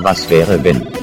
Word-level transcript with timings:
Was 0.00 0.30
wäre 0.30 0.62
wenn? 0.62 0.97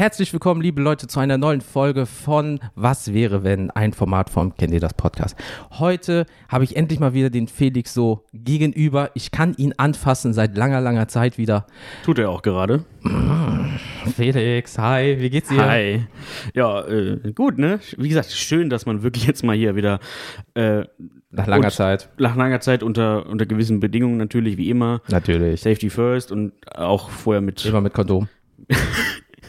Herzlich 0.00 0.32
willkommen, 0.32 0.62
liebe 0.62 0.80
Leute, 0.80 1.08
zu 1.08 1.20
einer 1.20 1.36
neuen 1.36 1.60
Folge 1.60 2.06
von 2.06 2.58
Was 2.74 3.12
wäre, 3.12 3.44
wenn 3.44 3.70
ein 3.70 3.92
Format 3.92 4.30
vom 4.30 4.56
Kennt 4.56 4.72
ihr 4.72 4.80
das 4.80 4.94
Podcast. 4.94 5.36
Heute 5.72 6.24
habe 6.48 6.64
ich 6.64 6.74
endlich 6.74 7.00
mal 7.00 7.12
wieder 7.12 7.28
den 7.28 7.48
Felix 7.48 7.92
so 7.92 8.24
gegenüber. 8.32 9.10
Ich 9.12 9.30
kann 9.30 9.54
ihn 9.58 9.74
anfassen 9.76 10.32
seit 10.32 10.56
langer, 10.56 10.80
langer 10.80 11.06
Zeit 11.08 11.36
wieder. 11.36 11.66
Tut 12.02 12.18
er 12.18 12.30
auch 12.30 12.40
gerade. 12.40 12.86
Felix, 14.16 14.78
hi, 14.78 15.18
wie 15.20 15.28
geht's 15.28 15.50
dir? 15.50 15.66
Hi. 15.66 16.06
Ja, 16.54 16.80
äh, 16.88 17.34
gut, 17.34 17.58
ne? 17.58 17.78
Wie 17.98 18.08
gesagt, 18.08 18.30
schön, 18.30 18.70
dass 18.70 18.86
man 18.86 19.02
wirklich 19.02 19.26
jetzt 19.26 19.44
mal 19.44 19.54
hier 19.54 19.76
wieder 19.76 20.00
äh, 20.54 20.84
Nach 21.30 21.46
langer 21.46 21.66
und 21.66 21.72
Zeit. 21.72 22.08
nach 22.16 22.36
langer 22.36 22.60
Zeit 22.60 22.82
unter, 22.82 23.26
unter 23.26 23.44
gewissen 23.44 23.80
Bedingungen 23.80 24.16
natürlich, 24.16 24.56
wie 24.56 24.70
immer. 24.70 25.02
Natürlich. 25.10 25.60
Safety 25.60 25.90
first 25.90 26.32
und 26.32 26.54
auch 26.74 27.10
vorher 27.10 27.42
mit, 27.42 27.66
Immer 27.66 27.82
mit 27.82 27.92
Kondom. 27.92 28.30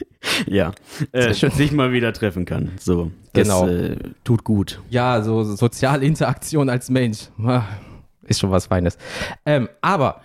ja, 0.47 0.71
äh, 1.11 1.33
sich 1.33 1.71
mal 1.71 1.91
wieder 1.91 2.13
treffen 2.13 2.45
kann. 2.45 2.71
So, 2.79 3.11
das, 3.33 3.47
Genau. 3.47 3.67
Äh, 3.67 3.97
tut 4.23 4.43
gut. 4.43 4.81
Ja, 4.89 5.21
so 5.21 5.43
soziale 5.43 6.05
Interaktion 6.05 6.69
als 6.69 6.89
Mensch. 6.89 7.29
Ah, 7.43 7.63
Ist 8.23 8.39
schon 8.39 8.51
was 8.51 8.67
Feines. 8.67 8.97
Ähm, 9.45 9.69
aber, 9.81 10.21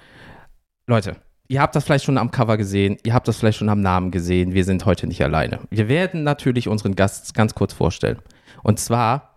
Leute, 0.86 1.16
ihr 1.48 1.60
habt 1.60 1.74
das 1.76 1.84
vielleicht 1.84 2.04
schon 2.04 2.18
am 2.18 2.30
Cover 2.30 2.56
gesehen, 2.56 2.96
ihr 3.04 3.14
habt 3.14 3.28
das 3.28 3.38
vielleicht 3.38 3.58
schon 3.58 3.68
am 3.68 3.80
Namen 3.80 4.10
gesehen. 4.10 4.54
Wir 4.54 4.64
sind 4.64 4.84
heute 4.86 5.06
nicht 5.06 5.22
alleine. 5.22 5.60
Wir 5.70 5.88
werden 5.88 6.22
natürlich 6.22 6.68
unseren 6.68 6.94
Gast 6.94 7.34
ganz 7.34 7.54
kurz 7.54 7.72
vorstellen. 7.72 8.18
Und 8.62 8.78
zwar 8.80 9.36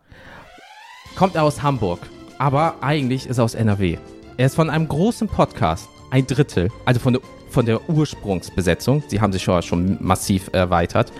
kommt 1.15 1.35
er 1.35 1.43
aus 1.43 1.61
Hamburg, 1.63 1.99
aber 2.37 2.75
eigentlich 2.81 3.27
ist 3.27 3.37
er 3.37 3.43
aus 3.43 3.53
NRW. 3.55 3.97
Er 4.37 4.45
ist 4.45 4.55
von 4.55 4.69
einem 4.69 4.87
großen 4.87 5.27
Podcast, 5.27 5.89
ein 6.11 6.25
Drittel, 6.25 6.69
also 6.85 6.99
von 6.99 7.13
der, 7.13 7.21
von 7.49 7.65
der 7.65 7.89
Ursprungsbesetzung. 7.89 9.03
Sie 9.07 9.21
haben 9.21 9.33
sich 9.33 9.43
schon, 9.43 9.61
schon 9.61 9.97
massiv 9.99 10.49
erweitert. 10.53 11.11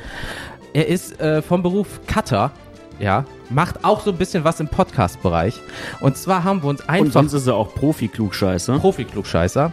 Er 0.74 0.88
ist 0.88 1.20
äh, 1.20 1.42
vom 1.42 1.64
Beruf 1.64 2.00
Cutter, 2.08 2.52
ja, 3.00 3.26
macht 3.50 3.84
auch 3.84 4.02
so 4.02 4.12
ein 4.12 4.18
bisschen 4.18 4.44
was 4.44 4.60
im 4.60 4.68
Podcast-Bereich. 4.68 5.60
Und 6.02 6.18
zwar 6.18 6.44
haben 6.44 6.62
wir 6.62 6.70
uns 6.70 6.82
Und 6.82 6.90
einfach 6.90 7.14
sonst 7.14 7.34
ist 7.34 7.48
er 7.48 7.56
auch 7.56 7.74
Profi-Klugscheißer. 7.74 8.78
Profi-Klugscheißer. 8.78 9.72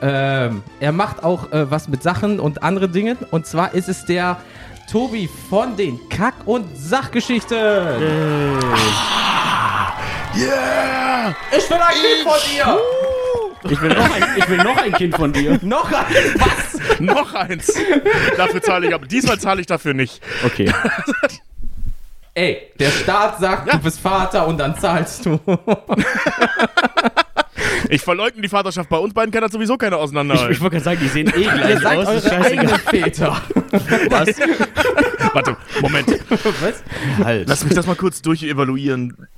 Ähm, 0.00 0.62
er 0.80 0.92
macht 0.92 1.22
auch 1.22 1.52
äh, 1.52 1.70
was 1.70 1.88
mit 1.88 2.02
Sachen 2.02 2.40
und 2.40 2.62
anderen 2.62 2.92
Dingen. 2.92 3.18
Und 3.30 3.46
zwar 3.46 3.74
ist 3.74 3.88
es 3.88 4.04
der 4.06 4.38
Tobi 4.90 5.28
von 5.48 5.76
den 5.76 6.00
Kack- 6.08 6.46
und 6.46 6.66
Sachgeschichten. 6.76 7.56
Yeah! 10.36 11.34
Ich 11.56 11.68
bin 11.68 11.78
ein 11.78 11.94
Kind 11.94 12.22
von 12.24 12.38
dir. 12.50 13.13
Ich 13.70 13.80
will 13.80 13.88
noch 13.94 14.14
ein, 14.14 14.22
ich 14.36 14.48
will 14.48 14.58
noch 14.58 14.76
ein 14.76 14.92
Kind 14.92 15.16
von 15.16 15.32
dir. 15.32 15.58
Noch 15.62 15.90
ein 15.90 16.04
was? 16.38 16.80
Noch 17.00 17.34
eins. 17.34 17.72
Dafür 18.36 18.62
zahle 18.62 18.88
ich 18.88 18.94
aber. 18.94 19.06
Diesmal 19.06 19.38
zahle 19.38 19.60
ich 19.60 19.66
dafür 19.66 19.94
nicht. 19.94 20.20
Okay. 20.44 20.70
Ey, 22.34 22.70
der 22.78 22.90
Staat 22.90 23.38
sagt, 23.40 23.72
du 23.72 23.78
bist 23.78 24.00
Vater 24.00 24.46
und 24.48 24.58
dann 24.58 24.76
zahlst 24.78 25.24
du. 25.26 25.38
Ich 27.88 28.02
verleugne 28.02 28.42
die 28.42 28.48
Vaterschaft. 28.48 28.88
Bei 28.88 28.96
uns 28.98 29.14
beiden 29.14 29.30
kann 29.30 29.42
das 29.42 29.52
sowieso 29.52 29.76
keiner 29.76 29.96
Ich, 29.96 30.02
auseinanderhalten. 30.02 30.52
ich 30.52 30.60
wollte 30.60 30.76
gerade 30.76 30.84
sagen, 30.84 31.00
die 31.02 31.08
sehen 31.08 31.32
eh 31.34 31.42
Ihr 31.42 31.52
gleich 31.52 31.78
seid 31.80 31.98
aus. 31.98 32.06
eure 32.08 32.44
eigenen 32.44 32.68
scheißegal. 32.68 32.78
Väter. 33.02 33.42
Was? 34.10 34.28
Warte, 35.32 35.56
Moment. 35.80 36.08
Was? 36.60 36.82
Halt. 37.24 37.48
Lass 37.48 37.64
mich 37.64 37.74
das 37.74 37.86
mal 37.86 37.96
kurz 37.96 38.20
durchevaluieren. 38.22 39.28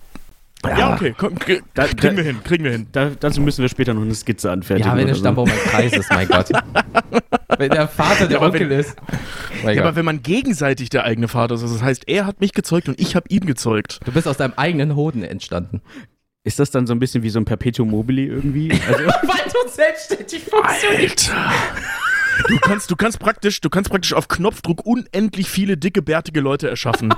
Ja, 0.64 0.94
okay. 0.94 1.14
Komm, 1.16 1.34
Da- 1.74 1.84
kriegen 1.86 1.96
da- 1.96 2.16
wir 2.16 2.24
hin, 2.24 2.42
kriegen 2.42 2.64
wir 2.64 2.72
hin. 2.72 2.86
Da, 2.90 3.10
dazu 3.20 3.40
müssen 3.40 3.62
wir 3.62 3.68
später 3.68 3.94
noch 3.94 4.02
eine 4.02 4.14
Skizze 4.14 4.50
anfertigen. 4.50 4.88
Ja, 4.90 4.96
wenn 4.96 5.06
der 5.06 5.06
oder 5.08 5.14
so. 5.14 5.20
Stammbaum 5.20 5.48
ein 5.48 5.58
Kreis 5.70 5.92
ist, 5.92 6.10
mein 6.10 6.26
Gott. 6.28 6.50
Wenn 7.58 7.70
der 7.70 7.88
Vater 7.88 8.26
der 8.26 8.38
aber 8.38 8.46
Onkel 8.46 8.68
wenn- 8.68 8.80
ist. 8.80 8.96
Mein 9.62 9.76
Ja, 9.76 9.82
Gott. 9.82 9.88
aber 9.88 9.96
wenn 9.96 10.04
man 10.04 10.22
gegenseitig 10.22 10.90
der 10.90 11.04
eigene 11.04 11.28
Vater 11.28 11.54
ist, 11.54 11.62
das 11.62 11.80
heißt, 11.82 12.02
er 12.08 12.26
hat 12.26 12.40
mich 12.40 12.52
gezeugt 12.52 12.88
und 12.88 13.00
ich 13.00 13.14
habe 13.16 13.26
ihn 13.30 13.46
gezeugt. 13.46 14.00
Du 14.04 14.12
bist 14.12 14.26
aus 14.28 14.36
deinem 14.36 14.52
eigenen 14.56 14.94
Hoden 14.96 15.22
entstanden. 15.22 15.80
Ist 16.44 16.58
das 16.58 16.70
dann 16.70 16.86
so 16.86 16.92
ein 16.94 16.98
bisschen 16.98 17.22
wie 17.22 17.30
so 17.30 17.38
ein 17.38 17.44
Perpetuum 17.44 17.90
mobile 17.90 18.22
irgendwie? 18.22 18.70
Also, 18.72 19.04
Weil 19.06 19.44
du 19.52 19.70
selbstständig 19.70 20.44
funktionierst. 20.44 21.30
Alter. 21.32 21.52
Du 22.48 22.58
kannst, 22.60 22.90
du 22.90 22.96
kannst 22.96 23.18
praktisch, 23.18 23.60
du 23.60 23.70
kannst 23.70 23.90
praktisch 23.90 24.12
auf 24.12 24.28
Knopfdruck 24.28 24.84
unendlich 24.86 25.48
viele 25.48 25.76
dicke, 25.76 26.02
bärtige 26.02 26.40
Leute 26.40 26.68
erschaffen. 26.68 27.14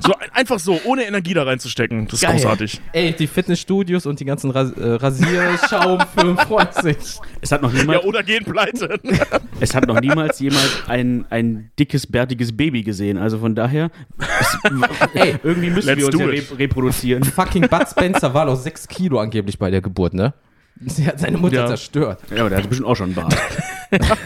So 0.00 0.12
ein- 0.14 0.30
einfach 0.32 0.58
so, 0.58 0.78
ohne 0.84 1.04
Energie 1.04 1.34
da 1.34 1.44
reinzustecken. 1.44 2.04
Das 2.06 2.14
ist 2.14 2.20
Geil. 2.22 2.32
großartig. 2.32 2.80
Ey, 2.92 3.12
die 3.12 3.26
Fitnessstudios 3.26 4.06
und 4.06 4.20
die 4.20 4.24
ganzen 4.24 4.50
Ras 4.50 4.72
äh, 4.72 4.84
Rasierschaumfirmen 4.92 6.36
freuen 6.38 6.68
sich. 6.82 6.96
es, 7.40 7.52
hat 7.52 7.62
noch 7.62 7.72
Ja, 7.72 7.80
niemals, 7.80 8.04
oder 8.04 8.22
gehen 8.22 8.44
pleite. 8.44 9.00
es 9.60 9.74
hat 9.74 9.86
noch 9.86 10.00
niemals 10.00 10.38
jemand 10.40 10.84
ein, 10.88 11.24
ein 11.30 11.70
dickes, 11.78 12.06
bärtiges 12.06 12.56
Baby 12.56 12.82
gesehen. 12.82 13.18
Also 13.18 13.38
von 13.38 13.54
daher, 13.54 13.90
es, 14.18 14.58
Ey, 15.14 15.36
irgendwie 15.42 15.70
müssen 15.70 15.86
Let's 15.86 15.98
wir 16.00 16.06
uns 16.06 16.18
ja 16.18 16.26
re 16.26 16.58
reproduzieren. 16.58 17.24
fucking 17.24 17.68
Bud 17.68 17.88
Spencer 17.88 18.32
war 18.34 18.44
noch 18.44 18.56
6 18.56 18.88
Kilo 18.88 19.18
angeblich 19.20 19.58
bei 19.58 19.70
der 19.70 19.80
Geburt, 19.80 20.14
ne? 20.14 20.34
Sie 20.86 21.06
hat 21.06 21.18
seine 21.20 21.38
Mutter 21.38 21.56
Ja. 21.56 21.66
zerstört. 21.66 22.20
Ja, 22.30 22.40
aber 22.40 22.50
der 22.50 22.58
hat 22.58 22.68
bestimmt 22.68 22.88
auch 22.88 22.94
schon 22.96 23.06
einen 23.06 23.14
Bart. 23.14 23.36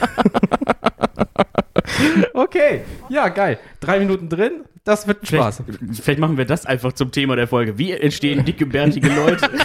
Okay, 2.33 2.81
ja, 3.09 3.28
geil. 3.28 3.59
Drei 3.81 3.99
Minuten 4.00 4.28
drin, 4.28 4.65
das 4.84 5.06
wird 5.06 5.22
ein 5.22 5.27
Spaß. 5.27 5.62
Vielleicht, 5.66 6.03
vielleicht 6.03 6.19
machen 6.21 6.37
wir 6.39 6.44
das 6.47 6.65
einfach 6.66 6.93
zum 6.94 7.12
Thema 7.12 7.37
der 7.37 7.47
Folge. 7.47 7.78
Wie 7.78 7.93
entstehen 7.93 8.44
dicke, 8.44 8.66
bärtige 8.66 9.09
Leute? 9.15 9.49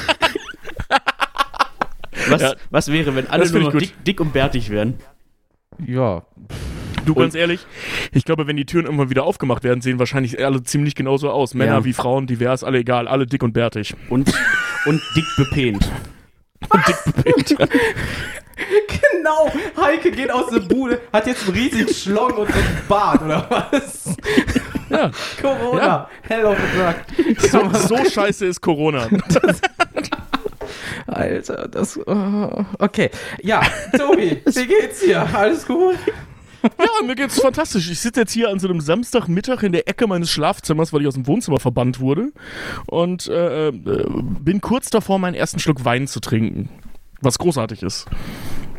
Was, 2.27 2.41
Ja. 2.41 2.53
was 2.71 2.91
wäre, 2.91 3.15
wenn 3.15 3.27
alle 3.27 3.47
nur 3.51 3.71
dick, 3.71 4.03
dick 4.03 4.19
und 4.19 4.33
bärtig 4.33 4.69
wären? 4.71 4.95
Ja, 5.85 6.23
Du, 7.05 7.13
ganz 7.13 7.35
ehrlich, 7.35 7.65
ich 8.11 8.25
glaube, 8.25 8.47
wenn 8.47 8.57
die 8.57 8.65
Türen 8.65 8.85
irgendwann 8.85 9.11
wieder 9.11 9.25
aufgemacht 9.25 9.63
werden, 9.63 9.81
sehen 9.81 9.99
wahrscheinlich 9.99 10.43
alle 10.43 10.63
ziemlich 10.63 10.95
genauso 10.95 11.29
aus. 11.29 11.53
Männer 11.53 11.73
Ja. 11.73 11.85
wie 11.85 11.93
Frauen, 11.93 12.25
divers, 12.25 12.63
alle 12.63 12.79
egal, 12.79 13.07
alle 13.07 13.27
dick 13.27 13.43
und 13.43 13.53
bärtig. 13.53 13.93
Und, 14.09 14.33
und 14.87 15.01
dick 15.15 15.25
bepähnt. 16.59 17.55
genau. 19.17 19.51
Heike 19.79 20.11
geht 20.11 20.31
aus 20.31 20.49
der 20.49 20.61
Bude, 20.61 21.01
hat 21.11 21.27
jetzt 21.27 21.43
einen 21.47 21.57
riesigen 21.57 21.93
Schlong 21.93 22.31
und 22.33 22.53
einen 22.53 22.81
Bart, 22.87 23.21
oder 23.21 23.45
was? 23.49 24.15
Ja. 24.89 25.11
Corona, 25.41 25.81
Ja. 25.85 26.09
hell 26.23 26.45
of 26.45 26.57
a 26.57 26.93
drug. 26.93 27.39
So, 27.39 27.69
so 27.97 28.09
scheiße 28.09 28.45
ist 28.45 28.61
Corona. 28.61 29.07
Alter, 31.07 31.67
das. 31.67 31.97
oh, 32.07 32.65
okay. 32.79 33.09
Ja, 33.41 33.61
Tobi, 33.97 34.41
wie 34.45 34.65
geht's 34.67 34.99
dir? 35.01 35.27
Alles 35.33 35.65
gut? 35.65 35.97
Ja, 36.79 37.05
mir 37.05 37.15
geht's 37.15 37.39
fantastisch. 37.39 37.89
Ich 37.89 37.99
sitze 37.99 38.21
jetzt 38.21 38.31
hier 38.33 38.49
an 38.49 38.59
so 38.59 38.67
einem 38.67 38.81
Samstagmittag 38.81 39.63
in 39.63 39.71
der 39.71 39.87
Ecke 39.87 40.07
meines 40.07 40.31
Schlafzimmers, 40.31 40.91
weil 40.93 41.01
ich 41.01 41.07
aus 41.07 41.13
dem 41.15 41.27
Wohnzimmer 41.27 41.59
verbannt 41.59 41.99
wurde. 41.99 42.31
Und 42.87 43.27
äh, 43.27 43.69
äh, 43.69 43.71
bin 44.41 44.61
kurz 44.61 44.89
davor, 44.89 45.19
meinen 45.19 45.35
ersten 45.35 45.59
Schluck 45.59 45.85
Wein 45.85 46.07
zu 46.07 46.19
trinken. 46.19 46.69
Was 47.21 47.37
großartig 47.37 47.81
ist. 47.83 48.05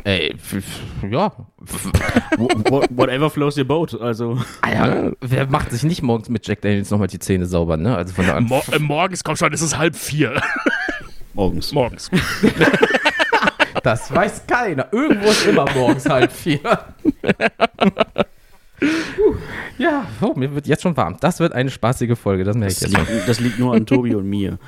Ey, 0.03 0.31
f- 0.35 0.53
f- 0.53 0.79
ja. 1.09 1.33
Wha- 2.37 2.85
Whatever 2.91 3.29
flows 3.29 3.57
your 3.57 3.65
boat. 3.65 3.99
Also, 3.99 4.39
Ah 4.61 4.71
ja, 4.71 5.11
wer 5.21 5.47
macht 5.47 5.71
sich 5.71 5.83
nicht 5.83 6.01
morgens 6.01 6.29
mit 6.29 6.47
Jack 6.47 6.61
Daniels 6.61 6.89
nochmal 6.91 7.07
die 7.07 7.19
Zähne 7.19 7.45
sauber, 7.45 7.75
ne? 7.77 7.95
Also 7.97 8.13
von 8.13 8.25
der 8.25 8.39
Mo 8.39 8.61
äh, 8.71 8.79
morgens, 8.79 9.23
komm 9.23 9.35
schon, 9.35 9.51
es 9.51 9.61
ist 9.61 9.77
halb 9.77 9.95
vier. 9.97 10.41
morgens. 11.33 11.73
morgens. 11.73 12.09
Das 13.87 14.13
weiß 14.13 14.45
keiner. 14.45 14.87
Irgendwo 14.91 15.27
ist 15.29 15.45
immer 15.45 15.65
morgens 15.73 16.09
halb 16.09 16.29
vier. 16.31 16.59
Ja, 19.79 20.05
oh, 20.21 20.33
mir 20.35 20.53
wird 20.53 20.67
jetzt 20.67 20.83
schon 20.83 20.95
warm. 20.97 21.17
Das 21.19 21.39
wird 21.39 21.53
eine 21.53 21.69
spaßige 21.71 22.17
Folge, 22.17 22.43
das 22.43 22.55
merke 22.55 22.73
ich 22.73 22.79
Das 22.79 22.91
jetzt 22.91 23.07
schon. 23.07 23.15
liegt, 23.15 23.27
das 23.29 23.39
liegt 23.39 23.59
nur 23.59 23.73
an 23.73 23.85
Tobi 23.85 24.13
und 24.15 24.27
mir. 24.29 24.59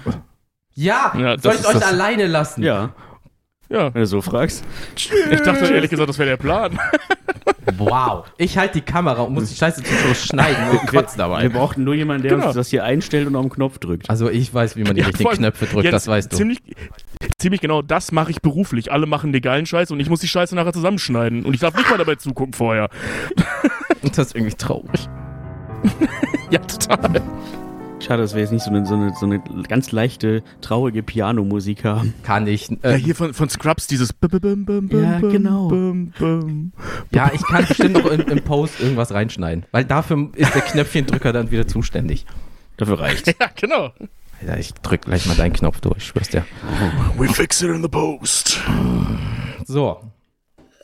Ja, 0.74 1.14
Ja, 1.18 1.38
soll 1.38 1.54
ich 1.56 1.66
euch 1.68 1.74
das- 1.74 1.84
alleine 1.84 2.26
lassen? 2.28 2.64
Ja, 2.64 2.90
Ja, 3.70 3.94
wenn 3.94 4.02
du 4.02 4.06
so 4.08 4.22
fragst. 4.22 4.64
ich 4.96 5.42
dachte 5.42 5.66
ehrlich 5.66 5.90
gesagt, 5.92 6.10
das 6.10 6.18
wäre 6.18 6.30
der 6.30 6.38
Plan. 6.38 6.80
Wow. 7.78 8.26
Ich 8.38 8.58
halte 8.58 8.76
die 8.76 8.82
Kamera 8.82 9.22
und 9.22 9.34
muss 9.36 9.50
die 9.50 9.56
Scheiße 9.56 9.84
zum 9.84 9.96
Schluss 9.98 10.26
schneiden 10.26 10.70
und 10.72 10.88
kotz 10.88 11.16
dabei. 11.16 11.44
Wir 11.44 11.52
brauchten 11.52 11.84
nur 11.84 11.94
jemanden, 11.94 12.24
der 12.24 12.32
Genau. 12.32 12.48
uns 12.48 12.56
das 12.56 12.70
hier 12.70 12.84
einstellt 12.84 13.28
und 13.28 13.36
auf 13.36 13.44
den 13.44 13.52
Knopf 13.52 13.78
drückt. 13.78 14.10
Also 14.10 14.28
ich 14.30 14.52
weiß, 14.52 14.76
wie 14.76 14.84
man 14.84 14.96
die 14.96 15.02
Ja, 15.02 15.08
richtigen 15.08 15.30
Knöpfe 15.30 15.68
drückt, 15.68 15.86
Ja, 15.86 15.92
das 15.92 16.08
weißt 16.08 16.32
du. 16.32 16.36
Ziemlich, 16.38 16.60
ziemlich 17.38 17.62
genau, 17.62 17.84
das 17.84 18.12
mache 18.12 18.32
ich 18.32 18.42
beruflich. 18.42 18.92
Alle 18.92 19.06
machen 19.06 19.32
legalen 19.32 19.68
Scheiß 19.68 19.92
und 19.92 20.00
ich 20.00 20.10
muss 20.10 20.20
die 20.22 20.28
Scheiße 20.28 20.56
nachher 20.56 20.74
zusammenschneiden. 20.74 21.46
Und 21.46 21.54
ich 21.54 21.60
darf 21.60 21.76
nicht 21.76 21.90
mal 21.92 21.98
dabei 21.98 22.16
zugucken 22.16 22.54
vorher. 22.54 22.90
Und 24.02 24.18
das 24.18 24.28
ist 24.28 24.36
irgendwie 24.36 24.56
traurig. 24.56 25.08
Ja, 26.52 26.58
total. 26.62 27.22
Schade, 28.00 28.22
dass 28.22 28.34
wir 28.34 28.42
jetzt 28.42 28.52
nicht 28.52 28.64
so 28.64 28.70
eine, 28.70 28.86
so 28.86 28.96
eine, 28.96 29.14
so 29.20 29.26
eine 29.26 29.40
ganz 29.68 29.92
leichte, 29.92 30.42
traurige 30.62 31.04
Pianomusik 31.04 31.84
haben. 31.84 32.14
Kann 32.24 32.48
ich. 32.48 32.70
Ja, 32.70 32.78
Äh, 32.92 32.96
hier 32.98 33.14
von, 33.16 33.34
von 33.34 33.50
Scrubs 33.50 33.88
dieses 33.88 34.14
Ja, 34.14 35.20
genau. 35.20 35.70
ja, 37.12 37.32
ich 37.34 37.42
kann 37.44 37.66
bestimmt 37.68 37.94
noch 37.94 38.06
im, 38.06 38.22
im 38.22 38.42
Post 38.44 38.80
irgendwas 38.80 39.14
reinschneiden. 39.14 39.66
Weil 39.72 39.86
dafür 39.86 40.30
ist 40.36 40.56
der 40.56 40.62
Knöpfchendrücker 40.62 41.34
dann 41.34 41.52
wieder 41.52 41.68
zuständig. 41.68 42.26
Dafür 42.78 43.00
reicht's. 43.00 43.32
Ja, 43.40 43.50
genau. 43.56 43.92
Ja, 44.46 44.56
ich 44.56 44.74
drück 44.76 45.02
gleich 45.02 45.26
mal 45.26 45.36
deinen 45.36 45.52
Knopf 45.54 45.82
durch, 45.82 46.06
schwör's 46.06 46.30
dir. 46.30 46.46
We 47.18 47.28
fix 47.28 47.62
it 47.62 47.70
in 47.70 47.82
the 47.82 47.90
post. 47.90 48.60
So, 49.66 50.00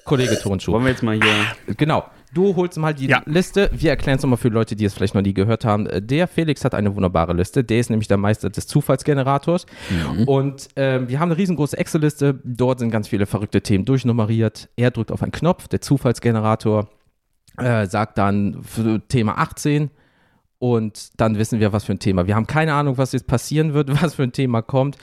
Kollege 0.04 0.38
Tonschuh. 0.40 0.74
Wollen 0.74 0.84
wir 0.84 0.92
jetzt 0.92 1.04
mal 1.04 1.16
hier. 1.16 1.76
Genau. 1.78 2.04
Du 2.36 2.56
holst 2.56 2.78
mal 2.78 2.94
die 2.94 3.08
Ja. 3.08 3.22
Liste. 3.26 3.70
Wir 3.74 3.92
erklären 3.92 4.18
es 4.18 4.22
nochmal 4.24 4.38
für 4.38 4.50
Leute, 4.50 4.76
die 4.76 4.84
es 4.86 4.94
vielleicht 4.94 5.16
noch 5.16 5.22
nie 5.22 5.34
gehört 5.34 5.64
haben. 5.64 5.88
Der 6.06 6.28
Felix 6.28 6.66
hat 6.66 6.76
eine 6.76 6.94
wunderbare 6.94 7.34
Liste. 7.34 7.64
Der 7.64 7.80
ist 7.80 7.90
nämlich 7.90 8.10
der 8.10 8.18
Meister 8.18 8.50
des 8.50 8.68
Zufallsgenerators. 8.68 9.66
Und 10.26 10.68
ähm, 10.76 11.08
wir 11.08 11.20
haben 11.22 11.30
eine 11.32 11.38
riesengroße 11.38 11.78
Excel-Liste. 11.78 12.40
Dort 12.44 12.80
sind 12.80 12.92
ganz 12.92 13.08
viele 13.08 13.26
verrückte 13.26 13.62
Themen 13.62 13.86
durchnummeriert. 13.86 14.68
Er 14.76 14.92
drückt 14.92 15.12
auf 15.14 15.24
einen 15.24 15.32
Knopf. 15.32 15.70
Der 15.70 15.80
Zufallsgenerator 15.80 16.90
äh, 17.58 17.86
sagt 17.88 18.18
dann 18.18 18.62
Thema 19.08 19.38
18. 19.38 19.90
Und 20.60 21.10
dann 21.22 21.38
wissen 21.38 21.62
wir, 21.62 21.72
was 21.72 21.86
für 21.86 21.94
ein 21.94 22.00
Thema. 22.00 22.28
Wir 22.28 22.36
haben 22.36 22.48
keine 22.48 22.74
Ahnung, 22.74 22.98
was 22.98 23.14
jetzt 23.14 23.28
passieren 23.28 23.74
wird, 23.74 23.90
was 24.04 24.16
für 24.16 24.24
ein 24.24 24.34
Thema 24.34 24.62
kommt. 24.62 24.98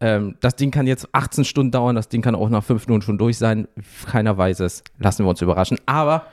Ähm, 0.00 0.36
das 0.40 0.56
Ding 0.56 0.70
kann 0.70 0.86
jetzt 0.86 1.06
18 1.12 1.44
Stunden 1.44 1.70
dauern, 1.70 1.96
das 1.96 2.08
Ding 2.08 2.22
kann 2.22 2.34
auch 2.34 2.48
nach 2.48 2.64
5 2.64 2.86
Minuten 2.86 3.02
schon 3.02 3.18
durch 3.18 3.36
sein. 3.36 3.68
Keiner 4.06 4.38
weiß 4.38 4.60
es. 4.60 4.84
Lassen 4.98 5.24
wir 5.26 5.28
uns 5.30 5.42
überraschen. 5.42 5.78
Aber 5.86 6.26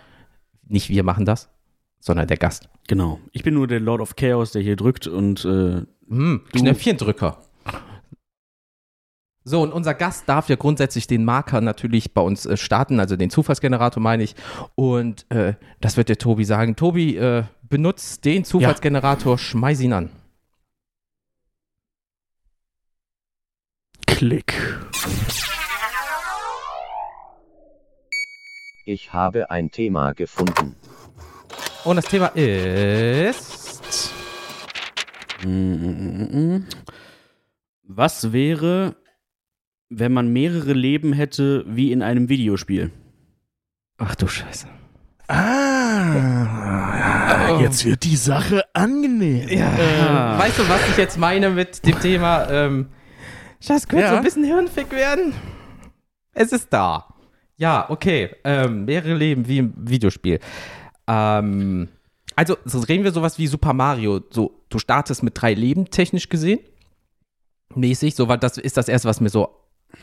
nicht 0.68 0.90
wir 0.90 1.04
machen 1.04 1.26
das, 1.26 1.50
sondern 2.00 2.28
der 2.28 2.38
Gast. 2.38 2.70
Genau. 2.88 3.20
Ich 3.32 3.44
bin 3.44 3.54
nur 3.54 3.68
der 3.68 3.80
Lord 3.80 4.02
of 4.02 4.16
Chaos, 4.16 4.52
der 4.52 4.62
hier 4.62 4.76
drückt 4.76 5.08
und 5.08 5.46
äh, 5.46 5.82
Hm, 6.10 6.42
Knöpfchendrücker. 6.52 7.38
So, 9.48 9.62
und 9.62 9.72
unser 9.74 9.94
Gast 9.94 10.28
darf 10.28 10.50
ja 10.50 10.56
grundsätzlich 10.56 11.06
den 11.06 11.24
Marker 11.24 11.62
natürlich 11.62 12.14
bei 12.14 12.22
uns 12.22 12.48
äh, 12.48 12.58
starten, 12.58 13.00
also 13.00 13.16
den 13.16 13.30
Zufallsgenerator 13.30 14.02
meine 14.02 14.24
ich. 14.24 14.36
Und 14.74 15.30
äh, 15.32 15.54
das 15.82 15.98
wird 15.98 16.10
der 16.10 16.18
Tobi 16.18 16.46
sagen. 16.46 16.76
Tobi, 16.76 17.16
äh, 17.16 17.44
benutzt 17.62 18.26
den 18.26 18.44
Zufallsgenerator, 18.44 19.38
schmeiß 19.38 19.82
ihn 19.82 19.94
an. 19.94 20.10
Klick. 24.08 24.54
Ich 28.88 29.14
habe 29.14 29.50
ein 29.50 29.72
Thema 29.72 30.14
gefunden. 30.14 30.76
Und 31.84 31.96
das 31.96 32.06
Thema 32.06 32.28
ist. 32.28 34.14
was 37.84 38.32
wäre, 38.32 38.96
wenn 39.90 40.14
man 40.14 40.32
mehrere 40.32 40.74
Leben 40.74 41.14
hätte 41.14 41.66
wie 41.68 41.92
in 41.92 42.04
einem 42.04 42.30
Videospiel? 42.30 42.92
Ach 43.98 44.14
du 44.16 44.28
Scheiße. 44.28 44.68
Ah, 45.28 46.38
jetzt 47.60 47.86
wird 47.86 48.04
die 48.04 48.16
Sache 48.18 48.64
angenehm. 48.74 49.48
Ja. 49.50 50.38
Weißt 50.38 50.60
du, 50.60 50.70
was 50.70 50.88
ich 50.90 50.98
jetzt 50.98 51.18
meine 51.18 51.50
mit 51.50 51.84
dem 51.86 52.00
Thema? 52.00 52.48
Ähm, 52.52 52.90
das 53.68 53.88
könnte 53.88 54.06
Ja. 54.06 54.12
so 54.12 54.18
ein 54.18 54.24
bisschen 54.24 54.44
hirnfick 54.44 54.92
werden. 54.92 55.34
Es 56.34 56.52
ist 56.52 56.72
da. 56.72 57.15
Ja, 57.58 57.86
okay. 57.90 58.32
Ähm, 58.44 58.86
mehrere 58.86 59.14
Leben 59.16 59.48
wie 59.48 59.60
im 59.60 59.74
Videospiel. 59.78 60.40
Ähm, 61.08 61.88
also, 62.36 62.58
so 62.66 62.80
reden 62.80 63.04
wir 63.04 63.12
sowas 63.12 63.38
wie 63.40 63.48
Super 63.48 63.74
Mario. 63.74 64.22
So, 64.30 64.62
du 64.70 64.78
startest 64.80 65.24
mit 65.24 65.40
drei 65.42 65.54
Leben, 65.54 65.90
technisch 65.90 66.28
gesehen. 66.30 66.60
Mäßig, 67.74 68.16
so, 68.16 68.28
weil 68.28 68.38
das 68.38 68.58
ist 68.58 68.76
das 68.78 68.88
erste, 68.90 69.08
was 69.08 69.22
mir 69.22 69.30
so 69.30 69.50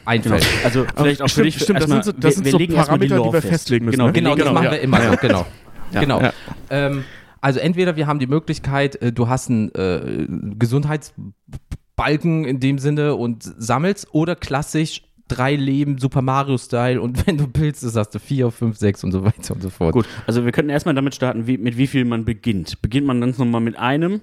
einfällt. 0.06 0.46
Also 0.64 0.86
vielleicht 0.96 1.20
auch 1.20 1.26
für 1.26 1.30
stimmt, 1.30 1.46
dich. 1.46 1.54
stimmt, 1.62 1.80
das 1.80 1.90
erstmal, 1.90 2.02
sind 2.04 2.14
so- 2.16 2.20
das 2.20 2.24
wir, 2.36 2.42
sind 2.44 2.50
so 2.52 2.58
legen 2.58 2.72
die 2.72 2.78
Parameter, 2.78 3.14
die 3.14 3.18
Lore 3.18 3.32
wir 3.34 3.40
fest. 3.42 3.52
festlegen 3.52 3.84
müssen, 3.84 3.96
Genau, 3.98 4.06
ne? 4.06 4.12
Genau, 4.14 4.30
legen 4.30 4.38
das 4.40 4.48
genau, 4.48 4.54
machen 4.54 4.64
ja. 4.64 4.72
wir 4.72 4.80
immer 4.80 5.00
so, 5.10 5.16
genau. 5.20 5.46
Ja. 5.92 6.00
Genau. 6.00 6.20
Ja. 6.22 6.32
Ähm, 6.70 7.04
also 7.42 7.60
entweder 7.60 7.96
wir 7.96 8.06
haben 8.06 8.18
die 8.18 8.26
Möglichkeit, 8.26 8.96
äh, 9.02 9.12
du 9.12 9.28
hast 9.28 9.50
einen 9.50 9.74
äh, 9.74 10.26
Gesundheitsbalken 10.58 12.44
in 12.44 12.60
dem 12.60 12.78
Sinne 12.78 13.14
und 13.16 13.42
sammelst 13.42 14.08
oder 14.14 14.36
klassisch 14.36 15.02
drei 15.34 15.54
Leben 15.56 15.98
Super 15.98 16.22
Mario-Style 16.22 17.00
und 17.00 17.26
wenn 17.26 17.38
du 17.38 17.46
willst, 17.54 17.82
das 17.84 17.96
hast 17.96 18.10
du 18.14 18.18
vier, 18.18 18.50
fünf, 18.50 18.76
sechs 18.76 19.02
und 19.04 19.12
so 19.12 19.24
weiter 19.24 19.54
und 19.54 19.62
so 19.62 19.70
fort. 19.70 19.92
Gut, 19.92 20.06
also 20.26 20.44
wir 20.44 20.52
könnten 20.52 20.70
erstmal 20.70 20.94
damit 20.94 21.14
starten, 21.14 21.46
wie, 21.46 21.58
mit 21.58 21.76
wie 21.76 21.86
viel 21.86 22.04
man 22.04 22.24
beginnt. 22.24 22.80
Beginnt 22.82 23.06
man 23.06 23.20
ganz 23.20 23.38
normal 23.38 23.60
mit 23.60 23.78
einem 23.78 24.20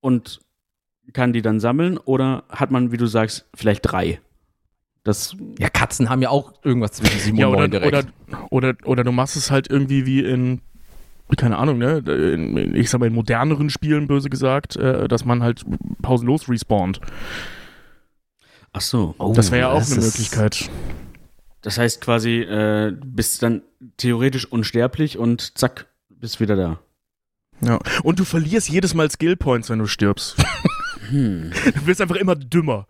und 0.00 0.40
kann 1.12 1.32
die 1.32 1.42
dann 1.42 1.60
sammeln 1.60 1.98
oder 1.98 2.44
hat 2.48 2.70
man, 2.70 2.90
wie 2.92 2.96
du 2.96 3.06
sagst, 3.06 3.46
vielleicht 3.54 3.80
drei? 3.82 4.20
Das, 5.02 5.36
Ja, 5.58 5.68
Katzen 5.68 6.08
haben 6.08 6.22
ja 6.22 6.30
auch 6.30 6.54
irgendwas 6.64 6.92
zwischen 6.92 7.18
sieben 7.20 7.36
Ja, 7.36 7.46
und 7.48 7.52
neun 7.54 7.68
oder, 7.68 7.80
direkt. 7.80 8.08
oder, 8.30 8.44
oder, 8.50 8.74
oder 8.86 9.04
du 9.04 9.12
machst 9.12 9.36
es 9.36 9.50
halt 9.50 9.68
irgendwie 9.70 10.06
wie 10.06 10.20
in, 10.20 10.62
keine 11.36 11.58
Ahnung, 11.58 11.76
ne? 11.76 11.98
In, 12.06 12.56
in, 12.56 12.74
ich 12.74 12.88
sag 12.88 13.00
mal, 13.00 13.06
in 13.06 13.12
moderneren 13.14 13.68
Spielen, 13.68 14.06
böse 14.06 14.30
gesagt, 14.30 14.76
äh, 14.76 15.06
dass 15.06 15.26
man 15.26 15.42
halt 15.42 15.62
pausenlos 16.00 16.48
respawnt. 16.48 17.00
Ach 18.74 18.80
so. 18.82 19.14
das 19.34 19.50
wäre 19.50 19.60
ja 19.62 19.68
auch 19.70 19.82
Oh, 19.82 19.92
eine 19.92 20.02
Möglichkeit. 20.04 20.68
Das 21.62 21.78
heißt 21.78 22.02
quasi, 22.02 22.40
äh, 22.42 22.92
du 22.92 23.06
bist 23.06 23.42
dann 23.42 23.62
theoretisch 23.96 24.44
unsterblich 24.44 25.16
und 25.16 25.56
zack, 25.56 25.86
bist 26.10 26.38
wieder 26.40 26.56
da. 26.56 26.78
Ja. 27.62 27.78
Und 28.02 28.18
du 28.18 28.24
verlierst 28.24 28.68
jedes 28.68 28.92
Mal 28.94 29.10
Skill 29.10 29.36
Points, 29.36 29.70
wenn 29.70 29.78
du 29.78 29.86
stirbst. 29.86 30.36
Hm. 31.10 31.50
Du 31.74 31.86
wirst 31.86 32.00
einfach 32.00 32.16
immer 32.16 32.34
dümmer. 32.34 32.86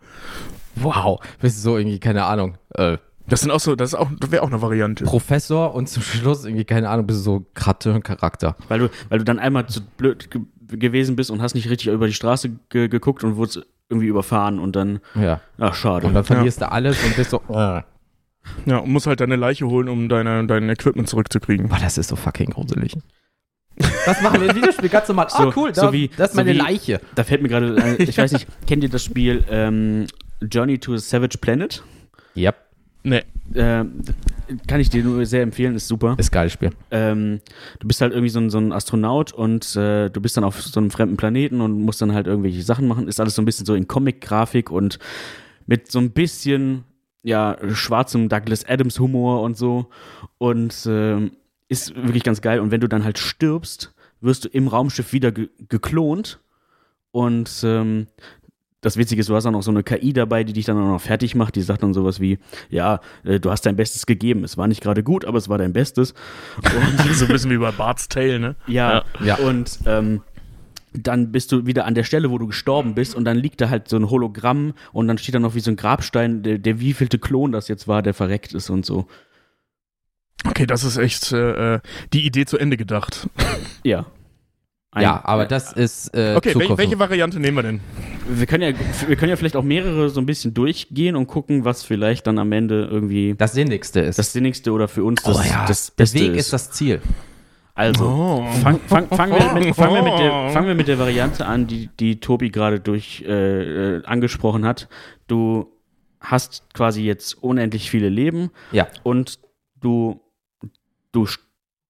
wow, 0.75 1.19
bist 1.41 1.57
du 1.57 1.61
so 1.61 1.77
irgendwie, 1.77 1.99
keine 1.99 2.23
Ahnung, 2.23 2.57
äh, 2.75 2.97
Das 3.27 3.41
sind 3.41 3.51
auch 3.51 3.59
so, 3.59 3.75
das 3.75 3.89
ist 3.89 3.95
auch, 3.95 4.09
das 4.19 4.31
wäre 4.31 4.41
auch 4.43 4.47
eine 4.47 4.61
Variante. 4.61 5.03
Professor 5.03 5.75
und 5.75 5.89
zum 5.89 6.01
Schluss 6.01 6.45
irgendwie, 6.45 6.63
keine 6.63 6.87
Ahnung, 6.89 7.07
bist 7.07 7.19
du 7.19 7.23
so 7.23 7.45
Charakter. 7.53 8.55
Weil 8.69 8.79
du, 8.79 8.89
weil 9.09 9.19
du 9.19 9.25
dann 9.25 9.37
einmal 9.37 9.67
zu 9.67 9.81
blöd 9.81 10.31
ge 10.31 10.41
gewesen 10.67 11.17
bist 11.17 11.29
und 11.29 11.41
hast 11.41 11.55
nicht 11.55 11.69
richtig 11.69 11.87
über 11.87 12.07
die 12.07 12.13
Straße 12.13 12.51
ge 12.69 12.87
geguckt 12.87 13.25
und 13.25 13.35
wurdest 13.35 13.65
irgendwie 13.89 14.07
überfahren 14.07 14.59
und 14.59 14.75
dann, 14.75 14.99
Ja. 15.15 15.41
ach 15.59 15.75
schade. 15.75 16.07
Und 16.07 16.13
dann 16.13 16.23
verlierst 16.23 16.61
du 16.61 16.71
alles 16.71 17.03
und 17.03 17.15
bist 17.15 17.29
so, 17.31 17.41
äh. 17.49 17.81
Ja, 18.67 18.77
und 18.77 18.89
musst 18.91 19.07
halt 19.07 19.19
deine 19.21 19.35
Leiche 19.37 19.65
holen, 19.67 19.89
um 19.89 20.07
deine, 20.07 20.45
dein 20.45 20.69
Equipment 20.69 21.09
zurückzukriegen. 21.09 21.67
Boah, 21.67 21.79
das 21.81 21.97
ist 21.97 22.09
so 22.09 22.15
fucking 22.15 22.51
gruselig. 22.51 22.95
Das 24.05 24.21
machen 24.21 24.39
wir 24.39 24.49
im 24.51 24.55
Videospiel 24.55 24.87
ganz 24.87 25.07
normal. 25.09 25.27
So- 25.29 25.49
ah, 25.49 25.53
cool, 25.55 25.75
so 25.75 25.81
da, 25.81 25.91
wie- 25.93 26.07
das 26.15 26.29
ist 26.29 26.35
so 26.35 26.41
meine 26.41 26.53
wie- 26.53 26.57
Leiche. 26.57 27.01
Da 27.15 27.23
fällt 27.25 27.41
mir 27.41 27.49
gerade, 27.49 27.75
ein, 27.75 27.95
ich 27.99 28.17
weiß 28.17 28.31
nicht, 28.31 28.47
kennt 28.67 28.83
ihr 28.83 28.89
das 28.89 29.03
Spiel 29.03 29.43
ähm, 29.49 30.05
Journey 30.49 30.77
to 30.79 30.93
a 30.93 30.97
Savage 30.97 31.37
Planet? 31.39 31.83
Yep, 32.37 32.55
Nee. 33.03 33.23
Ähm, 33.53 34.01
kann 34.67 34.79
ich 34.79 34.89
dir 34.89 35.03
nur 35.03 35.25
sehr 35.25 35.41
empfehlen, 35.41 35.75
ist 35.75 35.87
super. 35.87 36.15
ist 36.17 36.31
geiles 36.31 36.53
Spiel. 36.53 36.71
Ähm, 36.91 37.41
du 37.79 37.87
bist 37.87 38.01
halt 38.01 38.13
irgendwie 38.13 38.29
so 38.29 38.39
ein, 38.39 38.49
so 38.49 38.57
ein 38.57 38.71
Astronaut 38.71 39.33
und 39.33 39.75
äh, 39.75 40.09
du 40.09 40.21
bist 40.21 40.37
dann 40.37 40.43
auf 40.43 40.61
so 40.61 40.79
einem 40.79 40.91
fremden 40.91 41.17
Planeten 41.17 41.61
und 41.61 41.81
musst 41.81 42.01
dann 42.01 42.13
halt 42.13 42.27
irgendwelche 42.27 42.63
Sachen 42.63 42.87
machen. 42.87 43.07
Ist 43.07 43.19
alles 43.19 43.35
so 43.35 43.41
ein 43.41 43.45
bisschen 43.45 43.65
so 43.65 43.75
in 43.75 43.87
Comic-Grafik 43.87 44.71
und 44.71 44.99
mit 45.65 45.91
so 45.91 45.99
ein 45.99 46.11
bisschen, 46.11 46.83
ja, 47.23 47.57
schwarzem 47.73 48.29
Douglas 48.29 48.67
Adams-Humor 48.67 49.41
und 49.41 49.57
so. 49.57 49.87
Und 50.37 50.85
ähm, 50.87 51.31
ist 51.67 51.95
wirklich 51.95 52.23
ganz 52.23 52.41
geil. 52.41 52.59
Und 52.59 52.71
wenn 52.71 52.81
du 52.81 52.87
dann 52.87 53.03
halt 53.03 53.17
stirbst, 53.17 53.93
wirst 54.21 54.45
du 54.45 54.49
im 54.49 54.67
Raumschiff 54.67 55.13
wieder 55.13 55.31
ge 55.31 55.49
geklont. 55.67 56.39
Und 57.11 57.61
ähm, 57.63 58.07
das 58.85 58.97
Witzige 58.97 59.19
ist, 59.21 59.29
du 59.29 59.35
hast 59.35 59.45
auch 59.45 59.51
noch 59.51 59.63
so 59.63 59.71
eine 59.71 59.83
KI 59.83 60.13
dabei, 60.13 60.43
die 60.43 60.53
dich 60.53 60.65
dann 60.65 60.77
auch 60.77 60.87
noch 60.87 61.01
fertig 61.01 61.33
macht. 61.35 61.55
Die 61.55 61.61
sagt 61.61 61.81
dann 61.83 61.93
sowas 61.93 62.19
wie, 62.19 62.37
ja, 62.69 62.99
äh, 63.23 63.39
du 63.39 63.49
hast 63.51 63.65
dein 63.65 63.75
Bestes 63.75 64.05
gegeben. 64.05 64.43
Es 64.43 64.57
war 64.57 64.67
nicht 64.67 64.81
gerade 64.81 65.03
gut, 65.03 65.25
aber 65.25 65.37
es 65.37 65.49
war 65.49 65.57
dein 65.57 65.73
Bestes. 65.73 66.13
Und 66.57 67.13
so 67.15 67.25
ein 67.25 67.31
bisschen 67.31 67.51
wie 67.51 67.57
bei 67.57 67.71
Bart's 67.71 68.07
Tale, 68.07 68.39
ne? 68.39 68.55
ja, 68.67 69.03
Ja. 69.23 69.35
und 69.37 69.79
ähm, 69.85 70.21
dann 70.93 71.31
bist 71.33 71.51
du 71.51 71.65
wieder 71.65 71.85
an 71.85 71.93
der 71.95 72.03
Stelle, 72.03 72.31
wo 72.31 72.37
du 72.37 72.47
gestorben 72.47 72.95
bist 72.95 73.15
und 73.15 73.25
dann 73.25 73.35
liegt 73.37 73.59
da 73.59 73.69
halt 73.69 73.89
so 73.89 73.97
ein 73.97 74.09
Hologramm 74.09 74.73
und 74.93 75.07
dann 75.09 75.17
steht 75.17 75.35
da 75.35 75.39
noch 75.39 75.53
wie 75.55 75.59
so 75.59 75.69
ein 75.71 75.75
Grabstein, 75.75 76.41
der, 76.43 76.57
der 76.57 76.79
wievielte 76.79 77.19
Klon 77.19 77.51
das 77.51 77.67
jetzt 77.67 77.87
war, 77.87 78.01
der 78.01 78.13
verreckt 78.13 78.53
ist 78.53 78.69
und 78.69 78.85
so. 78.85 79.07
Okay, 80.47 80.65
das 80.65 80.83
ist 80.83 80.97
echt 80.97 81.31
äh, 81.31 81.75
äh, 81.75 81.79
die 82.13 82.25
Idee 82.25 82.45
zu 82.45 82.57
Ende 82.57 82.77
gedacht. 82.77 83.27
Ja. 83.83 84.05
Ein- 84.91 85.03
ja, 85.03 85.21
aber 85.25 85.45
das 85.45 85.73
ist 85.73 86.15
äh, 86.15 86.35
Okay, 86.37 86.49
wel 86.55 86.61
Zukunft. 86.61 86.77
welche 86.77 86.99
Variante 86.99 87.39
nehmen 87.41 87.57
wir 87.57 87.63
denn? 87.63 87.81
Wir 88.27 88.45
können 88.45 88.63
ja, 88.75 88.79
wir 89.07 89.15
können 89.15 89.29
ja 89.29 89.35
vielleicht 89.35 89.55
auch 89.55 89.63
mehrere 89.63 90.09
so 90.09 90.19
ein 90.19 90.25
bisschen 90.25 90.53
durchgehen 90.53 91.15
und 91.15 91.27
gucken, 91.27 91.65
was 91.65 91.83
vielleicht 91.83 92.27
dann 92.27 92.37
am 92.39 92.51
Ende 92.51 92.87
irgendwie 92.91 93.35
das 93.37 93.53
Sinnigste 93.53 93.99
ist. 94.01 94.17
das 94.19 94.33
Sinnigste 94.33 94.71
oder 94.71 94.87
für 94.87 95.03
uns 95.03 95.21
das, 95.23 95.37
oh 95.37 95.41
ja, 95.41 95.65
das 95.67 95.87
der 95.95 96.03
Beste 96.03 96.19
Weg 96.19 96.31
ist. 96.31 96.37
ist 96.45 96.53
das 96.53 96.71
Ziel. 96.71 97.01
Also, 97.77 98.05
Oh. 98.05 98.45
fang, 98.61 98.79
fang, 98.87 99.07
fangen, 99.09 99.33
wir 99.33 99.53
mit, 99.65 99.75
fangen, 99.75 99.95
wir 99.95 100.01
mit 100.03 100.17
der, 100.19 100.49
fangen 100.51 100.67
wir 100.67 100.75
mit 100.75 100.87
der 100.87 100.97
Variante 100.97 101.45
an, 101.45 101.67
die, 101.67 101.89
die 101.99 102.19
Tobi 102.21 102.49
gerade 102.49 102.79
durch 102.79 103.23
äh, 103.27 103.97
äh, 103.97 104.05
angesprochen 104.05 104.65
hat. 104.65 104.87
Du 105.27 105.73
hast 106.21 106.63
quasi 106.73 107.03
jetzt 107.03 107.33
unendlich 107.43 107.89
viele 107.91 108.07
Leben 108.09 108.49
Ja. 108.71 108.87
und 109.03 109.39
du, 109.81 110.21
du 111.11 111.27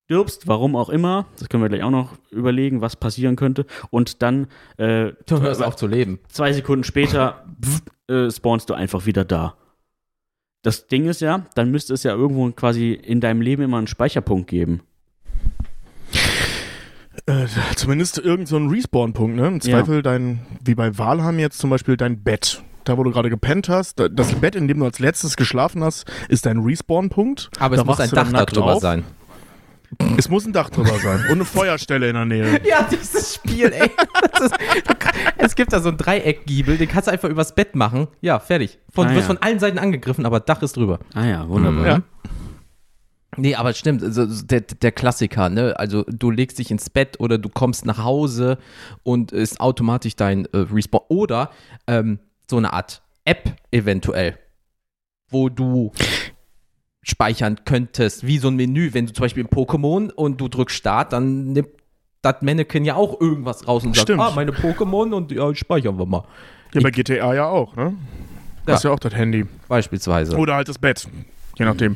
stirbst, 0.05 0.47
warum 0.47 0.75
auch 0.75 0.89
immer. 0.89 1.25
Das 1.39 1.50
können 1.50 1.63
wir 1.63 1.69
gleich 1.69 1.83
auch 1.83 1.89
noch 1.91 2.13
überlegen, 2.31 2.81
was 2.81 2.95
passieren 2.95 3.35
könnte. 3.35 3.65
Und 3.89 4.21
dann 4.21 4.47
äh, 4.77 5.13
Du 5.25 5.41
hörst 5.41 5.63
auf 5.63 5.75
zu 5.75 5.88
leben. 5.88 6.19
zwei 6.29 6.53
Sekunden 6.53 6.83
später 6.83 7.43
pff, 7.63 7.81
äh, 8.07 8.29
spawnst 8.31 8.69
du 8.69 8.74
einfach 8.75 9.05
wieder 9.05 9.25
da. 9.25 9.55
Das 10.62 10.88
Ding 10.88 11.05
ist 11.07 11.21
ja, 11.21 11.45
dann 11.55 11.69
müsste 11.71 11.93
es 11.93 12.03
ja 12.03 12.13
irgendwo 12.13 12.50
quasi 12.51 12.91
in 12.93 13.19
deinem 13.21 13.41
Leben 13.41 13.63
immer 13.63 13.77
einen 13.77 13.88
Speicherpunkt 13.88 14.47
geben. 14.50 14.81
Äh, 17.27 17.45
zumindest 17.75 18.17
irgend 18.19 18.47
so 18.47 18.57
ein 18.57 18.67
Respawn-Punkt, 18.69 19.35
ne? 19.38 19.47
Im 19.47 19.53
Ja. 19.55 19.59
Zweifel 19.59 20.01
dein, 20.03 20.45
wie 20.63 20.75
bei 20.75 20.97
Valheim 20.97 21.39
jetzt 21.39 21.57
zum 21.59 21.69
Beispiel 21.69 21.97
dein 21.97 22.21
Bett. 22.24 22.62
Da, 22.83 22.97
wo 23.00 23.03
du 23.03 23.09
gerade 23.12 23.31
gepennt 23.31 23.67
hast, 23.69 24.00
da- 24.00 24.09
das 24.09 24.35
Bett, 24.35 24.53
in 24.55 24.67
dem 24.67 24.77
du 24.79 24.85
als 24.85 25.00
letztes 25.00 25.35
geschlafen 25.38 25.83
hast, 25.83 26.05
ist 26.29 26.45
dein 26.45 26.59
Respawn-Punkt. 26.59 27.50
Aber 27.57 27.75
es 27.75 27.81
Da 27.81 27.85
muss 27.85 28.00
ein 28.00 28.09
Dach 28.12 28.31
darüber 28.31 28.74
auf. 28.75 28.81
sein. 28.81 29.03
Es 30.18 30.30
muss 30.30 30.46
ein 30.46 30.54
Dach 30.54 30.70
drüber 30.70 30.98
sein 31.00 31.22
und 31.25 31.32
eine 31.32 31.46
Feuerstelle 31.46 32.08
in 32.10 32.15
der 32.15 32.25
Nähe. 32.25 32.62
Ja, 32.68 32.88
dieses 32.89 33.36
Spiel, 33.36 33.72
ey. 33.72 33.92
Das 34.32 34.42
ist, 34.42 34.56
es 35.38 35.56
gibt 35.56 35.72
da 35.74 35.80
so 35.80 35.89
einen 35.89 35.98
Dreieckgiebel, 35.98 36.77
den 36.77 36.88
kannst 36.89 37.08
du 37.08 37.12
einfach 37.12 37.30
übers 37.30 37.54
Bett 37.56 37.75
machen. 37.75 38.08
Ja, 38.22 38.39
fertig. 38.39 38.80
Von, 38.94 39.08
Ah, 39.08 39.12
wirst 39.12 39.22
ja. 39.22 39.27
von 39.27 39.38
allen 39.38 39.60
Seiten 39.60 39.77
angegriffen, 39.77 40.25
aber 40.25 40.39
Dach 40.39 40.62
ist 40.62 40.75
drüber. 40.77 41.00
Ah 41.13 41.25
ja, 41.25 41.48
wunderbar. 41.48 41.86
Ja. 41.88 42.00
Nee, 43.38 43.56
aber 43.56 43.74
stimmt, 43.74 44.01
also 44.01 44.25
der, 44.25 44.62
der 44.62 44.92
Klassiker, 44.94 45.50
ne? 45.50 45.77
Also 45.77 46.04
du 46.08 46.32
legst 46.32 46.58
dich 46.58 46.72
ins 46.72 46.89
Bett 46.89 47.20
oder 47.20 47.38
du 47.38 47.50
kommst 47.50 47.86
nach 47.86 47.98
Hause 48.01 48.58
und 49.04 49.34
ist 49.34 49.60
automatisch 49.60 50.15
dein 50.15 50.46
äh, 50.46 50.58
Respawn. 50.72 51.01
Oder 51.10 51.51
ähm, 51.86 52.20
so 52.50 52.56
eine 52.58 52.72
Art 52.72 53.01
App 53.25 53.56
eventuell, 53.72 54.38
wo 55.30 55.50
du 55.50 55.92
speichern 57.07 57.59
könntest, 57.65 58.25
wie 58.25 58.39
so 58.39 58.47
ein 58.47 58.55
Menü, 58.55 58.89
wenn 58.93 59.05
du 59.05 59.13
zum 59.13 59.21
Beispiel 59.21 59.43
im 59.43 59.50
Pokémon 59.50 60.12
und 60.12 60.41
du 60.41 60.47
drückst 60.47 60.75
Start, 60.75 61.13
dann 61.13 61.53
nimmt 61.53 61.69
das 62.24 62.41
Mannequin 62.41 62.83
ja 62.83 62.95
auch 62.95 63.21
irgendwas 63.21 63.67
raus 63.67 63.83
und 63.85 63.95
sagt, 63.95 64.07
Stimmt. 64.07 64.21
ah, 64.21 64.31
meine 64.35 64.51
Pokémon 64.51 65.13
und 65.13 65.31
ja, 65.31 65.53
speichern 65.53 66.00
wir 66.00 66.07
mal. 66.07 66.24
Ja, 66.74 66.81
bei 66.81 66.89
GTA 66.89 67.33
ja 67.35 67.45
auch, 67.45 67.75
ne? 67.75 67.93
Ja. 68.67 68.74
Hast 68.74 68.83
ja 68.83 68.89
auch 68.91 69.00
das 69.00 69.13
Handy. 69.13 69.45
Beispielsweise. 69.67 70.35
Oder 70.35 70.55
halt 70.55 70.67
das 70.67 70.79
Bett. 70.79 71.07
Je 71.57 71.63
nachdem. 71.65 71.95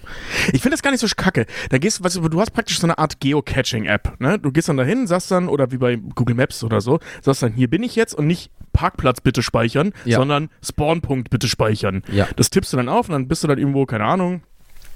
Ich 0.54 0.62
finde 0.62 0.76
das 0.76 0.84
gar 0.84 0.92
nicht 0.92 1.02
so 1.02 1.08
kacke. 1.18 1.48
Da 1.70 1.80
gehst, 1.80 2.02
weißt 2.04 2.18
du, 2.18 2.30
du 2.30 2.40
hast 2.40 2.52
praktisch 2.52 2.80
so 2.80 2.86
eine 2.86 2.98
Art 3.00 3.20
Geocaching-App. 3.20 4.22
Ne? 4.22 4.38
Du 4.40 4.52
gehst 4.52 4.70
dann 4.70 4.78
dahin, 4.78 5.08
sagst 5.08 5.32
dann, 5.32 5.50
oder 5.50 5.72
wie 5.72 5.78
bei 5.78 5.96
Google 5.98 6.36
Maps 6.36 6.64
oder 6.64 6.80
so, 6.80 7.00
sagst 7.22 7.42
dann, 7.44 7.54
hier 7.54 7.68
bin 7.70 7.82
ich 7.84 7.96
jetzt 7.96 8.14
und 8.14 8.28
nicht 8.28 8.52
Parkplatz 8.72 9.20
bitte 9.20 9.42
speichern, 9.42 9.92
Ja. 10.06 10.18
sondern 10.20 10.50
Spawnpunkt 10.64 11.30
bitte 11.32 11.48
speichern. 11.48 12.04
Ja. 12.12 12.28
Das 12.38 12.52
tippst 12.52 12.72
du 12.72 12.78
dann 12.78 12.88
auf 12.88 13.10
und 13.10 13.14
dann 13.14 13.28
bist 13.28 13.44
du 13.44 13.48
dann 13.48 13.58
irgendwo, 13.58 13.86
keine 13.88 14.06
Ahnung, 14.06 14.44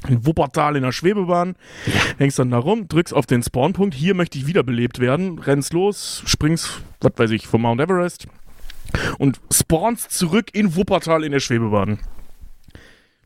in 0.08 0.26
Wuppertal 0.26 0.76
in 0.76 0.84
der 0.84 0.92
Schwebebahn, 0.92 1.56
hängst 2.18 2.40
dann 2.40 2.52
da 2.52 2.58
rum, 2.58 2.88
drückst 2.88 3.14
auf 3.14 3.26
den 3.26 3.42
Spawnpunkt, 3.44 3.94
hier 3.96 4.14
möchte 4.16 4.38
ich 4.38 4.48
wiederbelebt 4.48 5.00
werden, 5.00 5.40
rennst 5.40 5.74
los, 5.74 6.24
springst, 6.26 6.82
was 7.02 7.14
weiß 7.16 7.32
ich, 7.32 7.48
vom 7.48 7.62
Mount 7.64 7.80
Everest 7.82 8.28
und 9.18 9.40
spawnst 9.52 10.12
zurück 10.12 10.48
in 10.54 10.76
Wuppertal 10.76 11.24
in 11.24 11.32
der 11.32 11.40
Schwebebahn. 11.40 12.00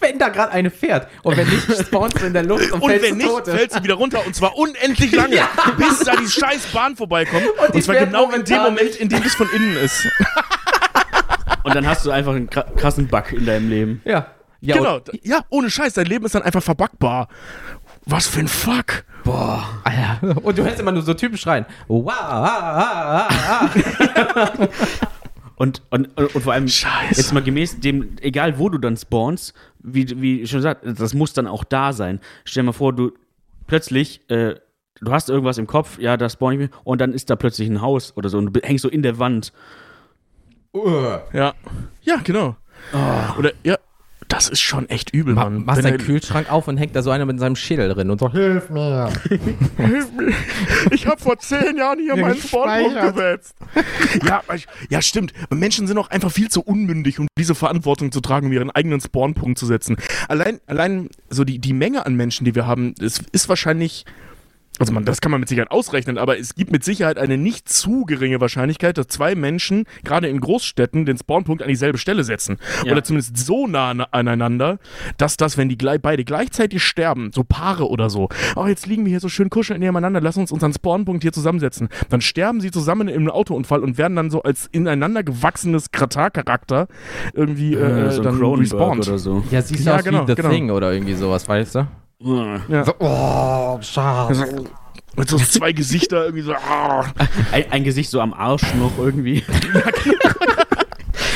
Wenn 0.00 0.18
da 0.18 0.28
gerade 0.28 0.52
eine 0.52 0.70
fährt 0.70 1.08
und 1.22 1.36
wenn 1.36 1.48
nicht, 1.48 1.64
spawnst 1.86 2.20
du 2.20 2.26
in 2.26 2.32
der 2.32 2.42
Luft 2.42 2.72
und, 2.72 2.82
Und 2.82 2.90
fällst 2.90 3.06
wenn 3.08 3.16
nicht, 3.18 3.28
Tode. 3.28 3.52
fällt 3.52 3.72
sie 3.72 3.82
wieder 3.84 3.94
runter 3.94 4.26
und 4.26 4.34
zwar 4.34 4.56
unendlich 4.58 5.12
lange, 5.12 5.36
Ja. 5.36 5.48
bis 5.78 6.00
da 6.00 6.16
die 6.16 6.26
scheiß 6.28 6.66
Bahn 6.72 6.96
vorbeikommt. 6.96 7.44
Und, 7.64 7.74
die 7.74 7.80
zwar 7.82 7.94
genau 7.94 8.28
in 8.32 8.42
dem 8.44 8.62
Moment, 8.62 8.82
nicht. 8.82 8.96
in 9.00 9.08
dem 9.08 9.22
es 9.22 9.34
von 9.36 9.48
innen 9.54 9.76
ist. 9.76 10.08
Und 11.64 11.76
dann 11.76 11.86
hast 11.86 12.04
du 12.04 12.10
einfach 12.10 12.34
einen 12.34 12.48
kra- 12.50 12.68
krassen 12.76 13.06
Bug 13.06 13.30
in 13.32 13.46
deinem 13.46 13.70
Leben. 13.70 14.02
Ja. 14.04 14.26
Ja 14.62 14.76
genau. 14.76 14.96
und- 14.96 15.10
Ja, 15.22 15.44
ohne 15.50 15.68
Scheiß, 15.70 15.94
dein 15.94 16.06
Leben 16.06 16.24
ist 16.24 16.34
dann 16.34 16.42
einfach 16.42 16.62
verbackbar. 16.62 17.28
Was 18.06 18.26
für 18.26 18.40
ein 18.40 18.48
Fuck. 18.48 19.04
Boah. 19.24 19.64
Alter. 19.84 20.44
Und 20.44 20.58
du 20.58 20.64
hörst 20.64 20.80
immer 20.80 20.90
nur 20.90 21.02
so 21.02 21.14
Typen 21.14 21.36
schreien. 21.38 21.66
Wow, 21.86 22.08
ah, 22.10 23.28
ah, 23.28 23.68
ah. 24.34 24.68
Und, 25.56 25.80
und, 25.90 26.08
und 26.18 26.30
vor 26.42 26.54
allem, 26.54 26.66
Scheiße. 26.66 27.20
jetzt 27.20 27.32
mal 27.32 27.42
gemäß 27.42 27.78
dem, 27.78 28.16
egal 28.20 28.58
wo 28.58 28.68
du 28.68 28.78
dann 28.78 28.96
spawnst, 28.96 29.54
wie, 29.78 30.20
wie 30.20 30.44
schon 30.46 30.58
gesagt, 30.58 30.80
das 30.84 31.14
muss 31.14 31.34
dann 31.34 31.46
auch 31.46 31.62
da 31.62 31.92
sein. 31.92 32.18
Stell 32.44 32.62
dir 32.64 32.66
mal 32.68 32.72
vor, 32.72 32.92
du 32.92 33.12
plötzlich, 33.68 34.28
äh, 34.28 34.56
du 35.00 35.12
hast 35.12 35.28
irgendwas 35.30 35.58
im 35.58 35.68
Kopf, 35.68 36.00
ja, 36.00 36.16
da 36.16 36.28
spawn 36.28 36.54
ich 36.54 36.58
mich, 36.58 36.70
und 36.82 37.00
dann 37.00 37.12
ist 37.12 37.30
da 37.30 37.36
plötzlich 37.36 37.68
ein 37.68 37.80
Haus 37.80 38.12
oder 38.16 38.28
so 38.28 38.38
und 38.38 38.52
du 38.52 38.60
hängst 38.60 38.82
so 38.82 38.88
in 38.88 39.02
der 39.02 39.20
Wand. 39.20 39.52
Ja. 41.32 41.54
Ja, 42.02 42.16
genau. 42.24 42.56
Oder, 43.38 43.52
ja, 43.62 43.76
das 44.32 44.48
ist 44.48 44.60
schon 44.60 44.88
echt 44.88 45.10
übel, 45.12 45.34
Ma- 45.34 45.44
Mann. 45.44 45.64
Machst 45.66 45.84
deinen 45.84 45.98
Kühlschrank 45.98 46.50
auf 46.50 46.66
und 46.66 46.78
hängt 46.78 46.96
da 46.96 47.02
so 47.02 47.10
einer 47.10 47.26
mit 47.26 47.38
seinem 47.38 47.54
Schädel 47.54 47.88
drin 47.92 48.10
und 48.10 48.18
so, 48.18 48.30
hilf 48.32 48.70
mir. 48.70 49.12
Ich 50.90 51.06
habe 51.06 51.20
vor 51.20 51.38
zehn 51.38 51.76
Jahren 51.76 51.98
hier 51.98 52.16
meinen 52.16 52.36
Spawnpunkt 52.36 53.14
gesetzt. 53.14 53.54
Ja, 54.26 54.42
ich, 54.54 54.66
ja, 54.90 55.00
stimmt. 55.02 55.32
Menschen 55.50 55.86
sind 55.86 55.98
auch 55.98 56.10
einfach 56.10 56.30
viel 56.30 56.48
zu 56.48 56.62
unmündig, 56.62 57.18
um 57.18 57.26
diese 57.38 57.54
Verantwortung 57.54 58.12
zu 58.12 58.20
tragen, 58.20 58.46
um 58.46 58.52
ihren 58.52 58.70
eigenen 58.70 59.00
Spawnpunkt 59.00 59.58
zu 59.58 59.66
setzen. 59.66 59.96
Allein, 60.28 60.60
allein 60.66 61.08
so 61.30 61.44
die, 61.44 61.58
die 61.58 61.72
Menge 61.72 62.04
an 62.06 62.14
Menschen, 62.14 62.44
die 62.44 62.54
wir 62.54 62.66
haben, 62.66 62.94
ist, 63.00 63.22
ist 63.32 63.48
wahrscheinlich. 63.48 64.04
Also 64.82 64.92
man, 64.92 65.04
das 65.04 65.20
kann 65.20 65.30
man 65.30 65.38
mit 65.38 65.48
Sicherheit 65.48 65.70
ausrechnen, 65.70 66.18
aber 66.18 66.38
es 66.40 66.56
gibt 66.56 66.72
mit 66.72 66.82
Sicherheit 66.82 67.16
eine 67.16 67.38
nicht 67.38 67.68
zu 67.68 68.04
geringe 68.04 68.40
Wahrscheinlichkeit, 68.40 68.98
dass 68.98 69.06
zwei 69.06 69.36
Menschen 69.36 69.84
gerade 70.02 70.26
in 70.26 70.40
Großstädten 70.40 71.06
den 71.06 71.16
Spawnpunkt 71.16 71.62
an 71.62 71.68
dieselbe 71.68 71.98
Stelle 71.98 72.24
setzen. 72.24 72.58
Ja. 72.84 72.90
Oder 72.92 73.04
zumindest 73.04 73.36
so 73.38 73.68
nah 73.68 73.90
an- 73.90 74.00
aneinander, 74.10 74.80
dass 75.18 75.36
das, 75.36 75.56
wenn 75.56 75.68
die 75.68 75.78
gleich, 75.78 76.00
beide 76.02 76.24
gleichzeitig 76.24 76.82
sterben, 76.82 77.30
so 77.32 77.44
Paare 77.44 77.88
oder 77.88 78.10
so, 78.10 78.28
oh, 78.56 78.66
jetzt 78.66 78.86
liegen 78.88 79.04
wir 79.04 79.10
hier 79.10 79.20
so 79.20 79.28
schön 79.28 79.50
kuscheln 79.50 79.78
nebeneinander, 79.78 80.20
lass 80.20 80.36
uns 80.36 80.50
unseren 80.50 80.72
Spawnpunkt 80.72 81.22
hier 81.22 81.32
zusammensetzen. 81.32 81.88
Dann 82.10 82.20
sterben 82.20 82.60
sie 82.60 82.72
zusammen 82.72 83.06
in 83.06 83.14
einem 83.20 83.30
Autounfall 83.30 83.80
und 83.84 83.98
werden 83.98 84.16
dann 84.16 84.30
so 84.30 84.42
als 84.42 84.66
ineinander 84.72 85.22
gewachsenes 85.22 85.92
Kratar-Charakter 85.92 86.88
irgendwie 87.34 87.74
äh, 87.74 88.10
so 88.10 88.22
ein 88.22 88.24
dann 88.24 88.42
respawned. 88.44 89.06
oder 89.06 89.18
so. 89.18 89.44
Ja, 89.52 89.62
siehst 89.62 89.86
du 89.86 89.90
Ja, 89.90 89.96
aus 89.98 90.04
genau, 90.04 90.22
wie 90.26 90.32
The 90.32 90.34
genau. 90.34 90.48
Thing 90.50 90.70
oder 90.72 90.92
irgendwie 90.92 91.14
sowas, 91.14 91.48
weißt 91.48 91.76
du? 91.76 91.86
Ja. 92.68 92.84
So, 92.84 92.94
oh, 93.00 93.78
schade. 93.82 94.64
Mit 95.16 95.28
so 95.28 95.36
zwei 95.38 95.72
Gesichter 95.72 96.24
irgendwie 96.24 96.44
so. 96.44 96.54
ah. 96.54 97.04
Ein, 97.52 97.64
ein 97.70 97.84
Gesicht 97.84 98.10
so 98.10 98.20
am 98.20 98.32
Arsch 98.32 98.74
noch 98.74 98.96
irgendwie. 98.98 99.44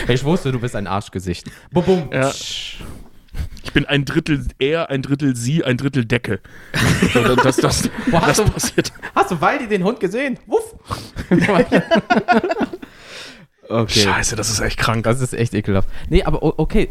Ich 0.08 0.24
wusste, 0.24 0.52
du 0.52 0.60
bist 0.60 0.76
ein 0.76 0.86
Arschgesicht. 0.86 1.50
Bum, 1.72 1.84
bum. 1.84 2.08
Ja. 2.12 2.30
Ich 2.30 3.72
bin 3.72 3.86
ein 3.86 4.04
Drittel 4.04 4.46
er, 4.58 4.88
ein 4.88 5.02
Drittel 5.02 5.34
sie, 5.34 5.64
ein 5.64 5.76
Drittel 5.76 6.04
Decke. 6.04 6.40
So, 7.12 7.34
das, 7.34 7.56
das, 7.56 7.90
Wo 8.06 8.20
hast, 8.20 8.38
das 8.38 8.46
du, 8.46 8.52
passiert. 8.52 8.92
hast 9.14 9.30
du 9.32 9.40
Waldi 9.40 9.66
den 9.66 9.82
Hund 9.82 10.00
gesehen? 10.00 10.38
Wuff. 10.46 10.74
Okay. 13.68 13.98
Scheiße, 13.98 14.36
das 14.36 14.48
ist 14.48 14.60
echt 14.60 14.78
krank. 14.78 15.02
Das 15.02 15.20
ist 15.20 15.34
echt 15.34 15.52
ekelhaft. 15.52 15.88
Nee, 16.08 16.22
aber 16.22 16.40
okay, 16.60 16.88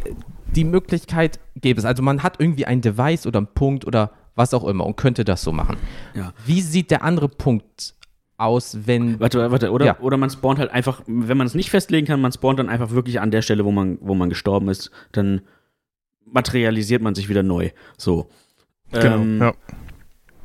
die 0.56 0.64
Möglichkeit 0.64 1.38
gäbe 1.54 1.78
es. 1.78 1.84
Also 1.84 2.02
man 2.02 2.22
hat 2.22 2.40
irgendwie 2.40 2.66
ein 2.66 2.80
Device 2.80 3.26
oder 3.26 3.38
einen 3.38 3.48
Punkt 3.48 3.86
oder 3.86 4.12
was 4.34 4.52
auch 4.54 4.64
immer 4.64 4.84
und 4.84 4.96
könnte 4.96 5.24
das 5.24 5.42
so 5.42 5.52
machen. 5.52 5.76
Ja. 6.14 6.32
Wie 6.44 6.60
sieht 6.60 6.90
der 6.90 7.02
andere 7.02 7.28
Punkt 7.28 7.94
aus, 8.36 8.78
wenn. 8.86 9.18
Warte, 9.20 9.50
warte, 9.50 9.70
oder, 9.70 9.86
Ja. 9.86 9.98
oder 10.00 10.16
man 10.16 10.30
spawnt 10.30 10.58
halt 10.58 10.70
einfach, 10.70 11.02
wenn 11.06 11.36
man 11.38 11.46
es 11.46 11.54
nicht 11.54 11.70
festlegen 11.70 12.06
kann, 12.06 12.20
man 12.20 12.32
spawnt 12.32 12.58
dann 12.58 12.68
einfach 12.68 12.90
wirklich 12.90 13.20
an 13.20 13.30
der 13.30 13.42
Stelle, 13.42 13.64
wo 13.64 13.72
man, 13.72 13.98
wo 14.00 14.14
man 14.14 14.28
gestorben 14.28 14.68
ist, 14.68 14.90
dann 15.12 15.42
materialisiert 16.26 17.02
man 17.02 17.14
sich 17.14 17.28
wieder 17.28 17.42
neu. 17.42 17.70
So. 17.96 18.28
Genau. 18.92 19.16
Ähm, 19.16 19.40
ja. 19.40 19.52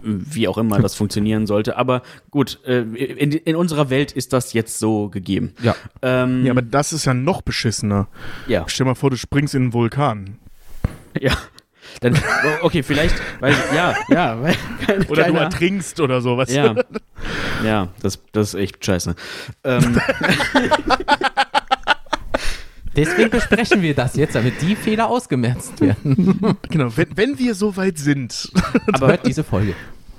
Wie 0.04 0.48
auch 0.48 0.58
immer 0.58 0.80
das 0.80 0.96
funktionieren 0.96 1.48
sollte. 1.48 1.78
Aber 1.78 2.02
gut, 2.30 2.60
äh, 2.66 2.82
in, 2.82 3.32
in 3.32 3.56
unserer 3.56 3.90
Welt 3.90 4.12
ist 4.12 4.34
das 4.34 4.54
jetzt 4.54 4.80
so 4.80 5.10
gegeben. 5.10 5.54
Ja. 5.62 5.76
Ähm, 6.02 6.46
ja, 6.46 6.52
aber 6.52 6.62
das 6.62 6.94
ist 6.94 7.06
ja 7.06 7.14
noch 7.14 7.42
beschissener. 7.42 8.08
ja. 8.48 8.66
Stell 8.68 8.86
mal 8.86 8.96
vor, 8.96 9.10
du 9.10 9.18
springst 9.18 9.56
in 9.56 9.64
einen 9.64 9.74
Vulkan. 9.74 10.38
Ja. 11.20 11.34
Dann, 12.00 12.18
okay, 12.62 12.84
vielleicht, 12.84 13.16
weil, 13.42 13.54
ja, 13.76 13.96
ja, 14.08 14.42
weil, 14.42 14.56
keine, 14.86 15.06
Oder 15.08 15.24
keine 15.24 15.34
du 15.36 15.44
ertrinkst 15.44 16.00
oder 16.00 16.22
so. 16.22 16.38
Weißt 16.38 16.52
Ja, 16.52 16.76
ja 17.64 17.90
das, 18.02 18.20
das 18.32 18.54
ist 18.54 18.60
echt 18.60 18.84
scheiße. 18.86 19.14
Ähm, 19.66 20.02
Deswegen 22.96 23.30
besprechen 23.30 23.82
wir 23.82 23.96
das 23.96 24.16
jetzt, 24.16 24.36
damit 24.36 24.62
die 24.62 24.76
Fehler 24.76 25.08
ausgemerzt 25.10 25.80
werden. 25.82 26.58
Genau, 26.70 26.96
wenn, 26.96 27.08
wenn 27.16 27.40
wir 27.40 27.56
so 27.56 27.76
weit 27.78 27.98
sind. 27.98 28.52
Aber 28.92 29.08
hört 29.08 29.26
diese 29.26 29.44
Folge. 29.44 29.74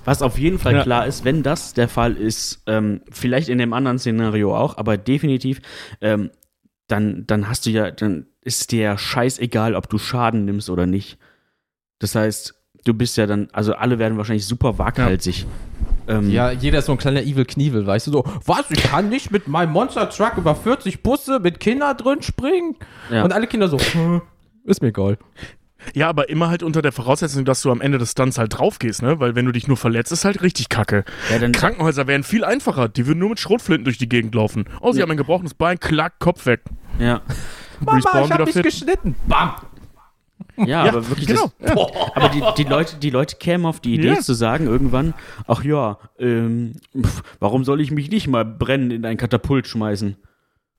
was 0.04 0.22
auf 0.22 0.38
jeden 0.38 0.58
Fall 0.58 0.74
Ja. 0.74 0.82
klar 0.82 1.06
ist, 1.06 1.24
wenn 1.24 1.42
das 1.42 1.74
der 1.74 1.88
Fall 1.88 2.16
ist, 2.16 2.62
ähm, 2.66 3.02
vielleicht 3.10 3.48
in 3.48 3.58
dem 3.58 3.72
anderen 3.72 3.98
Szenario 3.98 4.56
auch, 4.56 4.76
aber 4.78 4.96
definitiv, 4.96 5.60
ähm, 6.00 6.30
dann, 6.88 7.26
dann 7.26 7.48
hast 7.48 7.66
du 7.66 7.70
ja, 7.70 7.90
dann 7.90 8.26
ist 8.42 8.72
dir 8.72 8.82
ja 8.82 8.98
scheißegal, 8.98 9.74
ob 9.74 9.88
du 9.88 9.98
Schaden 9.98 10.44
nimmst 10.44 10.68
oder 10.70 10.86
nicht. 10.86 11.18
Das 12.00 12.14
heißt, 12.14 12.54
du 12.84 12.94
bist 12.94 13.16
ja 13.16 13.26
dann, 13.26 13.48
also 13.52 13.74
alle 13.74 13.98
werden 13.98 14.18
wahrscheinlich 14.18 14.46
super 14.46 14.78
waghalsig. 14.78 15.46
Ähm, 16.08 16.30
Ja, 16.30 16.50
jeder 16.50 16.80
ist 16.80 16.86
so 16.86 16.92
ein 16.92 16.98
kleiner 16.98 17.22
Evil 17.22 17.44
Knievel, 17.44 17.86
weißt 17.86 18.08
du, 18.08 18.12
so, 18.12 18.24
was, 18.46 18.70
ich 18.70 18.82
kann 18.82 19.08
nicht 19.08 19.30
mit 19.30 19.46
meinem 19.48 19.72
Monster 19.72 20.08
Truck 20.10 20.36
über 20.36 20.54
40 20.54 21.02
Busse 21.02 21.38
mit 21.40 21.60
Kindern 21.60 21.96
drin 21.96 22.22
springen? 22.22 22.76
Ja. 23.10 23.22
Und 23.24 23.32
alle 23.32 23.46
Kinder 23.46 23.68
so, 23.68 23.78
"Hm, 23.78 24.22
ist 24.64 24.82
mir 24.82 24.88
egal. 24.88 25.18
Ja, 25.94 26.08
aber 26.08 26.28
immer 26.28 26.48
halt 26.48 26.62
unter 26.62 26.80
der 26.80 26.92
Voraussetzung, 26.92 27.44
dass 27.44 27.60
du 27.62 27.70
am 27.72 27.80
Ende 27.80 27.98
des 27.98 28.12
Stunts 28.12 28.38
halt 28.38 28.56
drauf 28.56 28.78
gehst, 28.78 29.02
ne? 29.02 29.18
Weil 29.18 29.34
wenn 29.34 29.46
du 29.46 29.50
dich 29.52 29.66
nur 29.66 29.76
verletzt, 29.76 30.12
ist 30.12 30.24
halt 30.24 30.40
richtig 30.40 30.68
kacke. 30.68 31.04
Ja, 31.28 31.40
dann- 31.40 31.50
Krankenhäuser 31.50 32.06
wären 32.06 32.22
viel 32.22 32.44
einfacher. 32.44 32.88
Die 32.88 33.06
würden 33.08 33.18
nur 33.18 33.30
mit 33.30 33.40
Schrotflinten 33.40 33.84
durch 33.84 33.98
die 33.98 34.08
Gegend 34.08 34.32
laufen. 34.36 34.64
Oh, 34.80 34.92
sie 34.92 34.98
Ja. 35.00 35.02
haben 35.02 35.10
ein 35.10 35.16
gebrochenes 35.16 35.54
Bein, 35.54 35.80
klack, 35.80 36.20
Kopf 36.20 36.46
weg. 36.46 36.62
ja. 37.00 37.20
Mama, 37.80 37.96
Respawn 37.96 38.24
ich 38.26 38.30
hab 38.30 38.44
mich 38.44 38.52
fit. 38.54 38.64
geschnitten. 38.64 39.16
Bam. 39.26 39.54
Ja, 40.56 40.84
aber 40.84 41.08
wirklich. 41.08 41.26
genau. 41.26 41.50
Das, 41.58 41.72
aber 42.14 42.28
die, 42.28 42.42
die, 42.58 42.68
Leute, 42.68 42.96
die 42.96 43.10
Leute 43.10 43.36
kämen 43.36 43.66
auf 43.66 43.80
die 43.80 43.94
Idee 43.94 44.08
Ja. 44.08 44.20
zu 44.20 44.34
sagen 44.34 44.66
irgendwann, 44.66 45.14
ach 45.46 45.64
ja, 45.64 45.98
ähm, 46.18 46.74
pf, 47.00 47.22
warum 47.40 47.64
soll 47.64 47.80
ich 47.80 47.90
mich 47.90 48.10
nicht 48.10 48.28
mal 48.28 48.44
brennen 48.44 48.90
in 48.90 49.04
ein 49.06 49.16
Katapult 49.16 49.66
schmeißen? 49.66 50.16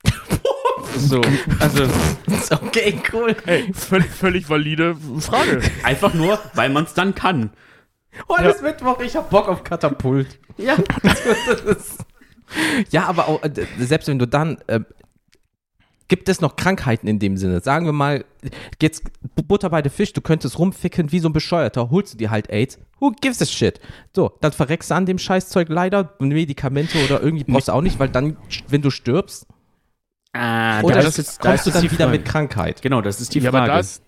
so, 0.97 1.21
also 1.59 1.85
okay, 2.51 2.99
cool. 3.13 3.35
Ey, 3.45 3.73
völlig, 3.73 4.11
völlig 4.11 4.49
valide 4.49 4.95
Frage. 5.19 5.61
einfach 5.83 6.13
nur, 6.13 6.39
weil 6.53 6.69
man 6.69 6.83
es 6.83 6.93
dann 6.93 7.15
kann. 7.15 7.51
Heute 8.29 8.49
ist 8.49 8.61
Mittwoch, 8.61 8.99
ich 8.99 9.15
hab 9.15 9.29
Bock 9.29 9.47
auf 9.47 9.63
Katapult. 9.63 10.39
Ja. 10.57 10.75
ja, 12.91 13.05
aber 13.07 13.27
auch, 13.27 13.41
äh, 13.43 13.51
selbst 13.79 14.07
wenn 14.07 14.19
du 14.19 14.27
dann, 14.27 14.57
äh, 14.67 14.81
gibt 16.07 16.29
es 16.29 16.41
noch 16.41 16.55
Krankheiten 16.55 17.07
in 17.07 17.19
dem 17.19 17.37
Sinne? 17.37 17.61
Sagen 17.61 17.85
wir 17.85 17.93
mal, 17.93 18.25
jetzt 18.81 19.03
Butter 19.47 19.69
bei 19.69 19.81
der 19.81 19.91
Fisch, 19.91 20.13
du 20.13 20.21
könntest 20.21 20.59
rumficken 20.59 21.11
wie 21.11 21.19
so 21.19 21.29
ein 21.29 21.33
Bescheuerter, 21.33 21.89
holst 21.89 22.13
du 22.13 22.17
dir 22.17 22.29
halt 22.31 22.49
AIDS, 22.49 22.77
who 22.99 23.11
gives 23.21 23.41
a 23.41 23.45
shit? 23.45 23.79
So, 24.15 24.31
dann 24.41 24.51
verreckst 24.51 24.91
du 24.91 24.95
an 24.95 25.05
dem 25.05 25.17
Scheißzeug 25.17 25.69
leider, 25.69 26.13
Medikamente 26.19 27.03
oder 27.05 27.21
irgendwie 27.21 27.43
brauchst 27.45 27.67
du 27.67 27.71
auch 27.73 27.81
nicht, 27.81 27.99
weil 27.99 28.09
dann, 28.09 28.37
wenn 28.67 28.81
du 28.81 28.89
stirbst, 28.89 29.47
Ah, 30.35 30.81
oder 30.81 30.95
da 30.95 31.01
das, 31.03 31.19
ist, 31.19 31.37
da 31.45 31.49
kommst 31.49 31.67
ist 31.67 31.75
du 31.75 31.79
dann 31.79 31.91
wieder 31.91 32.05
Frage. 32.05 32.17
mit 32.17 32.25
Krankheit. 32.25 32.81
Genau, 32.81 33.01
das 33.01 33.21
ist 33.21 33.35
die 33.35 33.39
Ja, 33.39 33.51
Frage. 33.51 33.65
aber 33.65 33.73
da 33.73 33.79
ist, 33.79 34.01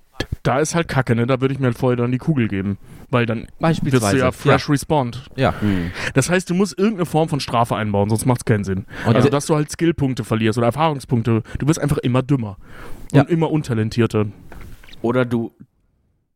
da 0.44 0.60
ist 0.60 0.76
halt 0.76 0.88
Kacke, 0.88 1.16
ne? 1.16 1.26
Da 1.26 1.42
würde 1.42 1.54
ich 1.54 1.60
mir 1.60 1.68
halt 1.68 1.78
vorher 1.78 1.98
dann 1.98 2.12
die 2.12 2.18
Kugel 2.18 2.48
geben. 2.48 2.78
Weil 3.10 3.26
dann 3.26 3.40
wirst 3.40 3.50
du 3.52 3.56
Beispielsweise. 3.60 4.18
ja 4.18 4.32
fresh 4.32 4.70
respawned. 4.70 5.30
Ja. 5.36 5.54
Hm. 5.60 5.92
Das 6.14 6.30
heißt, 6.30 6.50
du 6.50 6.54
musst 6.54 6.78
irgendeine 6.78 7.06
Form 7.06 7.30
von 7.30 7.40
Strafe 7.40 7.76
einbauen, 7.76 8.10
sonst 8.10 8.26
macht 8.26 8.42
es 8.42 8.46
keinen 8.46 8.64
Sinn. 8.64 8.86
Und 9.06 9.16
also, 9.16 9.28
ja. 9.28 9.32
dass 9.32 9.46
du 9.46 9.56
halt 9.56 9.72
Skillpunkte 9.72 10.24
verlierst 10.24 10.58
oder 10.58 10.68
Erfahrungspunkte. 10.68 11.44
Du 11.60 11.68
wirst 11.68 11.80
einfach 11.80 11.98
immer 12.00 12.22
dümmer. 12.22 12.58
Ja. 13.12 13.22
Und 13.22 13.30
immer 13.30 13.52
untalentierter. 13.52 14.28
Oder 15.02 15.26
du, 15.26 15.52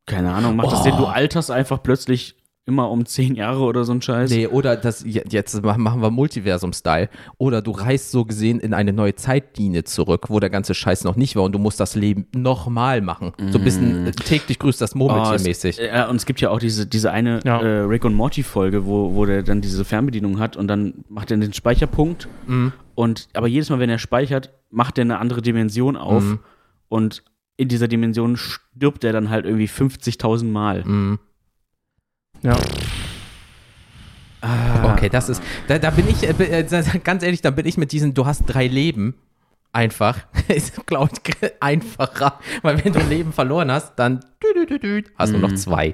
keine 0.05 0.31
Ahnung, 0.33 0.55
macht 0.55 0.71
das 0.71 0.81
Oh. 0.81 0.83
Sinn, 0.83 0.97
du 0.97 1.05
alterst 1.05 1.51
einfach 1.51 1.81
plötzlich 1.83 2.35
immer 2.69 2.89
um 2.89 3.05
zehn 3.05 3.35
Jahre 3.35 3.59
oder 3.59 3.83
so 3.83 3.91
ein 3.91 4.01
Scheiß? 4.01 4.29
Nee, 4.31 4.47
oder 4.47 4.77
das, 4.77 5.03
je- 5.03 5.23
jetzt 5.29 5.61
machen 5.63 6.01
wir 6.01 6.09
Multiversum-Style. 6.11 7.09
Oder 7.37 7.61
du 7.61 7.71
reist 7.71 8.11
so 8.11 8.23
gesehen 8.23 8.59
in 8.61 8.73
eine 8.73 8.93
neue 8.93 9.15
Zeitlinie 9.15 9.83
zurück, 9.83 10.27
wo 10.29 10.39
der 10.39 10.49
ganze 10.49 10.73
Scheiß 10.73 11.03
noch 11.03 11.15
nicht 11.17 11.35
war 11.35 11.43
und 11.43 11.51
du 11.51 11.59
musst 11.59 11.79
das 11.79 11.95
Leben 11.95 12.27
nochmal 12.33 13.01
machen. 13.01 13.33
So 13.51 13.57
ein 13.57 13.63
bisschen 13.65 14.07
äh, 14.07 14.11
täglich 14.11 14.57
grüßt 14.59 14.79
das 14.79 14.95
Oh, 14.95 14.99
Murmeltier 14.99 15.35
es, 15.35 15.43
mäßig. 15.43 15.77
ja, 15.77 16.07
und 16.09 16.15
es 16.15 16.25
gibt 16.25 16.39
ja 16.39 16.49
auch 16.49 16.59
diese, 16.59 16.87
diese 16.87 17.11
eine 17.11 17.39
Ja. 17.43 17.59
äh, 17.61 17.79
Rick 17.81 18.05
und 18.05 18.13
Morty 18.13 18.43
Folge, 18.43 18.85
wo, 18.85 19.15
wo 19.15 19.25
der 19.25 19.43
dann 19.43 19.59
diese 19.61 19.83
Fernbedienung 19.83 20.39
hat 20.39 20.55
und 20.55 20.67
dann 20.67 21.03
macht 21.09 21.31
er 21.31 21.37
den 21.37 21.51
Speicherpunkt 21.53 22.27
Mhm. 22.47 22.71
und 22.95 23.27
aber 23.33 23.47
jedes 23.47 23.69
Mal, 23.69 23.79
wenn 23.79 23.89
er 23.89 23.97
speichert, 23.99 24.51
macht 24.69 24.97
er 24.97 25.03
eine 25.03 25.17
andere 25.19 25.41
Dimension 25.41 25.97
auf 25.97 26.23
Mhm. 26.23 26.39
und 26.87 27.23
in 27.57 27.67
dieser 27.67 27.87
Dimension 27.89 28.37
stirbt 28.37 29.03
er 29.03 29.11
dann 29.11 29.29
halt 29.29 29.43
irgendwie 29.45 29.67
50.000 29.67 30.45
Mal. 30.51 30.85
Mhm. 30.85 31.19
Ja. 32.41 32.55
Ah. 34.41 34.93
Okay, 34.93 35.09
das 35.09 35.27
ist, 35.29 35.43
da, 35.67 35.79
da 35.79 35.89
bin 35.89 36.07
ich, 36.07 36.23
äh, 36.23 36.59
äh, 36.61 36.99
ganz 37.03 37.23
ehrlich, 37.23 37.41
da 37.41 37.51
bin 37.51 37.65
ich 37.65 37.77
mit 37.77 37.91
diesen, 37.91 38.13
du 38.13 38.25
hast 38.25 38.43
drei 38.45 38.67
Leben, 38.67 39.15
einfach, 39.73 40.19
ist, 40.47 40.85
glaube 40.87 41.09
ich, 41.27 41.51
einfacher, 41.59 42.39
weil 42.61 42.83
wenn 42.83 42.93
du 42.93 42.99
ein 42.99 43.09
Leben 43.09 43.33
verloren 43.33 43.69
hast, 43.71 43.95
dann 43.95 44.21
dü, 44.41 44.65
dü, 44.65 44.65
dü, 44.65 44.79
dü, 44.79 45.09
hast 45.17 45.33
du 45.33 45.37
noch 45.39 45.53
zwei. 45.55 45.93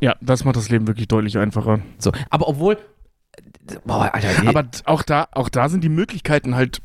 Ja, 0.00 0.16
das 0.20 0.44
macht 0.44 0.56
das 0.56 0.68
Leben 0.70 0.88
wirklich 0.88 1.06
deutlich 1.06 1.38
einfacher. 1.38 1.80
So, 1.98 2.10
aber 2.30 2.48
obwohl, 2.48 2.78
boah, 3.84 4.12
Alter, 4.12 4.28
Aber 4.48 4.68
t- 4.68 4.82
auch 4.86 5.02
da, 5.04 5.28
auch 5.32 5.48
da 5.48 5.68
sind 5.68 5.84
die 5.84 5.88
Möglichkeiten 5.88 6.56
halt 6.56 6.80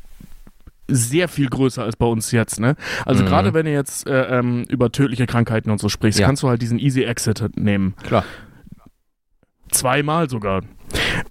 sehr 0.88 1.28
viel 1.28 1.48
größer 1.48 1.82
als 1.82 1.96
bei 1.96 2.06
uns 2.06 2.30
jetzt, 2.32 2.60
ne? 2.60 2.76
Also 3.04 3.22
Mhm. 3.22 3.28
gerade 3.28 3.54
wenn 3.54 3.66
du 3.66 3.72
jetzt 3.72 4.06
äh, 4.06 4.38
ähm, 4.38 4.64
über 4.68 4.92
tödliche 4.92 5.26
Krankheiten 5.26 5.70
und 5.70 5.80
so 5.80 5.88
sprichst, 5.88 6.20
Ja. 6.20 6.26
kannst 6.26 6.42
du 6.42 6.48
halt 6.48 6.62
diesen 6.62 6.78
Easy 6.78 7.02
Exit 7.02 7.42
nehmen. 7.56 7.94
klar. 8.02 8.24
Zweimal 9.70 10.30
sogar. 10.30 10.62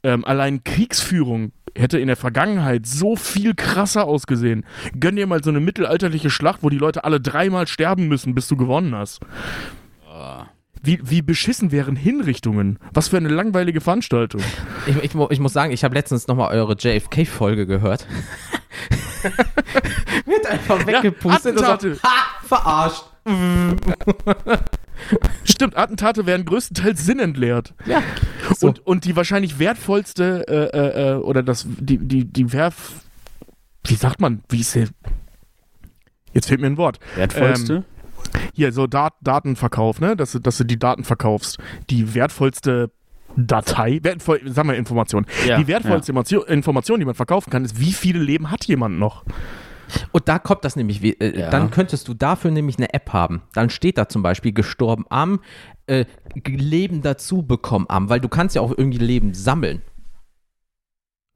Ähm, 0.04 0.26
allein 0.26 0.64
Kriegsführung 0.64 1.52
hätte 1.78 2.00
in 2.00 2.08
der 2.08 2.18
Vergangenheit 2.18 2.86
so 2.86 3.16
viel 3.16 3.54
krasser 3.56 4.06
ausgesehen. 4.06 4.66
Gönn 5.00 5.16
dir 5.16 5.26
mal 5.28 5.42
so 5.44 5.50
eine 5.50 5.60
mittelalterliche 5.62 6.30
Schlacht, 6.30 6.62
wo 6.62 6.70
die 6.70 6.78
Leute 6.78 7.04
alle 7.06 7.20
dreimal 7.22 7.66
sterben 7.68 8.08
müssen, 8.08 8.36
bis 8.36 8.48
du 8.50 8.58
gewonnen 8.58 8.94
hast. 8.94 9.22
Wie, 10.82 11.00
wie 11.04 11.22
beschissen 11.22 11.72
wären 11.72 11.96
Hinrichtungen? 11.96 12.78
Was 12.94 13.08
für 13.08 13.18
eine 13.18 13.30
langweilige 13.30 13.82
Veranstaltung. 13.82 14.42
Ich, 14.86 14.96
ich, 14.98 15.16
ich 15.30 15.40
muss 15.40 15.54
sagen, 15.54 15.72
ich 15.72 15.84
habe 15.84 15.96
letztens 15.96 16.28
nochmal 16.28 16.52
eure 16.54 16.76
JFK-Folge 16.78 17.66
gehört. 17.66 18.06
Wird 20.26 20.46
einfach 20.48 20.86
weggepustet 20.86 21.54
und 21.54 21.60
so, 21.60 21.66
Attentate. 21.66 22.00
ha, 22.04 22.46
verarscht. 22.46 23.04
Stimmt, 25.44 25.78
Attentate 25.78 26.26
werden 26.26 26.46
größtenteils 26.46 27.06
sinnentleert. 27.06 27.74
Ja. 27.86 28.02
So. 28.58 28.68
Und, 28.68 28.86
und 28.86 29.06
die 29.06 29.16
wahrscheinlich 29.16 29.60
wertvollste, 29.60 30.46
äh, 30.48 30.78
äh, 30.78 31.12
äh, 31.12 31.16
oder 31.16 31.44
das, 31.44 31.66
die, 31.68 31.98
die, 31.98 32.26
die 32.26 32.54
werf. 32.54 32.94
Wie 33.86 33.96
sagt 33.96 34.20
man? 34.22 34.42
Wie 34.50 34.62
ist 34.62 34.74
der? 34.76 34.88
Jetzt 36.34 36.48
fehlt 36.48 36.62
mir 36.62 36.68
ein 36.68 36.78
Wort. 36.78 37.00
Wertvollste? 37.16 37.84
Hier, 38.54 38.72
so 38.72 38.88
Dat 38.88 39.14
Datenverkauf, 39.22 40.00
ne? 40.02 40.16
Dass, 40.16 40.32
du- 40.32 40.40
dass 40.40 40.58
du 40.58 40.64
die 40.64 40.80
Daten 40.80 41.04
verkaufst. 41.04 41.58
Die 41.90 42.14
wertvollste 42.16 42.90
Datei, 43.38 44.00
wertvoll, 44.04 44.42
sagen 44.46 44.70
wir 44.70 44.76
Information. 44.76 45.26
Ja, 45.48 45.58
die 45.58 45.68
wertvollste 45.68 46.12
Information, 46.12 46.44
Information, 46.48 47.00
die 47.00 47.06
man 47.06 47.16
verkaufen 47.16 47.50
kann, 47.50 47.66
ist, 47.66 47.80
wie 47.80 47.94
viele 47.94 48.20
Leben 48.20 48.52
hat 48.52 48.66
jemand 48.66 49.00
noch? 49.00 49.24
Und 50.12 50.28
da 50.28 50.40
kommt 50.40 50.66
das 50.66 50.76
nämlich, 50.76 51.02
wie- 51.04 51.14
äh, 51.20 51.40
Ja. 51.42 51.50
dann 51.52 51.70
könntest 51.70 52.08
du 52.08 52.14
dafür 52.16 52.50
nämlich 52.52 52.78
eine 52.78 52.94
App 52.94 53.14
haben. 53.14 53.42
Dann 53.54 53.70
steht 53.70 53.98
da 53.98 54.10
zum 54.10 54.24
Beispiel 54.24 54.52
gestorben 54.52 55.06
am, 55.10 55.40
äh, 55.88 56.06
Leben 56.48 57.02
dazu 57.04 57.44
bekommen 57.44 57.86
am, 57.90 58.10
weil 58.10 58.20
du 58.20 58.28
kannst 58.28 58.56
ja 58.56 58.62
auch 58.62 58.74
irgendwie 58.76 58.98
Leben 58.98 59.34
sammeln. 59.36 59.82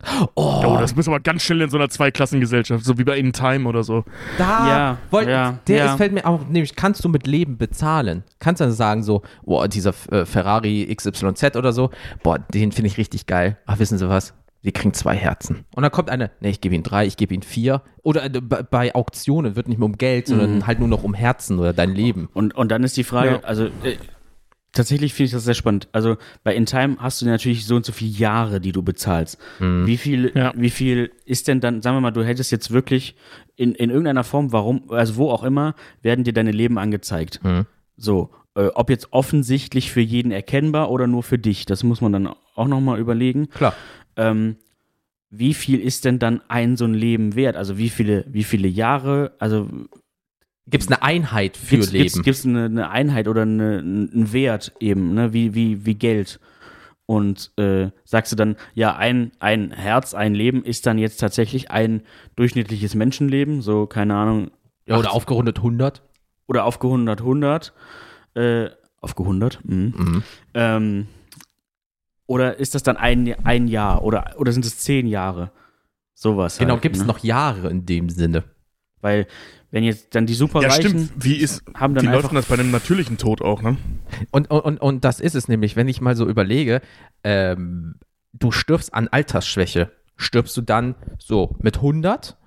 Oh, 0.04 0.28
Oh, 0.66 0.78
das 0.80 0.96
müssen 0.96 1.12
wir 1.12 1.20
ganz 1.20 1.44
schnell 1.44 1.62
in 1.62 1.70
so 1.70 1.78
einer 1.78 1.90
Zweiklassengesellschaft, 1.90 2.86
so 2.86 2.98
wie 2.98 3.04
bei 3.04 3.18
In 3.18 3.34
Time 3.34 3.68
oder 3.68 3.84
so. 3.84 4.06
da, 4.38 4.68
Ja, 4.68 4.98
wollt, 5.12 5.28
ja, 5.28 5.60
der 5.68 5.78
ja. 5.78 5.86
ist, 5.92 5.98
fällt 5.98 6.14
mir 6.14 6.26
auch, 6.26 6.48
nämlich 6.48 6.76
kannst 6.76 7.04
du 7.04 7.10
mit 7.10 7.28
Leben 7.28 7.58
bezahlen. 7.58 8.24
Kannst 8.40 8.62
dann 8.62 8.72
sagen 8.72 9.04
so, 9.04 9.24
boah, 9.44 9.68
dieser 9.68 9.94
äh, 10.12 10.26
Ferrari 10.26 10.94
XYZ 10.96 11.56
oder 11.58 11.74
so, 11.74 11.90
boah, 12.24 12.40
den 12.40 12.72
finde 12.72 12.88
ich 12.88 12.98
richtig 12.98 13.26
geil. 13.28 13.58
Ach, 13.66 13.80
wissen 13.80 13.98
Sie 13.98 14.08
was? 14.08 14.34
Die 14.64 14.72
kriegen 14.74 14.94
zwei 14.94 15.16
Herzen. 15.16 15.64
Und 15.76 15.84
dann 15.84 15.92
kommt 15.92 16.10
eine, 16.10 16.32
nee, 16.42 16.50
ich 16.50 16.60
gebe 16.62 16.76
ihnen 16.76 16.84
drei, 16.84 17.06
ich 17.06 17.16
gebe 17.18 17.34
ihnen 17.34 17.44
vier. 17.44 17.82
Oder 18.04 18.26
äh, 18.26 18.30
bei- 18.42 18.94
Auktionen 18.96 19.56
wird 19.56 19.68
nicht 19.70 19.78
mehr 19.80 19.86
um 19.86 19.98
Geld, 19.98 20.28
Mhm. 20.28 20.32
sondern 20.32 20.68
halt 20.68 20.80
nur 20.80 20.88
noch 20.90 21.04
um 21.04 21.14
Herzen 21.14 21.60
oder 21.60 21.72
dein 21.74 21.94
Leben. 21.94 22.30
Und, 22.34 22.56
und 22.56 22.70
dann 22.70 22.84
ist 22.84 22.96
die 22.98 23.04
Frage, 23.06 23.32
Ja. 23.32 23.40
also 23.44 23.66
äh, 23.84 23.98
tatsächlich 24.72 25.14
finde 25.14 25.26
ich 25.28 25.32
das 25.32 25.44
sehr 25.46 25.54
spannend. 25.54 25.88
Also 25.92 26.18
bei 26.44 26.56
In 26.56 26.66
Time 26.66 26.98
hast 27.00 27.22
du 27.22 27.26
natürlich 27.26 27.66
so 27.66 27.76
und 27.76 27.86
so 27.86 27.92
viele 27.92 28.12
Jahre, 28.12 28.60
die 28.62 28.72
du 28.72 28.82
bezahlst. 28.84 29.38
Wie 29.60 29.98
viel, 29.98 30.32
Ja. 30.36 30.54
wie 30.56 30.70
viel 30.70 31.12
ist 31.26 31.48
denn 31.48 31.60
dann, 31.60 31.82
sagen 31.82 31.98
wir 31.98 32.02
mal, 32.02 32.12
du 32.12 32.24
hättest 32.24 32.52
jetzt 32.52 32.72
wirklich 32.72 33.16
in, 33.56 33.74
in 33.74 33.90
irgendeiner 33.90 34.24
Form, 34.24 34.52
warum, 34.52 34.90
also 34.92 35.16
wo 35.18 35.30
auch 35.32 35.44
immer, 35.44 35.76
werden 36.02 36.24
dir 36.24 36.34
deine 36.34 36.52
Leben 36.52 36.78
angezeigt. 36.78 37.44
Mhm. 37.44 37.66
So, 37.98 38.30
äh, 38.56 38.68
ob 38.76 38.90
jetzt 38.90 39.12
offensichtlich 39.12 39.92
für 39.92 40.02
jeden 40.02 40.32
erkennbar 40.32 40.90
oder 40.92 41.08
nur 41.08 41.24
für 41.24 41.38
dich, 41.38 41.66
das 41.66 41.84
muss 41.84 42.00
man 42.02 42.14
dann 42.14 42.28
auch 42.56 42.68
nochmal 42.68 43.00
überlegen. 43.00 43.50
Klar. 43.50 43.74
Ähm, 44.16 44.56
wie 45.32 45.54
viel 45.54 45.80
ist 45.80 46.06
denn 46.06 46.18
dann 46.20 46.42
ein 46.48 46.76
so 46.78 46.86
ein 46.86 46.94
Leben 46.94 47.36
wert? 47.36 47.56
Also 47.56 47.78
wie 47.78 47.90
viele, 47.90 48.26
wie 48.30 48.44
viele 48.44 48.68
Jahre, 48.68 49.34
also 49.40 49.68
Gibt 50.70 50.84
es 50.84 50.88
eine 50.90 51.02
Einheit 51.02 51.58
für 51.58 51.78
Gibt's, 51.78 51.92
Leben? 51.92 52.04
gibt's, 52.04 52.24
gibt's 52.24 52.46
eine, 52.46 52.66
eine 52.66 52.90
Einheit 52.90 53.28
oder 53.28 53.44
eine, 53.44 53.80
einen 53.80 54.34
Wert 54.34 54.74
eben, 54.80 55.14
ne? 55.14 55.34
wie, 55.34 55.54
wie, 55.56 55.86
wie 55.86 55.96
Geld. 55.96 56.40
Und 57.06 57.52
äh, 57.58 57.90
sagst 58.04 58.32
du 58.32 58.36
dann, 58.36 58.56
ja, 58.76 58.96
ein, 58.96 59.32
ein 59.40 59.72
Herz, 59.72 60.14
ein 60.14 60.36
Leben 60.36 60.64
ist 60.64 60.86
dann 60.86 61.00
jetzt 61.00 61.18
tatsächlich 61.18 61.72
ein 61.72 62.04
durchschnittliches 62.36 62.94
Menschenleben, 62.94 63.62
so, 63.62 63.88
keine 63.88 64.16
Ahnung, 64.16 64.52
ja, 64.86 64.98
oder 64.98 65.14
aufgerundet 65.14 65.58
100? 65.58 66.04
oder 66.48 66.66
aufgehundert 66.66 67.22
100, 67.22 67.74
äh, 68.36 68.70
aufgehundert, 69.02 69.60
mhm. 69.64 69.94
Mhm. 69.98 70.24
ähm, 70.54 71.08
oder 72.26 72.58
ist 72.60 72.76
das 72.76 72.84
dann 72.84 72.98
ein, 72.98 73.34
ein 73.44 73.68
Jahr 73.68 74.04
oder, 74.04 74.36
oder 74.38 74.52
sind 74.52 74.66
es 74.66 74.78
zehn 74.78 75.08
Jahre? 75.08 75.52
Sowas. 76.14 76.58
Genau, 76.58 76.74
halt, 76.74 76.84
gibt 76.84 76.96
es 76.96 77.02
ne? 77.02 77.08
noch 77.08 77.20
Jahre 77.20 77.70
in 77.70 77.86
dem 77.86 78.10
Sinne. 78.10 78.44
Weil, 79.02 79.26
wenn 79.72 79.84
jetzt 79.84 80.16
dann 80.16 80.26
die 80.26 80.34
Ja, 80.34 80.40
Superreichen 80.40 80.90
stimmt. 80.90 81.12
Wie 81.24 81.36
ist, 81.36 81.64
haben 81.76 81.94
dann 81.96 82.06
wie 82.06 82.10
läuft 82.12 82.34
das 82.34 82.46
bei 82.46 82.56
einem 82.56 82.72
natürlichen 82.72 83.18
Tod 83.18 83.42
auch, 83.42 83.62
ne? 83.62 83.78
Und, 84.32 84.50
und, 84.50 84.60
und, 84.62 84.82
und 84.82 85.06
das 85.06 85.20
ist 85.20 85.36
es 85.36 85.48
nämlich, 85.48 85.76
wenn 85.76 85.88
ich 85.88 86.02
mal 86.02 86.16
so 86.16 86.28
überlege, 86.28 86.82
ähm, 87.24 87.96
du 88.34 88.52
stirbst 88.52 88.94
an 88.94 89.08
Altersschwäche. 89.08 89.92
Stirbst 90.16 90.58
du 90.58 90.62
dann 90.62 90.96
so 91.18 91.56
mit 91.62 91.78
100 91.78 92.38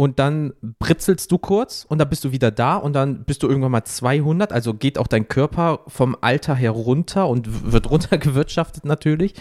und 0.00 0.18
dann 0.18 0.54
britzelst 0.78 1.30
du 1.30 1.36
kurz 1.36 1.84
und 1.86 1.98
dann 1.98 2.08
bist 2.08 2.24
du 2.24 2.32
wieder 2.32 2.50
da 2.50 2.76
und 2.76 2.94
dann 2.94 3.24
bist 3.24 3.42
du 3.42 3.48
irgendwann 3.48 3.72
mal 3.72 3.84
200, 3.84 4.50
also 4.50 4.72
geht 4.72 4.96
auch 4.96 5.06
dein 5.06 5.28
Körper 5.28 5.80
vom 5.88 6.16
Alter 6.22 6.54
her 6.54 6.70
runter 6.70 7.28
und 7.28 7.70
wird 7.70 7.90
runtergewirtschaftet 7.90 8.86
natürlich. 8.86 9.34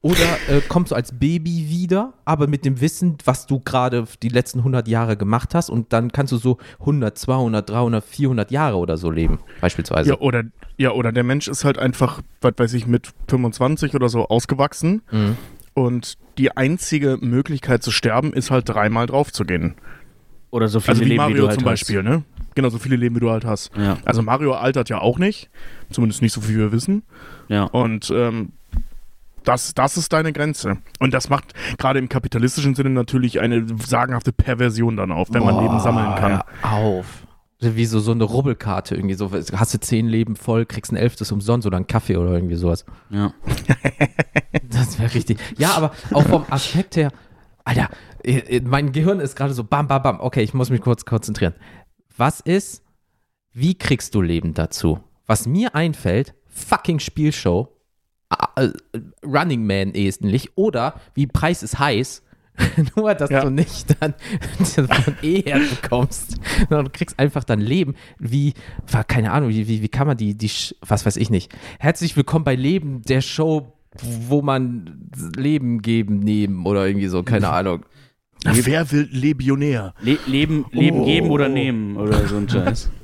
Oder 0.00 0.16
äh, 0.48 0.62
kommst 0.68 0.90
du 0.90 0.96
als 0.96 1.16
Baby 1.16 1.68
wieder, 1.68 2.14
aber 2.24 2.48
mit 2.48 2.64
dem 2.64 2.80
Wissen, 2.80 3.18
was 3.24 3.46
du 3.46 3.60
gerade 3.60 4.04
die 4.20 4.30
letzten 4.30 4.58
100 4.58 4.88
Jahre 4.88 5.16
gemacht 5.16 5.54
hast 5.54 5.70
und 5.70 5.92
dann 5.92 6.10
kannst 6.10 6.32
du 6.32 6.38
so 6.38 6.58
100, 6.80 7.16
200, 7.16 7.70
300, 7.70 8.04
400 8.04 8.50
Jahre 8.50 8.78
oder 8.78 8.96
so 8.96 9.12
leben, 9.12 9.38
beispielsweise. 9.60 10.10
Ja, 10.10 10.18
oder, 10.18 10.42
ja, 10.76 10.90
oder 10.90 11.12
der 11.12 11.22
Mensch 11.22 11.46
ist 11.46 11.64
halt 11.64 11.78
einfach, 11.78 12.20
was 12.40 12.54
weiß 12.56 12.74
ich, 12.74 12.88
mit 12.88 13.12
25 13.28 13.94
oder 13.94 14.08
so 14.08 14.26
ausgewachsen. 14.26 15.02
Mhm. 15.12 15.36
Und 15.72 16.18
die 16.36 16.56
einzige 16.56 17.16
Möglichkeit 17.20 17.82
zu 17.84 17.92
sterben 17.92 18.32
ist 18.32 18.50
halt 18.50 18.68
dreimal 18.68 19.06
drauf 19.06 19.32
zu 19.32 19.44
gehen. 19.44 19.76
Oder 20.50 20.68
so 20.68 20.80
viele 20.80 20.90
Also 20.92 21.00
wie 21.02 21.08
Leben, 21.10 21.14
wie 21.14 21.18
Mario 21.28 21.42
du 21.42 21.48
halt 21.48 21.58
zum 21.60 21.64
Beispiel, 21.64 22.02
ne? 22.02 22.22
Genau, 22.54 22.68
so 22.68 22.78
viele 22.78 22.96
Leben, 22.96 23.14
wie 23.16 23.20
du 23.20 23.30
halt 23.30 23.44
hast. 23.44 23.70
hast. 23.74 23.80
Ja, 23.80 23.96
Also 24.04 24.22
Mario 24.22 24.54
altert 24.54 24.88
ja 24.88 24.98
auch 24.98 25.18
nicht. 25.18 25.48
Zumindest 25.90 26.22
nicht 26.22 26.32
so 26.32 26.40
viel 26.40 26.58
wir 26.58 26.72
wissen. 26.72 27.02
ja. 27.48 27.64
Und 27.64 28.10
ähm, 28.14 28.50
das, 29.44 29.72
das 29.74 29.96
ist 29.96 30.12
deine 30.12 30.32
Grenze. 30.34 30.76
Und 30.98 31.14
das 31.14 31.30
macht 31.30 31.54
gerade 31.78 31.98
im 31.98 32.08
kapitalistischen 32.10 32.74
Sinne 32.74 32.90
natürlich 32.90 33.40
eine 33.40 33.64
sagenhafte 33.86 34.32
Perversion 34.32 34.96
dann 34.98 35.10
auf, 35.12 35.28
wenn 35.32 35.42
man 35.44 35.54
Boah, 35.54 35.62
Leben 35.62 35.80
sammeln 35.80 36.14
kann. 36.16 36.42
hör 36.62 36.72
auf. 36.72 37.06
Wie 37.62 37.84
so, 37.86 38.00
so 38.00 38.12
eine 38.12 38.24
Rubbelkarte 38.24 38.94
irgendwie 38.94 39.14
so. 39.14 39.30
Hast 39.32 39.74
du 39.74 39.80
zehn 39.80 40.08
Leben 40.08 40.34
voll, 40.36 40.66
kriegst 40.66 40.92
ein 40.92 40.96
elftes 40.96 41.30
umsonst 41.32 41.66
oder 41.66 41.76
einen 41.76 41.86
Kaffee 41.86 42.16
oder 42.16 42.32
irgendwie 42.32 42.56
sowas. 42.56 42.84
ja. 43.10 43.32
Das 44.70 44.98
wäre 44.98 45.12
richtig. 45.14 45.38
Ja, 45.58 45.72
aber 45.72 45.92
auch 46.12 46.22
vom 46.26 46.44
Aspekt 46.50 46.96
her, 46.96 47.10
Alter, 47.70 47.88
äh, 48.24 48.38
äh, 48.56 48.60
mein 48.62 48.90
Gehirn 48.90 49.20
ist 49.20 49.36
gerade 49.36 49.54
so 49.54 49.62
bam, 49.62 49.86
bam, 49.86 50.02
bam. 50.02 50.20
Okay, 50.20 50.42
ich 50.42 50.54
muss 50.54 50.70
mich 50.70 50.80
kurz 50.80 51.04
konzentrieren. 51.04 51.54
Was 52.16 52.40
ist, 52.40 52.82
wie 53.52 53.74
kriegst 53.78 54.14
du 54.16 54.22
Leben 54.22 54.54
dazu? 54.54 54.98
Was 55.26 55.46
mir 55.46 55.74
einfällt, 55.76 56.34
fucking 56.48 56.98
Spielshow, 56.98 57.68
äh, 58.56 58.70
Running 59.24 59.64
Man 59.64 59.92
ähnlich 59.94 60.56
oder 60.56 61.00
wie 61.14 61.28
Preis 61.28 61.62
ist 61.62 61.78
heiß, 61.78 62.24
nur 62.96 63.14
dass 63.14 63.30
Ja. 63.30 63.42
du 63.42 63.50
nicht 63.50 63.94
dann 64.00 64.14
von 64.88 65.16
E 65.22 65.42
her 65.42 65.60
bekommst, 65.80 66.38
sondern 66.68 66.86
du 66.86 66.90
kriegst 66.90 67.20
einfach 67.20 67.44
dann 67.44 67.60
Leben, 67.60 67.94
wie, 68.18 68.54
keine 69.06 69.30
Ahnung, 69.30 69.50
wie, 69.50 69.68
wie, 69.68 69.80
wie 69.80 69.88
kann 69.88 70.08
man 70.08 70.16
die, 70.16 70.36
die, 70.36 70.50
was 70.80 71.06
weiß 71.06 71.16
ich 71.16 71.30
nicht. 71.30 71.54
Herzlich 71.78 72.16
willkommen 72.16 72.44
bei 72.44 72.56
Leben, 72.56 73.02
der 73.02 73.20
Show, 73.20 73.72
wo 74.28 74.42
man 74.42 75.10
Leben 75.36 75.82
geben, 75.82 76.18
nehmen 76.20 76.64
oder 76.66 76.86
irgendwie 76.86 77.08
so, 77.08 77.22
keine 77.22 77.48
Ahnung. 77.50 77.84
Na, 78.44 78.52
wer 78.54 78.90
will 78.92 79.08
Legionär? 79.10 79.94
Le 80.00 80.18
Leben, 80.26 80.64
Leben 80.72 81.00
Oh. 81.00 81.04
geben 81.04 81.30
oder 81.30 81.48
nehmen 81.48 81.96
oder 81.96 82.26
so 82.26 82.36
ein 82.36 82.48
Scheiß. 82.48 82.90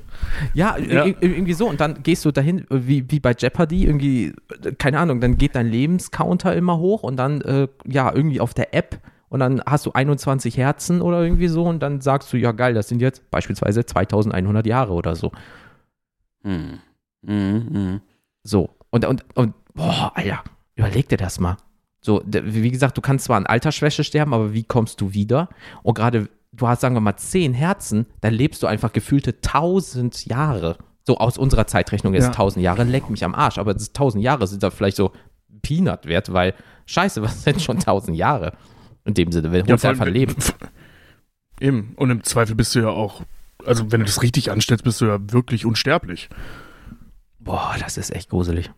Ja, 0.54 0.76
Ja. 0.76 1.04
ir- 1.04 1.16
irgendwie 1.20 1.52
so. 1.54 1.68
Und 1.68 1.80
dann 1.80 2.02
gehst 2.02 2.24
du 2.24 2.30
dahin, 2.30 2.66
wie, 2.68 3.10
wie 3.10 3.20
bei 3.20 3.32
Jeopardy, 3.38 3.84
irgendwie, 3.86 4.32
keine 4.76 4.98
Ahnung, 4.98 5.20
dann 5.20 5.38
geht 5.38 5.54
dein 5.54 5.66
Lebenscounter 5.68 6.54
immer 6.54 6.78
hoch 6.78 7.02
und 7.04 7.16
dann, 7.16 7.40
äh, 7.42 7.68
ja, 7.86 8.12
irgendwie 8.14 8.40
auf 8.40 8.52
der 8.52 8.74
App 8.74 9.00
und 9.28 9.40
dann 9.40 9.62
hast 9.64 9.86
du 9.86 9.92
21 9.92 10.56
Herzen 10.58 11.00
oder 11.00 11.22
irgendwie 11.22 11.48
so 11.48 11.64
und 11.64 11.80
dann 11.82 12.00
sagst 12.00 12.32
du, 12.32 12.36
ja 12.36 12.52
geil, 12.52 12.74
das 12.74 12.88
sind 12.88 13.00
jetzt 13.00 13.30
beispielsweise 13.30 13.86
2100 13.86 14.66
Jahre 14.66 14.92
oder 14.92 15.16
so. 15.16 15.32
Hm. 16.42 16.78
Mhm, 17.22 17.66
mhm. 17.70 18.00
So. 18.42 18.70
Und, 18.90 19.04
und, 19.06 19.24
und, 19.36 19.54
boah, 19.74 20.12
Alter, 20.14 20.42
überleg 20.76 21.08
dir 21.08 21.16
das 21.16 21.40
mal. 21.40 21.56
So, 22.00 22.22
wie 22.24 22.70
gesagt, 22.70 22.96
du 22.96 23.00
kannst 23.00 23.24
zwar 23.24 23.36
an 23.36 23.46
Altersschwäche 23.46 24.04
sterben, 24.04 24.32
aber 24.32 24.52
wie 24.52 24.62
kommst 24.62 25.00
du 25.00 25.12
wieder? 25.12 25.48
Und 25.82 25.94
gerade, 25.94 26.28
du 26.52 26.68
hast, 26.68 26.80
sagen 26.80 26.94
wir 26.94 27.00
mal, 27.00 27.16
10 27.16 27.52
Herzen, 27.52 28.06
dann 28.20 28.32
lebst 28.32 28.62
du 28.62 28.68
einfach 28.68 28.92
gefühlte 28.92 29.32
1000 29.32 30.26
Jahre. 30.26 30.78
So 31.04 31.18
aus 31.18 31.36
unserer 31.38 31.66
Zeitrechnung 31.66 32.14
ist 32.14 32.24
Ja. 32.24 32.30
1000 32.30 32.62
Jahre, 32.62 32.84
leck 32.84 33.10
mich 33.10 33.24
am 33.24 33.34
Arsch. 33.34 33.58
Aber 33.58 33.74
1000 33.76 34.22
Jahre 34.22 34.46
sind 34.46 34.62
da 34.62 34.70
vielleicht 34.70 34.96
so 34.96 35.12
Peanut 35.62 36.06
wert, 36.06 36.32
weil, 36.32 36.54
scheiße, 36.86 37.22
was 37.22 37.42
sind 37.42 37.60
schon 37.60 37.76
1000 37.78 38.16
Jahre? 38.16 38.52
In 39.04 39.14
dem 39.14 39.32
Sinne, 39.32 39.50
wenn 39.50 39.66
ja, 39.66 39.74
einfach 39.74 40.06
leben. 40.06 40.36
Eben. 41.60 41.94
Und 41.96 42.10
im 42.10 42.22
Zweifel 42.22 42.54
bist 42.54 42.74
du 42.74 42.80
ja 42.80 42.88
auch, 42.88 43.22
also 43.64 43.90
wenn 43.90 44.00
du 44.00 44.06
das 44.06 44.22
richtig 44.22 44.50
anstellst, 44.50 44.84
bist 44.84 45.00
du 45.00 45.06
ja 45.06 45.18
wirklich 45.32 45.64
unsterblich. 45.64 46.28
Boah, 47.38 47.76
das 47.80 47.96
ist 47.96 48.10
echt 48.14 48.30
gruselig. 48.30 48.70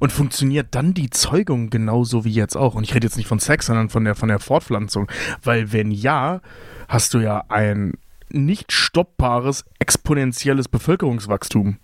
Und 0.00 0.12
funktioniert 0.12 0.68
dann 0.72 0.94
die 0.94 1.10
Zeugung 1.10 1.70
genauso 1.70 2.24
wie 2.24 2.32
jetzt 2.32 2.56
auch? 2.56 2.74
Und 2.74 2.84
ich 2.84 2.94
rede 2.94 3.06
jetzt 3.06 3.16
nicht 3.16 3.28
von 3.28 3.38
Sex, 3.38 3.66
sondern 3.66 3.88
von 3.88 4.04
der, 4.04 4.14
von 4.14 4.28
der 4.28 4.38
Fortpflanzung. 4.38 5.08
Weil 5.42 5.72
wenn 5.72 5.90
ja, 5.90 6.40
hast 6.88 7.14
du 7.14 7.18
ja 7.18 7.44
ein 7.48 7.94
nicht 8.30 8.72
stoppbares, 8.72 9.64
exponentielles 9.78 10.68
Bevölkerungswachstum. 10.68 11.78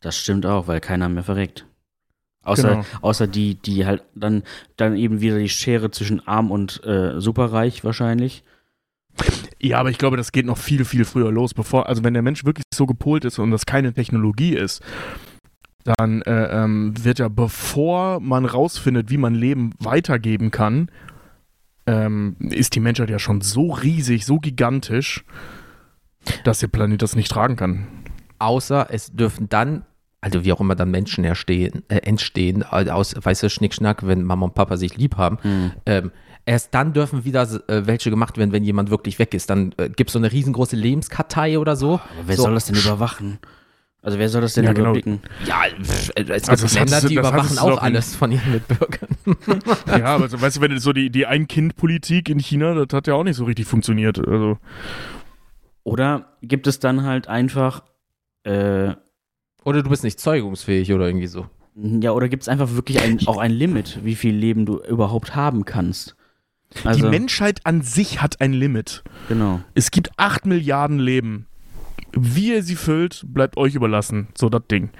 Das 0.00 0.18
stimmt 0.18 0.46
auch, 0.46 0.66
weil 0.66 0.80
keiner 0.80 1.08
mehr 1.08 1.22
verreckt. 1.22 1.66
Außer, 2.42 2.68
Genau. 2.68 2.84
außer 3.00 3.26
die, 3.26 3.54
die 3.54 3.86
halt 3.86 4.02
dann, 4.14 4.42
dann 4.76 4.96
eben 4.96 5.20
wieder 5.20 5.38
die 5.38 5.48
Schere 5.48 5.90
zwischen 5.90 6.26
arm 6.26 6.50
und 6.50 6.84
äh, 6.84 7.20
superreich 7.20 7.84
wahrscheinlich. 7.84 8.44
Ja, 9.60 9.78
aber 9.78 9.90
ich 9.90 9.98
glaube, 9.98 10.16
das 10.16 10.32
geht 10.32 10.44
noch 10.44 10.58
viel, 10.58 10.84
viel 10.84 11.04
früher 11.04 11.32
los, 11.32 11.54
bevor, 11.54 11.88
also 11.88 12.04
wenn 12.04 12.12
der 12.12 12.22
Mensch 12.22 12.44
wirklich 12.44 12.64
so 12.74 12.84
gepolt 12.84 13.24
ist 13.24 13.38
und 13.38 13.50
das 13.50 13.64
keine 13.64 13.94
Technologie 13.94 14.54
ist, 14.54 14.82
dann 15.84 16.22
äh, 16.22 16.64
ähm, 16.64 16.94
wird 17.04 17.18
ja, 17.18 17.28
bevor 17.28 18.20
man 18.20 18.46
rausfindet, 18.46 19.10
wie 19.10 19.18
man 19.18 19.34
Leben 19.34 19.72
weitergeben 19.78 20.50
kann, 20.50 20.90
ähm, 21.86 22.36
ist 22.40 22.74
die 22.74 22.80
Menschheit 22.80 23.10
ja 23.10 23.18
schon 23.18 23.42
so 23.42 23.70
riesig, 23.72 24.24
so 24.24 24.38
gigantisch, 24.38 25.24
dass 26.44 26.60
der 26.60 26.68
Planet 26.68 27.02
das 27.02 27.16
nicht 27.16 27.30
tragen 27.30 27.56
kann. 27.56 27.86
Außer 28.38 28.88
es 28.90 29.12
dürfen 29.12 29.48
dann, 29.50 29.84
also 30.22 30.44
wie 30.44 30.52
auch 30.52 30.60
immer 30.60 30.74
dann 30.74 30.90
Menschen 30.90 31.22
erstehen, 31.24 31.82
äh, 31.88 31.98
entstehen, 31.98 32.64
äh, 32.72 32.88
aus, 32.88 33.14
weißt 33.20 33.42
du, 33.42 33.50
Schnickschnack, 33.50 34.06
wenn 34.06 34.24
Mama 34.24 34.46
und 34.46 34.54
Papa 34.54 34.78
sich 34.78 34.96
lieb 34.96 35.16
haben, 35.18 35.38
Hm. 35.42 35.72
ähm, 35.84 36.10
erst 36.46 36.74
dann 36.74 36.94
dürfen 36.94 37.24
wieder 37.24 37.42
äh, 37.68 37.86
welche 37.86 38.08
gemacht 38.08 38.38
werden, 38.38 38.52
wenn 38.52 38.64
jemand 38.64 38.88
wirklich 38.88 39.18
weg 39.18 39.34
ist. 39.34 39.50
Dann 39.50 39.74
äh, 39.76 39.90
gibt 39.90 40.08
es 40.08 40.14
so 40.14 40.18
eine 40.18 40.32
riesengroße 40.32 40.76
Lebenskartei 40.76 41.58
oder 41.58 41.76
so. 41.76 41.94
Aber 41.94 42.26
wer 42.26 42.36
so, 42.36 42.44
soll 42.44 42.54
das 42.54 42.66
denn 42.66 42.76
überwachen? 42.76 43.38
Also 44.04 44.18
wer 44.18 44.28
soll 44.28 44.42
das 44.42 44.52
denn 44.52 44.64
Ja, 44.64 44.72
genau. 44.74 44.90
überblicken? 44.90 45.20
Ja, 45.46 45.62
pff, 45.82 46.10
es 46.14 46.26
gibt 46.26 46.50
Also 46.50 46.64
das 46.66 46.74
Länder, 46.74 47.00
die 47.00 47.14
überwachen 47.14 47.58
auch 47.58 47.78
alles 47.80 48.14
von 48.14 48.30
ihren 48.30 48.52
Mitbürgern. 48.52 49.08
ja, 49.98 50.04
aber 50.04 50.28
so, 50.28 50.38
weißt 50.40 50.58
du, 50.58 50.60
wenn 50.60 50.78
so 50.78 50.92
die, 50.92 51.08
die 51.08 51.24
Ein-Kind-Politik 51.26 52.28
in 52.28 52.38
China, 52.38 52.74
das 52.74 52.94
hat 52.94 53.06
ja 53.06 53.14
auch 53.14 53.24
nicht 53.24 53.36
so 53.36 53.44
richtig 53.44 53.66
funktioniert. 53.66 54.18
Also, 54.18 54.58
Oder 55.84 56.36
gibt 56.42 56.66
es 56.66 56.78
dann 56.80 57.02
halt 57.04 57.28
einfach, 57.28 57.82
äh, 58.44 58.92
Oder 59.64 59.82
du 59.82 59.88
bist 59.88 60.04
nicht 60.04 60.20
zeugungsfähig 60.20 60.92
oder 60.92 61.06
irgendwie 61.06 61.26
so. 61.26 61.46
ja, 61.74 62.12
oder 62.12 62.28
gibt 62.28 62.42
es 62.42 62.48
einfach 62.50 62.72
wirklich 62.74 63.00
ein, 63.00 63.26
auch 63.26 63.38
ein 63.38 63.52
Limit, 63.52 64.00
wie 64.04 64.16
viel 64.16 64.34
Leben 64.34 64.66
du 64.66 64.80
überhaupt 64.82 65.34
haben 65.34 65.64
kannst? 65.64 66.14
Also, 66.84 67.00
die 67.04 67.08
Menschheit 67.08 67.60
an 67.64 67.80
sich 67.80 68.20
hat 68.20 68.42
ein 68.42 68.52
Limit. 68.52 69.02
genau. 69.28 69.60
Es 69.74 69.90
gibt 69.90 70.10
8 70.18 70.44
Milliarden 70.44 70.98
Leben. 70.98 71.46
Wie 72.16 72.52
ihr 72.52 72.62
sie 72.62 72.76
füllt, 72.76 73.24
bleibt 73.26 73.56
euch 73.56 73.74
überlassen. 73.74 74.28
So 74.34 74.48
das 74.48 74.62
Ding. 74.70 74.90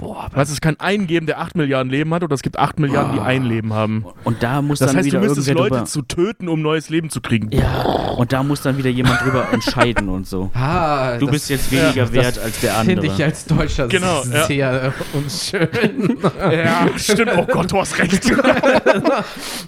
Boah, 0.00 0.28
Weißt 0.32 0.48
du, 0.50 0.54
es 0.54 0.60
kann 0.60 0.76
einen 0.78 1.08
geben, 1.08 1.26
der 1.26 1.40
8 1.40 1.56
Milliarden 1.56 1.90
Leben 1.90 2.14
hat, 2.14 2.22
oder 2.22 2.32
es 2.32 2.42
gibt 2.42 2.56
8 2.56 2.78
Milliarden, 2.78 3.14
die 3.14 3.20
ein 3.20 3.42
Leben 3.44 3.72
haben. 3.72 4.04
Und 4.22 4.44
da 4.44 4.62
muss 4.62 4.78
Das 4.78 4.90
dann 4.92 4.96
heißt, 4.98 5.06
du 5.08 5.10
wieder 5.10 5.20
müsstest 5.20 5.48
irgendwer 5.48 5.64
Leute 5.64 5.74
drüber, 5.78 5.86
zu 5.86 6.02
töten, 6.02 6.48
um 6.48 6.62
neues 6.62 6.88
Leben 6.88 7.10
zu 7.10 7.20
kriegen. 7.20 7.50
Ja, 7.50 7.82
und 8.16 8.32
da 8.32 8.44
muss 8.44 8.62
dann 8.62 8.78
wieder 8.78 8.90
jemand 8.90 9.20
drüber 9.22 9.48
entscheiden 9.52 10.08
und 10.08 10.28
so. 10.28 10.52
ah, 10.54 11.16
Du 11.18 11.26
das 11.26 11.32
bist 11.32 11.50
jetzt 11.50 11.72
weniger 11.72 12.02
das 12.02 12.12
wert 12.12 12.38
als 12.38 12.60
der 12.60 12.76
andere. 12.78 13.00
Finde 13.00 13.14
ich 13.16 13.24
als 13.24 13.44
Deutscher 13.46 13.88
Genau, 13.88 14.22
ja. 14.32 14.44
sehr 14.46 14.82
äh, 14.84 14.90
unschön. 15.16 15.68
Ja, 16.52 16.86
stimmt. 16.96 17.32
Oh 17.36 17.44
Gott, 17.44 17.72
du 17.72 17.78
hast 17.78 17.98
recht. 17.98 18.24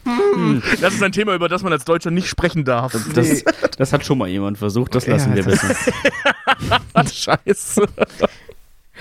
Hm, 0.04 0.62
das 0.80 0.94
ist 0.94 1.02
ein 1.02 1.10
Thema, 1.12 1.34
über 1.34 1.48
das 1.48 1.62
man 1.64 1.72
als 1.72 1.84
Deutscher 1.84 2.12
nicht 2.12 2.28
sprechen 2.28 2.64
darf. 2.64 2.94
das, 3.14 3.44
das 3.76 3.92
hat 3.92 4.04
schon 4.06 4.18
mal 4.18 4.28
jemand 4.28 4.58
versucht, 4.58 4.94
das 4.94 5.06
lassen 5.08 5.30
Ja, 5.30 5.44
wir 5.44 5.52
das- 5.54 5.60
besser. 5.66 7.36
Scheiße. 7.44 7.88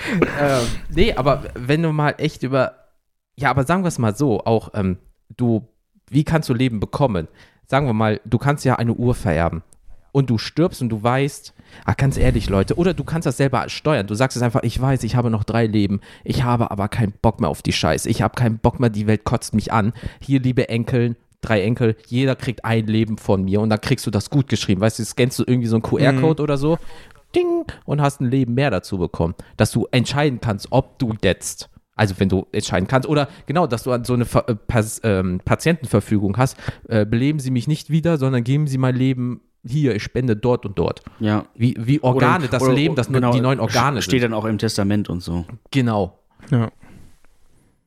ähm, 0.40 0.66
nee, 0.88 1.12
aber 1.14 1.44
wenn 1.54 1.82
du 1.82 1.92
mal 1.92 2.14
echt 2.18 2.42
über, 2.42 2.74
ja, 3.36 3.50
aber 3.50 3.64
sagen 3.64 3.82
wir 3.82 3.88
es 3.88 3.98
mal 3.98 4.14
so, 4.14 4.40
auch 4.44 4.70
ähm, 4.74 4.98
du, 5.36 5.66
wie 6.08 6.24
kannst 6.24 6.48
du 6.48 6.54
Leben 6.54 6.80
bekommen? 6.80 7.28
Sagen 7.66 7.86
wir 7.86 7.92
mal, 7.92 8.20
du 8.24 8.38
kannst 8.38 8.64
ja 8.64 8.76
eine 8.76 8.94
Uhr 8.94 9.14
vererben 9.14 9.62
und 10.12 10.30
du 10.30 10.38
stirbst 10.38 10.82
und 10.82 10.88
du 10.88 11.02
weißt, 11.02 11.54
ah, 11.84 11.94
ganz 11.94 12.16
ehrlich, 12.16 12.48
Leute, 12.48 12.76
oder 12.76 12.94
du 12.94 13.04
kannst 13.04 13.26
das 13.26 13.36
selber 13.36 13.68
steuern. 13.68 14.06
Du 14.06 14.14
sagst 14.14 14.36
es 14.36 14.42
einfach, 14.42 14.62
ich 14.62 14.80
weiß, 14.80 15.04
ich 15.04 15.16
habe 15.16 15.30
noch 15.30 15.44
drei 15.44 15.66
Leben, 15.66 16.00
ich 16.24 16.42
habe 16.42 16.70
aber 16.70 16.88
keinen 16.88 17.12
Bock 17.12 17.40
mehr 17.40 17.48
auf 17.48 17.62
die 17.62 17.72
Scheiße, 17.72 18.08
ich 18.08 18.22
habe 18.22 18.34
keinen 18.34 18.58
Bock 18.58 18.80
mehr, 18.80 18.90
die 18.90 19.06
Welt 19.06 19.24
kotzt 19.24 19.54
mich 19.54 19.72
an. 19.72 19.92
Hier, 20.20 20.40
liebe 20.40 20.68
Enkeln, 20.68 21.16
drei 21.40 21.62
Enkel, 21.62 21.96
jeder 22.06 22.36
kriegt 22.36 22.64
ein 22.64 22.86
Leben 22.86 23.18
von 23.18 23.44
mir 23.44 23.60
und 23.60 23.70
dann 23.70 23.80
kriegst 23.80 24.06
du 24.06 24.10
das 24.10 24.30
gut 24.30 24.48
geschrieben. 24.48 24.80
Weißt 24.80 24.98
du, 24.98 25.04
scannst 25.04 25.38
du 25.38 25.44
irgendwie 25.46 25.68
so 25.68 25.76
einen 25.76 25.82
QR-Code 25.82 26.42
oder 26.42 26.58
so, 26.58 26.78
ding, 27.34 27.64
und 27.84 28.00
hast 28.00 28.20
ein 28.20 28.30
Leben 28.30 28.54
mehr 28.54 28.70
dazu 28.70 28.98
bekommen, 28.98 29.34
dass 29.56 29.70
du 29.72 29.86
entscheiden 29.90 30.40
kannst, 30.40 30.68
ob 30.70 30.98
du 30.98 31.14
jetzt, 31.22 31.68
also 31.96 32.14
wenn 32.18 32.28
du 32.28 32.46
entscheiden 32.52 32.86
kannst, 32.88 33.08
oder 33.08 33.28
genau, 33.46 33.66
dass 33.66 33.82
du 33.84 33.92
an 33.92 34.04
so 34.04 34.14
eine 34.14 34.24
Ver- 34.24 34.48
äh, 34.48 34.54
Pas 34.54 35.00
ähm, 35.04 35.40
Patientenverfügung 35.44 36.36
hast, 36.36 36.56
äh, 36.88 37.04
beleben 37.06 37.38
Sie 37.38 37.50
mich 37.50 37.68
nicht 37.68 37.90
wieder, 37.90 38.16
sondern 38.18 38.44
geben 38.44 38.66
Sie 38.66 38.78
mein 38.78 38.96
Leben 38.96 39.42
hier, 39.62 39.94
ich 39.94 40.02
spende 40.02 40.36
dort 40.36 40.64
und 40.64 40.78
dort. 40.78 41.02
Ja. 41.18 41.44
Wie, 41.54 41.76
wie 41.78 42.02
Organe, 42.02 42.44
Oder- 42.44 42.52
das 42.52 42.62
oder- 42.62 42.72
Leben, 42.72 42.94
das 42.94 43.10
nur 43.10 43.20
genau, 43.20 43.32
die 43.32 43.40
neuen 43.42 43.60
Organe 43.60 44.00
Steht 44.00 44.22
sind. 44.22 44.30
dann 44.32 44.38
auch 44.38 44.46
im 44.46 44.56
Testament 44.58 45.10
und 45.10 45.20
so. 45.22 45.44
Genau. 45.70 46.18
Ja. 46.50 46.70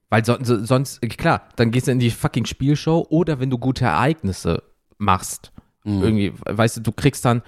Weil 0.10 0.24
so, 0.24 0.38
so, 0.44 0.64
sonst, 0.64 1.02
klar, 1.18 1.42
dann 1.56 1.72
gehst 1.72 1.88
du 1.88 1.92
in 1.92 1.98
die 1.98 2.12
fucking 2.12 2.46
Spielshow 2.46 3.08
oder 3.10 3.40
wenn 3.40 3.50
du 3.50 3.58
gute 3.58 3.86
Ereignisse 3.86 4.62
machst. 5.00 5.52
Irgendwie, 5.86 6.32
weißt 6.46 6.78
du, 6.78 6.82
du 6.82 6.92
kriegst 6.94 7.26
dann, 7.26 7.42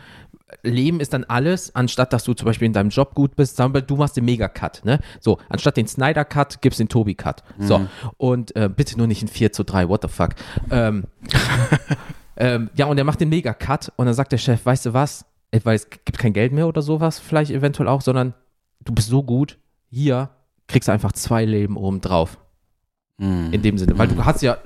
Leben 0.63 1.00
ist 1.00 1.13
dann 1.13 1.24
alles, 1.24 1.76
anstatt 1.76 2.13
dass 2.13 2.24
du 2.24 2.34
zum 2.34 2.46
Beispiel 2.46 2.65
in 2.65 2.74
deinem 2.74 2.89
Job 2.89 3.15
gut 3.15 3.36
bist, 3.36 3.56
sagen 3.56 3.74
wir, 3.74 3.82
du 3.82 3.96
machst 3.96 4.18
den 4.18 4.26
Mega-Cut, 4.26 4.84
ne? 4.84 5.00
So, 5.20 5.39
anstatt 5.50 5.78
den 5.78 5.88
Snyder-Cut, 5.88 6.62
gibst 6.62 6.80
den 6.80 6.89
Tobi-Cut. 6.89 7.44
So, 7.60 7.88
und 8.18 8.56
äh, 8.56 8.70
bitte 8.70 8.98
nur 8.98 9.08
nicht 9.08 9.22
in 9.22 9.28
4 9.28 9.52
zu 9.52 9.63
3, 9.63 9.89
what 9.89 10.02
the 10.02 10.08
fuck. 10.08 10.36
Ähm, 10.72 11.06
ähm, 12.38 12.70
ja, 12.76 12.86
und 12.86 12.98
er 12.98 13.04
macht 13.04 13.22
den 13.22 13.30
Mega-Cut 13.30 13.91
und 13.96 14.06
dann 14.06 14.15
sagt 14.15 14.32
der 14.32 14.38
Chef, 14.38 14.65
weißt 14.65 14.88
du 14.88 14.94
was, 14.94 15.26
weil 15.63 15.76
es 15.76 15.89
gibt 15.89 16.18
kein 16.18 16.34
Geld 16.34 16.52
mehr 16.52 16.68
oder 16.68 16.82
sowas, 16.82 17.20
vielleicht 17.20 17.52
eventuell 17.52 17.88
auch, 17.88 18.02
sondern 18.02 18.34
du 18.84 18.94
bist 18.94 19.08
so 19.08 19.24
gut, 19.24 19.58
hier 19.89 20.30
kriegst 20.68 20.88
du 20.88 20.91
einfach 20.91 21.12
zwei 21.13 21.46
Leben 21.46 21.78
oben 21.78 22.02
drauf. 22.02 22.38
Mhm. 23.18 23.54
In 23.54 23.62
dem 23.62 23.78
Sinne, 23.78 23.98
weil 23.98 24.08
du 24.08 24.26
hast 24.26 24.41
ja 24.41 24.58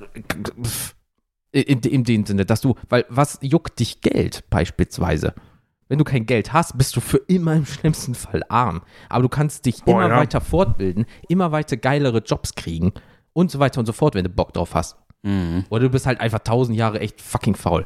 in, 1.52 1.80
in 1.80 2.04
dem 2.04 2.26
Sinne, 2.26 2.46
dass 2.46 2.60
du, 2.60 2.74
weil 2.88 3.04
was 3.08 3.38
juckt 3.42 3.78
dich 3.78 4.00
Geld 4.00 4.44
beispielsweise? 4.50 5.34
Wenn 5.90 5.98
du 5.98 6.04
kein 6.04 6.24
Geld 6.24 6.52
hast, 6.52 6.78
bist 6.78 6.94
du 6.94 7.00
für 7.00 7.16
immer 7.26 7.52
im 7.54 7.66
schlimmsten 7.66 8.14
Fall 8.14 8.44
arm. 8.48 8.82
Aber 9.08 9.22
du 9.22 9.28
kannst 9.28 9.66
dich 9.66 9.82
Boah, 9.82 10.04
immer 10.04 10.14
ja. 10.14 10.20
weiter 10.20 10.40
fortbilden, 10.40 11.04
immer 11.28 11.50
weiter 11.50 11.76
geilere 11.76 12.18
Jobs 12.18 12.54
kriegen 12.54 12.92
und 13.32 13.50
so 13.50 13.58
weiter 13.58 13.80
und 13.80 13.86
so 13.86 13.92
fort, 13.92 14.14
wenn 14.14 14.22
du 14.22 14.30
Bock 14.30 14.52
drauf 14.52 14.76
hast. 14.76 14.96
Mhm. 15.24 15.64
Oder 15.68 15.82
du 15.82 15.90
bist 15.90 16.06
halt 16.06 16.20
einfach 16.20 16.38
tausend 16.38 16.78
Jahre 16.78 17.00
echt 17.00 17.20
fucking 17.20 17.56
faul. 17.56 17.84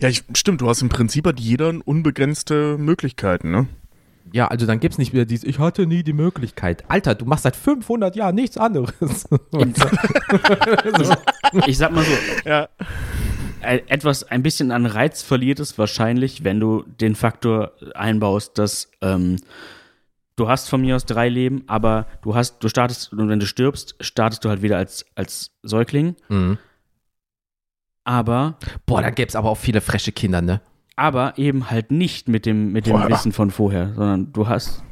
Ja, 0.00 0.08
ich, 0.08 0.22
stimmt, 0.34 0.60
du 0.60 0.68
hast 0.68 0.82
im 0.82 0.88
Prinzip 0.88 1.26
hat 1.26 1.40
jeder 1.40 1.74
unbegrenzte 1.84 2.78
Möglichkeiten, 2.78 3.50
ne? 3.50 3.66
Ja, 4.32 4.46
also 4.46 4.64
dann 4.64 4.78
gibt's 4.78 4.98
nicht 4.98 5.12
wieder 5.12 5.24
dieses, 5.24 5.42
ich 5.44 5.58
hatte 5.58 5.84
nie 5.88 6.04
die 6.04 6.12
Möglichkeit. 6.12 6.84
Alter, 6.88 7.16
du 7.16 7.24
machst 7.24 7.42
seit 7.42 7.56
500 7.56 8.14
Jahren 8.14 8.36
nichts 8.36 8.56
anderes. 8.56 8.94
Ich 11.66 11.76
sag 11.76 11.92
mal 11.92 12.04
so, 12.04 12.12
Ja. 12.48 12.68
Ein- 13.62 13.88
etwas 13.88 14.24
ein 14.24 14.42
bisschen 14.42 14.70
an 14.72 14.86
Reiz 14.86 15.22
verliert 15.22 15.60
es 15.60 15.78
wahrscheinlich, 15.78 16.44
wenn 16.44 16.60
du 16.60 16.82
den 17.00 17.14
Faktor 17.14 17.72
einbaust, 17.94 18.58
dass 18.58 18.90
ähm, 19.00 19.36
du 20.36 20.48
hast 20.48 20.68
von 20.68 20.80
mir 20.80 20.96
aus 20.96 21.04
drei 21.06 21.28
Leben, 21.28 21.64
aber 21.66 22.06
du 22.22 22.34
hast, 22.34 22.58
du 22.64 22.68
startest, 22.68 23.12
und 23.12 23.28
wenn 23.28 23.40
du 23.40 23.46
stirbst, 23.46 23.96
startest 24.00 24.44
du 24.44 24.48
halt 24.48 24.62
wieder 24.62 24.76
als, 24.78 25.04
als 25.14 25.52
Säugling. 25.62 26.16
mhm. 26.28 26.58
Aber, 28.04 28.58
Boah, 28.84 29.00
da 29.00 29.10
gäb's 29.10 29.36
aber 29.36 29.48
auch 29.48 29.56
viele 29.58 29.80
frische 29.80 30.10
Kinder, 30.12 30.42
ne? 30.42 30.60
aber 30.96 31.38
eben 31.38 31.70
halt 31.70 31.90
nicht 31.90 32.28
mit 32.28 32.44
dem, 32.46 32.72
mit 32.72 32.86
dem 32.86 32.92
Boah. 32.94 33.08
Wissen 33.08 33.32
von 33.32 33.50
vorher, 33.50 33.94
sondern 33.94 34.32
du 34.32 34.46
hast, 34.48 34.82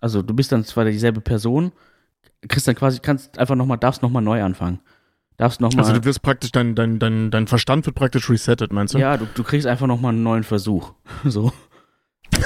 also 0.00 0.20
du 0.20 0.34
bist 0.34 0.50
dann 0.52 0.64
zwar 0.64 0.84
dieselbe 0.84 1.20
Person, 1.20 1.72
kriegst 2.48 2.66
dann 2.68 2.74
quasi, 2.74 2.98
kannst 3.00 3.38
einfach 3.38 3.54
nochmal, 3.54 3.78
darfst 3.78 4.02
nochmal 4.02 4.22
neu 4.22 4.42
anfangen. 4.42 4.80
Darfst 5.38 5.60
nochmal. 5.60 5.84
Also 5.84 5.92
du 5.98 6.04
wirst 6.04 6.22
praktisch, 6.22 6.50
dein, 6.52 6.74
dein, 6.74 6.98
dein, 6.98 7.30
dein 7.30 7.46
Verstand 7.46 7.84
wird 7.86 7.94
praktisch 7.96 8.30
resettet, 8.30 8.72
meinst 8.72 8.94
du? 8.94 8.98
Ja, 8.98 9.16
du, 9.18 9.26
du 9.34 9.42
kriegst 9.44 9.66
einfach 9.66 9.86
nochmal 9.86 10.12
einen 10.14 10.22
neuen 10.22 10.44
Versuch. 10.44 10.92
So. 11.24 11.52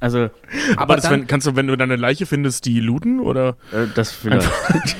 also, 0.00 0.30
Aber 0.76 0.82
Aber 0.82 0.96
das, 0.96 1.04
dann- 1.04 1.12
wenn, 1.12 1.26
kannst 1.26 1.46
du, 1.46 1.56
wenn 1.56 1.66
du 1.66 1.76
deine 1.76 1.96
Leiche 1.96 2.26
findest, 2.26 2.64
die 2.66 2.80
looten 2.80 3.20
oder? 3.20 3.56
äh, 3.72 3.86
das 3.94 4.10
vielleicht. 4.12 4.48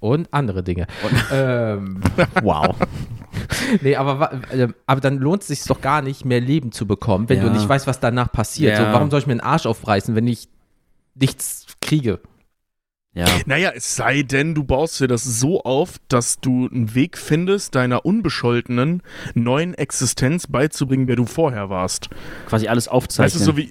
Und 0.00 0.32
andere 0.32 0.62
Dinge. 0.62 0.86
ähm, 1.32 2.00
wow. 2.42 2.76
nee, 3.80 3.96
aber, 3.96 4.40
ähm, 4.52 4.74
aber 4.86 5.00
dann 5.00 5.18
lohnt 5.18 5.42
es 5.42 5.48
sich 5.48 5.64
doch 5.64 5.80
gar 5.80 6.02
nicht, 6.02 6.24
mehr 6.24 6.40
Leben 6.40 6.70
zu 6.70 6.86
bekommen, 6.86 7.28
wenn 7.28 7.40
du 7.40 7.46
Ja. 7.46 7.52
nicht 7.52 7.68
weißt, 7.68 7.86
was 7.86 7.98
danach 7.98 8.30
passiert. 8.30 8.78
Ja. 8.78 8.86
So, 8.86 8.92
warum 8.92 9.10
soll 9.10 9.20
ich 9.20 9.26
mir 9.26 9.34
den 9.34 9.40
Arsch 9.40 9.66
aufreißen, 9.66 10.14
wenn 10.14 10.26
ich 10.28 10.48
nichts 11.14 11.66
kriege? 11.80 12.20
Ja. 13.16 13.24
Naja, 13.46 13.72
es 13.74 13.96
sei 13.96 14.22
denn, 14.22 14.54
du 14.54 14.62
baust 14.62 15.00
dir 15.00 15.06
das 15.08 15.24
so 15.24 15.62
auf, 15.62 15.94
dass 16.08 16.38
du 16.38 16.68
einen 16.70 16.94
Weg 16.94 17.16
findest, 17.16 17.74
deiner 17.74 18.04
unbescholtenen 18.04 19.02
neuen 19.34 19.72
Existenz 19.72 20.46
beizubringen, 20.46 21.08
wer 21.08 21.16
du 21.16 21.24
vorher 21.24 21.70
warst. 21.70 22.10
Quasi 22.46 22.68
alles 22.68 22.88
Weißt 22.88 22.92
aufzeichnen. 22.92 23.38
du, 23.40 23.44
so 23.46 23.56
wie, 23.56 23.70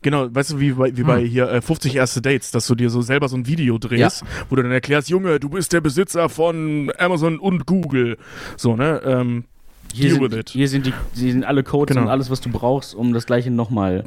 genau, 0.00 0.34
weißt 0.34 0.52
du, 0.52 0.60
wie 0.60 0.72
bei, 0.72 0.96
wie 0.96 1.02
bei 1.02 1.20
hier 1.22 1.50
äh, 1.50 1.60
50 1.60 1.96
erste 1.96 2.22
Dates, 2.22 2.50
dass 2.50 2.66
du 2.66 2.74
dir 2.74 2.88
so 2.88 3.02
selber 3.02 3.28
so 3.28 3.36
ein 3.36 3.46
Video 3.46 3.76
drehst, 3.76 4.24
wo 4.48 4.56
du 4.56 4.62
dann 4.62 4.72
erklärst, 4.72 5.10
Junge, 5.10 5.38
du 5.38 5.50
bist 5.50 5.74
der 5.74 5.82
Besitzer 5.82 6.30
von 6.30 6.90
Amazon 6.98 7.38
und 7.38 7.66
Google. 7.66 8.16
So, 8.56 8.74
ne? 8.74 9.02
Ähm, 9.04 9.44
hier, 9.92 10.08
deal 10.14 10.20
with 10.22 10.30
sind, 10.30 10.40
it. 10.40 10.48
hier 10.48 10.68
sind 10.70 10.86
die, 10.86 10.94
hier 11.14 11.32
sind 11.32 11.44
alle 11.44 11.62
Codes 11.62 11.94
Genau. 11.94 12.06
und 12.06 12.10
alles, 12.10 12.30
was 12.30 12.40
du 12.40 12.48
brauchst, 12.48 12.94
um 12.94 13.12
das 13.12 13.26
gleiche 13.26 13.50
nochmal 13.50 14.04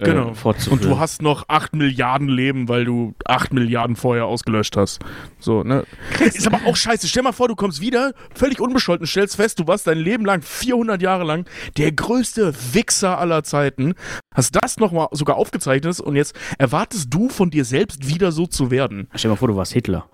genau. 0.00 0.34
fortzuführen. 0.34 0.80
Und 0.80 0.84
du 0.84 0.98
hast 0.98 1.22
noch 1.22 1.44
8 1.48 1.74
Milliarden 1.74 2.28
Leben, 2.28 2.68
weil 2.68 2.84
du 2.84 3.14
8 3.24 3.52
Milliarden 3.52 3.96
vorher 3.96 4.26
ausgelöscht 4.26 4.76
hast. 4.76 5.00
So, 5.38 5.62
ne? 5.62 5.84
Ist 6.20 6.46
aber 6.46 6.60
auch 6.66 6.76
scheiße. 6.76 7.08
Stell 7.08 7.22
mal 7.22 7.32
vor, 7.32 7.48
du 7.48 7.56
kommst 7.56 7.80
wieder, 7.80 8.12
völlig 8.34 8.60
unbescholten, 8.60 9.06
stellst 9.06 9.36
fest, 9.36 9.58
du 9.58 9.66
warst 9.66 9.86
dein 9.86 9.98
Leben 9.98 10.24
lang, 10.24 10.42
400 10.42 11.02
Jahre 11.02 11.24
lang, 11.24 11.46
der 11.76 11.92
größte 11.92 12.54
Wichser 12.72 13.18
aller 13.18 13.42
Zeiten. 13.44 13.94
Hast 14.34 14.56
das 14.62 14.78
nochmal 14.78 15.08
sogar 15.12 15.36
aufgezeichnet 15.36 16.00
und 16.00 16.16
jetzt 16.16 16.34
erwartest 16.58 17.12
du 17.12 17.28
von 17.28 17.50
dir 17.50 17.64
selbst 17.64 18.08
wieder 18.08 18.32
so 18.32 18.46
zu 18.46 18.70
werden. 18.70 19.08
Stell 19.14 19.28
dir 19.28 19.34
mal 19.34 19.36
vor, 19.36 19.48
du 19.48 19.56
warst 19.56 19.72
Hitler. 19.72 20.08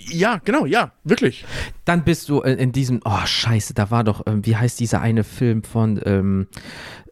Ja, 0.00 0.40
genau, 0.44 0.64
ja, 0.64 0.92
wirklich. 1.04 1.44
Dann 1.84 2.04
bist 2.04 2.28
du 2.28 2.40
in, 2.40 2.70
diesem, 2.72 3.00
oh 3.04 3.26
scheiße, 3.26 3.74
da 3.74 3.90
war 3.90 4.04
doch, 4.04 4.22
ähm, 4.26 4.46
wie 4.46 4.56
heißt 4.56 4.78
dieser 4.78 5.00
eine 5.00 5.24
Film 5.24 5.64
von 5.64 6.00
ähm, 6.04 6.46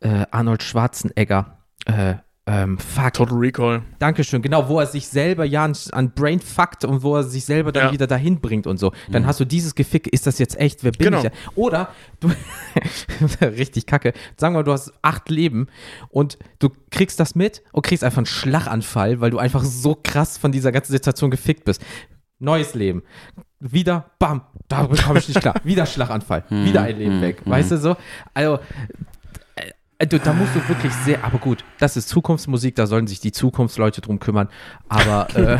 äh, 0.00 0.24
Arnold 0.30 0.62
Schwarzenegger? 0.62 1.58
Äh, 1.84 2.14
ähm, 2.48 2.78
fuck. 2.78 3.14
Total 3.14 3.36
Recall. 3.36 3.82
Dankeschön, 3.98 4.40
genau, 4.40 4.68
wo 4.68 4.78
er 4.78 4.86
sich 4.86 5.08
selber 5.08 5.44
ja 5.44 5.68
an, 5.90 6.12
Brain 6.14 6.38
fuckt 6.38 6.84
und 6.84 7.02
wo 7.02 7.16
er 7.16 7.24
sich 7.24 7.44
selber 7.44 7.72
dann 7.72 7.86
Ja. 7.88 7.92
wieder 7.92 8.06
dahin 8.06 8.40
bringt 8.40 8.68
und 8.68 8.78
so. 8.78 8.92
Dann 9.10 9.26
hast 9.26 9.40
du 9.40 9.44
dieses 9.44 9.74
Gefick, 9.74 10.06
ist 10.06 10.28
das 10.28 10.38
jetzt 10.38 10.56
echt, 10.56 10.84
wer 10.84 10.92
bin 10.92 11.06
Genau. 11.06 11.16
ich? 11.18 11.22
denn? 11.24 11.32
Oder 11.56 11.88
du, 12.20 12.30
richtig 13.40 13.86
kacke, 13.86 14.12
sagen 14.36 14.54
wir 14.54 14.58
mal, 14.60 14.62
du 14.62 14.72
hast 14.72 14.92
acht 15.02 15.28
Leben 15.28 15.66
und 16.08 16.38
du 16.60 16.68
kriegst 16.92 17.18
das 17.18 17.34
mit 17.34 17.62
und 17.72 17.82
kriegst 17.84 18.04
einfach 18.04 18.18
einen 18.18 18.26
Schlaganfall, 18.26 19.20
weil 19.20 19.30
du 19.30 19.38
einfach 19.38 19.64
so 19.64 19.98
krass 20.00 20.38
von 20.38 20.52
dieser 20.52 20.70
ganzen 20.70 20.92
Situation 20.92 21.32
gefickt 21.32 21.64
bist. 21.64 21.82
Neues 22.38 22.74
Leben. 22.74 23.02
Wieder, 23.60 24.10
bam, 24.18 24.42
da 24.68 24.86
komme 24.86 25.18
ich 25.18 25.28
nicht 25.28 25.40
klar. 25.40 25.54
Wieder 25.64 25.86
Schlaganfall. 25.86 26.44
Wieder 26.50 26.82
ein 26.82 26.98
Leben 26.98 27.20
weg. 27.22 27.40
Weißt 27.44 27.70
du 27.70 27.78
so? 27.78 27.96
Also, 28.34 28.58
du, 30.04 30.18
da 30.18 30.32
musst 30.34 30.54
du 30.54 30.68
wirklich 30.68 30.92
sehr, 30.92 31.24
aber 31.24 31.38
gut, 31.38 31.64
das 31.78 31.96
ist 31.96 32.08
Zukunftsmusik, 32.10 32.74
da 32.74 32.86
sollen 32.86 33.06
sich 33.06 33.20
die 33.20 33.32
Zukunftsleute 33.32 34.02
drum 34.02 34.18
kümmern. 34.18 34.48
Aber 34.88 35.28
äh, 35.34 35.58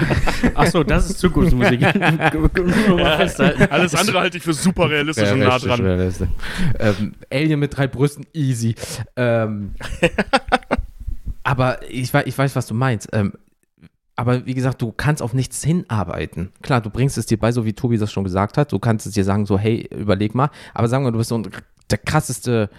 Achso, 0.54 0.84
das 0.84 1.08
ist 1.08 1.18
Zukunftsmusik. 1.20 1.82
Alles 3.70 3.94
andere 3.94 4.20
halte 4.20 4.36
ich 4.36 4.42
für 4.42 4.52
super 4.52 4.90
realistisch 4.90 5.32
und 5.32 5.38
nah 5.38 5.58
dran. 5.58 5.80
realistisch. 5.80 6.28
Ähm, 6.78 7.14
Alien 7.32 7.60
mit 7.60 7.74
drei 7.74 7.86
Brüsten, 7.86 8.26
easy. 8.34 8.74
Ähm, 9.16 9.74
aber 11.42 11.78
ich 11.88 12.12
weiß, 12.12 12.26
ich 12.26 12.36
weiß, 12.36 12.54
was 12.56 12.66
du 12.66 12.74
meinst. 12.74 13.08
Ähm, 13.12 13.32
aber 14.16 14.46
wie 14.46 14.54
gesagt, 14.54 14.80
du 14.80 14.92
kannst 14.92 15.22
auf 15.22 15.34
nichts 15.34 15.62
hinarbeiten. 15.62 16.50
Klar, 16.62 16.80
du 16.80 16.88
bringst 16.88 17.18
es 17.18 17.26
dir 17.26 17.38
bei, 17.38 17.52
so 17.52 17.66
wie 17.66 17.74
Tobi 17.74 17.98
das 17.98 18.10
schon 18.10 18.24
gesagt 18.24 18.56
hat. 18.56 18.72
Du 18.72 18.78
kannst 18.78 19.06
es 19.06 19.12
dir 19.12 19.24
sagen, 19.24 19.44
so, 19.44 19.58
hey, 19.58 19.88
überleg 19.94 20.34
mal. 20.34 20.50
Aber 20.72 20.88
sagen 20.88 21.04
wir, 21.04 21.12
du 21.12 21.18
bist 21.18 21.28
so 21.28 21.36
ein, 21.36 21.48
der 21.90 21.98
krasseste, 21.98 22.70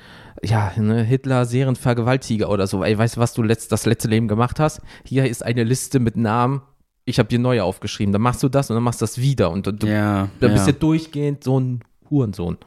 ja, 0.44 0.72
ne, 0.76 1.04
Hitler, 1.04 1.46
Serienvergewaltiger 1.46 2.50
oder 2.50 2.66
so. 2.66 2.84
Ey, 2.84 2.98
weißt 2.98 3.18
du, 3.18 3.20
was 3.20 3.34
du 3.34 3.44
letzt, 3.44 3.72
das 3.72 3.86
letzte 3.86 4.08
Leben 4.08 4.28
gemacht 4.28 4.60
hast? 4.60 4.82
Hier 5.06 5.30
ist 5.30 5.46
eine 5.46 5.64
Liste 5.64 6.00
mit 6.00 6.18
Namen. 6.18 6.62
Ich 7.06 7.20
habe 7.20 7.30
dir 7.30 7.40
neue 7.40 7.64
aufgeschrieben. 7.64 8.12
Dann 8.12 8.22
machst 8.22 8.42
du 8.42 8.50
das 8.50 8.70
und 8.70 8.76
dann 8.76 8.84
machst 8.84 9.02
du 9.02 9.04
das 9.04 9.20
wieder. 9.20 9.52
Und 9.52 9.68
du, 9.68 9.88
Ja, 9.88 10.28
dann 10.40 10.52
bist 10.54 10.66
ja. 10.66 10.74
du 10.74 10.80
durchgehend 10.80 11.44
so 11.44 11.60
ein 11.60 11.82
Hurensohn. 12.10 12.58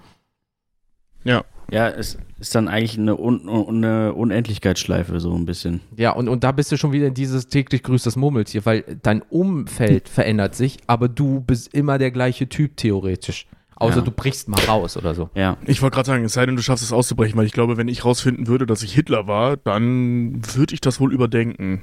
Ja. 1.24 1.44
Ja, 1.70 1.88
es 1.88 2.18
ist 2.38 2.54
dann 2.54 2.68
eigentlich 2.68 2.98
eine, 2.98 3.16
Un 3.18 3.48
eine 3.68 4.12
Unendlichkeitsschleife, 4.14 5.20
so 5.20 5.34
ein 5.34 5.46
bisschen. 5.46 5.80
Ja, 5.96 6.12
und, 6.12 6.28
und 6.28 6.44
da 6.44 6.52
bist 6.52 6.70
du 6.72 6.76
schon 6.76 6.92
wieder 6.92 7.06
in 7.08 7.14
dieses 7.14 7.48
täglich 7.48 7.82
grüßt 7.82 8.06
das 8.06 8.16
Murmeltier, 8.16 8.64
weil 8.66 8.84
dein 9.02 9.22
Umfeld 9.22 10.08
verändert 10.08 10.54
sich, 10.54 10.78
aber 10.86 11.08
du 11.08 11.40
bist 11.40 11.72
immer 11.74 11.98
der 11.98 12.10
gleiche 12.10 12.48
Typ 12.48 12.76
theoretisch. 12.76 13.46
Außer 13.76 13.98
Ja. 13.98 14.02
du 14.02 14.10
brichst 14.10 14.46
mal 14.48 14.60
raus 14.68 14.96
oder 14.98 15.14
so. 15.14 15.30
Ja. 15.34 15.56
Ich 15.64 15.80
wollte 15.80 15.94
gerade 15.94 16.06
sagen, 16.06 16.24
es 16.24 16.34
sei 16.34 16.44
denn, 16.44 16.54
du 16.56 16.62
schaffst 16.62 16.84
es 16.84 16.92
auszubrechen, 16.92 17.38
weil 17.38 17.46
ich 17.46 17.52
glaube, 17.52 17.78
wenn 17.78 17.88
ich 17.88 18.04
rausfinden 18.04 18.46
würde, 18.46 18.66
dass 18.66 18.82
ich 18.82 18.92
Hitler 18.92 19.26
war, 19.26 19.56
dann 19.56 20.42
würde 20.54 20.74
ich 20.74 20.82
das 20.82 21.00
wohl 21.00 21.14
überdenken. 21.14 21.80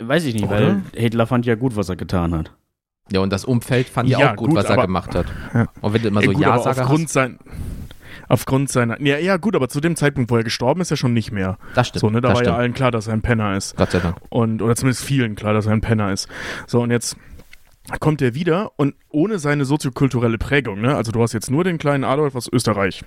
Weiß 0.00 0.24
ich 0.24 0.34
nicht, 0.34 0.44
Oder? 0.44 0.52
weil 0.52 0.82
Hitler 0.94 1.26
fand 1.26 1.46
ja 1.46 1.54
gut, 1.54 1.76
was 1.76 1.88
er 1.88 1.96
getan 1.96 2.34
hat. 2.34 2.52
Ja, 3.12 3.20
und 3.20 3.32
das 3.32 3.44
Umfeld 3.44 3.88
fand 3.88 4.08
ja, 4.08 4.18
Ja, 4.18 4.32
auch 4.32 4.36
gut, 4.36 4.48
gut, 4.50 4.56
was 4.58 4.66
er 4.66 4.76
gemacht 4.82 5.14
hat. 5.14 5.26
Ja. 5.52 5.66
Und 5.80 5.92
wenn 5.92 6.02
du 6.02 6.08
immer 6.08 6.20
Ey, 6.20 6.26
so 6.26 6.32
gut, 6.32 6.44
aber 6.44 6.56
Ja-Sager 6.56 6.82
aufgrund 6.82 7.04
hast, 7.04 7.12
sein, 7.12 7.38
aufgrund 8.28 8.70
seiner, 8.70 9.00
ja, 9.00 9.18
ja, 9.18 9.36
gut, 9.36 9.54
aber 9.56 9.68
zu 9.68 9.80
dem 9.80 9.96
Zeitpunkt, 9.96 10.30
wo 10.30 10.36
er 10.36 10.44
gestorben 10.44 10.80
ist, 10.80 10.90
ja 10.90 10.96
schon 10.96 11.12
nicht 11.12 11.32
mehr. 11.32 11.58
das 11.74 11.88
stimmt. 11.88 12.00
So, 12.00 12.10
ne, 12.10 12.20
da 12.20 12.28
war 12.28 12.36
ja 12.36 12.40
stimmt. 12.42 12.56
allen 12.56 12.74
klar, 12.74 12.90
dass 12.90 13.06
er 13.06 13.12
ein 13.14 13.22
Penner 13.22 13.56
ist. 13.56 13.76
Gott 13.76 13.90
sei 13.90 14.00
Dank. 14.00 14.16
Und, 14.30 14.62
oder 14.62 14.76
zumindest 14.76 15.04
vielen 15.04 15.34
klar, 15.34 15.52
dass 15.54 15.66
er 15.66 15.72
ein 15.72 15.80
Penner 15.80 16.12
ist. 16.12 16.28
So, 16.66 16.80
und 16.82 16.90
jetzt 16.90 17.16
kommt 18.00 18.22
er 18.22 18.34
wieder 18.34 18.72
und 18.76 18.94
ohne 19.10 19.38
seine 19.38 19.64
soziokulturelle 19.64 20.38
Prägung, 20.38 20.80
ne? 20.80 20.96
Also 20.96 21.12
du 21.12 21.20
hast 21.22 21.32
jetzt 21.34 21.50
nur 21.50 21.64
den 21.64 21.76
kleinen 21.78 22.04
Adolf 22.04 22.34
aus 22.34 22.48
Österreich 22.50 23.02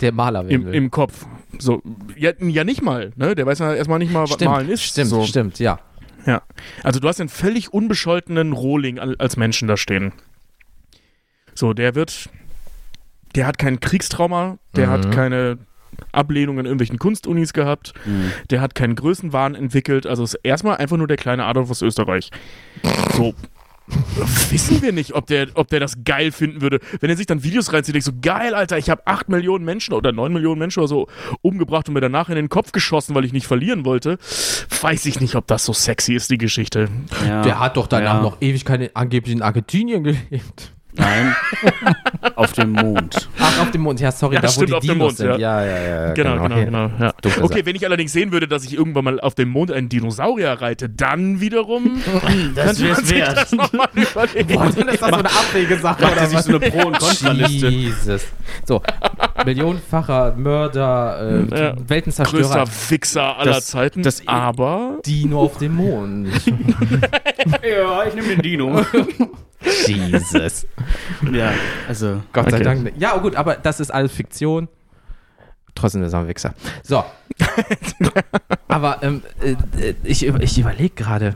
Der 0.00 0.12
Maler 0.12 0.48
im, 0.48 0.72
im 0.72 0.90
Kopf. 0.90 1.26
So, 1.58 1.82
ja, 2.16 2.32
ja 2.40 2.64
nicht 2.64 2.82
mal, 2.82 3.12
ne? 3.16 3.34
Der 3.34 3.44
weiß 3.44 3.58
ja 3.58 3.74
erstmal 3.74 3.98
nicht 3.98 4.10
mal, 4.12 4.22
was 4.22 4.32
stimmt, 4.32 4.50
Malen 4.52 4.68
ist. 4.70 4.82
Stimmt, 4.82 5.08
so. 5.08 5.24
stimmt, 5.24 5.58
ja. 5.58 5.80
Ja. 6.24 6.42
Also 6.82 6.98
du 7.00 7.08
hast 7.08 7.20
einen 7.20 7.28
völlig 7.28 7.72
unbescholtenen 7.72 8.52
Rohling 8.52 8.98
al- 8.98 9.16
als 9.18 9.36
Menschen 9.36 9.68
da 9.68 9.76
stehen. 9.76 10.12
So, 11.54 11.74
der 11.74 11.94
wird, 11.94 12.30
der 13.34 13.46
hat 13.46 13.58
kein 13.58 13.80
Kriegstrauma, 13.80 14.58
der 14.76 14.86
Mhm. 14.88 14.90
hat 14.90 15.12
keine 15.12 15.58
Ablehnung 16.12 16.58
in 16.58 16.64
irgendwelchen 16.64 16.98
Kunstunis 16.98 17.52
gehabt, 17.52 17.92
Mhm. 18.06 18.32
der 18.50 18.60
hat 18.60 18.74
keinen 18.74 18.94
Größenwahn 18.94 19.54
entwickelt, 19.54 20.06
also 20.06 20.22
ist 20.24 20.34
erstmal 20.42 20.76
einfach 20.78 20.96
nur 20.96 21.06
der 21.06 21.16
kleine 21.18 21.44
Adolf 21.44 21.70
aus 21.70 21.82
Österreich. 21.82 22.30
So. 23.14 23.34
Wissen 24.50 24.80
wir 24.80 24.92
nicht, 24.92 25.12
ob 25.14 25.26
der, 25.26 25.48
ob 25.54 25.68
der 25.68 25.80
das 25.80 26.04
geil 26.04 26.30
finden 26.32 26.62
würde, 26.62 26.78
wenn 27.00 27.10
er 27.10 27.16
sich 27.16 27.26
dann 27.26 27.42
Videos 27.42 27.72
reinzieht, 27.72 27.94
denkt 27.94 28.06
so, 28.06 28.12
geil, 28.22 28.54
Alter, 28.54 28.78
ich 28.78 28.88
habe 28.88 29.02
8 29.06 29.28
Millionen 29.28 29.64
Menschen 29.64 29.92
oder 29.92 30.12
9 30.12 30.32
Millionen 30.32 30.58
Menschen 30.60 30.78
oder 30.80 30.88
so 30.88 31.08
umgebracht 31.42 31.88
und 31.88 31.94
mir 31.94 32.00
danach 32.00 32.28
in 32.28 32.36
den 32.36 32.48
Kopf 32.48 32.72
geschossen, 32.72 33.14
weil 33.14 33.24
ich 33.24 33.32
nicht 33.32 33.46
verlieren 33.46 33.84
wollte. 33.84 34.18
Weiß 34.80 35.04
ich 35.06 35.20
nicht, 35.20 35.34
ob 35.34 35.46
das 35.48 35.64
so 35.64 35.72
sexy 35.72 36.14
ist, 36.14 36.30
die 36.30 36.38
Geschichte. 36.38 36.88
Ja. 37.26 37.42
Der 37.42 37.58
hat 37.58 37.76
doch 37.76 37.86
danach 37.88 38.14
Ja. 38.14 38.22
noch 38.22 38.36
ewig 38.40 38.64
keine 38.64 38.90
angeblich 38.94 39.34
in 39.34 39.42
Argentinien 39.42 40.04
gelebt. 40.04 40.72
Nein. 40.94 41.34
auf 42.36 42.52
dem 42.52 42.72
Mond. 42.72 43.28
Ach, 43.38 43.62
auf 43.62 43.70
dem 43.70 43.80
Mond. 43.82 43.98
Ja, 44.00 44.12
sorry, 44.12 44.34
Ja, 44.34 44.40
da 44.42 44.48
wo 44.48 44.52
stimmt, 44.52 44.68
die 44.68 44.74
auf 44.74 44.80
dem 44.80 44.88
Dinos 44.90 44.98
Mond, 45.06 45.16
sind. 45.16 45.26
ja. 45.28 45.36
Ja, 45.38 45.64
ja, 45.64 45.82
ja. 46.06 46.12
Genau, 46.12 46.42
genau, 46.42 46.54
Hier. 46.56 46.64
genau. 46.66 46.90
Ja. 47.00 47.12
Okay, 47.40 47.62
wenn 47.64 47.76
ich 47.76 47.86
allerdings 47.86 48.12
sehen 48.12 48.30
würde, 48.32 48.46
dass 48.46 48.64
ich 48.64 48.74
irgendwann 48.74 49.04
mal 49.04 49.20
auf 49.20 49.34
dem 49.34 49.48
Mond 49.48 49.72
einen 49.72 49.88
Dinosaurier 49.88 50.52
reite, 50.60 50.88
dann 50.90 51.40
wiederum 51.40 52.02
Das 52.54 52.76
könnte 52.78 52.92
man 52.92 53.04
sich 53.04 53.18
das 53.24 53.52
nochmal 53.52 53.88
überlegen. 53.94 54.54
Boah, 54.54 54.70
dann 54.76 54.88
ist 54.88 55.00
das 55.02 55.08
so 55.10 55.16
eine 55.16 55.28
abwegige 55.30 55.76
Sache. 55.78 56.02
Macht 56.02 56.12
oder 56.12 56.20
er 56.20 56.26
sich 56.26 56.38
was? 56.38 56.44
so 56.44 56.56
eine 56.56 56.70
Pro- 56.70 56.86
und 56.88 56.98
Kontraliste. 56.98 57.68
Jesus. 57.68 58.22
So, 58.66 58.82
millionenfacher 59.46 60.34
Mörder, 60.36 61.46
äh, 61.50 61.58
Ja. 61.58 61.74
Weltenzerstörer, 61.88 62.42
Größter 62.64 62.90
Wichser 62.90 63.38
aller 63.38 63.52
Das- 63.54 63.66
Zeiten, 63.66 64.02
das- 64.02 64.26
aber 64.26 64.98
Dino 65.06 65.40
auf 65.40 65.56
dem 65.58 65.76
Mond. 65.76 66.28
Ja, 67.62 68.04
ich 68.06 68.14
nehme 68.14 68.28
den 68.28 68.42
Dino. 68.42 68.84
Jesus. 69.86 70.66
ja, 71.32 71.52
also. 71.88 72.22
Gott 72.32 72.50
sei 72.50 72.56
Okay. 72.56 72.64
Dank. 72.64 72.92
Ja, 72.98 73.14
oh 73.16 73.20
gut, 73.20 73.36
aber 73.36 73.56
das 73.56 73.80
ist 73.80 73.90
alles 73.90 74.12
Fiktion. 74.12 74.68
Trotzdem 75.74 76.02
ist 76.02 76.12
er 76.12 76.20
ein 76.20 76.28
Wichser. 76.28 76.54
So. 76.82 77.02
aber 78.68 79.02
ähm, 79.02 79.22
äh, 79.40 79.94
ich, 80.04 80.26
ich 80.26 80.58
überlege 80.58 80.94
gerade. 80.94 81.34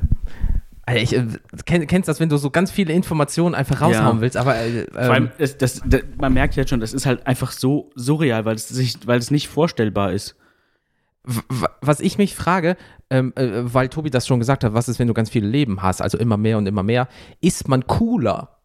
Alter, 0.84 1.00
Ich, 1.02 1.16
äh, 1.16 1.26
kenn, 1.64 1.86
kennst 1.86 2.08
das, 2.08 2.20
wenn 2.20 2.28
du 2.28 2.36
so 2.36 2.50
ganz 2.50 2.70
viele 2.70 2.92
Informationen 2.92 3.54
einfach 3.54 3.80
raushauen 3.80 4.16
Ja. 4.16 4.20
willst, 4.20 4.36
aber 4.36 4.56
äh, 4.56 4.86
Vor 4.92 5.00
allem, 5.00 5.24
ähm, 5.24 5.30
das, 5.38 5.58
das, 5.58 5.82
das, 5.84 6.02
man 6.18 6.32
merkt 6.32 6.54
jetzt 6.56 6.70
schon, 6.70 6.80
das 6.80 6.92
ist 6.92 7.06
halt 7.06 7.26
einfach 7.26 7.50
so 7.52 7.90
surreal, 7.94 8.44
weil 8.44 8.54
es, 8.56 8.68
sich, 8.68 8.96
weil 9.06 9.18
es 9.18 9.30
nicht 9.30 9.48
vorstellbar 9.48 10.12
ist. 10.12 10.36
w- 11.24 11.66
was 11.80 12.00
ich 12.00 12.18
mich 12.18 12.36
frage, 12.36 12.76
ähm, 13.10 13.32
äh, 13.36 13.62
weil 13.72 13.88
Tobi 13.88 14.10
das 14.10 14.26
schon 14.26 14.38
gesagt 14.40 14.64
hat, 14.64 14.74
was 14.74 14.88
ist, 14.88 14.98
wenn 14.98 15.08
du 15.08 15.14
ganz 15.14 15.30
viele 15.30 15.46
Leben 15.46 15.82
hast, 15.82 16.00
also 16.02 16.18
immer 16.18 16.36
mehr 16.36 16.58
und 16.58 16.66
immer 16.66 16.82
mehr, 16.82 17.08
ist 17.40 17.68
man 17.68 17.86
cooler, 17.86 18.58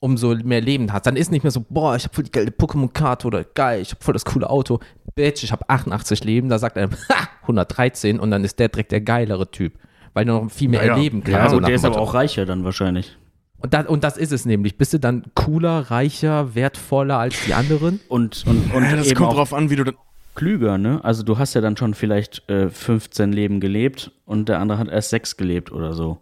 umso 0.00 0.34
mehr 0.34 0.60
Leben 0.60 0.92
hast. 0.92 1.06
Dann 1.06 1.16
ist 1.16 1.30
nicht 1.30 1.42
mehr 1.42 1.50
so, 1.50 1.64
boah, 1.68 1.96
ich 1.96 2.04
habe 2.04 2.14
voll 2.14 2.24
die 2.24 2.32
geile 2.32 2.50
Pokémon-Karte 2.50 3.26
oder 3.26 3.44
geil, 3.44 3.82
ich 3.82 3.90
habe 3.92 4.02
voll 4.02 4.14
das 4.14 4.24
coole 4.24 4.48
Auto. 4.48 4.80
Bitch, 5.14 5.42
ich 5.42 5.52
habe 5.52 5.68
88 5.68 6.24
Leben, 6.24 6.48
da 6.48 6.58
sagt 6.58 6.76
er, 6.76 6.90
ha, 7.08 7.28
113 7.42 8.18
und 8.20 8.30
dann 8.30 8.44
ist 8.44 8.58
der 8.58 8.68
direkt 8.68 8.92
der 8.92 9.00
geilere 9.00 9.50
Typ, 9.50 9.74
weil 10.14 10.24
du 10.24 10.32
noch 10.32 10.50
viel 10.50 10.68
mehr 10.68 10.80
Naja. 10.80 10.94
erleben 10.94 11.22
kannst. 11.22 11.36
Ja, 11.36 11.48
so 11.50 11.56
und 11.56 11.66
der 11.66 11.74
ist 11.74 11.84
aber 11.84 11.96
Motto. 11.96 12.10
auch 12.10 12.14
reicher 12.14 12.46
dann 12.46 12.64
wahrscheinlich. 12.64 13.16
und, 13.58 13.74
das, 13.74 13.86
und 13.86 14.04
das 14.04 14.16
ist 14.16 14.32
es 14.32 14.44
nämlich. 14.46 14.78
Bist 14.78 14.92
du 14.94 14.98
dann 15.00 15.24
cooler, 15.34 15.90
reicher, 15.90 16.54
wertvoller 16.54 17.18
als 17.18 17.42
die 17.44 17.52
anderen? 17.54 18.00
Und, 18.08 18.44
und, 18.46 18.72
und 18.74 18.82
ja, 18.84 18.96
das 18.96 19.08
eben 19.08 19.16
kommt 19.16 19.30
auch 19.30 19.36
drauf 19.36 19.52
an, 19.54 19.68
wie 19.70 19.76
du 19.76 19.84
dann. 19.84 19.94
Klüger, 20.34 20.78
ne? 20.78 21.02
Also 21.04 21.22
du 21.22 21.38
hast 21.38 21.54
ja 21.54 21.60
dann 21.60 21.76
schon 21.76 21.94
vielleicht 21.94 22.48
äh, 22.48 22.68
15 22.68 23.32
Leben 23.32 23.60
gelebt 23.60 24.12
und 24.24 24.48
der 24.48 24.60
andere 24.60 24.78
hat 24.78 24.88
erst 24.88 25.10
sechs 25.10 25.36
gelebt 25.36 25.72
oder 25.72 25.92
so. 25.92 26.18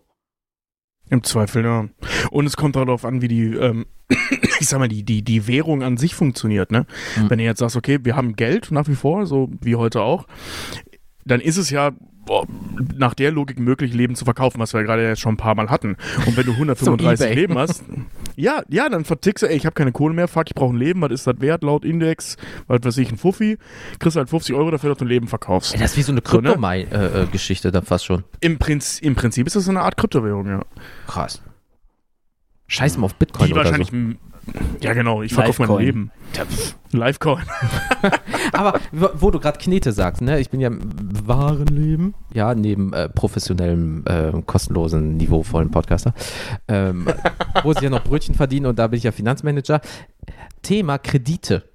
Im 1.11 1.23
Zweifel, 1.23 1.65
ja. 1.65 1.89
Und 2.31 2.47
es 2.47 2.57
kommt 2.57 2.77
darauf 2.77 3.05
an, 3.05 3.23
wie 3.23 3.29
die, 3.29 3.55
ähm, 3.55 3.87
ich 4.61 4.69
sag 4.69 4.79
mal, 4.79 4.89
die, 4.89 5.05
die, 5.05 5.23
die 5.23 5.47
Währung 5.47 5.83
an 5.83 5.97
sich 5.97 6.15
funktioniert, 6.15 6.71
ne? 6.71 6.87
Mhm. 7.17 7.31
Wenn 7.31 7.39
du 7.39 7.45
jetzt 7.45 7.61
sagst, 7.61 7.77
okay, 7.77 7.99
wir 8.03 8.17
haben 8.17 8.37
Geld 8.37 8.71
nach 8.71 8.89
wie 8.89 8.95
vor, 8.95 9.27
so 9.27 9.51
wie 9.61 9.77
heute 9.77 10.03
auch, 10.03 10.27
dann 11.29 11.41
ist 11.41 11.57
es 11.57 11.71
ja 11.71 11.93
boah, 12.29 12.47
nach 12.95 13.15
der 13.15 13.33
Logik 13.33 13.59
möglich, 13.59 13.93
Leben 13.95 14.15
zu 14.15 14.25
verkaufen, 14.25 14.61
was 14.61 14.73
wir 14.73 14.81
ja 14.81 14.87
gerade 14.87 15.03
jetzt 15.09 15.21
schon 15.21 15.35
ein 15.35 15.39
paar 15.39 15.55
Mal 15.55 15.71
hatten. 15.71 15.97
Und 16.27 16.37
wenn 16.37 16.47
du 16.47 16.53
135 16.59 17.27
eBay. 17.27 17.35
Leben 17.35 17.59
hast, 17.59 17.83
ja, 18.37 18.63
ja, 18.69 18.89
dann 18.89 19.05
vertickst 19.05 19.43
du, 19.43 19.49
ey, 19.49 19.57
ich 19.57 19.67
habe 19.67 19.75
keine 19.75 19.91
Kohle 19.93 20.15
mehr, 20.15 20.29
fuck, 20.29 20.45
ich 20.47 20.55
brauche 20.55 20.75
ein 20.75 20.79
Leben, 20.79 21.01
was 21.01 21.11
ist 21.11 21.27
das 21.27 21.41
wert 21.41 21.65
laut 21.65 21.85
Index, 21.85 22.37
was 22.69 22.81
weiß 22.83 22.99
ich, 22.99 23.11
ein 23.11 23.17
Fuffi, 23.17 23.59
kriegst 23.99 24.17
halt 24.17 24.29
50 24.29 24.55
Euro 24.55 24.71
dafür, 24.71 24.91
dass 24.91 24.99
du 24.99 25.07
ein 25.07 25.09
Leben 25.09 25.27
verkaufst. 25.27 25.75
Ey, 25.75 25.81
das 25.81 25.93
ist 25.93 25.97
wie 25.97 26.03
so 26.03 26.13
eine 26.13 26.21
So, 26.25 26.41
ne? 26.41 26.51
Dann 27.73 27.85
fast 27.85 28.05
schon. 28.05 28.25
Im, 28.41 28.59
Prinz, 28.59 29.01
Im 29.01 29.15
Prinzip 29.17 29.47
ist 29.47 29.57
das 29.57 29.65
so 29.65 29.71
eine 29.71 29.81
Art 29.81 29.97
Kryptowährung, 29.97 30.47
ja. 30.47 30.63
Krass. 31.07 31.43
Scheiß 32.69 32.99
mal 32.99 33.07
auf 33.07 33.15
Bitcoin 33.15 33.49
Die 33.49 33.55
wahrscheinlich, 33.55 33.89
so. 33.89 33.97
Ja 34.81 34.93
genau, 34.93 35.23
ich 35.23 35.33
verkaufe 35.35 35.67
mein. 35.67 35.79
Leben. 35.85 36.11
Livecoin. 36.93 37.45
Aber 38.53 38.81
wo 38.93 39.31
du 39.31 39.39
gerade 39.41 39.59
Knete 39.59 39.93
sagst, 39.93 40.23
ne? 40.23 40.41
Ich 40.41 40.51
bin 40.51 40.61
ja 40.61 40.69
im 40.69 40.81
wahren 41.27 41.67
Leben, 41.67 42.15
ja, 42.33 42.55
neben 42.55 42.93
äh, 42.93 43.09
professionellem, 43.09 44.05
äh, 44.07 44.33
kostenlosen, 44.47 45.17
niveauvollen 45.17 45.71
Podcaster, 45.71 46.15
ähm, 46.69 47.07
wo 47.63 47.73
ich 47.73 47.81
ja 47.81 47.91
noch 47.91 48.05
Brötchen 48.05 48.35
verdiene 48.35 48.69
und 48.69 48.79
da 48.79 48.87
bin 48.87 48.99
ich 48.99 49.05
ja 49.05 49.13
Finanzmanager. 49.13 49.81
Thema 50.63 50.99
Kredite. 50.99 51.69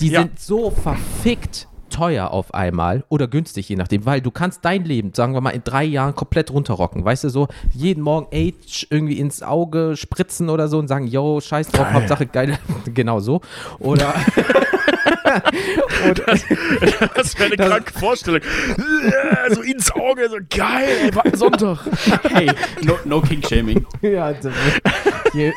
Die 0.00 0.08
Ja. 0.08 0.22
sind 0.22 0.38
so 0.40 0.70
verfickt 0.70 1.68
teuer 1.92 2.30
auf 2.30 2.54
einmal 2.54 3.04
oder 3.08 3.28
günstig, 3.28 3.68
je 3.68 3.76
nachdem, 3.76 4.04
weil 4.06 4.20
du 4.20 4.30
kannst 4.30 4.64
dein 4.64 4.84
Leben, 4.84 5.12
sagen 5.14 5.34
wir 5.34 5.40
mal, 5.40 5.50
in 5.50 5.62
drei 5.64 5.84
Jahren 5.84 6.14
komplett 6.14 6.50
runterrocken. 6.50 7.04
Weißt 7.04 7.24
du, 7.24 7.28
so 7.28 7.48
jeden 7.72 8.02
Morgen 8.02 8.26
Age 8.34 8.86
irgendwie 8.90 9.18
ins 9.18 9.42
Auge 9.42 9.94
spritzen 9.96 10.50
oder 10.50 10.68
so 10.68 10.78
und 10.78 10.88
sagen, 10.88 11.06
yo, 11.06 11.40
scheiß 11.40 11.68
drauf, 11.68 11.84
Geil. 11.86 11.94
Hauptsache 11.94 12.26
geil. 12.26 12.58
genau 12.94 13.20
so. 13.20 13.40
Oder 13.78 14.14
Oder, 16.10 16.24
Das 17.14 17.38
wäre 17.38 17.46
eine 17.46 17.56
Das- 17.56 17.68
kranke 17.68 17.92
Vorstellung. 17.98 18.40
so 19.50 19.62
ins 19.62 19.90
Auge, 19.92 20.28
so 20.28 20.36
geil, 20.50 21.10
ey, 21.24 21.36
Sonntag. 21.36 21.78
Hey, 22.28 22.50
no, 22.82 22.98
no 23.04 23.20
King-Shaming. 23.20 23.86
ja, 24.02 24.32
das- 24.32 24.52
je, 25.34 25.52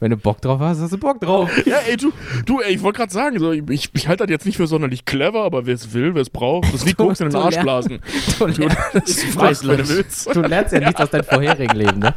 wenn 0.00 0.10
du 0.10 0.16
Bock 0.16 0.40
drauf 0.40 0.58
hast, 0.60 0.80
hast 0.80 0.92
du 0.92 0.98
Bock 0.98 1.20
drauf. 1.20 1.50
Ja, 1.66 1.76
ey, 1.88 1.96
du, 1.96 2.10
du 2.46 2.60
ey, 2.60 2.74
ich 2.74 2.82
wollte 2.82 2.98
gerade 2.98 3.12
sagen, 3.12 3.38
so, 3.38 3.52
ich, 3.52 3.90
ich 3.92 4.08
halte 4.08 4.24
das 4.24 4.30
jetzt 4.30 4.46
nicht 4.46 4.56
für 4.56 4.66
sonderlich 4.66 5.04
clever, 5.04 5.42
aber 5.44 5.66
wer 5.66 5.74
es 5.74 5.92
will, 5.92 6.14
wer 6.14 6.22
es 6.22 6.30
braucht, 6.30 6.72
das 6.74 6.84
Du- 6.84 6.94
Koks 6.94 7.20
in 7.20 7.26
den 7.28 7.32
du 7.34 7.38
Arsch 7.38 7.54
lernst- 7.62 7.62
blasen. 7.62 8.00
Du 8.38 8.46
lernst, 8.46 8.78
Das 8.94 9.08
ist 9.10 9.24
frei, 9.34 9.52
wenn 9.62 9.76
du 9.78 9.88
willst. 9.88 10.34
du 10.34 10.40
lernst 10.40 10.72
ja 10.72 10.80
nichts 10.80 11.00
aus 11.00 11.10
deinem 11.10 11.24
vorherigen 11.24 11.76
Leben, 11.76 11.98
ne? 12.00 12.14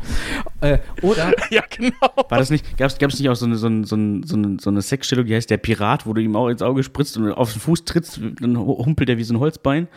Äh, 0.62 0.78
oder 1.02 1.32
Ja, 1.50 1.62
genau. 1.70 1.94
War 2.30 2.38
das 2.38 2.50
nicht, 2.50 2.78
gab 2.78 2.90
es 2.90 3.00
nicht 3.20 3.30
auch 3.30 3.36
so 3.36 3.46
eine, 3.46 3.56
so, 3.58 3.68
eine, 3.68 3.86
so, 3.86 3.96
eine, 3.96 4.22
so, 4.26 4.36
eine, 4.36 4.58
so 4.60 4.70
eine 4.70 4.82
Sexstellung, 4.82 5.26
die 5.26 5.36
heißt 5.36 5.50
der 5.50 5.58
Pirat, 5.58 6.06
wo 6.06 6.14
du 6.14 6.22
ihm 6.22 6.36
auch 6.36 6.48
ins 6.48 6.62
Auge 6.62 6.84
spritzt 6.84 7.18
und 7.18 7.32
auf 7.32 7.52
den 7.54 7.60
Fuß 7.62 7.84
trittst, 7.86 8.20
dann 8.40 8.58
humpelt 8.58 9.10
er 9.10 9.18
wie 9.18 9.24
so 9.24 9.34
ein 9.34 9.40
Holzbein? 9.40 9.88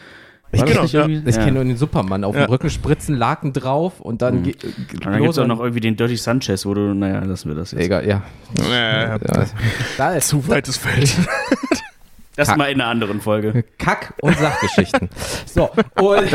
Das 0.52 0.64
genau, 0.64 0.84
ja. 0.84 1.06
ich 1.08 1.34
kenne 1.36 1.52
nur 1.52 1.64
den 1.64 1.76
Superman 1.76 2.24
auf 2.24 2.34
Ja. 2.34 2.46
dem 2.46 2.50
Rücken 2.50 2.70
spritzen, 2.70 3.14
Laken 3.16 3.52
drauf 3.52 4.00
und 4.00 4.22
dann 4.22 4.42
ge- 4.44 4.54
Und 4.94 5.04
dann 5.04 5.18
gibt 5.20 5.30
es 5.32 5.38
auch 5.38 5.46
noch 5.46 5.58
irgendwie 5.60 5.80
den 5.80 5.96
Dirty 5.96 6.16
Sanchez, 6.16 6.64
wo 6.64 6.72
du, 6.72 6.94
naja, 6.94 7.20
lassen 7.24 7.48
wir 7.50 7.56
das 7.56 7.72
jetzt. 7.72 7.82
Egal, 7.84 8.06
ja. 8.06 8.22
Äh, 8.70 9.08
ja. 9.08 9.18
Da 9.98 10.12
ist 10.12 10.28
zu 10.28 10.46
weites 10.48 10.76
Feld. 10.76 11.14
Das 12.36 12.48
Kack. 12.48 12.58
mal 12.58 12.66
in 12.66 12.80
einer 12.80 12.90
anderen 12.90 13.20
Folge. 13.22 13.64
Kack- 13.78 14.12
und 14.20 14.36
Sachgeschichten. 14.38 15.08
So, 15.46 15.70
und 15.70 16.34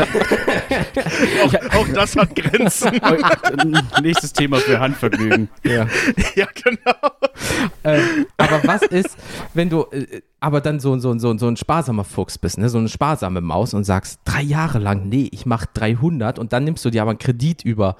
auch, 1.44 1.54
auch 1.74 1.88
das 1.94 2.16
hat 2.16 2.34
Grenzen. 2.34 3.00
Nächstes 4.02 4.32
Thema 4.32 4.58
für 4.58 4.80
Handvergnügen. 4.80 5.48
ja. 5.62 5.86
ja, 6.34 6.46
genau. 6.62 7.10
ähm, 7.84 8.26
aber 8.36 8.60
was 8.64 8.82
ist, 8.82 9.16
wenn 9.54 9.70
du 9.70 9.82
äh, 9.92 10.22
aber 10.40 10.60
dann 10.60 10.80
so, 10.80 10.98
so, 10.98 11.16
so, 11.18 11.38
so 11.38 11.46
ein 11.46 11.56
sparsamer 11.56 12.02
Fuchs 12.02 12.36
bist, 12.36 12.58
ne? 12.58 12.68
so 12.68 12.78
eine 12.78 12.88
sparsame 12.88 13.40
Maus 13.40 13.74
und 13.74 13.84
sagst, 13.84 14.20
drei 14.24 14.42
Jahre 14.42 14.80
lang, 14.80 15.08
nee, 15.08 15.28
ich 15.30 15.46
mach 15.46 15.66
300 15.66 16.40
und 16.40 16.52
dann 16.52 16.64
nimmst 16.64 16.84
du 16.84 16.90
dir 16.90 17.02
aber 17.02 17.12
einen 17.12 17.20
Kredit 17.20 17.64
über 17.64 17.96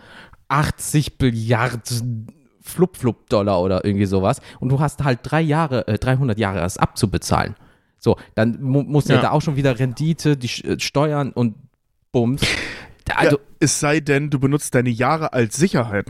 80 0.48 1.20
Milliarden 1.20 2.26
Flup-Flup-Dollar 2.62 3.60
oder 3.60 3.84
irgendwie 3.84 4.06
sowas 4.06 4.40
und 4.58 4.70
du 4.70 4.80
hast 4.80 5.04
halt 5.04 5.20
drei 5.22 5.40
Jahre, 5.40 5.86
äh, 5.86 5.98
300 5.98 6.36
Jahre 6.38 6.58
erst 6.58 6.80
abzubezahlen. 6.80 7.54
So, 8.04 8.16
dann 8.34 8.60
mu 8.60 8.82
musst 8.82 9.08
du 9.08 9.12
ja. 9.12 9.18
Ja. 9.20 9.22
da 9.22 9.30
auch 9.30 9.40
schon 9.42 9.54
wieder 9.54 9.78
Rendite, 9.78 10.36
die 10.36 10.48
Sch- 10.48 10.66
äh, 10.66 10.80
Steuern 10.80 11.32
und 11.32 11.54
Bums. 12.10 12.42
Also, 13.14 13.36
ja, 13.36 13.42
es 13.58 13.78
sei 13.80 14.00
denn, 14.00 14.30
du 14.30 14.38
benutzt 14.38 14.74
deine 14.74 14.88
Jahre 14.88 15.32
als 15.34 15.56
Sicherheit. 15.56 16.06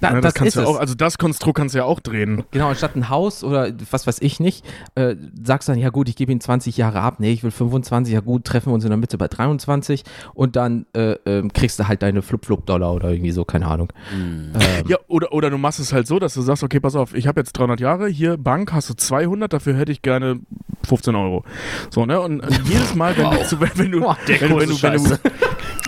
Da, 0.00 0.12
Ja, 0.14 0.20
das, 0.20 0.34
kannst 0.34 0.48
ist 0.48 0.56
du 0.56 0.60
es. 0.62 0.66
auch, 0.66 0.78
also 0.78 0.94
das 0.94 1.18
Konstrukt 1.18 1.56
kannst 1.58 1.74
du 1.74 1.78
ja 1.78 1.84
auch 1.84 2.00
drehen. 2.00 2.44
Genau, 2.50 2.68
anstatt 2.68 2.96
ein 2.96 3.08
Haus 3.08 3.42
oder 3.44 3.70
was 3.90 4.06
weiß 4.06 4.18
ich 4.20 4.40
nicht, 4.40 4.64
äh, 4.94 5.16
sagst 5.42 5.68
dann, 5.68 5.78
ja 5.78 5.90
gut, 5.90 6.08
ich 6.08 6.16
gebe 6.16 6.32
ihn 6.32 6.40
20 6.40 6.76
Jahre 6.76 7.00
ab, 7.00 7.16
nee, 7.20 7.32
ich 7.32 7.42
will 7.42 7.50
25, 7.50 8.12
ja 8.12 8.20
gut, 8.20 8.44
treffen 8.44 8.70
wir 8.70 8.74
uns 8.74 8.84
in 8.84 8.90
der 8.90 8.98
Mitte 8.98 9.16
bei 9.18 9.28
23 9.28 10.02
und 10.34 10.56
dann 10.56 10.86
äh, 10.94 11.12
ähm, 11.26 11.52
kriegst 11.52 11.78
du 11.78 11.88
halt 11.88 12.02
deine 12.02 12.22
Flip-Flop-Dollar 12.22 12.92
oder 12.92 13.10
irgendwie 13.10 13.32
so, 13.32 13.44
keine 13.44 13.66
Ahnung. 13.66 13.92
Ähm, 14.12 14.52
Ja, 14.88 14.98
oder, 15.08 15.32
oder 15.32 15.50
du 15.50 15.58
machst 15.58 15.80
es 15.80 15.92
halt 15.92 16.06
so, 16.06 16.18
dass 16.18 16.34
du 16.34 16.42
sagst, 16.42 16.62
okay, 16.62 16.80
pass 16.80 16.94
auf, 16.96 17.14
ich 17.14 17.26
habe 17.26 17.40
jetzt 17.40 17.52
300 17.54 17.80
Jahre, 17.80 18.08
hier 18.08 18.36
Bank, 18.36 18.72
hast 18.72 18.90
du 18.90 18.94
200, 18.94 19.52
dafür 19.52 19.76
hätte 19.76 19.92
ich 19.92 20.02
gerne 20.02 20.40
15 20.86 21.14
Euro. 21.14 21.44
So, 21.90 22.04
ne? 22.04 22.20
Und 22.20 22.40
äh, 22.40 22.48
jedes 22.64 22.94
Mal, 22.94 23.16
wenn, 23.16 23.30
du, 23.30 23.60
wenn 23.78 23.90
du, 23.92 24.00
Boah, 24.00 24.18
der 24.28 24.40
wenn, 24.40 24.48
du- 24.50 24.58
wenn, 24.60 24.68
du, 24.68 24.82
wenn, 24.82 25.04
du, 25.04 25.16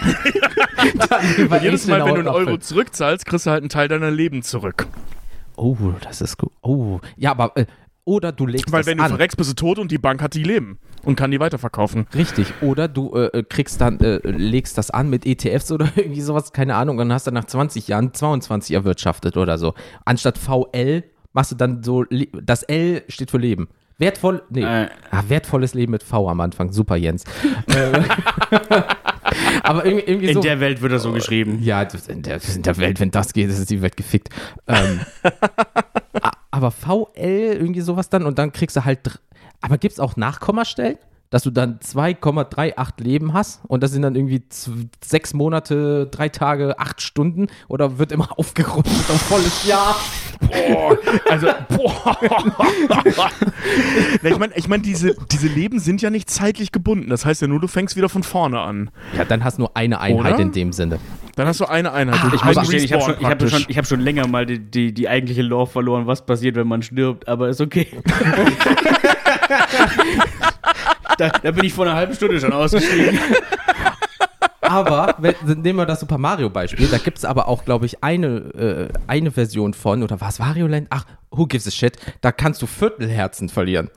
jedes 1.63 1.87
Mal, 1.87 2.05
wenn 2.05 2.15
du 2.15 2.21
einen 2.21 2.29
Euro 2.29 2.59
zurückzahlst, 2.59 3.27
kriegst 3.27 3.47
du 3.47 3.51
halt 3.51 3.63
einen 3.63 3.69
Teil 3.69 3.89
deiner 3.89 4.11
Leben 4.11 4.43
zurück. 4.43 4.87
Oh, 5.57 5.77
das 6.03 6.21
ist 6.21 6.37
gut. 6.37 6.53
Oh, 6.63 7.01
ja, 7.17 7.31
aber, 7.31 7.57
äh, 7.57 7.67
oder 8.05 8.31
du 8.31 8.47
legst 8.47 8.71
Weil 8.71 8.81
das 8.81 8.87
wenn 8.87 8.99
du 8.99 9.05
an. 9.05 9.11
verreckst, 9.11 9.37
bist 9.37 9.51
du 9.51 9.55
tot 9.55 9.79
und 9.81 9.91
die 9.91 9.99
Bank 9.99 10.23
hat 10.23 10.35
die 10.35 10.45
Leben 10.45 10.79
und 11.03 11.17
kann 11.17 11.31
die 11.33 11.41
weiterverkaufen. 11.41 12.07
Richtig, 12.15 12.53
oder 12.61 12.87
du 12.89 13.15
äh, 13.17 13.43
kriegst 13.43 13.81
dann, 13.81 13.99
äh, 14.01 14.19
legst 14.23 14.79
das 14.79 14.91
an 14.91 15.11
mit 15.11 15.27
ETFs 15.27 15.73
oder 15.73 15.89
irgendwie 15.97 16.21
sowas, 16.21 16.53
keine 16.53 16.77
Ahnung, 16.77 16.99
und 16.99 17.13
hast 17.13 17.27
dann 17.27 17.35
nach 17.35 17.47
20 17.47 17.89
Jahren 17.89 18.15
22 18.15 18.75
erwirtschaftet 18.75 19.37
oder 19.37 19.59
so. 19.59 19.75
Anstatt 20.05 20.39
VL 20.39 21.03
machst 21.33 21.51
du 21.53 21.57
dann 21.57 21.83
so, 21.83 22.05
das 22.43 22.63
L 22.65 23.03
steht 23.09 23.31
für 23.31 23.39
Leben. 23.39 23.69
Wertvoll, 23.99 24.43
nee, 24.51 24.63
Äh. 24.63 24.89
ah, 25.11 25.23
wertvolles 25.29 25.73
Leben 25.75 25.93
mit 25.93 26.03
V 26.03 26.29
am 26.29 26.41
Anfang, 26.41 26.71
super 26.71 26.97
Jens. 26.97 27.25
Aber 29.63 29.85
irgendwie, 29.85 30.07
irgendwie 30.07 30.29
In 30.29 30.35
so. 30.35 30.41
der 30.41 30.61
Welt 30.61 30.83
wird 30.83 30.93
das 30.93 31.03
so 31.03 31.13
geschrieben. 31.13 31.59
Ja, 31.63 31.83
in 32.09 32.23
der, 32.23 32.41
in 32.55 32.63
der 32.63 32.77
Welt, 32.79 33.01
wenn 33.01 33.11
das 33.11 33.33
geht, 33.33 33.49
ist 33.49 33.71
die 33.71 33.83
Welt 33.83 33.97
gefickt. 33.97 34.29
Ähm, 34.67 35.01
aber 36.51 36.71
VL, 36.71 37.57
irgendwie 37.61 37.81
sowas 37.81 38.09
dann 38.09 38.25
und 38.27 38.39
dann 38.39 38.53
kriegst 38.53 38.77
du 38.77 38.85
halt. 38.85 39.21
Aber 39.61 39.79
gibt 39.79 39.93
es 39.93 40.01
auch 40.01 40.17
Nachkommastellen? 40.17 40.99
Dass 41.29 41.43
du 41.43 41.51
dann 41.51 41.81
2,38 41.81 43.03
Leben 43.03 43.33
hast 43.33 43.61
und 43.67 43.83
das 43.83 43.91
sind 43.91 44.03
dann 44.03 44.15
irgendwie 44.15 44.45
sechs 45.05 45.35
Monate, 45.35 46.07
drei 46.07 46.29
Tage, 46.29 46.79
acht 46.79 47.03
Stunden 47.03 47.49
oder 47.67 47.99
wird 47.99 48.13
immer 48.13 48.29
aufgerundet 48.39 48.93
auf 49.11 49.23
volles 49.23 49.67
Jahr? 49.67 49.97
Boah, 50.41 50.97
also, 51.31 51.49
boah. 51.69 52.17
Ich 54.23 54.39
meine, 54.39 54.53
ich 54.57 54.69
mein, 54.69 54.83
diese, 54.83 55.15
diese 55.31 55.49
Leben 55.49 55.79
sind 55.79 56.03
ja 56.03 56.11
nicht 56.11 56.29
zeitlich 56.31 56.73
gebunden. 56.73 57.11
Das 57.11 57.25
heißt 57.27 57.43
ja 57.43 57.49
nur, 57.49 57.61
du 57.61 57.69
fängst 57.69 57.97
wieder 57.97 58.09
von 58.09 58.23
vorne 58.23 58.61
an. 58.61 58.91
Ja, 59.17 59.25
dann 59.25 59.45
hast 59.45 59.59
du 59.59 59.63
nur 59.63 59.77
eine 59.77 60.01
Einheit 60.01 60.35
Oder? 60.35 60.43
in 60.43 60.53
dem 60.53 60.73
Sinne. 60.73 60.99
Dann 61.37 61.47
hast 61.47 61.61
du 61.61 61.67
eine 61.67 61.93
Einheit. 61.93 62.19
Ah, 62.23 62.33
Ich 62.35 62.45
muss 62.45 62.57
gestehen, 62.57 62.85
ich 62.85 62.93
habe 62.93 63.03
schon, 63.03 63.15
ich 63.21 63.27
hab 63.27 63.51
schon, 63.51 63.65
ich 63.69 63.79
hab 63.79 63.87
schon 63.87 64.01
länger 64.01 64.27
mal 64.27 64.47
die, 64.47 64.59
die, 64.59 64.93
die 64.93 65.09
eigentliche 65.09 65.43
Lore 65.43 65.67
verloren, 65.67 66.07
was 66.07 66.25
passiert, 66.25 66.57
wenn 66.57 66.67
man 66.67 66.83
stirbt, 66.83 67.29
aber 67.29 67.49
ist 67.49 67.61
okay. 67.61 67.89
da, 71.19 71.29
da 71.29 71.51
bin 71.51 71.65
ich 71.65 71.73
vor 71.75 71.87
einer 71.87 71.95
halben 71.95 72.15
Stunde 72.15 72.41
schon 72.41 72.53
ausgestiegen. 72.53 73.19
Aber, 74.69 75.15
wenn, 75.19 75.35
nehmen 75.63 75.79
wir 75.79 75.87
das 75.87 76.01
Super 76.01 76.19
Mario 76.19 76.51
Beispiel, 76.51 76.89
da 76.89 76.99
gibt 76.99 77.19
es 77.19 77.25
aber 77.25 77.49
auch, 77.49 77.65
glaube 77.65 77.87
ich, 77.87 78.03
eine, 78.03 78.27
äh, 78.27 78.89
eine 79.07 79.31
Version 79.31 79.75
von, 79.75 80.03
oder 80.03 80.21
war 80.21 80.29
es 80.29 80.41
Wario 80.41 80.67
Land? 80.67 80.89
Ach, 80.91 81.05
who 81.31 81.47
gives 81.47 81.67
a 81.67 81.71
shit? 81.71 81.97
Da 82.21 82.33
kannst 82.33 82.63
du 82.63 82.67
Viertelherzen 82.67 83.49
verlieren. 83.49 83.91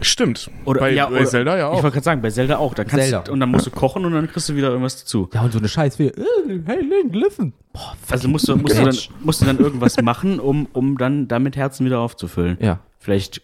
Stimmt. 0.00 0.50
Oder, 0.64 0.80
bei, 0.80 0.92
ja, 0.92 1.06
bei 1.06 1.16
oder, 1.16 1.24
Zelda 1.24 1.56
ja 1.56 1.70
Ich 1.72 1.78
auch. 1.78 1.82
wollte 1.82 1.94
gerade 1.94 2.04
sagen, 2.04 2.22
bei 2.22 2.30
Zelda 2.30 2.58
auch. 2.58 2.74
Da 2.74 2.84
kannst 2.84 3.06
Zelda. 3.06 3.22
Du, 3.22 3.32
und 3.32 3.40
dann 3.40 3.50
musst 3.50 3.66
du 3.66 3.70
kochen 3.70 4.04
und 4.04 4.12
dann 4.12 4.28
kriegst 4.30 4.48
du 4.48 4.54
wieder 4.54 4.68
irgendwas 4.68 4.98
dazu. 5.00 5.28
Ja, 5.32 5.42
und 5.42 5.52
so 5.52 5.58
eine 5.58 5.68
Scheiß 5.68 5.98
wie, 5.98 6.08
äh, 6.08 6.62
hey 6.66 6.82
Link, 6.82 7.14
listen. 7.14 7.54
Boah, 7.72 7.96
Also 8.10 8.28
musst 8.28 8.46
du, 8.48 8.56
musst, 8.56 8.78
du 8.78 8.84
dann, 8.84 8.96
musst 9.20 9.40
du 9.40 9.46
dann 9.46 9.58
irgendwas 9.58 10.00
machen, 10.02 10.40
um, 10.40 10.66
um 10.72 10.98
dann 10.98 11.26
damit 11.26 11.56
Herzen 11.56 11.86
wieder 11.86 12.00
aufzufüllen. 12.00 12.58
Ja. 12.60 12.80
Vielleicht 12.98 13.42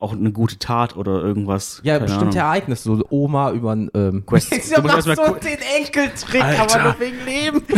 auch 0.00 0.12
eine 0.12 0.32
gute 0.32 0.58
Tat 0.58 0.96
oder 0.96 1.22
irgendwas. 1.22 1.80
Ja, 1.82 1.94
Keine 1.94 2.06
bestimmte 2.06 2.38
Ahnung. 2.40 2.52
Ereignisse, 2.52 2.82
so 2.96 3.06
Oma 3.10 3.52
über 3.52 3.72
ein 3.72 3.90
ähm, 3.94 4.26
Quest. 4.26 4.50
Ja, 4.70 4.80
Du 4.80 4.88
musst 4.88 5.04
so 5.04 5.34
den 5.34 5.58
Enkeltrick, 5.78 6.42
Alter. 6.42 6.62
aber 6.62 6.82
nur 6.84 7.00
wegen 7.00 7.24
Leben. 7.24 7.62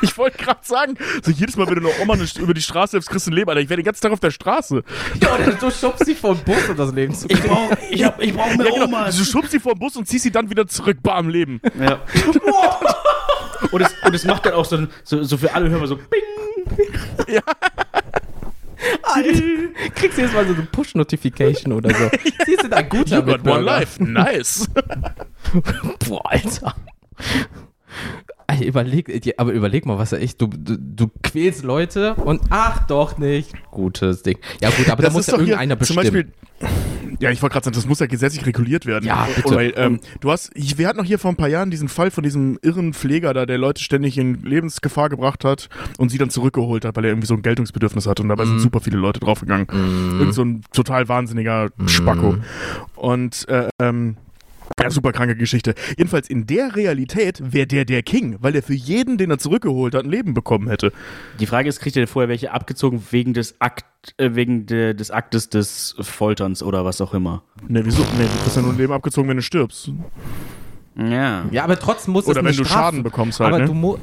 Ich 0.00 0.16
wollte 0.16 0.38
gerade 0.38 0.60
sagen, 0.62 0.96
so 1.24 1.30
jedes 1.32 1.56
Mal, 1.56 1.66
wenn 1.68 1.74
du 1.82 1.88
eine 1.88 2.00
Oma 2.02 2.14
eine, 2.14 2.24
über 2.38 2.54
die 2.54 2.62
Straße 2.62 2.92
hilfst, 2.92 3.10
kriegst 3.10 3.26
du 3.26 3.30
ein 3.30 3.34
Leben. 3.34 3.48
Alter, 3.48 3.60
ich 3.60 3.68
wäre 3.68 3.80
den 3.80 3.84
ganzen 3.84 4.02
Tag 4.02 4.12
auf 4.12 4.20
der 4.20 4.30
Straße. 4.30 4.82
Ja, 5.20 5.34
oder 5.34 5.52
du 5.52 5.70
schubst 5.70 6.04
sie 6.04 6.14
vor 6.14 6.34
den 6.36 6.44
Bus, 6.44 6.68
um 6.68 6.76
das 6.76 6.92
Leben 6.92 7.14
zu 7.14 7.26
Ich 7.28 7.40
kriegen. 7.40 7.52
brauch, 7.52 7.70
ich 7.90 8.04
hab, 8.04 8.20
ich 8.22 8.32
brauch 8.34 8.46
mehr 8.56 8.66
Ja, 8.66 8.72
genau. 8.74 8.84
Omas. 8.86 9.16
Du 9.16 9.24
schubst 9.24 9.50
sie 9.52 9.58
vor 9.58 9.74
den 9.74 9.80
Bus 9.80 9.96
und 9.96 10.06
ziehst 10.06 10.22
sie 10.24 10.30
dann 10.30 10.50
wieder 10.50 10.66
zurück, 10.68 10.98
bam, 11.02 11.28
Leben. 11.28 11.60
Ja. 11.80 11.98
und, 13.72 13.80
es, 13.82 13.94
und 14.04 14.14
es 14.14 14.24
macht 14.24 14.46
dann 14.46 14.54
auch 14.54 14.64
so, 14.64 14.86
so, 15.04 15.22
so 15.24 15.36
für 15.36 15.52
alle 15.54 15.68
Hörer 15.68 15.86
so 15.88 15.96
Bing. 15.96 16.86
Alter, 19.02 19.42
kriegst 19.94 20.18
du 20.18 20.22
jetzt 20.22 20.34
mal 20.34 20.46
so 20.46 20.54
eine 20.54 20.62
Push-Notification 20.62 21.72
oder 21.72 21.90
so. 21.90 22.10
Sie 22.46 22.56
sind 22.56 22.72
ein 22.72 22.88
guter 22.88 23.16
You 23.18 23.22
got 23.22 23.46
one 23.46 23.60
life. 23.60 24.02
Nice. 24.02 24.68
Boah, 26.08 26.30
Alter. 26.30 26.74
Alter, 28.46 28.64
Überleg, 28.64 29.34
aber 29.38 29.52
überleg 29.52 29.84
mal, 29.86 29.98
was 29.98 30.12
er 30.12 30.20
echt, 30.22 30.40
du, 30.40 30.46
du, 30.46 30.76
du 30.78 31.10
quälst 31.22 31.64
Leute 31.64 32.14
und 32.14 32.40
ach 32.50 32.86
doch 32.86 33.18
nicht. 33.18 33.52
Gutes 33.70 34.22
Ding. 34.22 34.38
Ja 34.60 34.70
gut, 34.70 34.88
aber 34.88 35.02
da 35.02 35.10
muss 35.10 35.26
ja 35.26 35.32
doch 35.32 35.42
hier 35.42 35.54
irgendeiner 35.54 35.78
zum 35.80 35.96
bestimmen. 35.96 36.32
Beispiel, 36.60 36.78
ja, 37.20 37.30
ich 37.30 37.42
wollte 37.42 37.54
gerade 37.54 37.64
sagen, 37.64 37.74
das 37.74 37.86
muss 37.86 37.98
ja 38.00 38.06
gesetzlich 38.06 38.46
reguliert 38.46 38.86
werden. 38.86 39.04
Ja, 39.04 39.26
bitte. 39.34 39.54
Weil, 39.54 39.72
ähm, 39.76 40.00
du 40.20 40.30
hast, 40.30 40.50
ich, 40.54 40.78
wir 40.78 40.86
hatten 40.88 40.98
noch 40.98 41.04
hier 41.04 41.18
vor 41.18 41.30
ein 41.30 41.36
paar 41.36 41.48
Jahren 41.48 41.70
diesen 41.70 41.88
Fall 41.88 42.10
von 42.10 42.22
diesem 42.22 42.58
irren 42.62 42.94
Pfleger 42.94 43.34
da, 43.34 43.46
der 43.46 43.58
Leute 43.58 43.82
ständig 43.82 44.16
in 44.18 44.42
Lebensgefahr 44.42 45.08
gebracht 45.08 45.44
hat 45.44 45.68
und 45.98 46.10
sie 46.10 46.18
dann 46.18 46.30
zurückgeholt 46.30 46.84
hat, 46.84 46.96
weil 46.96 47.04
er 47.04 47.10
irgendwie 47.10 47.26
so 47.26 47.34
ein 47.34 47.42
Geltungsbedürfnis 47.42 48.06
hat 48.06 48.20
und 48.20 48.28
dabei 48.28 48.44
Mhm. 48.44 48.48
sind 48.50 48.60
super 48.60 48.80
viele 48.80 48.98
Leute 48.98 49.20
draufgegangen. 49.20 49.66
Irgend 50.18 50.34
so 50.34 50.42
ein 50.44 50.62
total 50.72 51.08
wahnsinniger 51.08 51.68
Mhm. 51.76 51.88
Spacko. 51.88 52.36
Und, 52.96 53.48
äh, 53.48 53.68
ähm, 53.80 54.16
ja, 54.80 54.90
super 54.90 55.12
kranke 55.12 55.36
Geschichte. 55.36 55.74
Jedenfalls 55.96 56.28
in 56.30 56.46
der 56.46 56.76
Realität 56.76 57.40
wäre 57.52 57.66
der 57.66 57.84
der 57.84 58.02
King, 58.02 58.36
weil 58.40 58.52
der 58.52 58.62
für 58.62 58.74
jeden, 58.74 59.18
den 59.18 59.30
er 59.30 59.38
zurückgeholt 59.38 59.94
hat, 59.94 60.04
ein 60.04 60.10
Leben 60.10 60.34
bekommen 60.34 60.68
hätte. 60.68 60.92
Die 61.40 61.46
Frage 61.46 61.68
ist, 61.68 61.80
kriegt 61.80 61.96
ihr 61.96 62.06
vorher 62.08 62.28
welche 62.28 62.52
abgezogen 62.52 63.02
wegen 63.10 63.34
des 63.34 63.60
Akt, 63.60 63.84
äh, 64.18 64.30
wegen 64.34 64.66
de, 64.66 64.94
des 64.94 65.10
Aktes 65.10 65.48
des 65.48 65.94
Folterns 66.00 66.62
oder 66.62 66.84
was 66.84 67.00
auch 67.00 67.14
immer? 67.14 67.42
Ne, 67.66 67.84
wieso? 67.84 68.02
Ne, 68.02 68.24
du 68.24 68.42
kriegst 68.42 68.56
ja 68.56 68.62
nur 68.62 68.72
ein 68.72 68.78
Leben 68.78 68.92
abgezogen, 68.92 69.28
wenn 69.28 69.36
du 69.36 69.42
stirbst. 69.42 69.90
Ja. 70.96 71.44
Ja, 71.52 71.62
aber 71.64 71.78
trotzdem 71.78 72.12
muss 72.12 72.24
es 72.24 72.30
Oder 72.30 72.40
eine 72.40 72.48
wenn 72.50 72.56
du 72.56 72.64
Strafe- 72.64 72.82
Schaden 72.86 73.02
bekommst 73.04 73.38
halt, 73.38 73.48
Aber 73.48 73.58
ne? 73.60 73.66
du 73.66 73.74
musst. 73.74 74.00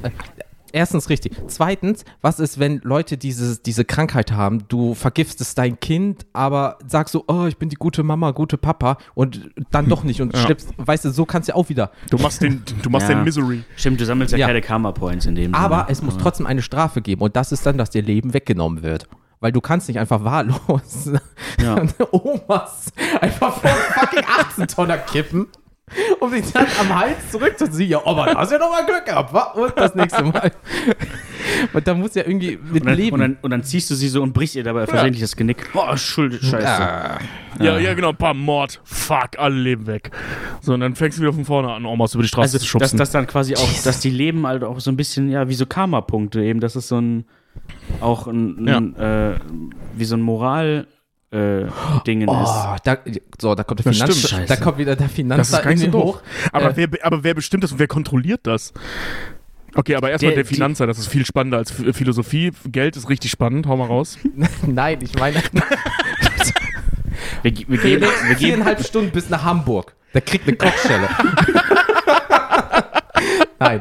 Erstens 0.72 1.08
richtig. 1.08 1.32
Zweitens, 1.48 2.04
was 2.20 2.40
ist, 2.40 2.58
wenn 2.58 2.80
Leute 2.84 3.16
diese, 3.16 3.58
diese 3.58 3.84
Krankheit 3.84 4.32
haben? 4.32 4.64
Du 4.68 4.94
vergiftest 4.94 5.56
dein 5.58 5.78
Kind, 5.80 6.26
aber 6.32 6.78
sagst 6.86 7.12
so, 7.12 7.24
oh, 7.28 7.46
ich 7.46 7.56
bin 7.56 7.68
die 7.68 7.76
gute 7.76 8.02
Mama, 8.02 8.30
gute 8.32 8.56
Papa 8.58 8.98
und 9.14 9.50
dann 9.70 9.88
doch 9.88 10.02
nicht 10.04 10.20
und 10.20 10.32
Ja. 10.36 10.42
schleppst, 10.42 10.70
weißt 10.76 11.04
du, 11.06 11.10
so 11.10 11.24
kannst 11.24 11.48
du 11.48 11.54
auch 11.56 11.68
wieder. 11.68 11.90
Du 12.10 12.18
machst 12.18 12.42
den, 12.42 12.62
du 12.82 12.90
machst 12.90 13.08
Ja. 13.08 13.14
den 13.14 13.24
Misery. 13.24 13.62
Stimmt, 13.76 14.00
du 14.00 14.04
sammelst 14.04 14.32
ja, 14.32 14.38
Ja. 14.38 14.46
keine 14.46 14.60
Karma-Points 14.60 15.26
in 15.26 15.34
dem 15.34 15.54
Aber 15.54 15.78
Sinne. 15.80 15.90
es 15.90 16.02
muss 16.02 16.16
trotzdem 16.18 16.46
eine 16.46 16.62
Strafe 16.62 17.00
geben 17.02 17.22
und 17.22 17.36
das 17.36 17.52
ist 17.52 17.64
dann, 17.66 17.78
dass 17.78 17.90
dir 17.90 18.02
Leben 18.02 18.34
weggenommen 18.34 18.82
wird. 18.82 19.08
Weil 19.40 19.52
du 19.52 19.60
kannst 19.60 19.88
nicht 19.88 19.98
einfach 19.98 20.24
wahllos 20.24 21.10
Ja. 21.62 21.76
Omas 22.10 22.90
einfach 23.20 23.54
vor 23.60 23.70
fucking 23.70 24.24
18 24.40 24.66
Tonner 24.68 24.96
kippen, 24.98 25.46
um 26.20 26.30
sich 26.30 26.52
dann 26.52 26.66
am 26.80 26.98
Hals 26.98 27.30
zurückzuziehen. 27.30 27.90
Ja, 27.90 28.04
Oma, 28.04 28.26
da 28.26 28.34
hast 28.40 28.50
du 28.50 28.56
ja 28.56 28.60
noch 28.60 28.70
mal 28.70 28.84
Glück 28.84 29.04
gehabt, 29.06 29.32
wa? 29.32 29.42
Und 29.52 29.72
das 29.76 29.94
nächste 29.94 30.24
Mal. 30.24 30.50
Und 31.72 31.86
da 31.86 31.94
muss 31.94 32.14
ja 32.14 32.22
irgendwie 32.26 32.58
mit 32.60 32.82
Und 32.82 32.86
dann, 32.86 32.96
Leben. 32.96 33.14
und, 33.14 33.20
dann, 33.20 33.36
und 33.40 33.50
dann 33.50 33.62
ziehst 33.62 33.88
du 33.90 33.94
sie 33.94 34.08
so 34.08 34.20
und 34.22 34.32
brichst 34.32 34.56
ihr 34.56 34.64
dabei 34.64 34.86
versehentlich 34.86 35.20
das 35.22 35.36
Genick. 35.36 35.70
Oh, 35.74 35.96
Schuld, 35.96 36.42
scheiße. 36.42 36.66
Ah. 36.66 37.18
Ja, 37.60 37.78
ja, 37.78 37.94
genau. 37.94 38.12
Bam, 38.12 38.38
Mord. 38.40 38.80
Fuck, 38.84 39.38
alle 39.38 39.54
leben 39.54 39.86
weg. 39.86 40.10
So, 40.60 40.74
und 40.74 40.80
dann 40.80 40.96
fängst 40.96 41.18
du 41.18 41.22
wieder 41.22 41.32
von 41.32 41.44
vorne 41.44 41.72
an, 41.72 41.86
Omas 41.86 42.14
über 42.14 42.22
die 42.24 42.28
Straße 42.28 42.42
Also, 42.42 42.58
zu 42.58 42.64
dass 42.64 42.68
schubsen. 42.90 42.98
das 42.98 43.10
dann 43.12 43.26
quasi 43.26 43.54
auch, 43.54 43.82
dass 43.84 44.00
die 44.00 44.10
leben 44.10 44.46
halt 44.46 44.64
auch 44.64 44.80
so 44.80 44.90
ein 44.90 44.96
bisschen, 44.96 45.30
ja, 45.30 45.48
wie 45.48 45.54
so 45.54 45.66
Karma-Punkte 45.66 46.42
eben, 46.42 46.60
dass 46.60 46.74
es 46.74 46.88
so 46.88 46.98
ein, 47.00 47.24
auch 48.00 48.26
ein, 48.26 48.68
ein 48.68 48.96
äh, 48.96 49.34
wie 49.96 50.04
so 50.04 50.16
ein 50.16 50.22
Moral, 50.22 50.86
äh, 51.30 51.64
Dingen 52.06 52.28
ist. 52.28 52.34
Oh, 52.34 52.76
da, 52.84 52.98
so, 53.40 53.54
da 53.54 53.64
kommt 53.64 53.80
der 53.80 53.92
Das 53.92 53.96
Finanz, 53.96 54.26
stimmt. 54.28 54.50
da 54.50 54.56
kommt 54.56 54.78
wieder 54.78 54.94
der 54.96 55.06
das 55.06 55.14
Finanzer 55.16 55.58
ist 55.58 55.64
gar 55.64 55.70
nicht 55.74 55.92
so 55.92 56.02
hoch. 56.02 56.20
Aber, 56.52 56.70
Äh, 56.70 56.88
wer, 56.92 57.04
aber 57.06 57.24
wer 57.24 57.34
bestimmt 57.34 57.64
das 57.64 57.72
und 57.72 57.78
wer 57.78 57.88
kontrolliert 57.88 58.40
das? 58.44 58.72
Okay, 59.74 59.94
aber 59.96 60.10
erstmal 60.10 60.32
Der- 60.34 60.44
der, 60.44 60.46
Finanzer, 60.46 60.86
das 60.86 60.98
ist 60.98 61.08
viel 61.08 61.26
spannender 61.26 61.58
als 61.58 61.72
Ph- 61.72 61.92
Philosophie. 61.92 62.52
Geld 62.66 62.96
ist 62.96 63.08
richtig 63.10 63.30
spannend, 63.30 63.66
hau 63.66 63.76
mal 63.76 63.86
raus. 63.86 64.18
Nein, 64.66 64.98
ich 65.02 65.14
meine, 65.18 65.42
Wir, 67.42 67.52
wir, 67.52 67.78
geben, 67.78 68.02
wir, 68.02 68.08
geben, 68.34 68.36
viereinhalb 68.38 68.84
Stunden 68.84 69.10
bis 69.10 69.28
nach 69.30 69.44
Hamburg. 69.44 69.94
Der 70.14 70.20
kriegt 70.20 70.46
eine 70.46 70.56
Kochstelle. 70.56 71.08
Nein. 73.58 73.80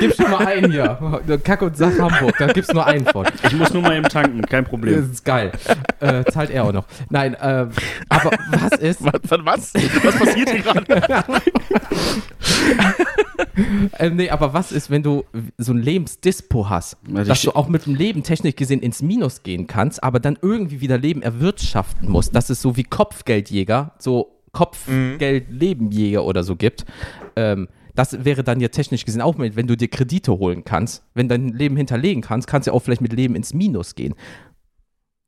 Gib 0.00 0.14
schon 0.16 0.30
mal 0.30 0.46
einen 0.46 0.72
hier. 0.72 1.20
Kack 1.44 1.62
und 1.62 1.76
Sach 1.76 1.96
Hamburg, 1.98 2.34
da 2.38 2.46
gibt's 2.48 2.72
nur 2.72 2.84
einen 2.86 3.06
von. 3.06 3.26
Ich 3.44 3.52
muss 3.54 3.72
nur 3.72 3.82
mal 3.82 3.96
eben 3.96 4.08
tanken, 4.08 4.42
kein 4.42 4.64
Das 4.64 4.70
Problem. 4.70 5.10
ist 5.12 5.24
geil. 5.24 5.52
Äh, 6.00 6.24
zahlt 6.24 6.50
er 6.50 6.64
auch 6.64 6.72
noch. 6.72 6.86
Nein, 7.08 7.36
ähm, 7.40 7.70
aber 8.08 8.30
was 8.50 8.78
ist, 8.80 9.02
Was? 9.04 9.72
Was, 9.74 10.04
was 10.04 10.18
passiert 10.18 10.50
hier 10.50 10.62
gerade? 10.62 10.84
ähm, 13.98 14.16
nee, 14.16 14.30
aber 14.30 14.52
was 14.52 14.72
ist, 14.72 14.90
wenn 14.90 15.02
du 15.02 15.24
so 15.58 15.72
ein 15.72 15.78
Lebensdispo 15.78 16.68
hast, 16.68 16.96
Also 17.14 17.28
dass 17.28 17.42
du 17.42 17.52
auch 17.52 17.68
mit 17.68 17.86
dem 17.86 17.94
Leben 17.94 18.22
technisch 18.22 18.56
gesehen 18.56 18.80
ins 18.80 19.02
Minus 19.02 19.42
gehen 19.42 19.66
kannst, 19.66 20.02
aber 20.02 20.20
dann 20.20 20.38
irgendwie 20.40 20.80
wieder 20.80 20.98
Leben 20.98 21.22
erwirtschaften 21.22 22.10
musst, 22.10 22.34
dass 22.34 22.50
es 22.50 22.62
so 22.62 22.76
wie 22.76 22.84
Kopfgeldjäger, 22.84 23.92
so 23.98 24.38
Kopfgeldlebenjäger 24.52 26.24
oder 26.24 26.44
so 26.44 26.56
gibt. 26.56 26.84
Ähm, 27.36 27.68
das 27.94 28.24
wäre 28.24 28.42
dann 28.44 28.60
ja 28.60 28.68
technisch 28.68 29.04
gesehen 29.04 29.20
auch 29.20 29.36
mit, 29.36 29.56
wenn 29.56 29.66
du 29.66 29.76
dir 29.76 29.88
Kredite 29.88 30.32
holen 30.32 30.64
kannst, 30.64 31.04
wenn 31.14 31.28
dein 31.28 31.48
Leben 31.48 31.76
hinterlegen 31.76 32.22
kannst, 32.22 32.46
kannst 32.48 32.68
du 32.68 32.72
auch 32.72 32.80
vielleicht 32.80 33.00
mit 33.02 33.12
Leben 33.12 33.34
ins 33.34 33.52
Minus 33.54 33.94
gehen. 33.94 34.14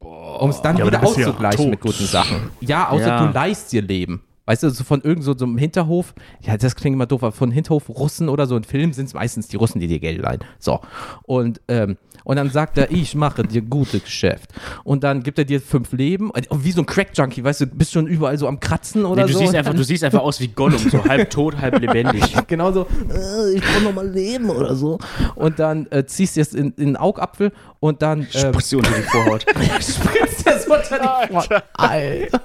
Um 0.00 0.50
es 0.50 0.60
dann 0.60 0.76
Ja, 0.76 0.86
wieder 0.86 0.98
ja 0.98 1.04
auszugleichen 1.04 1.56
tot. 1.64 1.70
mit 1.70 1.80
guten 1.80 2.04
Sachen. 2.04 2.50
Ja, 2.60 2.88
außer 2.90 3.06
Ja. 3.06 3.26
du 3.26 3.32
leist 3.32 3.72
dir 3.72 3.82
Leben. 3.82 4.22
Weißt 4.46 4.62
du, 4.62 4.70
so 4.70 4.84
von 4.84 5.00
irgend 5.00 5.24
so, 5.24 5.36
so 5.36 5.46
einem 5.46 5.56
Hinterhof, 5.56 6.14
ja, 6.42 6.56
das 6.56 6.76
klingt 6.76 6.94
immer 6.94 7.06
doof, 7.06 7.22
aber 7.22 7.32
von 7.32 7.50
Hinterhof 7.50 7.88
Russen 7.88 8.28
oder 8.28 8.46
so 8.46 8.56
in 8.56 8.64
Filmen 8.64 8.92
sind 8.92 9.06
es 9.06 9.14
meistens 9.14 9.48
die 9.48 9.56
Russen, 9.56 9.80
die 9.80 9.86
dir 9.86 10.00
Geld 10.00 10.20
leihen. 10.20 10.40
So. 10.58 10.80
Und, 11.22 11.60
ähm, 11.68 11.96
und 12.24 12.36
dann 12.36 12.50
sagt 12.50 12.78
er, 12.78 12.90
ich 12.90 13.14
mache 13.14 13.42
dir 13.44 13.62
gutes 13.62 14.04
Geschäft. 14.04 14.50
Und 14.82 15.04
dann 15.04 15.22
gibt 15.22 15.38
er 15.38 15.44
dir 15.44 15.60
fünf 15.60 15.92
Leben, 15.92 16.30
und 16.30 16.64
wie 16.64 16.72
so 16.72 16.82
ein 16.82 16.86
Crack-Junkie, 16.86 17.42
weißt 17.44 17.62
du, 17.62 17.66
bist 17.66 17.92
schon 17.92 18.06
überall 18.06 18.36
so 18.38 18.46
am 18.48 18.60
Kratzen 18.60 19.04
oder 19.04 19.22
Nee, 19.22 19.32
du, 19.32 19.34
so. 19.34 19.38
siehst 19.40 19.54
einfach, 19.54 19.74
du 19.74 19.84
siehst 19.84 20.04
einfach 20.04 20.20
aus 20.20 20.40
wie 20.40 20.48
Gollum, 20.48 20.78
so 20.78 21.04
halb 21.04 21.30
tot, 21.30 21.56
halb 21.58 21.78
lebendig. 21.80 22.34
genau 22.46 22.72
so, 22.72 22.86
äh, 23.10 23.54
ich 23.54 23.62
brauche 23.62 23.82
nochmal 23.84 24.08
Leben 24.08 24.50
oder 24.50 24.74
so. 24.74 24.98
Und 25.36 25.58
dann 25.58 25.86
äh, 25.90 26.04
ziehst 26.04 26.36
du 26.36 26.40
es 26.42 26.52
in, 26.54 26.72
in 26.76 26.86
den 26.86 26.96
Augapfel 26.96 27.52
und 27.80 28.02
dann 28.02 28.20
ähm, 28.20 28.26
Spritzt 28.30 28.68
sie 28.68 28.76
unter 28.76 28.90
die 28.90 29.02
Vorhaut. 29.02 29.42
spritzt 29.80 30.46
es 30.46 30.66
unter 30.66 30.98
die 30.98 31.32
Vorhaut. 31.32 31.62
Alter. 31.74 32.36
Äh, 32.36 32.38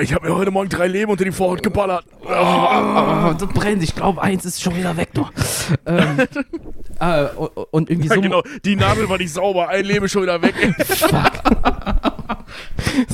ich 0.00 0.14
habe 0.14 0.28
mir 0.28 0.36
heute 0.36 0.50
Morgen 0.50 0.68
drei 0.68 0.86
Leben 0.86 1.10
unter 1.10 1.24
die 1.24 1.32
Vorhaut 1.32 1.62
geballert. 1.62 2.04
Oh, 2.22 3.32
du 3.38 3.46
brennst, 3.46 3.84
ich 3.84 3.94
glaube, 3.94 4.22
eins 4.22 4.44
ist 4.44 4.62
schon 4.62 4.76
wieder 4.76 4.96
weg, 4.96 5.10
doch. 5.14 5.32
ähm, 5.86 6.18
äh, 7.00 7.24
und, 7.70 7.90
irgendwie 7.90 8.08
Ja, 8.08 8.14
so, 8.14 8.20
genau, 8.20 8.42
die 8.64 8.76
Nadel 8.76 9.08
war 9.08 9.18
nicht 9.18 9.32
sauber, 9.32 9.68
ein 9.68 9.84
Leben 9.84 10.08
schon 10.08 10.22
wieder 10.22 10.40
weg. 10.42 10.54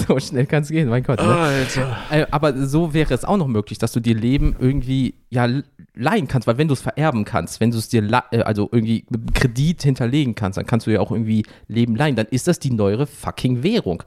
so 0.09 0.19
schnell 0.19 0.47
kann 0.47 0.63
es 0.63 0.69
gehen, 0.69 0.89
mein 0.89 1.03
Gott. 1.03 1.21
Ne? 1.21 1.67
Äh, 2.11 2.27
aber 2.31 2.67
so 2.67 2.95
wäre 2.95 3.13
es 3.13 3.25
auch 3.25 3.37
noch 3.37 3.49
möglich, 3.49 3.79
dass 3.79 3.93
du 3.93 4.01
dir 4.01 4.15
Leben 4.15 4.57
irgendwie 4.59 5.15
ja 5.31 5.49
leihen 5.95 6.29
kannst, 6.29 6.47
weil 6.47 6.59
wenn 6.59 6.69
du 6.69 6.75
es 6.75 6.83
vererben 6.83 7.25
kannst, 7.25 7.61
wenn 7.61 7.71
du 7.71 7.79
es 7.79 7.89
dir 7.89 8.03
äh, 8.31 8.43
also 8.43 8.69
irgendwie 8.71 9.07
Kredit 9.35 9.83
hinterlegen 9.83 10.35
kannst, 10.35 10.59
dann 10.59 10.67
kannst 10.67 10.87
du 10.87 10.91
ja 10.91 11.01
auch 11.01 11.11
irgendwie 11.11 11.45
Leben 11.69 11.97
leihen. 11.97 12.17
Dann 12.17 12.27
ist 12.27 12.47
das 12.47 12.59
die 12.59 12.71
neuere 12.71 13.07
fucking 13.07 13.63
Währung. 13.63 14.03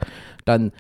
Dann 0.46 0.72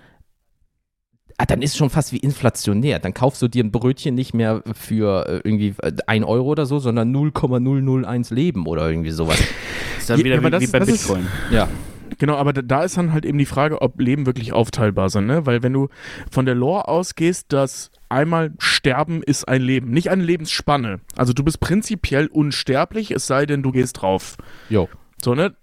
Ah, 1.41 1.45
dann 1.45 1.61
ist 1.61 1.71
es 1.71 1.77
schon 1.77 1.89
fast 1.89 2.11
wie 2.11 2.17
inflationär. 2.17 2.99
Dann 2.99 3.13
kaufst 3.13 3.41
du 3.41 3.47
dir 3.47 3.63
ein 3.63 3.71
Brötchen 3.71 4.13
nicht 4.13 4.33
mehr 4.33 4.61
für 4.73 5.25
äh, 5.25 5.35
irgendwie 5.47 5.73
äh, 5.81 5.93
1 6.05 6.25
Euro 6.25 6.49
oder 6.49 6.65
so, 6.65 6.79
sondern 6.79 7.11
0,001 7.11 8.29
Leben 8.31 8.67
oder 8.67 8.89
irgendwie 8.89 9.11
sowas. 9.11 9.37
Das 9.37 9.99
ist 9.99 10.09
dann 10.09 10.19
Ja, 10.19 10.25
wieder 10.25 10.37
aber 10.37 10.47
wie, 10.47 10.51
das- 10.51 10.61
wie 10.63 10.67
bei 10.67 10.79
das 10.79 10.89
ist- 10.89 11.07
Bitcoin. 11.07 11.27
Ja. 11.49 11.69
Genau, 12.17 12.35
aber 12.35 12.51
da- 12.51 12.61
da 12.61 12.83
ist 12.83 12.97
dann 12.97 13.13
halt 13.13 13.23
eben 13.23 13.37
die 13.37 13.45
Frage, 13.45 13.81
ob 13.81 14.01
Leben 14.01 14.25
wirklich 14.25 14.51
aufteilbar 14.51 15.09
sind, 15.09 15.27
ne? 15.27 15.45
Weil 15.45 15.63
wenn 15.63 15.71
du 15.71 15.87
von 16.29 16.45
der 16.45 16.55
Lore 16.55 16.89
ausgehst, 16.89 17.53
dass 17.53 17.91
einmal 18.09 18.51
Sterben 18.59 19.23
ist 19.23 19.47
ein 19.47 19.61
Leben, 19.61 19.91
nicht 19.91 20.09
eine 20.09 20.23
Lebensspanne. 20.23 20.99
Also 21.15 21.31
du 21.31 21.43
bist 21.45 21.61
prinzipiell 21.61 22.27
unsterblich, 22.27 23.11
es 23.11 23.27
sei 23.27 23.45
denn, 23.45 23.63
du 23.63 23.71
gehst 23.71 24.01
drauf. 24.01 24.35
Jo. 24.69 24.89
So, 25.23 25.35
ne? 25.35 25.53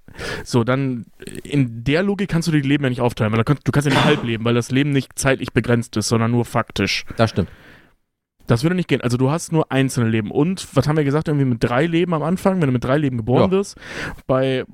So, 0.45 0.65
dann 0.65 1.07
in 1.43 1.85
der 1.85 2.03
Logik 2.03 2.29
kannst 2.29 2.49
du 2.49 2.53
die 2.53 2.61
Leben 2.61 2.85
ja 2.85 2.91
nicht 2.91 3.01
aufteilen, 3.01 3.33
weil 3.33 3.39
da 3.39 3.45
kannst, 3.45 3.67
du 3.67 3.73
kannst 3.73 3.89
ja 3.89 3.95
nicht 3.95 4.05
halb 4.05 4.23
leben, 4.25 4.45
weil 4.45 4.55
das 4.55 4.71
Leben 4.71 4.91
nicht 4.91 5.19
zeitlich 5.19 5.53
begrenzt 5.53 5.97
ist, 5.97 6.09
sondern 6.09 6.31
nur 6.31 6.45
faktisch. 6.45 7.05
Das 7.17 7.31
stimmt. 7.31 7.49
Das 8.47 8.63
würde 8.63 8.77
nicht 8.77 8.89
gehen. 8.89 9.01
Also 9.01 9.17
du 9.17 9.31
hast 9.31 9.53
nur 9.53 9.71
einzelne 9.73 10.09
Leben. 10.09 10.31
Und 10.31 10.67
was 10.75 10.87
haben 10.87 10.97
wir 10.97 11.05
gesagt? 11.05 11.29
Irgendwie 11.29 11.47
mit 11.47 11.63
drei 11.65 11.87
Leben 11.87 12.15
am 12.15 12.23
Anfang, 12.23 12.61
wenn 12.61 12.69
du 12.69 12.73
mit 12.73 12.85
drei 12.85 12.97
Leben 12.99 13.17
geboren 13.17 13.45
Ja. 13.45 13.51
wirst, 13.51 13.77
bei 14.27 14.65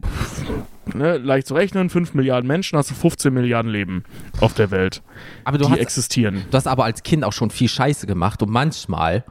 ne, 0.94 1.16
leicht 1.18 1.46
zu 1.46 1.54
rechnen, 1.54 1.88
5 1.88 2.14
Milliarden 2.14 2.46
Menschen, 2.46 2.76
hast 2.78 2.90
du 2.90 2.94
15 2.94 3.32
Milliarden 3.32 3.70
Leben 3.70 4.04
auf 4.40 4.52
der 4.54 4.70
Welt, 4.70 5.02
Aber 5.44 5.56
du 5.58 5.64
die 5.64 5.70
hast, 5.72 5.78
existieren. 5.78 6.44
Du 6.50 6.56
hast 6.56 6.66
aber 6.66 6.84
als 6.84 7.02
Kind 7.02 7.24
auch 7.24 7.32
schon 7.32 7.50
viel 7.50 7.68
Scheiße 7.68 8.06
gemacht 8.06 8.42
und 8.42 8.50
manchmal 8.50 9.24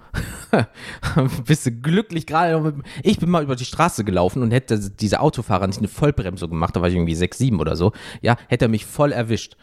bist 1.45 1.65
du 1.65 1.71
glücklich 1.71 2.25
gerade. 2.25 2.73
Ich 3.03 3.19
bin 3.19 3.29
mal 3.29 3.43
über 3.43 3.55
die 3.55 3.65
Straße 3.65 4.03
gelaufen 4.03 4.41
und 4.41 4.51
hätte 4.51 4.79
dieser 4.89 5.21
Autofahrer 5.21 5.67
nicht 5.67 5.79
eine 5.79 5.87
Vollbremsung 5.87 6.49
gemacht, 6.49 6.75
da 6.75 6.81
war 6.81 6.89
ich 6.89 6.95
irgendwie 6.95 7.15
6, 7.15 7.37
7 7.37 7.59
oder 7.59 7.75
so, 7.75 7.91
ja, 8.21 8.37
hätte 8.47 8.65
er 8.65 8.69
mich 8.69 8.85
voll 8.85 9.11
erwischt. 9.11 9.55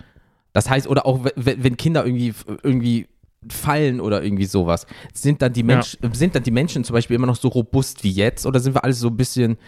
Das 0.52 0.68
heißt, 0.70 0.86
oder 0.88 1.06
auch 1.06 1.24
wenn, 1.36 1.62
wenn 1.62 1.76
Kinder 1.76 2.04
irgendwie, 2.04 2.34
irgendwie 2.62 3.06
fallen 3.48 4.00
oder 4.00 4.22
irgendwie 4.22 4.46
sowas, 4.46 4.86
sind 5.14 5.42
dann, 5.42 5.52
die 5.52 5.62
Mensch, 5.62 5.96
sind 6.12 6.34
dann 6.34 6.42
die 6.42 6.50
Menschen 6.50 6.82
zum 6.82 6.94
Beispiel 6.94 7.14
immer 7.14 7.26
noch 7.28 7.36
so 7.36 7.48
robust 7.48 8.02
wie 8.02 8.10
jetzt 8.10 8.46
oder 8.46 8.58
sind 8.58 8.74
wir 8.74 8.82
alles 8.82 8.98
so 8.98 9.08
ein 9.08 9.16
bisschen 9.16 9.58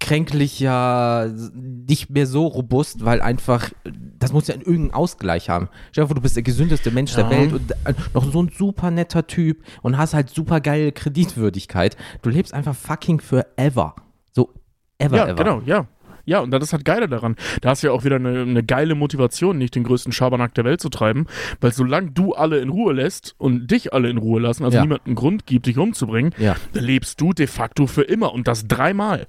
kränklicher, 0.00 1.30
nicht 1.54 2.10
mehr 2.10 2.26
so 2.26 2.46
robust, 2.46 3.04
weil 3.04 3.20
einfach, 3.20 3.70
das 4.18 4.32
muss 4.32 4.48
ja 4.48 4.54
einen 4.54 4.62
irgendeinen 4.62 4.94
Ausgleich 4.94 5.48
haben. 5.48 5.68
Stell 5.92 6.04
dir 6.04 6.08
vor, 6.08 6.14
du 6.16 6.22
bist 6.22 6.36
der 6.36 6.42
gesündeste 6.42 6.90
Mensch 6.90 7.14
der 7.14 7.24
Ja. 7.24 7.30
Welt 7.30 7.52
und 7.52 7.70
äh, 7.84 7.94
noch 8.14 8.30
so 8.32 8.42
ein 8.42 8.50
super 8.56 8.90
netter 8.90 9.26
Typ 9.26 9.62
und 9.82 9.96
hast 9.98 10.14
halt 10.14 10.30
super 10.30 10.60
geile 10.60 10.92
Kreditwürdigkeit. 10.92 11.96
Du 12.22 12.30
lebst 12.30 12.52
einfach 12.54 12.74
fucking 12.74 13.20
forever. 13.20 13.94
So 14.32 14.52
ever, 14.98 15.16
Ja, 15.16 15.26
ever. 15.28 15.34
genau, 15.36 15.60
ja. 15.64 15.86
Ja, 16.28 16.40
und 16.40 16.50
das 16.50 16.62
ist 16.62 16.72
halt 16.74 16.84
geile 16.84 17.08
daran. 17.08 17.36
Da 17.62 17.70
hast 17.70 17.82
du 17.82 17.86
ja 17.86 17.92
auch 17.94 18.04
wieder 18.04 18.16
eine, 18.16 18.42
eine 18.42 18.62
geile 18.62 18.94
Motivation, 18.94 19.56
nicht 19.56 19.74
den 19.74 19.82
größten 19.84 20.12
Schabernack 20.12 20.52
der 20.52 20.64
Welt 20.64 20.78
zu 20.78 20.90
treiben, 20.90 21.24
weil 21.62 21.72
solange 21.72 22.10
du 22.10 22.34
alle 22.34 22.58
in 22.58 22.68
Ruhe 22.68 22.92
lässt 22.92 23.34
und 23.38 23.70
dich 23.70 23.94
alle 23.94 24.10
in 24.10 24.18
Ruhe 24.18 24.38
lassen, 24.38 24.62
also 24.64 24.76
Ja. 24.76 24.82
niemand 24.82 25.06
einen 25.06 25.14
Grund 25.14 25.46
gibt, 25.46 25.64
dich 25.64 25.78
umzubringen, 25.78 26.34
Ja. 26.36 26.56
lebst 26.74 27.18
du 27.22 27.32
de 27.32 27.46
facto 27.46 27.86
für 27.86 28.02
immer 28.02 28.34
und 28.34 28.46
das 28.46 28.68
dreimal. 28.68 29.26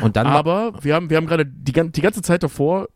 Und 0.00 0.16
dann 0.16 0.26
Aber 0.26 0.72
wir 0.82 0.94
haben, 0.94 1.10
wir 1.10 1.18
haben 1.18 1.26
gerade 1.26 1.44
die, 1.44 1.72
die 1.72 2.00
ganze 2.00 2.22
Zeit 2.22 2.42
davor 2.42 2.88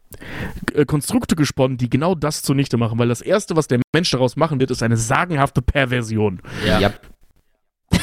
äh, 0.72 0.86
Konstrukte 0.86 1.36
gesponnen, 1.36 1.76
die 1.76 1.90
genau 1.90 2.14
das 2.14 2.40
zunichte 2.40 2.78
machen, 2.78 2.98
weil 2.98 3.08
das 3.08 3.20
Erste, 3.20 3.54
was 3.54 3.66
der 3.66 3.80
Mensch 3.94 4.10
daraus 4.10 4.36
machen 4.36 4.60
wird, 4.60 4.70
ist 4.70 4.82
eine 4.82 4.96
sagenhafte 4.96 5.60
Perversion. 5.60 6.40
ja. 6.66 6.78
ja. 6.80 6.92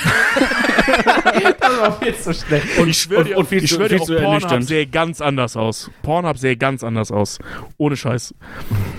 das 1.59 1.79
war 1.81 1.99
viel 1.99 2.15
zu 2.15 2.33
schnell. 2.33 2.61
Und 2.79 2.87
ich 2.89 2.97
schwöre 3.01 3.19
und- 3.21 3.27
dir, 3.29 3.37
und 3.37 3.47
viel 3.47 3.63
ich 3.63 3.69
schwör 3.69 3.89
dir 3.89 4.01
zu 4.01 4.15
Pornhub 4.15 4.63
sähe 4.63 4.87
ganz 4.87 5.21
anders 5.21 5.55
aus. 5.57 5.89
Pornhub 6.01 6.37
sähe 6.37 6.57
ganz 6.57 6.83
anders 6.83 7.11
aus. 7.11 7.39
Ohne 7.77 7.95
Scheiß. 7.97 8.33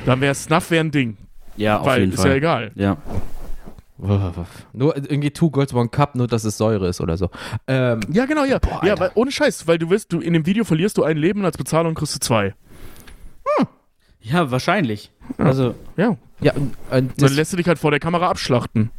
Dann 0.06 0.20
wäre 0.20 0.34
Snuff 0.34 0.70
wär 0.70 0.80
ein 0.80 0.90
Ding. 0.90 1.16
Ja, 1.56 1.78
auf 1.78 1.86
weil 1.86 2.00
jeden 2.00 2.12
ist 2.12 2.20
Fall. 2.20 2.30
ja 2.30 2.34
egal. 2.36 2.70
Ja. 2.74 2.96
Nur 4.72 4.96
irgendwie 4.96 5.30
Two 5.30 5.50
Girls 5.50 5.74
One 5.74 5.90
Cup, 5.90 6.14
nur 6.14 6.26
dass 6.26 6.44
es 6.44 6.56
Säure 6.56 6.88
ist 6.88 7.02
oder 7.02 7.18
so. 7.18 7.28
Ähm, 7.66 8.00
Ja, 8.10 8.24
genau, 8.24 8.44
ja. 8.44 8.58
Boah, 8.58 8.80
ja, 8.84 8.98
weil, 8.98 9.10
ohne 9.14 9.30
Scheiß, 9.30 9.66
weil 9.66 9.78
du 9.78 9.90
wirst, 9.90 10.12
du 10.12 10.20
in 10.20 10.32
dem 10.32 10.46
Video 10.46 10.64
verlierst 10.64 10.96
du 10.96 11.04
ein 11.04 11.18
Leben 11.18 11.40
und 11.40 11.46
als 11.46 11.58
Bezahlung 11.58 11.94
kriegst 11.94 12.14
du 12.14 12.18
zwei. 12.20 12.54
Ja, 14.22 14.50
wahrscheinlich. 14.50 15.10
Also, 15.38 15.74
Ja. 15.96 16.14
ja, 16.42 16.52
und, 16.52 16.74
und 16.90 17.22
Dann 17.22 17.32
lässt 17.32 17.54
du 17.54 17.56
dich 17.56 17.66
halt 17.66 17.78
vor 17.78 17.90
der 17.90 18.00
Kamera 18.00 18.28
abschlachten. 18.28 18.90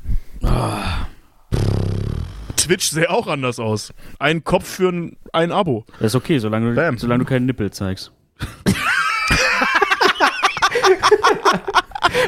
Ah. 0.43 1.05
Twitch 2.62 2.89
sähe 2.89 3.09
auch 3.09 3.28
anders 3.28 3.59
aus. 3.59 3.93
Ein 4.20 4.43
Kopf 4.43 4.68
für 4.68 4.89
ein, 4.89 5.18
ein 5.34 5.51
Abo. 5.51 5.86
das 5.99 6.07
ist 6.07 6.16
okay, 6.16 6.39
solange 6.39 6.74
du, 6.74 6.97
solange 6.97 7.24
du 7.24 7.30
keinen 7.30 7.45
Nippel 7.45 7.72
zeigst. 7.72 8.12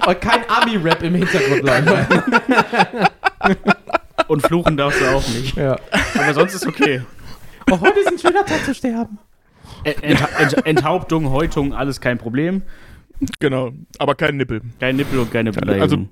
und 0.08 0.22
kein 0.22 0.50
Ami-Rap 0.50 1.04
im 1.04 1.16
Hintergrund 1.16 1.64
läuft. 1.64 2.10
Und 4.28 4.42
fluchen 4.42 4.78
darfst 4.78 5.02
du 5.02 5.06
auch 5.06 5.28
nicht. 5.28 5.58
ja. 5.58 5.76
Aber 6.16 6.34
sonst 6.34 6.54
ist 6.54 6.66
okay. 6.66 7.02
oh, 7.70 7.80
heute 7.80 8.00
ist 8.00 8.08
ein 8.08 8.18
schöner 8.18 8.46
Tag 8.46 8.64
zu 8.64 8.74
sterben. 8.74 9.20
Ent 9.84 10.02
Ent 10.02 10.66
Enthauptung, 10.66 11.30
Häutung, 11.30 11.74
alles 11.74 12.00
kein 12.00 12.18
Problem. 12.18 12.62
Genau. 13.40 13.72
Aber 14.00 14.16
kein 14.16 14.38
Nippel. 14.38 14.62
Kein 14.80 14.96
Nippel 14.96 15.20
und 15.20 15.32
keine 15.32 15.50
Also, 15.50 15.60
Beleidigung. 15.62 16.10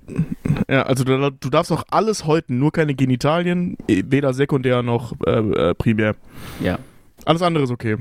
ja, 0.69 0.83
also 0.83 1.03
du, 1.03 1.31
du 1.31 1.49
darfst 1.49 1.71
auch 1.71 1.83
alles 1.89 2.25
häuten, 2.25 2.59
nur 2.59 2.71
keine 2.71 2.93
Genitalien, 2.95 3.77
eh, 3.87 4.03
weder 4.07 4.33
sekundär 4.33 4.83
noch 4.83 5.13
äh, 5.25 5.31
äh, 5.31 5.73
primär. 5.75 6.15
ja. 6.59 6.79
Alles 7.23 7.43
andere 7.43 7.65
ist 7.65 7.69
okay. 7.69 7.97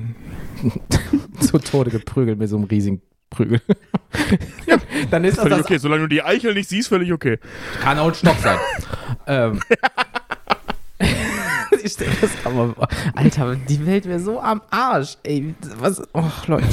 Zu 1.40 1.58
Tode 1.58 1.90
geprügelt 1.90 2.38
mit 2.38 2.48
so 2.48 2.56
einem 2.56 2.64
riesigen 2.64 3.02
Prügel. 3.28 3.60
ja, 4.66 4.78
dann 5.10 5.24
ist 5.24 5.36
das, 5.36 5.42
Völlig 5.42 5.58
das 5.58 5.66
okay. 5.66 5.76
Solange 5.78 6.02
du 6.02 6.08
die 6.08 6.22
Eichel 6.22 6.54
nicht 6.54 6.70
siehst, 6.70 6.88
völlig 6.88 7.12
okay. 7.12 7.38
Kann 7.82 7.98
auch 7.98 8.08
ein 8.08 8.14
Stock 8.14 8.36
sein. 8.42 8.58
ähm. 9.26 9.60
ich 11.82 11.92
stell 11.92 12.08
das 12.20 12.30
aber. 12.44 12.74
Alter, 13.14 13.56
die 13.56 13.84
Welt 13.86 14.06
wäre 14.06 14.20
so 14.20 14.40
am 14.40 14.62
Arsch. 14.70 15.18
Ey, 15.22 15.54
was. 15.78 16.02
Oh, 16.14 16.24
Leute. 16.46 16.66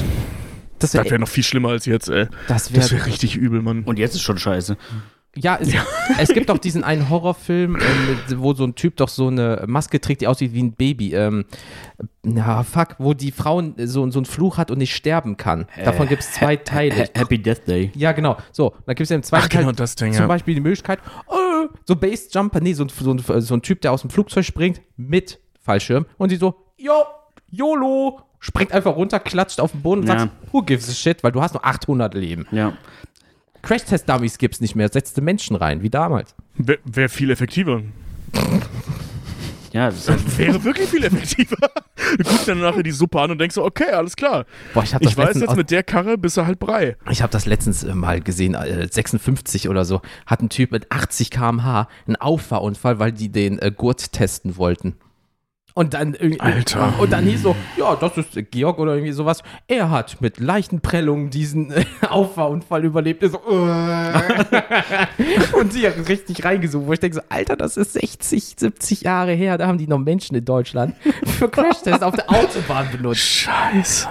Das 0.80 0.94
wäre 0.94 1.06
wäre. 1.06 1.20
noch 1.20 1.28
viel 1.28 1.44
schlimmer 1.44 1.70
als 1.70 1.86
jetzt, 1.86 2.10
ey. 2.10 2.28
Das 2.48 2.74
wäre. 2.74 2.90
wäre 2.92 3.06
richtig 3.06 3.36
übel, 3.36 3.62
Mann. 3.62 3.84
Und 3.84 4.00
jetzt 4.00 4.16
ist 4.16 4.22
schon 4.22 4.38
scheiße. 4.38 4.78
Ja, 5.36 5.60
es, 5.62 5.72
es 6.18 6.30
gibt 6.30 6.50
auch 6.50 6.58
diesen 6.58 6.84
einen 6.84 7.10
Horrorfilm, 7.10 7.76
ähm, 7.76 8.18
wo 8.42 8.56
so 8.56 8.64
ein 8.64 8.74
Typ 8.74 8.96
doch 8.98 9.08
so 9.10 9.28
eine 9.28 9.66
Maske 9.68 10.02
trägt, 10.02 10.22
die 10.22 10.28
aussieht 10.28 10.52
wie 10.54 10.64
ein 10.64 10.74
Baby. 10.74 11.14
Ähm, 11.14 11.46
na, 12.24 12.64
fuck, 12.64 12.96
wo 12.98 13.14
die 13.14 13.32
Frau 13.32 13.62
so, 13.78 14.10
so 14.10 14.18
einen 14.18 14.26
Fluch 14.26 14.58
hat 14.58 14.72
und 14.72 14.80
nicht 14.80 14.96
sterben 14.96 15.38
kann. 15.38 15.68
Davon 15.86 16.08
gibt 16.08 16.24
es 16.24 16.32
zwei 16.34 16.56
Teile. 16.56 16.96
Ha- 17.04 17.10
Happy 17.20 17.38
Death 17.40 17.68
Day. 17.68 17.92
Ja, 17.94 18.14
genau. 18.14 18.38
So, 18.52 18.72
dann 18.88 18.96
gibt 18.96 19.02
es 19.02 19.10
ja 19.10 19.16
im 19.16 19.22
zweiten 19.22 19.44
Ach, 19.46 19.50
genau 19.50 19.66
Teil 19.66 19.76
das 19.76 19.96
Ding, 19.96 20.12
zum 20.14 20.22
ja. 20.24 20.28
Beispiel 20.28 20.56
die 20.56 20.62
Möglichkeit, 20.62 21.00
äh, 21.30 21.68
so 21.86 21.96
Basejumper, 21.96 22.60
nee, 22.60 22.74
so, 22.74 22.84
ein- 22.86 22.90
so, 22.90 23.12
ein- 23.12 23.42
so 23.42 23.54
ein 23.54 23.62
Typ, 23.62 23.82
der 23.82 23.92
aus 23.92 24.02
dem 24.02 24.10
Flugzeug 24.10 24.44
springt 24.44 24.82
mit 24.96 25.40
Fallschirm 25.62 26.08
und 26.18 26.30
sie 26.30 26.38
so, 26.38 26.56
yo, 26.78 26.94
YOLO, 27.52 28.22
springt 28.40 28.72
einfach 28.72 28.96
runter, 28.96 29.20
klatscht 29.20 29.60
auf 29.60 29.72
den 29.72 29.82
Boden 29.82 30.02
und 30.02 30.08
Ja. 30.08 30.20
sagt, 30.20 30.32
who 30.52 30.62
gives 30.62 30.90
a 30.90 30.94
shit, 30.94 31.24
weil 31.24 31.32
du 31.32 31.42
hast 31.42 31.54
nur 31.54 31.66
800 31.66 32.14
Leben. 32.14 32.46
Ja. 32.52 32.74
Crash-Test-Dummies 33.64 34.38
gibt's 34.38 34.62
nicht 34.62 34.76
mehr, 34.76 34.90
setzte 34.90 35.22
Menschen 35.22 35.56
rein, 35.56 35.82
wie 35.82 35.90
damals. 35.90 36.36
Wäre 36.56 36.80
wär 36.86 37.10
viel 37.10 37.32
effektiver. 37.32 37.82
Ja, 39.74 39.90
das 39.90 40.08
halt, 40.08 40.38
Wäre 40.38 40.64
wirklich 40.64 40.88
viel 40.90 41.04
effektiver. 41.04 41.58
Du 42.18 42.24
guckst 42.24 42.48
dann 42.48 42.62
nachher 42.62 42.84
die 42.84 42.92
Suppe 42.92 43.20
an 43.20 43.32
und 43.32 43.40
denkst 43.40 43.56
so, 43.56 43.66
okay, 43.66 43.92
alles 43.92 44.16
klar. 44.16 44.46
Boah, 44.74 44.84
ich 44.84 44.94
habe 44.94 45.04
das, 45.04 45.12
Ich 45.12 45.18
weiß 45.18 45.40
jetzt, 45.42 45.56
mit 45.56 45.70
der 45.72 45.84
Karre 45.84 46.18
bist 46.18 46.38
du 46.38 46.46
halt 46.46 46.58
Brei. 46.60 46.96
ich 47.12 47.22
hab 47.22 47.32
das 47.32 47.46
letztens 47.46 47.84
äh, 47.84 47.94
mal 47.94 48.22
gesehen, 48.22 48.54
äh, 48.56 48.88
56 48.90 49.68
oder 49.68 49.84
so, 49.84 50.02
hat 50.26 50.42
ein 50.42 50.50
Typ 50.50 50.72
mit 50.72 50.92
80 50.92 51.32
km/h 51.32 51.90
einen 52.08 52.16
Auffahrunfall, 52.16 53.00
weil 53.00 53.12
die 53.12 53.30
den 53.30 53.60
äh, 53.60 53.72
Gurt 53.76 54.14
testen 54.14 54.56
wollten. 54.58 54.96
Und 55.78 55.94
dann 55.94 56.16
irgendwie, 56.16 56.40
Alter. 56.40 56.92
Und 56.98 57.14
dann 57.14 57.26
hieß 57.26 57.44
so, 57.44 57.56
ja, 57.78 57.96
das 57.96 58.18
ist 58.18 58.30
Georg 58.50 58.80
oder 58.80 58.96
irgendwie 58.96 59.12
sowas. 59.12 59.44
Er 59.68 59.92
hat 59.92 60.20
mit 60.22 60.40
leichten 60.40 60.82
Prellungen 60.82 61.30
diesen 61.30 61.72
Auffahrunfall 62.10 62.84
überlebt. 62.84 63.22
Er 63.22 63.30
So, 63.30 63.38
äh. 63.38 64.14
und 65.60 65.72
sie 65.72 65.86
hat 65.86 66.10
richtig 66.10 66.44
reingesucht, 66.44 66.88
wo 66.88 66.94
ich 66.94 67.00
denke 67.00 67.18
so, 67.18 67.22
Alter, 67.30 67.56
das 67.56 67.78
ist 67.78 67.94
60, 67.94 68.56
70 68.58 69.02
Jahre 69.02 69.34
her, 69.34 69.60
da 69.60 69.68
haben 69.68 69.78
die 69.78 69.86
noch 69.86 70.00
Menschen 70.00 70.36
in 70.36 70.46
Deutschland 70.46 70.96
für 71.38 71.48
Crashtests 71.48 72.02
auf 72.02 72.16
der 72.16 72.28
Autobahn 72.28 72.88
benutzt. 72.92 73.20
Scheiße. 73.20 74.08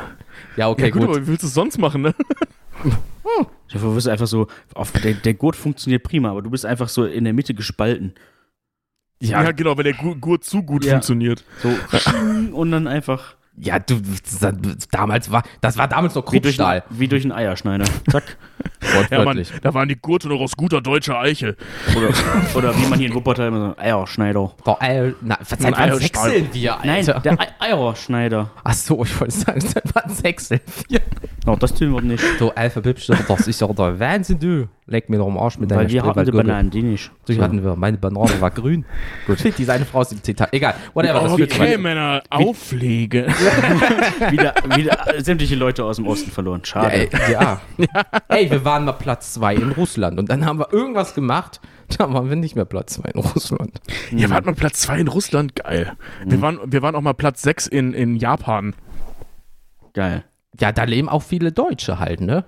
Ja, 0.56 0.68
okay, 0.68 0.84
Ja, 0.84 0.90
gut, 0.90 1.00
gut. 1.00 1.10
aber 1.10 1.20
wie 1.22 1.26
willst 1.26 1.42
du 1.42 1.48
es 1.48 1.54
sonst 1.54 1.78
machen, 1.78 2.02
ne? 2.02 2.14
du 3.72 3.94
wirst 3.96 4.06
einfach 4.06 4.28
so, 4.28 4.46
auf, 4.72 4.92
der, 4.92 5.14
der 5.14 5.34
Gurt 5.34 5.56
funktioniert 5.56 6.04
prima, 6.04 6.30
aber 6.30 6.42
du 6.42 6.50
bist 6.50 6.64
einfach 6.64 6.88
so 6.88 7.04
in 7.06 7.24
der 7.24 7.32
Mitte 7.32 7.54
gespalten. 7.54 8.14
Ja, 9.20 9.50
genau, 9.52 9.76
weil 9.76 9.84
der 9.84 9.94
Gu- 9.94 10.16
Gurt 10.16 10.44
zu 10.44 10.62
gut 10.62 10.84
Ja. 10.84 10.92
funktioniert. 10.92 11.44
So, 11.62 11.72
und 12.52 12.70
dann 12.70 12.86
einfach 12.86 13.36
Ja, 13.58 13.78
du, 13.78 13.96
das, 14.00 14.88
damals 14.90 15.30
war, 15.30 15.42
das 15.62 15.78
war 15.78 15.88
damals 15.88 16.14
noch 16.14 16.24
wie 16.30 16.40
durch, 16.40 16.56
Kruppstahl. 16.56 16.84
wie 16.90 17.08
durch 17.08 17.22
einen 17.24 17.32
Eierschneider. 17.32 17.86
Zack. 18.10 18.36
Ja, 18.82 18.88
Mann, 18.90 19.10
Wortwörtlich. 19.36 19.52
da 19.62 19.72
waren 19.74 19.88
die 19.88 19.96
Gurte 19.96 20.28
noch 20.28 20.40
aus 20.40 20.56
guter 20.56 20.80
deutscher 20.82 21.18
Eiche. 21.18 21.56
Oder, 21.96 22.08
oder 22.54 22.76
wie 22.76 22.86
man 22.86 22.98
hier 22.98 23.08
in 23.08 23.14
Wuppertal 23.14 23.48
immer 23.48 23.70
so, 23.74 23.80
Eierschneider. 23.82 24.52
Boah, 24.62 24.78
äh, 24.82 25.12
na, 25.22 25.38
seit 25.42 25.62
wann 25.62 25.98
sechseln 25.98 26.48
wir, 26.52 26.76
Nein, 26.84 26.90
Alter? 27.08 27.20
der 27.20 27.40
Ei- 27.40 27.48
Eierschneider. 27.72 28.50
Ach 28.62 28.74
so, 28.74 29.02
ich 29.04 29.18
wollte 29.20 29.34
sagen, 29.34 29.60
seit 29.60 29.84
wann 29.94 30.14
sechseln 30.14 30.60
wir? 30.88 31.00
No, 31.46 31.56
das 31.56 31.72
tun 31.74 31.92
wir 31.94 32.02
nicht. 32.02 32.22
So, 32.38 32.54
Alpha 32.54 32.80
Bibsch, 32.80 33.06
das 33.06 33.46
ist 33.46 33.62
doch 33.62 33.74
der 33.74 33.98
Wahnsinn, 33.98 34.38
du. 34.38 34.68
Leck 34.88 35.08
mir 35.08 35.18
doch 35.18 35.26
am 35.26 35.36
Arsch 35.36 35.58
mit 35.58 35.68
deiner 35.70 35.80
Weil 35.82 35.90
wir 35.90 36.04
hatten 36.04 36.24
die. 36.24 36.30
Bananen, 36.30 36.70
die 36.70 36.82
nicht. 36.82 37.10
Die 37.26 37.40
hatten 37.40 37.64
wir, 37.64 37.74
meine 37.74 37.96
Banane 37.98 38.40
war 38.40 38.52
grün. 38.52 38.84
Gut. 39.26 39.38
Diese 39.58 39.72
eine 39.72 39.84
Frau 39.84 39.98
aus 40.00 40.10
dem 40.10 40.22
Zitat. 40.22 40.52
Egal, 40.52 40.74
whatever, 40.94 41.20
das 41.22 41.34
führt 41.34 41.52
zu 41.52 41.60
Okay. 41.60 41.76
Männer, 41.76 42.22
Auflege. 42.30 43.26
wieder, 44.30 44.54
wieder 44.76 45.22
sämtliche 45.22 45.54
Leute 45.54 45.84
aus 45.84 45.96
dem 45.96 46.06
Osten 46.06 46.30
verloren. 46.30 46.60
Ja, 46.64 46.66
Schade. 46.66 46.92
ey, 46.94 47.10
ja. 47.32 47.60
ey, 48.28 48.50
wir 48.50 48.64
waren 48.64 48.84
mal 48.84 48.92
Platz 48.92 49.34
zwei 49.34 49.54
in 49.54 49.72
Russland 49.72 50.18
und 50.18 50.28
dann 50.30 50.44
haben 50.44 50.58
wir 50.58 50.72
irgendwas 50.72 51.14
gemacht, 51.14 51.60
da 51.96 52.12
waren 52.12 52.28
wir 52.28 52.36
nicht 52.36 52.56
mehr 52.56 52.64
Platz 52.64 52.94
zwei 52.94 53.10
in 53.10 53.20
Russland. 53.20 53.80
Ihr 54.10 54.30
wart 54.30 54.46
mal 54.46 54.54
Platz 54.54 54.80
2 54.80 55.00
in 55.00 55.08
Russland, 55.08 55.54
geil. 55.56 55.92
Wir, 56.24 56.40
waren, 56.40 56.58
wir 56.64 56.82
waren 56.82 56.94
auch 56.94 57.00
mal 57.00 57.14
Platz 57.14 57.42
6 57.42 57.66
in, 57.68 57.92
in 57.94 58.16
Japan. 58.16 58.74
Geil. 59.94 60.24
Ja, 60.60 60.72
da 60.72 60.84
leben 60.84 61.08
auch 61.08 61.22
viele 61.22 61.52
Deutsche 61.52 61.98
halt, 61.98 62.20
ne? 62.20 62.44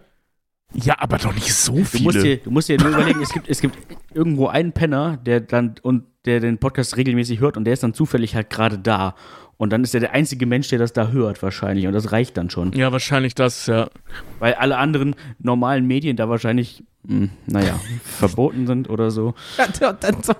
Ja, 0.75 0.97
aber 0.99 1.19
doch 1.19 1.35
nicht 1.35 1.55
so 1.55 1.73
Du 1.77 1.85
viele. 1.85 2.05
musst, 2.05 2.23
dir, 2.23 2.37
du 2.39 2.51
musst 2.51 2.69
dir 2.69 2.79
nur 2.79 2.89
überlegen, 2.91 3.23
es 3.23 3.33
gibt, 3.33 3.49
es 3.49 3.61
gibt 3.61 3.77
irgendwo 4.13 4.49
einen 4.49 4.73
Penner, 4.73 5.17
der 5.17 5.41
dann 5.41 5.77
und 5.83 6.05
der 6.27 6.41
den 6.41 6.59
Podcast 6.59 6.97
regelmäßig 6.97 7.41
hört 7.41 7.57
und 7.57 7.65
der 7.65 7.73
ist 7.73 7.83
dann 7.83 7.95
zufällig 7.95 8.35
halt 8.35 8.51
gerade 8.51 8.79
da. 8.79 9.15
Und 9.59 9.73
dann 9.73 9.83
ist 9.83 9.93
er 9.93 9.99
der 10.01 10.13
einzige 10.13 10.47
Mensch, 10.47 10.69
der 10.69 10.79
das 10.79 10.93
da 10.93 11.09
hört, 11.09 11.43
wahrscheinlich. 11.43 11.87
Und 11.89 11.93
das 11.93 12.13
reicht 12.13 12.37
dann 12.37 12.49
schon. 12.49 12.73
ja, 12.75 12.93
wahrscheinlich 12.93 13.35
das, 13.35 13.67
ja. 13.67 13.91
Weil 14.39 14.55
alle 14.55 14.77
anderen 14.79 15.17
normalen 15.41 15.85
Medien 15.85 16.17
da 16.17 16.29
wahrscheinlich, 16.29 16.85
mh, 17.03 17.29
naja, 17.47 17.79
verboten 18.05 18.69
sind 18.69 18.89
oder 18.89 19.11
so. 19.11 19.35
Ja, 19.57 19.67
der- 19.67 19.93
dann 19.95 20.23
so, 20.23 20.33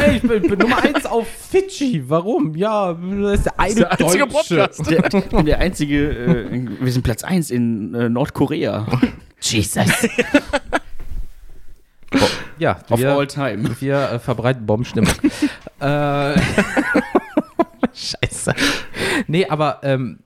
ey, 0.00 0.16
ich 0.16 0.22
bin, 0.22 0.40
bin 0.48 0.58
Nummer 0.58 0.82
eins 0.82 1.04
auf 1.04 1.28
Fidschi. 1.28 2.02
Warum? 2.08 2.54
Ja, 2.56 2.94
das 2.94 3.34
ist 3.40 3.44
der 3.44 3.60
eine 3.60 3.74
der 3.74 3.90
einzige 3.92 4.26
Deutsche. 4.26 4.56
Podcast. 4.56 4.90
Der, 4.90 5.42
der 5.42 5.58
einzige, 5.58 6.08
äh, 6.10 6.68
wir 6.80 6.92
sind 6.92 7.02
Platz 7.02 7.24
1 7.24 7.50
in 7.50 7.94
äh, 7.94 8.08
Nordkorea. 8.08 8.86
Jesus. 9.42 9.84
ja, 12.58 12.78
Of 12.88 13.00
wir, 13.00 13.12
all 13.12 13.26
time. 13.26 13.68
wir 13.80 14.12
äh, 14.12 14.18
verbreiten 14.18 14.64
Bombenstimmung. 14.64 15.12
äh, 15.80 16.34
Scheiße. 18.02 18.54
Nee, 19.26 19.46
aber 19.46 19.80
ähm, 19.82 20.20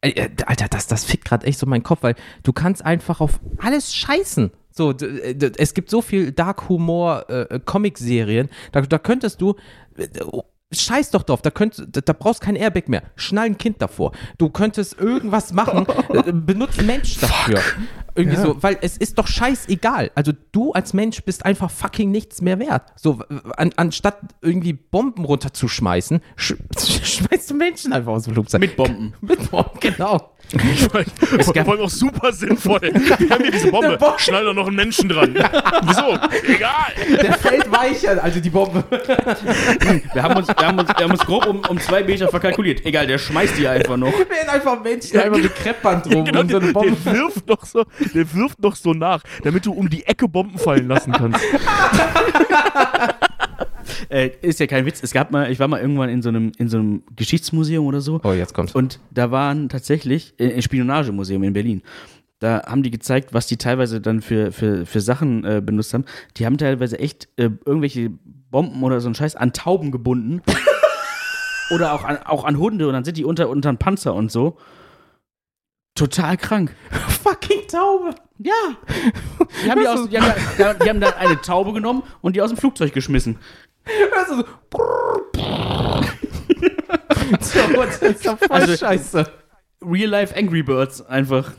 äh, 0.00 0.10
äh, 0.10 0.30
Alter, 0.46 0.68
das, 0.68 0.86
das 0.86 1.04
fickt 1.04 1.24
gerade 1.24 1.46
echt 1.46 1.58
so 1.58 1.66
meinen 1.66 1.82
Kopf, 1.82 2.02
weil 2.02 2.14
du 2.42 2.52
kannst 2.52 2.84
einfach 2.84 3.20
auf 3.20 3.40
alles 3.58 3.94
scheißen. 3.94 4.50
So, 4.70 4.92
äh, 4.92 5.36
es 5.58 5.74
gibt 5.74 5.90
so 5.90 6.00
viel 6.00 6.32
Dark 6.32 6.68
Humor 6.68 7.28
äh, 7.28 7.60
Comic-Serien, 7.64 8.48
da, 8.72 8.80
da 8.82 8.98
könntest 8.98 9.40
du 9.40 9.56
äh, 9.96 10.08
oh, 10.24 10.44
Scheiß 10.72 11.10
doch 11.10 11.24
drauf, 11.24 11.42
da, 11.42 11.50
könnt, 11.50 11.84
da, 11.90 12.12
brauchst 12.12 12.40
kein 12.40 12.54
Airbag 12.54 12.88
mehr. 12.88 13.02
Schnall 13.16 13.46
ein 13.46 13.58
Kind 13.58 13.82
davor. 13.82 14.12
Du 14.38 14.50
könntest 14.50 15.00
irgendwas 15.00 15.52
machen, 15.52 15.84
äh, 16.10 16.32
benutzt 16.32 16.80
Mensch 16.82 17.18
dafür. 17.18 17.60
Irgendwie 18.14 18.36
so, 18.36 18.62
weil 18.62 18.78
es 18.80 18.96
ist 18.96 19.18
doch 19.18 19.26
scheißegal. 19.26 20.10
Also 20.14 20.32
du 20.52 20.72
als 20.72 20.92
Mensch 20.92 21.22
bist 21.22 21.44
einfach 21.44 21.70
fucking 21.70 22.10
nichts 22.10 22.42
mehr 22.42 22.58
wert. 22.58 22.92
So, 22.96 23.20
an, 23.56 23.72
anstatt 23.76 24.18
irgendwie 24.42 24.72
Bomben 24.72 25.24
runterzuschmeißen, 25.24 26.20
sch 26.36 26.54
schmeißt 26.76 27.50
du 27.50 27.54
Menschen 27.54 27.92
einfach 27.92 28.12
aus 28.12 28.24
dem 28.24 28.34
Flugzeug. 28.34 28.60
Mit 28.60 28.76
Bomben. 28.76 29.14
Mit 29.20 29.50
Bomben, 29.50 29.80
genau. 29.80 30.32
Vor 30.50 31.68
allem 31.72 31.80
auch 31.80 31.90
super 31.90 32.32
sinnvoll. 32.32 32.80
Wir 32.82 33.30
haben 33.30 33.42
hier 33.42 33.52
diese 33.52 33.70
Bombe. 33.70 33.96
Bombe. 33.96 34.18
Schnall 34.18 34.44
doch 34.44 34.54
noch 34.54 34.66
einen 34.66 34.76
Menschen 34.76 35.08
dran. 35.08 35.34
Wieso? 35.82 36.18
Egal. 36.52 36.92
Der 37.22 37.34
fällt 37.34 37.70
weicher, 37.70 38.22
also 38.22 38.40
die 38.40 38.50
Bombe. 38.50 38.82
Wir 40.12 40.22
haben 40.22 40.36
uns, 40.36 40.48
wir 40.48 40.66
haben 40.66 40.78
uns, 40.78 40.88
wir 40.88 41.04
haben 41.04 41.12
uns 41.12 41.24
grob 41.24 41.46
um, 41.46 41.62
um 41.68 41.78
zwei 41.80 42.02
Meter 42.02 42.28
verkalkuliert. 42.28 42.84
Egal, 42.84 43.06
der 43.06 43.18
schmeißt 43.18 43.56
die 43.58 43.68
einfach 43.68 43.96
noch. 43.96 44.12
Werden 44.12 44.48
einfach 44.48 44.82
Menschen 44.82 45.16
Ja, 45.16 45.22
einfach 45.24 45.38
mit 45.38 45.54
Kreppband 45.54 46.06
rum 46.12 46.24
Genau, 46.24 46.40
und 46.40 46.50
so 46.50 46.58
der, 46.58 46.64
eine 46.64 46.72
Bombe. 46.72 46.96
der 47.04 47.14
wirft 47.14 47.46
noch 47.48 47.64
so, 47.64 47.84
der 48.14 48.34
wirft 48.34 48.60
noch 48.60 48.74
so 48.76 48.92
nach, 48.92 49.22
damit 49.44 49.66
du 49.66 49.72
um 49.72 49.88
die 49.88 50.04
Ecke 50.06 50.28
Bomben 50.28 50.58
fallen 50.58 50.88
lassen 50.88 51.12
kannst. 51.12 51.40
Äh, 54.10 54.30
ist 54.42 54.58
ja 54.60 54.66
kein 54.66 54.84
Witz. 54.86 55.02
Es 55.02 55.12
gab 55.12 55.30
mal, 55.30 55.50
ich 55.52 55.58
war 55.60 55.68
mal 55.68 55.80
irgendwann 55.80 56.08
in 56.08 56.20
so 56.20 56.28
einem, 56.28 56.52
in 56.58 56.68
so 56.68 56.78
einem 56.78 57.02
Geschichtsmuseum 57.16 57.86
oder 57.86 58.00
so. 58.00 58.20
Oh, 58.24 58.32
jetzt 58.32 58.54
kommt's. 58.54 58.74
Und 58.74 58.98
da 59.10 59.30
waren 59.30 59.68
tatsächlich, 59.68 60.34
äh, 60.38 60.52
ein 60.52 60.62
Spionagemuseum 60.62 61.42
in 61.44 61.52
Berlin. 61.52 61.82
Da 62.40 62.62
haben 62.66 62.82
die 62.82 62.90
gezeigt, 62.90 63.32
was 63.34 63.46
die 63.46 63.56
teilweise 63.58 64.00
dann 64.00 64.20
für, 64.22 64.50
für, 64.50 64.84
für 64.86 65.00
Sachen 65.00 65.44
äh, 65.44 65.62
benutzt 65.64 65.94
haben. 65.94 66.04
Die 66.38 66.46
haben 66.46 66.58
teilweise 66.58 66.98
echt 66.98 67.28
äh, 67.36 67.50
irgendwelche 67.64 68.10
Bomben 68.50 68.82
oder 68.82 69.00
so 69.00 69.08
einen 69.08 69.14
Scheiß 69.14 69.36
an 69.36 69.52
Tauben 69.52 69.90
gebunden. 69.92 70.42
oder 71.70 71.92
auch 71.92 72.02
an, 72.04 72.18
auch 72.24 72.44
an 72.44 72.58
Hunde 72.58 72.88
und 72.88 72.94
dann 72.94 73.04
sind 73.04 73.16
die 73.16 73.24
unter, 73.24 73.48
unter 73.48 73.68
einen 73.68 73.78
Panzer 73.78 74.14
und 74.14 74.32
so. 74.32 74.56
Total 75.94 76.36
krank. 76.36 76.74
Fucking 77.22 77.68
Taube. 77.68 78.14
Ja. 78.38 78.52
Die 79.64 79.70
haben, 79.70 79.80
die, 79.82 79.86
aus, 79.88 80.08
die, 80.08 80.18
haben, 80.18 80.32
da- 80.58 80.74
die 80.74 80.88
haben 80.88 81.00
dann 81.00 81.12
eine 81.14 81.40
Taube 81.40 81.72
genommen 81.72 82.02
und 82.22 82.36
die 82.36 82.42
aus 82.42 82.50
dem 82.50 82.56
Flugzeug 82.56 82.92
geschmissen. 82.94 83.38
Also 84.16 84.36
so. 84.36 84.42
so, 87.40 87.60
das 87.82 88.02
ist 88.02 88.26
doch 88.26 88.38
voll 88.38 88.48
Also- 88.50 88.76
scheiße. 88.76 89.24
Real 89.82 90.10
Life 90.10 90.36
Angry 90.36 90.62
Birds 90.62 91.00
einfach. 91.06 91.52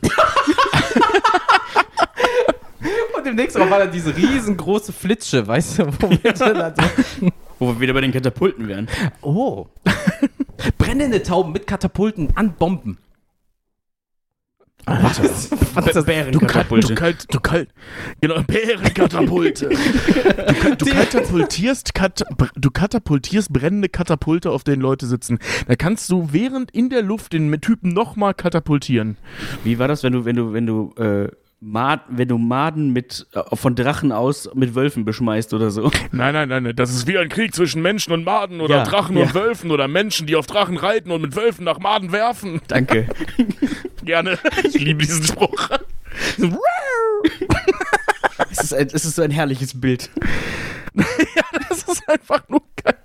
Und 3.17 3.36
nächsten 3.36 3.59
Mal 3.59 3.69
war 3.69 3.80
dann 3.80 3.91
diese 3.91 4.15
riesengroße 4.15 4.93
Flitsche, 4.93 5.47
weißt 5.47 5.80
du, 5.80 5.88
wo 5.99 6.09
wir 6.09 6.36
so 6.36 6.45
Wo 7.59 7.67
wir 7.67 7.80
wieder 7.80 7.93
bei 7.93 8.01
den 8.01 8.11
Katapulten 8.11 8.67
wären. 8.67 8.88
Oh. 9.22 9.67
Brennende 10.78 11.24
Tauben 11.24 11.51
mit 11.51 11.67
Katapulten 11.67 12.30
an 12.36 12.53
Bomben. 12.53 12.97
Was 14.86 15.19
ist 15.19 15.51
das? 15.51 15.59
Du, 15.71 15.82
kalt, 15.82 15.95
du 15.95 16.03
Bärenkatapulte. 16.03 16.95
kalt, 16.95 17.25
du 17.34 17.39
kalt, 17.39 17.69
genau, 18.19 18.41
Bärenkatapulte. 18.43 19.69
Du, 20.61 20.75
du 20.75 20.86
katapultierst, 20.86 21.93
kat, 21.93 22.23
du 22.55 22.69
katapultierst 22.71 23.51
brennende 23.51 23.89
Katapulte, 23.89 24.51
auf 24.51 24.63
denen 24.63 24.82
Leute 24.82 25.05
sitzen. 25.05 25.39
Da 25.67 25.75
kannst 25.75 26.09
du 26.09 26.29
während 26.32 26.71
in 26.71 26.89
der 26.89 27.01
Luft 27.01 27.34
den 27.34 27.51
Typen 27.61 27.93
nochmal 27.93 28.34
katapultieren. 28.34 29.17
Wie 29.63 29.79
war 29.79 29.88
das, 29.88 30.03
wenn 30.03 30.13
du, 30.13 30.25
wenn 30.25 30.36
du, 30.36 30.53
wenn 30.53 30.65
du 30.65 30.93
äh, 30.97 31.29
Mad 31.64 32.01
wenn 32.09 32.28
du 32.28 32.39
Maden 32.39 32.91
mit, 32.91 33.28
äh, 33.34 33.55
von 33.55 33.76
Drachen 33.76 34.12
aus 34.12 34.49
mit 34.55 34.74
Wölfen 34.74 35.05
beschmeißt 35.05 35.53
oder 35.53 35.70
so. 35.70 35.91
Nein, 36.12 36.34
nein, 36.34 36.49
nein, 36.49 36.64
nein, 36.64 36.76
das 36.76 36.89
ist 36.89 37.05
wie 37.05 37.18
ein 37.20 37.30
Krieg 37.30 37.53
zwischen 37.53 37.84
Menschen 37.84 38.14
und 38.14 38.24
Maden 38.24 38.62
oder 38.62 38.78
Ja, 38.78 38.84
Drachen 38.84 39.16
ja. 39.16 39.24
und 39.26 39.36
Wölfen 39.36 39.70
oder 39.70 39.88
Menschen, 39.88 40.26
die 40.26 40.36
auf 40.36 40.47
Drachen 40.47 40.76
reiten 40.78 41.12
und 41.12 41.22
mit 41.22 41.36
Wölfen 41.36 41.64
nach 41.66 41.78
Maden 41.80 42.12
werfen. 42.12 42.62
Danke. 42.68 43.07
Gerne. 44.03 44.39
Ich 44.64 44.80
liebe 44.80 45.03
diesen 45.05 45.24
Spruch. 45.24 45.70
es, 48.49 48.57
ist 48.64 48.74
ein, 48.74 48.88
es 48.91 49.05
ist 49.05 49.16
so 49.16 49.22
ein 49.22 49.32
herrliches 49.32 49.80
Bild. 49.80 50.09
Das 51.70 51.84
ist 51.84 52.09
einfach 52.09 52.41
nur 52.49 52.62
geil. 52.84 52.95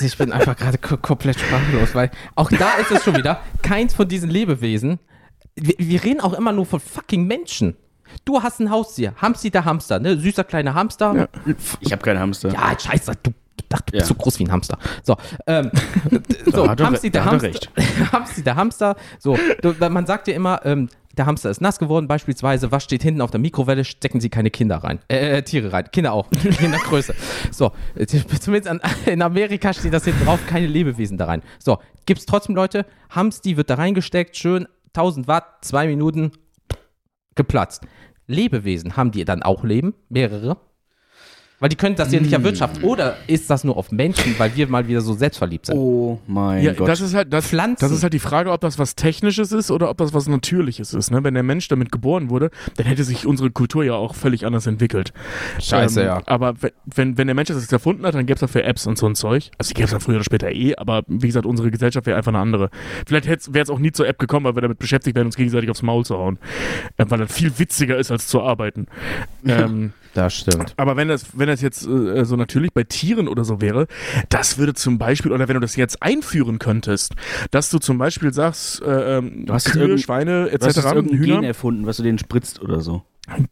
Ich 0.00 0.16
bin 0.16 0.32
einfach 0.32 0.56
gerade 0.56 0.78
ko- 0.78 0.96
komplett 0.96 1.38
sprachlos, 1.38 1.94
weil 1.94 2.10
auch 2.34 2.50
da 2.50 2.74
ist 2.80 2.90
es 2.92 3.04
schon 3.04 3.16
wieder, 3.16 3.40
keins 3.62 3.94
von 3.94 4.08
diesen 4.08 4.30
Lebewesen, 4.30 4.98
wir, 5.56 5.74
wir 5.78 6.04
reden 6.04 6.20
auch 6.20 6.32
immer 6.32 6.52
nur 6.52 6.66
von 6.66 6.80
fucking 6.80 7.26
Menschen. 7.26 7.76
Du 8.24 8.42
hast 8.42 8.60
ein 8.60 8.70
Haustier, 8.70 9.14
Hamster 9.16 9.50
der 9.50 9.64
Hamster, 9.64 9.98
ne? 9.98 10.18
Süßer 10.18 10.44
kleiner 10.44 10.74
Hamster. 10.74 11.28
Ich 11.80 11.92
habe 11.92 12.02
keinen 12.02 12.18
Hamster. 12.20 12.50
Ja, 12.52 12.78
scheiße, 12.78 13.12
du, 13.22 13.30
ach, 13.72 13.80
du 13.80 13.92
bist 13.92 14.02
Ja. 14.02 14.06
so 14.06 14.14
groß 14.14 14.38
wie 14.38 14.44
ein 14.44 14.52
Hamster. 14.52 14.78
So, 15.02 15.16
ähm, 15.46 15.70
so 16.52 16.64
er 16.64 16.76
Hamster 16.76 17.10
der 17.10 17.24
da 17.24 17.30
hat 17.30 17.42
er 17.42 17.48
Hamster. 17.52 17.70
Hamster 18.12 18.42
der 18.42 18.56
Hamster. 18.56 18.96
So, 19.18 19.38
du, 19.62 19.74
man 19.88 20.04
sagt 20.06 20.28
ja 20.28 20.34
immer, 20.34 20.60
ähm, 20.64 20.88
der 21.16 21.26
Hamster 21.26 21.50
ist 21.50 21.60
nass 21.60 21.78
geworden, 21.78 22.06
beispielsweise. 22.08 22.70
Was 22.70 22.84
steht 22.84 23.02
hinten 23.02 23.20
auf 23.20 23.30
der 23.30 23.40
Mikrowelle? 23.40 23.84
Stecken 23.84 24.20
Sie 24.20 24.30
keine 24.30 24.50
Kinder 24.50 24.76
rein. 24.78 24.98
Äh, 25.08 25.38
äh, 25.38 25.42
Tiere 25.42 25.72
rein. 25.72 25.90
Kinder 25.90 26.12
auch. 26.12 26.30
Kindergröße. 26.58 27.14
So, 27.50 27.72
äh, 27.94 28.06
zumindest 28.06 28.68
an, 28.68 28.80
in 29.06 29.22
Amerika 29.22 29.72
steht 29.72 29.92
das 29.92 30.04
hinten 30.04 30.24
drauf, 30.24 30.40
keine 30.46 30.66
Lebewesen 30.66 31.18
da 31.18 31.26
rein. 31.26 31.42
So, 31.58 31.78
gibt's 32.06 32.26
trotzdem 32.26 32.54
Leute, 32.56 32.86
Hamsti 33.10 33.56
wird 33.56 33.70
da 33.70 33.74
reingesteckt, 33.74 34.36
schön, 34.36 34.66
1000 34.94 35.26
Watt, 35.28 35.64
zwei 35.64 35.86
Minuten, 35.86 36.32
geplatzt. 37.34 37.86
Lebewesen, 38.26 38.96
haben 38.96 39.10
die 39.10 39.24
dann 39.24 39.42
auch 39.42 39.64
Leben? 39.64 39.94
Mehrere? 40.08 40.58
Weil 41.62 41.68
die 41.68 41.76
können 41.76 41.94
das 41.94 42.10
ja 42.12 42.18
nicht 42.18 42.32
erwirtschaften. 42.32 42.82
Oder 42.82 43.16
ist 43.28 43.48
das 43.48 43.62
nur 43.62 43.76
auf 43.76 43.92
Menschen, 43.92 44.34
weil 44.36 44.56
wir 44.56 44.66
mal 44.66 44.88
wieder 44.88 45.00
so 45.00 45.14
selbstverliebt 45.14 45.66
sind? 45.66 45.76
Oh 45.78 46.18
mein 46.26 46.60
Ja, 46.64 46.72
Gott. 46.72 46.88
das 46.88 47.00
ist 47.00 47.14
halt 47.14 47.32
das, 47.32 47.46
Pflanzen. 47.46 47.76
das 47.80 47.92
ist 47.92 48.02
halt 48.02 48.12
die 48.12 48.18
Frage, 48.18 48.50
ob 48.50 48.60
das 48.60 48.80
was 48.80 48.96
Technisches 48.96 49.52
ist 49.52 49.70
oder 49.70 49.88
ob 49.88 49.96
das 49.98 50.12
was 50.12 50.26
Natürliches 50.26 50.92
ist. 50.92 51.12
Ne? 51.12 51.22
Wenn 51.22 51.34
der 51.34 51.44
Mensch 51.44 51.68
damit 51.68 51.92
geboren 51.92 52.30
wurde, 52.30 52.50
dann 52.78 52.86
hätte 52.86 53.04
sich 53.04 53.26
unsere 53.26 53.52
Kultur 53.52 53.84
ja 53.84 53.94
auch 53.94 54.16
völlig 54.16 54.44
anders 54.44 54.66
entwickelt. 54.66 55.12
Scheiße, 55.60 56.00
ähm, 56.00 56.06
ja. 56.06 56.22
Aber 56.26 56.60
we- 56.60 56.72
wenn, 56.84 57.16
wenn 57.16 57.28
der 57.28 57.34
Mensch 57.36 57.46
das 57.48 57.60
jetzt 57.62 57.72
erfunden 57.72 58.04
hat, 58.04 58.16
dann 58.16 58.26
gäbe 58.26 58.34
es 58.34 58.40
dafür 58.40 58.64
Apps 58.64 58.88
und 58.88 58.98
so 58.98 59.06
ein 59.06 59.14
Zeug. 59.14 59.52
Also 59.56 59.68
die 59.68 59.74
gäbe 59.74 59.84
es 59.84 59.92
dann 59.92 60.00
früher 60.00 60.16
oder 60.16 60.24
später 60.24 60.50
eh, 60.50 60.74
aber 60.74 61.04
wie 61.06 61.28
gesagt, 61.28 61.46
unsere 61.46 61.70
Gesellschaft 61.70 62.06
wäre 62.06 62.16
einfach 62.16 62.32
eine 62.32 62.40
andere. 62.40 62.70
Vielleicht 63.06 63.26
wäre 63.54 63.62
es 63.62 63.70
auch 63.70 63.78
nie 63.78 63.92
zur 63.92 64.08
App 64.08 64.18
gekommen, 64.18 64.46
weil 64.46 64.56
wir 64.56 64.62
damit 64.62 64.80
beschäftigt 64.80 65.14
wären, 65.14 65.26
uns 65.26 65.36
gegenseitig 65.36 65.70
aufs 65.70 65.82
Maul 65.82 66.04
zu 66.04 66.18
hauen. 66.18 66.38
Äh, 66.96 67.04
weil 67.08 67.20
das 67.20 67.32
viel 67.32 67.56
witziger 67.60 67.96
ist, 67.98 68.10
als 68.10 68.26
zu 68.26 68.42
arbeiten. 68.42 68.88
ähm, 69.46 69.92
Das 70.14 70.34
stimmt. 70.34 70.74
aber 70.76 70.96
wenn 70.96 71.08
das, 71.08 71.38
wenn 71.38 71.46
das 71.48 71.62
jetzt 71.62 71.86
äh, 71.86 72.24
so 72.24 72.36
natürlich 72.36 72.72
bei 72.74 72.84
Tieren 72.84 73.28
oder 73.28 73.44
so 73.44 73.60
wäre, 73.62 73.86
das 74.28 74.58
würde 74.58 74.74
zum 74.74 74.98
Beispiel, 74.98 75.32
oder 75.32 75.48
wenn 75.48 75.54
du 75.54 75.60
das 75.60 75.74
jetzt 75.76 76.02
einführen 76.02 76.58
könntest, 76.58 77.14
dass 77.50 77.70
du 77.70 77.78
zum 77.78 77.96
Beispiel 77.98 78.32
sagst, 78.32 78.82
äh, 78.82 79.18
ähm, 79.18 79.46
Du 79.46 79.54
hast 79.54 79.70
Kühe, 79.72 79.82
irgend- 79.84 80.00
Schweine 80.02 80.50
du 80.50 80.66
hast 80.66 80.76
etc., 80.76 80.86
irgendein 80.92 81.18
Hühner, 81.18 81.34
Gen 81.36 81.44
erfunden, 81.44 81.86
was 81.86 81.96
du 81.96 82.02
denen 82.02 82.18
spritzt 82.18 82.60
oder 82.60 82.80
so. 82.80 83.02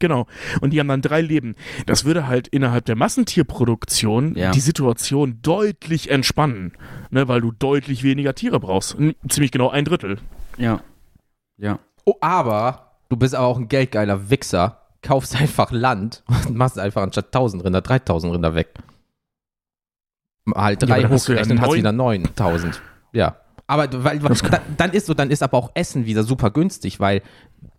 genau, 0.00 0.26
und 0.60 0.70
die 0.72 0.80
haben 0.80 0.88
dann 0.88 1.00
drei 1.00 1.20
Leben. 1.22 1.54
Das 1.86 2.04
würde 2.04 2.26
halt 2.26 2.48
innerhalb 2.48 2.84
der 2.84 2.96
Massentierproduktion 2.96 4.34
Ja. 4.36 4.50
die 4.50 4.60
Situation 4.60 5.38
deutlich 5.42 6.10
entspannen, 6.10 6.72
ne, 7.10 7.28
weil 7.28 7.40
du 7.40 7.52
deutlich 7.52 8.02
weniger 8.02 8.34
Tiere 8.34 8.60
brauchst. 8.60 8.98
N- 8.98 9.14
Ziemlich 9.28 9.50
genau 9.50 9.70
ein 9.70 9.84
Drittel. 9.84 10.18
Ja. 10.58 10.80
Ja. 11.56 11.78
Oh, 12.04 12.14
aber 12.20 12.92
du 13.08 13.16
bist 13.16 13.34
aber 13.34 13.46
auch 13.46 13.58
ein 13.58 13.68
geldgeiler 13.68 14.30
Wichser. 14.30 14.76
Kaufst 15.02 15.34
einfach 15.40 15.70
Land 15.72 16.22
und 16.46 16.56
machst 16.56 16.78
einfach 16.78 17.02
anstatt 17.02 17.26
1000 17.26 17.64
Rinder 17.64 17.80
3000 17.80 18.34
Rinder 18.34 18.54
weg. 18.54 18.68
Mal 20.44 20.70
Ja, 20.72 20.76
drei 20.76 21.02
dann 21.02 21.10
hast 21.10 21.28
du 21.28 21.32
ja 21.32 21.38
hochgerechnet, 21.40 21.60
hast 21.60 21.66
neun- 21.68 21.78
wieder 21.78 21.92
9000. 21.92 22.80
Ja. 23.12 23.36
Aber 23.66 23.86
du- 23.86 24.02
weil, 24.02 24.20
weil, 24.22 24.34
da, 24.50 24.60
dann 24.76 24.90
ist 24.90 25.06
so, 25.06 25.14
dann 25.14 25.30
ist 25.30 25.42
aber 25.44 25.56
auch 25.56 25.70
Essen 25.74 26.04
wieder 26.04 26.24
super 26.24 26.50
günstig, 26.50 26.98
weil 26.98 27.22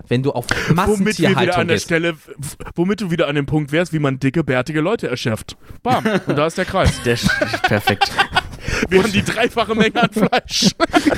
wenn 0.07 0.23
du 0.23 0.31
auf 0.31 0.45
Womit 0.45 0.69
wir 0.69 0.69
wieder 0.69 0.75
an 0.75 0.75
Massentierhaltung 0.75 1.67
der 1.67 1.77
Stelle, 1.79 2.15
womit 2.75 3.01
du 3.01 3.11
wieder 3.11 3.27
an 3.27 3.35
dem 3.35 3.45
Punkt 3.45 3.71
wärst, 3.73 3.91
wie 3.91 3.99
man 3.99 4.17
dicke, 4.17 4.43
bärtige 4.43 4.79
Leute 4.79 5.09
erschafft. 5.09 5.57
Bam, 5.83 6.05
und 6.27 6.37
da 6.37 6.47
ist 6.47 6.57
der 6.57 6.65
Kreis. 6.65 7.01
Der 7.03 7.13
ist 7.13 7.29
perfekt. 7.63 8.09
Wir 8.89 9.03
haben 9.03 9.11
die 9.11 9.23
dreifache 9.23 9.75
Menge 9.75 10.01
an 10.01 10.09
Fleisch. 10.11 10.71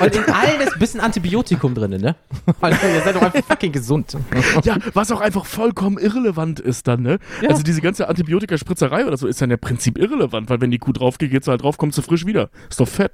und 0.00 0.16
in 0.16 0.24
allen 0.32 0.60
ist 0.60 0.74
ein 0.74 0.78
bisschen 0.78 1.00
Antibiotikum 1.00 1.74
drin, 1.74 1.90
ne? 2.00 2.16
Weil 2.60 2.72
ihr 2.72 3.02
seid 3.02 3.16
doch 3.16 3.22
einfach 3.22 3.44
fucking 3.44 3.72
gesund. 3.72 4.16
Ja, 4.64 4.76
was 4.92 5.10
auch 5.10 5.20
einfach 5.20 5.46
vollkommen 5.46 5.98
irrelevant 5.98 6.60
ist 6.60 6.88
dann, 6.88 7.02
ne? 7.02 7.18
Ja. 7.42 7.50
Also 7.50 7.62
diese 7.62 7.80
ganze 7.80 8.08
Antibiotikaspritzerei 8.08 9.06
oder 9.06 9.16
so 9.16 9.26
ist 9.26 9.40
dann 9.40 9.50
ja 9.50 9.54
im 9.54 9.60
Prinzip 9.60 9.98
irrelevant, 9.98 10.50
weil 10.50 10.60
wenn 10.60 10.70
die 10.70 10.78
Kuh 10.78 10.92
drauf 10.92 11.18
geht, 11.18 11.30
geht 11.30 11.44
sie 11.44 11.50
halt 11.50 11.62
drauf, 11.62 11.78
kommt 11.78 11.94
sie 11.94 12.02
frisch 12.02 12.26
wieder. 12.26 12.50
Ist 12.68 12.80
doch 12.80 12.88
fett. 12.88 13.12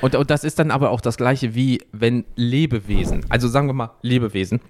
Und, 0.00 0.14
und 0.14 0.30
das 0.30 0.44
ist 0.44 0.58
dann 0.58 0.70
aber 0.70 0.90
auch 0.90 1.00
das 1.00 1.16
gleiche 1.16 1.54
wie 1.54 1.80
wenn 1.92 2.24
Lebewesen, 2.36 3.24
also 3.28 3.48
sagen 3.48 3.68
wir 3.68 3.74
mal 3.74 3.90
Lebewesen, 4.02 4.60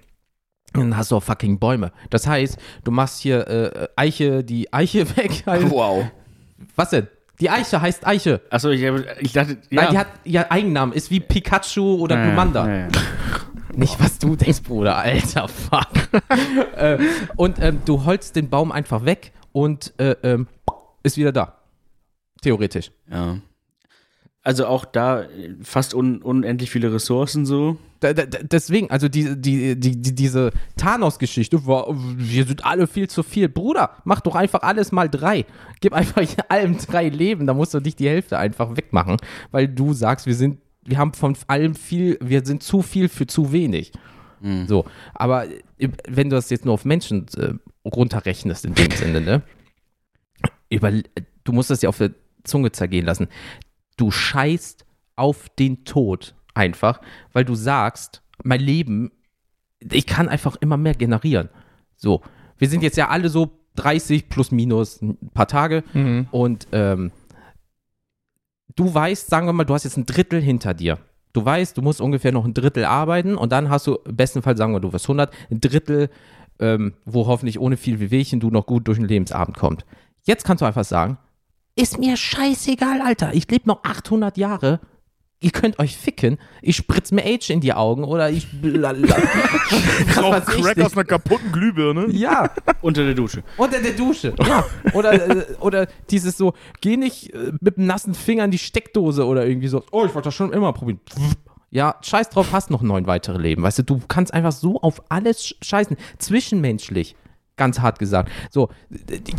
dann 0.73 0.97
hast 0.97 1.11
du 1.11 1.17
auch 1.17 1.23
fucking 1.23 1.59
Bäume. 1.59 1.91
Das 2.09 2.27
heißt, 2.27 2.57
du 2.83 2.91
machst 2.91 3.21
hier 3.21 3.47
äh, 3.47 3.87
Eiche, 3.95 4.43
die 4.43 4.73
Eiche 4.73 5.05
weg. 5.17 5.43
Halt. 5.45 5.69
Wow. 5.69 6.05
Was 6.75 6.89
denn? 6.89 7.07
Die 7.39 7.49
Eiche 7.49 7.81
heißt 7.81 8.07
Eiche. 8.07 8.41
Achso, 8.49 8.69
ich, 8.69 8.81
ich 9.19 9.33
dachte, 9.33 9.57
ja. 9.69 9.81
Nein, 9.81 9.91
die 9.91 9.97
hat 9.97 10.07
ja 10.23 10.45
Eigennamen, 10.49 10.93
ist 10.93 11.11
wie 11.11 11.19
Pikachu 11.19 11.95
oder 11.95 12.17
ja, 12.17 12.25
Glumanda. 12.25 12.67
ja, 12.67 12.77
ja. 12.77 12.87
Nicht, 13.75 13.99
was 13.99 14.19
du 14.19 14.37
denkst, 14.37 14.63
Bruder, 14.63 14.95
alter 14.97 15.49
Fuck. 15.49 15.89
äh, 16.77 16.97
und 17.35 17.59
ähm, 17.59 17.81
du 17.83 18.05
holst 18.05 18.37
den 18.37 18.49
Baum 18.49 18.71
einfach 18.71 19.03
weg 19.03 19.33
und 19.51 19.93
äh, 19.97 20.15
ähm, 20.23 20.47
ist 21.03 21.17
wieder 21.17 21.33
da. 21.33 21.57
Theoretisch. 22.41 22.91
Ja. 23.11 23.37
Also 24.45 24.67
auch 24.67 24.85
da 24.85 25.23
äh, 25.23 25.55
fast 25.63 25.95
un 25.95 26.21
unendlich 26.21 26.69
viele 26.69 26.93
Ressourcen 26.93 27.45
so. 27.45 27.77
Da, 27.99 28.13
da, 28.13 28.25
deswegen, 28.25 28.91
also 28.91 29.09
die, 29.09 29.35
die, 29.41 29.77
die, 29.77 29.99
die, 29.99 30.13
diese 30.13 30.51
Thanos-Geschichte 30.77 31.65
war, 31.65 31.87
wir 31.89 32.45
sind 32.45 32.63
alle 32.63 32.85
viel 32.85 33.09
zu 33.09 33.23
viel. 33.23 33.49
Bruder, 33.49 33.97
mach 34.03 34.21
doch 34.21 34.35
einfach 34.35 34.61
alles 34.61 34.91
mal 34.91 35.09
drei. 35.09 35.45
Gib 35.81 35.93
einfach 35.93 36.23
allem 36.49 36.77
drei 36.77 37.09
Leben, 37.09 37.47
da 37.47 37.55
musst 37.55 37.73
du 37.73 37.79
nicht 37.79 37.99
die 37.99 38.07
Hälfte 38.07 38.37
einfach 38.37 38.77
wegmachen, 38.77 39.17
weil 39.49 39.67
du 39.67 39.93
sagst, 39.93 40.27
wir 40.27 40.35
sind, 40.35 40.59
wir 40.83 40.99
haben 40.99 41.13
von 41.13 41.35
allem 41.47 41.73
viel, 41.73 42.19
wir 42.21 42.45
sind 42.45 42.61
zu 42.61 42.83
viel 42.83 43.09
für 43.09 43.25
zu 43.25 43.51
wenig. 43.51 43.91
So, 44.67 44.85
aber 45.15 45.47
äh, 45.79 45.89
wenn 46.07 46.29
du 46.29 46.35
das 46.35 46.51
jetzt 46.51 46.65
nur 46.65 46.75
auf 46.75 46.85
Menschen 46.85 47.25
äh, 47.35 47.53
runterrechnest 47.83 48.65
in 48.65 48.75
dem 48.75 48.91
Sinne, 48.91 49.21
ne? 49.21 49.41
Über, 50.69 50.91
du 51.43 51.51
musst 51.51 51.71
das 51.71 51.81
ja 51.81 51.89
auf 51.89 51.97
der 51.97 52.11
Zunge 52.43 52.71
zergehen 52.71 53.05
lassen. 53.05 53.27
Du 53.97 54.11
scheißt 54.11 54.85
auf 55.15 55.49
den 55.57 55.85
Tod 55.85 56.35
einfach, 56.53 56.99
weil 57.33 57.45
du 57.45 57.55
sagst, 57.55 58.21
mein 58.43 58.59
Leben, 58.59 59.11
ich 59.79 60.05
kann 60.05 60.29
einfach 60.29 60.55
immer 60.57 60.77
mehr 60.77 60.95
generieren. 60.95 61.49
So, 61.95 62.21
wir 62.57 62.69
sind 62.69 62.83
jetzt 62.83 62.97
ja 62.97 63.09
alle 63.09 63.29
so 63.29 63.59
30 63.75 64.29
plus 64.29 64.51
minus 64.51 65.01
ein 65.01 65.17
paar 65.33 65.47
Tage 65.47 65.83
und 66.31 66.67
ähm, 66.71 67.11
du 68.75 68.93
weißt, 68.93 69.27
sagen 69.29 69.47
wir 69.47 69.53
mal, 69.53 69.65
du 69.65 69.73
hast 69.73 69.83
jetzt 69.83 69.97
ein 69.97 70.05
Drittel 70.05 70.41
hinter 70.41 70.73
dir. 70.73 70.97
Du 71.33 71.43
weißt, 71.43 71.77
du 71.77 71.81
musst 71.81 71.99
ungefähr 71.99 72.31
noch 72.31 72.45
ein 72.45 72.53
Drittel 72.53 72.85
arbeiten 72.85 73.35
und 73.35 73.51
dann 73.51 73.69
hast 73.69 73.87
du, 73.87 73.95
im 74.05 74.15
besten 74.15 74.41
Fall 74.41 74.55
sagen 74.55 74.71
wir, 74.73 74.79
du 74.79 74.93
wirst 74.93 75.05
100, 75.05 75.33
ein 75.51 75.59
Drittel, 75.59 76.09
ähm, 76.59 76.93
wo 77.03 77.27
hoffentlich 77.27 77.59
ohne 77.59 77.75
viel 77.75 77.99
Wehwehchen 77.99 78.39
du 78.39 78.49
noch 78.49 78.65
gut 78.65 78.87
durch 78.87 78.97
den 78.97 79.07
Lebensabend 79.07 79.57
kommst. 79.57 79.85
Jetzt 80.23 80.45
kannst 80.45 80.61
du 80.61 80.65
einfach 80.65 80.85
sagen, 80.85 81.17
ist 81.75 81.99
mir 81.99 82.17
scheißegal, 82.17 83.01
Alter, 83.01 83.33
ich 83.33 83.49
lebe 83.49 83.67
noch 83.67 83.83
800 83.83 84.37
Jahre, 84.37 84.79
ihr 85.41 85.51
könnt 85.51 85.77
euch 85.79 85.97
ficken, 85.97 86.37
ich 86.61 86.77
spritz 86.77 87.11
mir 87.11 87.23
Age 87.25 87.49
in 87.49 87.59
die 87.59 87.73
Augen 87.73 88.03
oder 88.05 88.29
ich 88.29 88.47
blala. 88.61 88.97
Was 90.07 90.17
Auch 90.17 90.31
weiß 90.31 90.43
ich 90.57 90.63
Crack 90.63 90.79
aus 90.81 90.93
einer 90.93 91.03
kaputten 91.03 91.51
Glühbirne. 91.51 92.07
Ja, 92.11 92.49
Unter 92.81 93.03
der 93.03 93.13
Dusche. 93.13 93.43
unter 93.57 93.81
der 93.81 93.91
Dusche. 93.93 94.33
Ja. 94.47 94.65
Oder, 94.93 95.13
äh, 95.29 95.55
oder 95.59 95.87
dieses 96.09 96.37
so, 96.37 96.53
geh 96.81 96.97
nicht 96.97 97.33
äh, 97.33 97.51
mit 97.59 97.77
einem 97.77 97.87
nassen 97.87 98.13
Finger 98.13 98.45
in 98.45 98.51
die 98.51 98.57
Steckdose 98.57 99.25
oder 99.25 99.45
irgendwie 99.45 99.67
so. 99.67 99.83
Oh, 99.91 100.05
ich 100.05 100.13
wollte 100.15 100.27
das 100.27 100.35
schon 100.35 100.53
immer 100.53 100.71
probieren. 100.73 100.99
Ja, 101.71 101.95
scheiß 102.01 102.29
drauf, 102.29 102.53
hast 102.53 102.71
noch 102.71 102.81
neun 102.81 103.05
weitere 103.05 103.37
Leben. 103.37 103.61
Weißt 103.63 103.79
du, 103.79 103.83
du 103.83 103.99
kannst 104.07 104.33
einfach 104.33 104.53
so 104.53 104.79
auf 104.81 105.03
alles 105.09 105.43
sch- 105.43 105.55
scheißen. 105.61 105.97
Zwischenmenschlich. 106.19 107.17
Ganz 107.57 107.79
hart 107.79 107.99
gesagt. 107.99 108.31
So, 108.49 108.69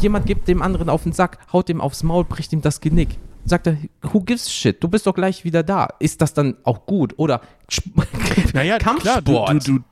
jemand 0.00 0.26
gibt 0.26 0.48
dem 0.48 0.62
anderen 0.62 0.88
auf 0.88 1.02
den 1.02 1.12
Sack, 1.12 1.38
haut 1.52 1.68
dem 1.68 1.80
aufs 1.80 2.02
Maul, 2.02 2.24
bricht 2.24 2.52
ihm 2.52 2.62
das 2.62 2.80
Genick. 2.80 3.18
Sagt 3.44 3.66
er, 3.68 3.76
who 4.02 4.20
gives 4.20 4.50
shit? 4.52 4.82
Du 4.82 4.88
bist 4.88 5.06
doch 5.06 5.14
gleich 5.14 5.44
wieder 5.44 5.62
da. 5.62 5.88
Ist 6.00 6.20
das 6.20 6.34
dann 6.34 6.56
auch 6.64 6.86
gut? 6.86 7.14
Oder 7.16 7.40
Naja, 8.54 8.78
klar, 8.78 8.96
Kampfsport. 8.96 9.50
du, 9.68 9.72
du, 9.72 9.78
du, 9.78 9.84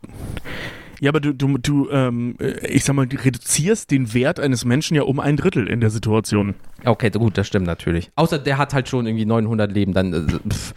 ja, 1.00 1.10
aber 1.10 1.20
du, 1.20 1.34
du, 1.34 1.58
du 1.58 1.90
ähm, 1.90 2.36
äh, 2.40 2.66
ich 2.66 2.84
sag 2.84 2.94
mal, 2.96 3.06
du 3.06 3.16
reduzierst 3.16 3.90
den 3.90 4.14
Wert 4.14 4.40
eines 4.40 4.64
Menschen 4.64 4.94
ja 4.96 5.02
um 5.02 5.20
ein 5.20 5.36
Drittel 5.36 5.68
in 5.68 5.80
der 5.80 5.90
Situation. 5.90 6.54
Okay, 6.84 7.10
gut, 7.10 7.36
das 7.36 7.46
stimmt 7.46 7.66
natürlich. 7.66 8.10
Außer 8.16 8.38
der 8.38 8.58
hat 8.58 8.74
halt 8.74 8.88
schon 8.88 9.06
irgendwie 9.06 9.26
900 9.26 9.70
Leben, 9.70 9.92
dann. 9.92 10.12
Äh, 10.12 10.50
pff. 10.50 10.72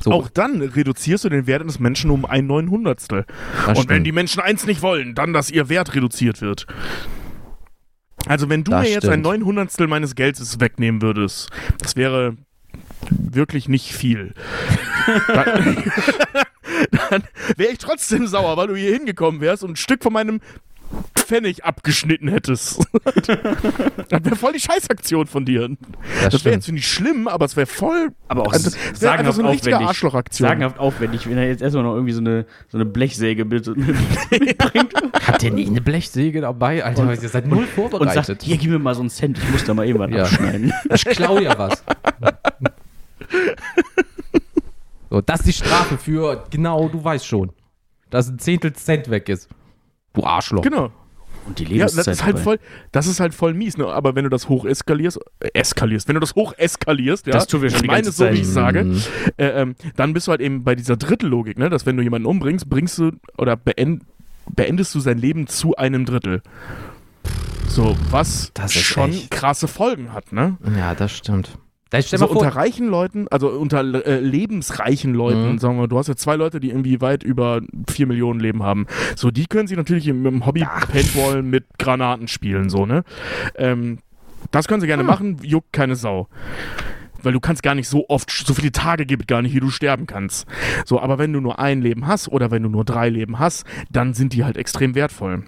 So, 0.00 0.12
Auch 0.12 0.28
dann 0.28 0.60
reduzierst 0.62 1.24
du 1.24 1.28
den 1.28 1.46
Wert 1.46 1.62
eines 1.62 1.78
Menschen 1.80 2.10
um 2.10 2.24
ein 2.24 2.46
Neunhundertstel. 2.46 3.26
Und 3.66 3.76
stimmt. 3.76 3.88
wenn 3.90 4.04
die 4.04 4.12
Menschen 4.12 4.40
eins 4.40 4.66
nicht 4.66 4.82
wollen, 4.82 5.14
dann, 5.14 5.32
dass 5.32 5.50
ihr 5.50 5.68
Wert 5.68 5.94
reduziert 5.94 6.40
wird. 6.40 6.66
Also 8.26 8.48
wenn 8.48 8.64
du 8.64 8.70
Das 8.70 8.82
mir 8.82 8.90
jetzt 8.90 9.04
ein 9.04 9.10
stimmt. 9.10 9.24
Neunhundertstel 9.24 9.86
meines 9.86 10.14
Geldes 10.14 10.60
wegnehmen 10.60 11.02
würdest, 11.02 11.50
das 11.78 11.96
wäre 11.96 12.36
wirklich 13.10 13.68
nicht 13.68 13.92
viel. 13.92 14.34
dann 15.28 15.84
dann 17.10 17.22
wäre 17.56 17.72
ich 17.72 17.78
trotzdem 17.78 18.26
sauer, 18.26 18.56
weil 18.56 18.66
du 18.68 18.76
hier 18.76 18.92
hingekommen 18.92 19.40
wärst 19.40 19.64
und 19.64 19.70
ein 19.72 19.76
Stück 19.76 20.02
von 20.02 20.12
meinem 20.12 20.40
Pfennig 21.14 21.62
abgeschnitten 21.64 22.28
hättest. 22.28 22.78
das 23.04 24.24
wäre 24.24 24.36
voll 24.36 24.52
die 24.54 24.60
Scheißaktion 24.60 25.26
von 25.26 25.44
dir. 25.44 25.68
das 26.22 26.32
Das 26.32 26.44
wäre 26.46 26.54
jetzt 26.54 26.70
nicht 26.72 26.88
schlimm, 26.88 27.28
aber 27.28 27.44
es 27.44 27.54
wäre 27.56 27.66
voll. 27.66 28.12
Aber 28.28 28.42
auch 28.46 28.52
Also, 28.54 28.70
sagenhaft 28.94 29.36
so 29.36 29.42
eine 29.42 29.50
aufwendig. 29.50 29.74
Arschlochaktion. 29.86 30.48
Sagenhaft 30.48 30.78
aufwendig, 30.78 31.28
wenn 31.28 31.36
er 31.36 31.46
jetzt 31.48 31.60
erstmal 31.60 31.84
noch 31.84 31.92
irgendwie 31.94 32.12
so 32.14 32.20
eine, 32.20 32.46
so 32.68 32.78
eine 32.78 32.86
Blechsäge 32.86 33.44
mit, 33.44 33.66
mitbringt 34.30 34.94
Habt 35.26 35.42
ihr 35.42 35.50
nie 35.52 35.66
eine 35.66 35.82
Blechsäge 35.82 36.40
dabei? 36.40 36.82
Alter, 36.82 37.02
Und- 37.02 37.22
ihr 37.22 37.28
seid 37.28 37.46
null 37.46 37.58
und 37.58 37.68
vorbereitet. 37.68 38.24
sagt, 38.24 38.42
hier, 38.42 38.56
gib 38.56 38.70
mir 38.70 38.78
mal 38.78 38.94
so 38.94 39.00
einen 39.02 39.10
Cent, 39.10 39.36
ich 39.36 39.50
muss 39.50 39.64
da 39.64 39.74
mal 39.74 39.86
irgendwann 39.86 40.12
Ja. 40.14 40.22
abschneiden. 40.22 40.72
Ich 40.94 41.04
klau 41.04 41.38
ja 41.40 41.58
was. 41.58 41.84
so, 45.10 45.20
das 45.20 45.40
ist 45.40 45.46
die 45.46 45.52
Strafe 45.52 45.98
für, 45.98 46.44
genau, 46.50 46.88
du 46.88 47.02
weißt 47.02 47.26
schon, 47.26 47.50
dass 48.10 48.28
ein 48.28 48.38
Zehntel 48.38 48.72
Cent 48.72 49.10
weg 49.10 49.28
ist. 49.28 49.48
Du 50.18 50.24
Arschloch. 50.26 50.62
Genau. 50.62 50.90
Und 51.46 51.58
die 51.60 51.64
Ja, 51.64 51.70
Lebenszeit 51.70 52.06
das 52.08 52.16
ist 52.18 52.24
halt 52.24 52.38
voll, 52.38 52.58
das 52.92 53.06
ist 53.06 53.20
halt 53.20 53.32
voll 53.32 53.54
mies, 53.54 53.78
ne? 53.78 53.86
Aber 53.86 54.14
wenn 54.14 54.24
du 54.24 54.28
das 54.30 54.50
hoch 54.50 54.66
eskalierst, 54.66 55.18
äh, 55.40 55.48
eskalierst, 55.54 56.06
wenn 56.08 56.14
du 56.14 56.20
das 56.20 56.34
hoch 56.34 56.52
eskalierst, 56.58 57.26
ja, 57.26 57.32
Das 57.32 57.46
tun 57.46 57.62
wir 57.62 57.70
schon 57.70 57.76
ich 57.76 57.82
die 57.82 57.86
meine 57.86 58.02
ganze 58.02 58.12
so, 58.18 58.30
wie 58.30 58.40
ich 58.40 58.46
sage, 58.46 58.84
Mhm. 58.84 59.02
äh, 59.38 59.46
ähm, 59.62 59.74
dann 59.96 60.12
bist 60.12 60.26
du 60.26 60.30
halt 60.32 60.42
eben 60.42 60.62
bei 60.62 60.74
dieser 60.74 60.96
Drittellogik, 60.98 61.58
ne? 61.58 61.70
Dass 61.70 61.86
wenn 61.86 61.96
du 61.96 62.02
jemanden 62.02 62.26
umbringst, 62.26 62.68
bringst 62.68 62.98
du 62.98 63.12
oder 63.38 63.56
beend, 63.56 64.02
beendest 64.54 64.94
du 64.94 65.00
sein 65.00 65.16
Leben 65.16 65.46
zu 65.46 65.74
einem 65.76 66.04
Drittel. 66.04 66.42
So, 67.66 67.96
was 68.10 68.52
schon 68.70 69.10
echt- 69.10 69.30
krasse 69.30 69.68
Folgen 69.68 70.12
hat, 70.12 70.32
ne? 70.32 70.58
Ja, 70.76 70.94
das 70.94 71.12
stimmt. 71.12 71.56
Da 71.90 72.02
stell 72.02 72.18
So 72.18 72.28
unter 72.28 72.48
reichen 72.54 72.86
Leuten, 72.88 73.28
also 73.28 73.48
unter 73.48 73.80
äh, 74.06 74.20
lebensreichen 74.20 75.14
Leuten, 75.14 75.52
Mhm. 75.52 75.58
sagen 75.58 75.78
wir, 75.78 75.88
du 75.88 75.96
hast 75.98 76.08
ja 76.08 76.16
zwei 76.16 76.36
Leute, 76.36 76.60
die 76.60 76.68
irgendwie 76.68 77.00
weit 77.00 77.22
über 77.22 77.62
4 77.90 78.06
Millionen 78.06 78.40
Leben 78.40 78.62
haben. 78.62 78.86
So, 79.16 79.30
die 79.30 79.46
können 79.46 79.66
sich 79.68 79.76
natürlich 79.76 80.06
im, 80.06 80.26
im 80.26 80.44
Hobby 80.44 80.66
Paintball 80.92 81.42
mit 81.42 81.64
Granaten 81.78 82.28
spielen, 82.28 82.68
so, 82.68 82.84
ne? 82.84 83.04
Ähm, 83.56 83.98
das 84.50 84.68
können 84.68 84.80
sie 84.80 84.86
gerne 84.86 85.02
machen, 85.02 85.38
juckt 85.42 85.72
keine 85.72 85.96
Sau. 85.96 86.28
Weil 87.22 87.32
du 87.32 87.40
kannst 87.40 87.62
gar 87.64 87.74
nicht 87.74 87.88
so 87.88 88.04
oft, 88.08 88.30
so 88.30 88.54
viele 88.54 88.70
Tage 88.70 89.04
gibt 89.04 89.26
gar 89.26 89.42
nicht, 89.42 89.54
wie 89.54 89.60
du 89.60 89.70
sterben 89.70 90.06
kannst. 90.06 90.46
So, 90.84 91.00
aber 91.00 91.18
wenn 91.18 91.32
du 91.32 91.40
nur 91.40 91.58
ein 91.58 91.80
Leben 91.82 92.06
hast 92.06 92.28
oder 92.28 92.50
wenn 92.50 92.62
du 92.62 92.68
nur 92.68 92.84
drei 92.84 93.08
Leben 93.08 93.38
hast, 93.38 93.64
dann 93.90 94.14
sind 94.14 94.34
die 94.34 94.44
halt 94.44 94.56
extrem 94.56 94.94
wertvoll. 94.94 95.42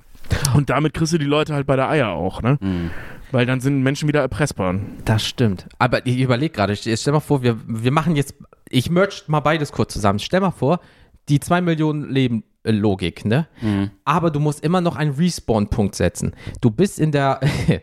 Und 0.55 0.70
damit 0.70 0.95
kriegst 0.95 1.12
du 1.12 1.18
die 1.18 1.26
Leute 1.26 1.55
halt 1.55 1.66
bei 1.66 1.76
der 1.76 1.88
Eier 1.88 2.09
auch, 2.09 2.43
ne? 2.43 2.59
Mhm. 2.61 2.91
Weil 3.32 3.46
dann 3.46 3.60
sind 3.60 3.82
Menschen 3.82 4.08
wieder 4.08 4.20
erpressbar. 4.20 4.74
das 5.04 5.26
stimmt. 5.26 5.66
Aber 5.78 6.04
ich 6.06 6.18
überlege 6.20 6.52
gerade, 6.54 6.76
stell 6.76 6.96
stell 6.96 7.12
mal 7.12 7.20
vor, 7.20 7.42
wir, 7.42 7.58
wir 7.66 7.92
machen 7.92 8.16
jetzt, 8.16 8.34
ich 8.68 8.90
merge 8.90 9.14
mal 9.26 9.40
beides 9.40 9.72
kurz 9.72 9.92
zusammen. 9.92 10.18
Stell 10.18 10.40
mal 10.40 10.50
vor, 10.50 10.80
die 11.28 11.40
2 11.40 11.60
Millionen 11.60 12.10
Leben 12.10 12.44
äh, 12.62 12.72
Logik, 12.72 13.24
ne? 13.24 13.46
Mhm. 13.62 13.90
Aber 14.04 14.30
du 14.30 14.40
musst 14.40 14.62
immer 14.62 14.80
noch 14.80 14.96
einen 14.96 15.12
Respawn-Punkt 15.12 15.94
setzen. 15.94 16.34
Du 16.60 16.70
bist 16.70 16.98
in 16.98 17.12
der, 17.12 17.40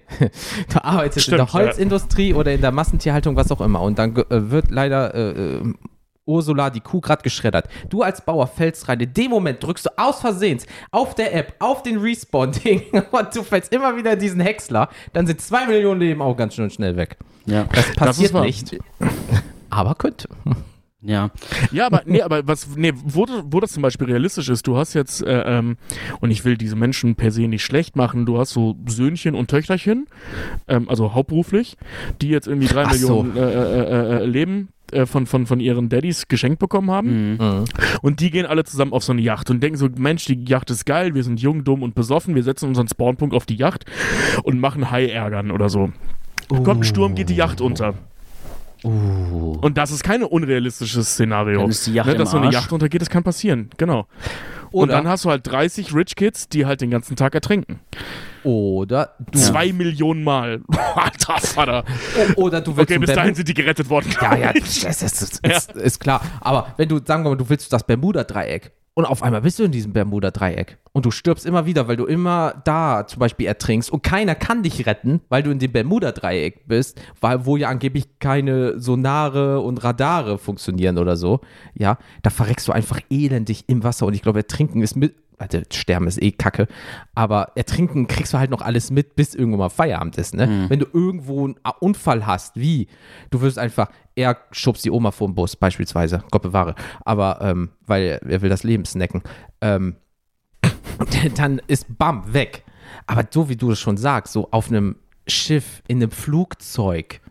du 0.69 0.83
arbeitest 0.83 1.27
in 1.29 1.37
der 1.37 1.47
Stimmt, 1.47 1.53
ja. 1.53 1.53
Holzindustrie 1.53 2.33
oder 2.33 2.53
in 2.53 2.61
der 2.61 2.71
Massentierhaltung, 2.71 3.35
was 3.35 3.51
auch 3.51 3.61
immer. 3.61 3.81
Und 3.81 3.97
dann 3.97 4.15
äh, 4.15 4.51
wird 4.51 4.69
leider 4.69 5.15
äh, 5.15 5.57
äh, 5.57 5.73
Ursula, 6.27 6.69
die 6.69 6.81
Kuh, 6.81 7.01
gerade 7.01 7.23
geschreddert. 7.23 7.67
Du 7.89 8.03
als 8.03 8.21
Bauer 8.21 8.47
fällst 8.47 8.87
rein. 8.87 8.99
In 8.99 9.13
dem 9.13 9.31
Moment 9.31 9.63
drückst 9.63 9.87
du 9.87 9.89
aus 9.97 10.19
Versehens 10.19 10.65
auf 10.91 11.15
der 11.15 11.33
App, 11.33 11.55
auf 11.59 11.83
den 11.83 11.97
Respawn-Ding 11.97 12.83
und 13.11 13.35
du 13.35 13.43
fällst 13.43 13.73
immer 13.73 13.95
wieder 13.95 14.15
diesen 14.15 14.41
Häcksler. 14.41 14.89
Dann 15.13 15.25
sind 15.25 15.41
2 15.41 15.67
Millionen 15.67 16.01
Leben 16.01 16.21
auch 16.21 16.35
ganz 16.35 16.55
schön 16.55 16.69
schnell 16.69 16.95
weg. 16.97 17.17
Ja. 17.45 17.63
Das 17.71 17.95
passiert 17.95 18.33
wahr. 18.33 18.43
nicht. 18.43 18.77
Aber 19.69 19.95
könnte. 19.95 20.27
Ja. 21.07 21.31
Ja, 21.71 21.87
aber 21.87 22.01
nee, 22.05 22.21
aber 22.21 22.45
was, 22.47 22.75
nee, 22.75 22.93
wo, 22.95 23.25
das- 23.25 23.43
wo 23.49 23.59
das 23.59 23.71
zum 23.71 23.81
Beispiel 23.81 24.07
realistisch 24.07 24.49
ist, 24.49 24.67
du 24.67 24.77
hast 24.77 24.93
jetzt, 24.93 25.23
äh, 25.23 25.57
ähm, 25.57 25.77
und 26.21 26.29
ich 26.31 26.45
will 26.45 26.57
diese 26.57 26.75
Menschen 26.75 27.15
per 27.15 27.31
se 27.31 27.47
nicht 27.47 27.63
schlecht 27.63 27.95
machen, 27.95 28.25
du 28.25 28.37
hast 28.37 28.51
so 28.51 28.75
Söhnchen 28.87 29.33
und 29.33 29.49
Töchterchen, 29.49 30.07
ähm, 30.67 30.87
also 30.89 31.13
hauptberuflich, 31.13 31.77
die 32.21 32.29
jetzt 32.29 32.47
irgendwie 32.47 32.67
drei 32.67 32.83
Ach 32.85 32.93
so. 32.93 33.23
Millionen 33.23 33.37
äh, 33.37 33.53
äh, 33.53 34.17
äh, 34.21 34.25
Leben 34.25 34.69
äh, 34.91 35.05
von, 35.05 35.25
von, 35.25 35.45
von 35.47 35.59
ihren 35.59 35.89
Daddys 35.89 36.27
geschenkt 36.27 36.59
bekommen 36.59 36.91
haben. 36.91 37.33
Mhm. 37.37 37.65
Und 38.01 38.19
die 38.19 38.29
gehen 38.31 38.45
alle 38.45 38.63
zusammen 38.63 38.93
auf 38.93 39.03
so 39.03 39.11
eine 39.13 39.21
Yacht 39.21 39.49
und 39.49 39.61
denken 39.61 39.77
so, 39.77 39.87
Mensch, 39.97 40.25
die 40.25 40.43
Yacht 40.47 40.69
ist 40.69 40.85
geil, 40.85 41.13
wir 41.15 41.23
sind 41.23 41.39
jung, 41.41 41.63
dumm 41.63 41.83
und 41.83 41.95
besoffen, 41.95 42.35
wir 42.35 42.43
setzen 42.43 42.67
unseren 42.69 42.87
Spawnpunkt 42.87 43.33
auf 43.35 43.45
die 43.45 43.55
Yacht 43.55 43.85
und 44.43 44.59
machen 44.59 44.91
Hai-Ärgern 44.91 45.51
oder 45.51 45.69
so. 45.69 45.91
Kommt 46.49 46.81
ein 46.81 46.83
Sturm, 46.83 47.15
geht 47.15 47.29
die 47.29 47.35
Yacht 47.35 47.59
unter. 47.61 47.95
Uh. 48.83 49.57
Und 49.61 49.77
das 49.77 49.91
ist 49.91 50.03
kein 50.03 50.23
unrealistisches 50.23 51.13
Szenario. 51.13 51.61
Dann 51.61 51.69
ist 51.69 51.87
die 51.87 51.93
Yacht 51.93 52.07
ne, 52.07 52.15
dass 52.15 52.31
so 52.31 52.37
eine. 52.37 52.51
Yacht 52.51 52.71
untergeht, 52.71 53.01
das 53.01 53.09
kann 53.09 53.23
passieren. 53.23 53.69
Genau. 53.77 54.07
Und 54.71 54.83
Oder, 54.83 54.93
dann 54.93 55.07
hast 55.07 55.25
du 55.25 55.29
halt 55.29 55.47
30 55.47 55.93
Rich 55.93 56.15
Kids, 56.15 56.49
die 56.49 56.65
halt 56.65 56.81
den 56.81 56.91
ganzen 56.91 57.15
Tag 57.15 57.33
ertrinken. 57.33 57.79
oder 58.43 59.15
du, 59.31 59.39
Zwei 59.39 59.71
Millionen 59.71 60.23
Mal. 60.23 60.61
Alter 60.95 61.39
Vater. 61.39 61.83
oder 62.35 62.61
du 62.61 62.75
willst 62.75 62.91
Okay, 62.91 62.99
bis 62.99 63.13
dahin 63.13 63.33
sind 63.33 63.47
die 63.47 63.53
gerettet 63.53 63.89
worden. 63.89 64.13
Ja, 64.21 64.35
ja, 64.35 64.53
das, 64.53 64.81
das, 64.81 64.99
das, 64.99 65.41
das 65.41 65.65
ist, 65.67 65.75
ist 65.75 65.99
klar. 65.99 66.21
Aber 66.41 66.73
wenn 66.77 66.89
du, 66.89 66.99
sagen 67.03 67.23
wir 67.23 67.29
mal, 67.29 67.37
du 67.37 67.49
willst 67.49 67.71
das 67.71 67.85
Bermuda-Dreieck 67.85 68.71
und 68.97 69.05
auf 69.05 69.21
einmal 69.21 69.41
bist 69.41 69.59
du 69.59 69.63
in 69.63 69.71
diesem 69.71 69.93
Bermuda-Dreieck 69.93 70.79
und 70.91 71.05
du 71.05 71.11
stirbst 71.11 71.45
immer 71.45 71.67
wieder, 71.67 71.87
weil 71.87 71.97
du 71.97 72.05
immer 72.05 72.59
da 72.65 73.05
zum 73.05 73.19
Beispiel 73.19 73.45
ertrinkst 73.45 73.91
und 73.91 74.01
keiner 74.01 74.33
kann 74.33 74.63
dich 74.63 74.87
retten, 74.87 75.21
weil 75.29 75.43
du 75.43 75.51
in 75.51 75.59
dem 75.59 75.71
Bermuda-Dreieck 75.71 76.67
bist, 76.67 76.99
weil, 77.21 77.45
wo 77.45 77.57
ja 77.57 77.69
angeblich 77.69 78.17
keine 78.17 78.79
Sonare 78.79 79.59
und 79.59 79.83
Radare 79.83 80.39
funktionieren 80.39 80.97
oder 80.97 81.15
so. 81.15 81.41
Ja, 81.75 81.99
da 82.23 82.31
verreckst 82.31 82.67
du 82.67 82.71
einfach 82.71 82.99
elendig 83.11 83.65
im 83.67 83.83
Wasser 83.83 84.07
und 84.07 84.15
ich 84.15 84.23
glaube, 84.23 84.39
ertrinken 84.39 84.81
ist 84.81 84.95
mit. 84.95 85.13
Warte, 85.39 85.65
sterben 85.71 86.07
ist 86.07 86.21
eh 86.21 86.31
kacke. 86.31 86.67
Aber 87.13 87.51
ertrinken 87.55 88.07
kriegst 88.07 88.33
du 88.33 88.39
halt 88.39 88.49
noch 88.49 88.61
alles 88.61 88.89
mit, 88.89 89.15
bis 89.15 89.35
irgendwann 89.35 89.59
mal 89.59 89.69
Feierabend 89.69 90.17
ist, 90.17 90.33
ne? 90.33 90.65
Wenn 90.67 90.79
du 90.79 90.87
irgendwo 90.91 91.45
einen 91.45 91.55
Unfall 91.79 92.25
hast, 92.25 92.55
wie? 92.55 92.87
Du 93.29 93.41
wirst 93.41 93.59
einfach, 93.59 93.89
er 94.15 94.37
schubst 94.51 94.83
die 94.83 94.89
Oma 94.89 95.11
vor 95.11 95.27
den 95.27 95.35
Bus, 95.35 95.55
beispielsweise. 95.55 96.23
Gott 96.31 96.41
bewahre. 96.41 96.73
Aber, 97.05 97.39
ähm, 97.41 97.69
weil 97.85 98.19
er 98.27 98.41
will 98.41 98.49
das 98.49 98.63
Leben 98.63 98.85
snacken. 98.85 99.21
Ähm, 99.61 99.97
dann 101.35 101.61
ist 101.67 101.85
bam, 101.97 102.33
weg. 102.33 102.63
Aber 103.05 103.23
so 103.29 103.47
wie 103.47 103.55
du 103.55 103.71
es 103.71 103.79
schon 103.79 103.97
sagst, 103.97 104.33
so 104.33 104.49
auf 104.49 104.69
einem 104.69 104.95
Schiff, 105.27 105.83
in 105.87 105.97
einem 105.97 106.11
Flugzeug. 106.11 107.21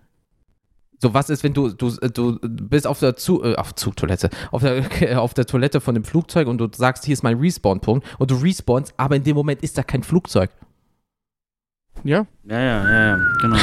So, 1.06 1.14
was 1.14 1.30
ist, 1.30 1.44
wenn 1.44 1.54
du, 1.54 1.68
du, 1.68 1.88
du 2.00 2.36
bist 2.40 2.84
auf 2.84 2.98
der 2.98 3.14
Zu, 3.14 3.44
äh, 3.44 3.54
auf 3.54 3.76
Zugtoilette, 3.76 4.28
auf 4.50 4.62
der, 4.62 5.22
auf 5.22 5.34
der 5.34 5.46
Toilette 5.46 5.80
von 5.80 5.94
dem 5.94 6.02
Flugzeug 6.02 6.48
und 6.48 6.58
du 6.58 6.68
sagst, 6.74 7.04
hier 7.04 7.12
ist 7.12 7.22
mein 7.22 7.38
Respawn-Punkt 7.38 8.04
und 8.18 8.28
du 8.28 8.34
respawnst, 8.34 8.92
aber 8.96 9.14
in 9.14 9.22
dem 9.22 9.36
Moment 9.36 9.62
ist 9.62 9.78
da 9.78 9.84
kein 9.84 10.02
Flugzeug. 10.02 10.50
Ja, 12.06 12.26
Ja, 12.48 12.58
ja, 12.60 12.84
ja, 12.84 13.06
ja, 13.08 13.18
genau. 13.42 13.56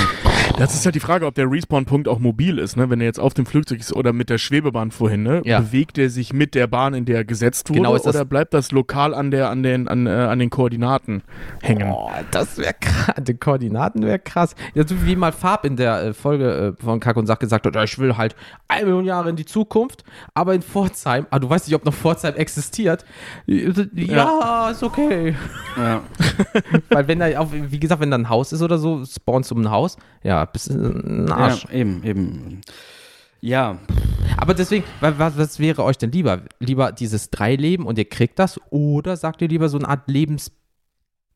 das 0.58 0.74
ist 0.76 0.84
halt 0.86 0.94
die 0.96 1.00
Frage, 1.00 1.26
ob 1.26 1.36
der 1.36 1.50
Respawn-Punkt 1.50 2.10
auch 2.10 2.20
mobil 2.20 2.60
ist. 2.60 2.76
Ne? 2.76 2.90
Wenn 2.90 3.00
er 3.00 3.06
jetzt 3.08 3.20
auf 3.20 3.34
dem 3.34 3.46
Flugzeug 3.46 3.80
ist 3.80 3.94
oder 3.94 4.12
mit 4.12 4.30
der 4.30 4.38
Schwebebahn 4.38 4.92
vorhin, 4.92 5.24
ne? 5.24 5.42
Ja. 5.46 5.62
bewegt 5.62 5.98
er 5.98 6.10
sich 6.10 6.34
mit 6.34 6.54
der 6.54 6.68
Bahn, 6.68 6.94
in 6.94 7.06
der 7.06 7.16
er 7.20 7.24
gesetzt 7.24 7.70
wurde, 7.70 7.80
Genau 7.80 7.96
ist 7.96 8.06
das- 8.06 8.16
oder 8.18 8.26
bleibt 8.26 8.54
das 8.54 8.72
lokal 8.74 9.14
an, 9.16 9.32
der, 9.32 9.50
an, 9.50 9.64
den, 9.64 9.88
an, 9.88 10.06
äh, 10.06 10.10
an 10.10 10.40
den 10.40 10.50
Koordinaten 10.50 11.24
hängen? 11.62 11.90
Oh, 11.90 12.12
das 12.32 12.58
wäre 12.58 12.74
krass. 12.80 13.16
Die 13.24 13.34
Koordinaten 13.36 14.04
wäre 14.04 14.20
krass. 14.20 14.56
Ja, 14.74 14.86
so 14.86 15.06
wie 15.06 15.16
mal 15.16 15.32
Farb 15.32 15.64
in 15.64 15.78
der 15.78 16.04
äh, 16.08 16.14
Folge 16.14 16.76
äh, 16.78 16.84
von 16.84 17.00
Kack 17.00 17.16
und 17.16 17.26
Sach 17.26 17.40
gesagt 17.40 17.66
hat, 17.66 17.76
ja, 17.76 17.84
ich 17.86 17.98
will 18.00 18.18
halt 18.18 18.36
eine 18.68 18.84
Million 18.86 19.06
Jahre 19.06 19.30
in 19.30 19.38
die 19.38 19.46
Zukunft, 19.46 20.04
aber 20.34 20.54
in 20.54 20.62
Pforzheim, 20.62 21.26
ah, 21.30 21.40
du 21.40 21.50
weißt 21.50 21.68
nicht, 21.68 21.76
ob 21.76 21.86
noch 21.86 21.94
Pforzheim 21.94 22.36
existiert. 22.36 23.06
Ja, 23.46 24.70
ist 24.72 24.84
okay. 24.84 25.36
Ja. 25.78 26.02
Weil 26.90 27.08
wenn 27.08 27.20
da, 27.20 27.28
auf, 27.40 27.50
wie 27.54 27.80
gesagt, 27.80 28.02
wenn 28.02 28.12
da 28.12 28.18
ein 28.18 28.30
Haus 28.34 28.52
ist 28.52 28.62
oder 28.62 28.78
so, 28.78 29.06
spawnst 29.06 29.52
du 29.52 29.56
um 29.56 29.62
ein 29.62 29.72
Haus, 29.72 29.98
ja, 30.24 30.44
bist 30.46 30.70
du 30.70 30.74
ein 30.74 31.32
Arsch. 31.32 31.64
ja, 31.66 31.72
eben, 31.72 32.04
eben. 32.04 32.62
Ja, 33.40 33.78
Aber 34.38 34.54
deswegen, 34.54 34.84
wa- 35.02 35.14
was, 35.18 35.38
was 35.38 35.60
wäre 35.60 35.84
euch 35.84 35.98
denn 35.98 36.12
lieber? 36.12 36.42
Lieber 36.60 36.92
dieses 36.94 37.30
Drei-Leben 37.30 37.86
und 37.86 37.98
ihr 37.98 38.06
kriegt 38.10 38.40
das 38.40 38.60
oder 38.70 39.18
sagt 39.18 39.42
ihr 39.42 39.50
lieber 39.50 39.68
so 39.68 39.78
eine 39.78 39.90
Art 39.90 40.08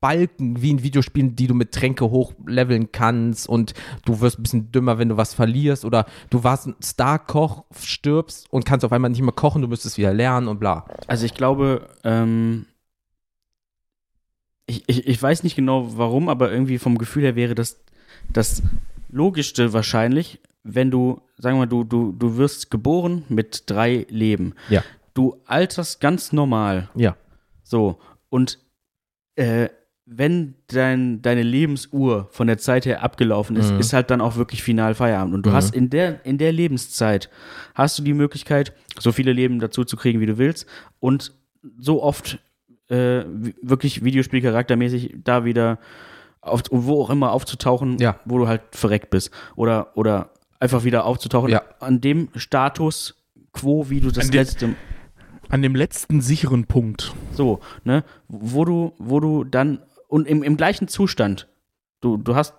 Lebensbalken 0.02 0.62
wie 0.62 0.72
in 0.72 0.84
Videospielen, 0.84 1.36
die 1.36 1.48
du 1.48 1.54
mit 1.54 1.74
Tränke 1.74 2.10
hochleveln 2.10 2.92
kannst 2.92 3.50
und 3.50 3.74
du 4.06 4.22
wirst 4.22 4.40
ein 4.40 4.44
bisschen 4.44 4.72
dümmer, 4.72 5.00
wenn 5.00 5.10
du 5.10 5.18
was 5.18 5.34
verlierst 5.34 5.84
oder 5.86 6.06
du 6.30 6.44
warst 6.44 6.68
ein 6.68 6.76
Star-Koch, 6.82 7.66
stirbst 7.78 8.48
und 8.52 8.66
kannst 8.66 8.86
auf 8.86 8.94
einmal 8.94 9.10
nicht 9.12 9.22
mehr 9.22 9.34
kochen, 9.34 9.62
du 9.62 9.68
müsstest 9.68 9.98
wieder 9.98 10.14
lernen 10.14 10.48
und 10.48 10.60
bla. 10.60 10.86
also 11.08 11.26
ich 11.26 11.34
glaube, 11.34 11.88
ähm, 12.04 12.68
ich, 14.68 14.84
ich, 14.88 15.08
ich 15.08 15.22
weiß 15.22 15.44
nicht 15.44 15.56
genau 15.56 15.98
warum, 15.98 16.30
aber 16.30 16.52
irgendwie 16.52 16.78
vom 16.78 16.98
Gefühl 16.98 17.24
her 17.24 17.36
wäre 17.36 17.56
das, 17.56 17.80
das 18.32 18.62
logischste 19.10 19.74
wahrscheinlich, 19.74 20.40
wenn 20.64 20.92
du, 20.92 21.22
sagen 21.38 21.56
wir 21.56 21.62
mal, 21.62 21.66
du, 21.68 21.84
du, 21.84 22.12
du 22.12 22.38
wirst 22.38 22.70
geboren 22.70 23.24
mit 23.30 23.64
drei 23.68 24.06
Leben. 24.10 24.54
Ja. 24.70 24.84
Du 25.14 25.38
alterst 25.46 26.02
ganz 26.02 26.34
normal. 26.34 26.90
Ja. 26.96 27.16
So. 27.64 27.98
Und 28.30 28.60
äh, 29.36 29.70
wenn 30.06 30.56
dein, 30.68 31.22
deine 31.22 31.44
Lebensuhr 31.44 32.28
von 32.32 32.48
der 32.48 32.58
Zeit 32.58 32.86
her 32.86 33.04
abgelaufen 33.04 33.56
ist, 33.56 33.72
Mhm. 33.74 33.80
ist 33.80 33.94
halt 33.94 34.10
dann 34.10 34.22
auch 34.22 34.36
wirklich 34.36 34.64
final 34.64 34.94
Feierabend. 34.96 35.34
Und 35.34 35.46
du 35.46 35.50
Mhm. 35.50 35.54
hast 35.54 35.74
in 35.76 35.90
der, 35.90 36.26
in 36.26 36.38
der 36.38 36.52
Lebenszeit 36.52 37.30
hast 37.74 37.98
du 38.00 38.04
die 38.04 38.14
Möglichkeit, 38.14 38.74
so 39.00 39.12
viele 39.12 39.34
Leben 39.34 39.60
dazu 39.60 39.84
zu 39.86 39.96
kriegen, 39.98 40.20
wie 40.20 40.26
du 40.26 40.38
willst. 40.38 40.66
Und 41.00 41.34
so 41.80 42.04
oft 42.04 42.40
äh, 42.90 43.24
wirklich 43.62 44.04
Videospielcharaktermäßig 44.04 45.16
da 45.24 45.46
wieder 45.46 45.80
auf, 46.42 46.64
wo 46.72 47.02
auch 47.02 47.10
immer 47.10 47.32
aufzutauchen, 47.32 47.98
Ja. 48.00 48.20
wo 48.26 48.38
du 48.38 48.48
halt 48.48 48.62
verreckt 48.72 49.10
bist. 49.10 49.32
Oder, 49.56 49.92
oder 49.96 50.30
einfach 50.60 50.84
wieder 50.84 51.06
aufzutauchen 51.06 51.50
Ja. 51.50 51.62
an 51.80 52.00
dem 52.02 52.30
Status 52.36 53.16
quo, 53.54 53.90
wie 53.90 54.00
du 54.00 54.10
das 54.12 54.26
An 54.26 54.32
dem- 54.32 54.38
letzte 54.40 54.76
An 55.50 55.62
dem 55.62 55.76
letzten 55.76 56.22
sicheren 56.22 56.66
Punkt. 56.66 57.14
so, 57.32 57.60
ne, 57.84 58.04
wo 58.28 58.66
du, 58.66 58.94
wo 58.98 59.20
du 59.20 59.44
dann 59.44 59.80
und 60.08 60.28
im, 60.28 60.44
im 60.44 60.56
gleichen 60.58 60.88
Zustand, 60.88 61.48
du, 62.02 62.18
du 62.18 62.36
hast 62.36 62.54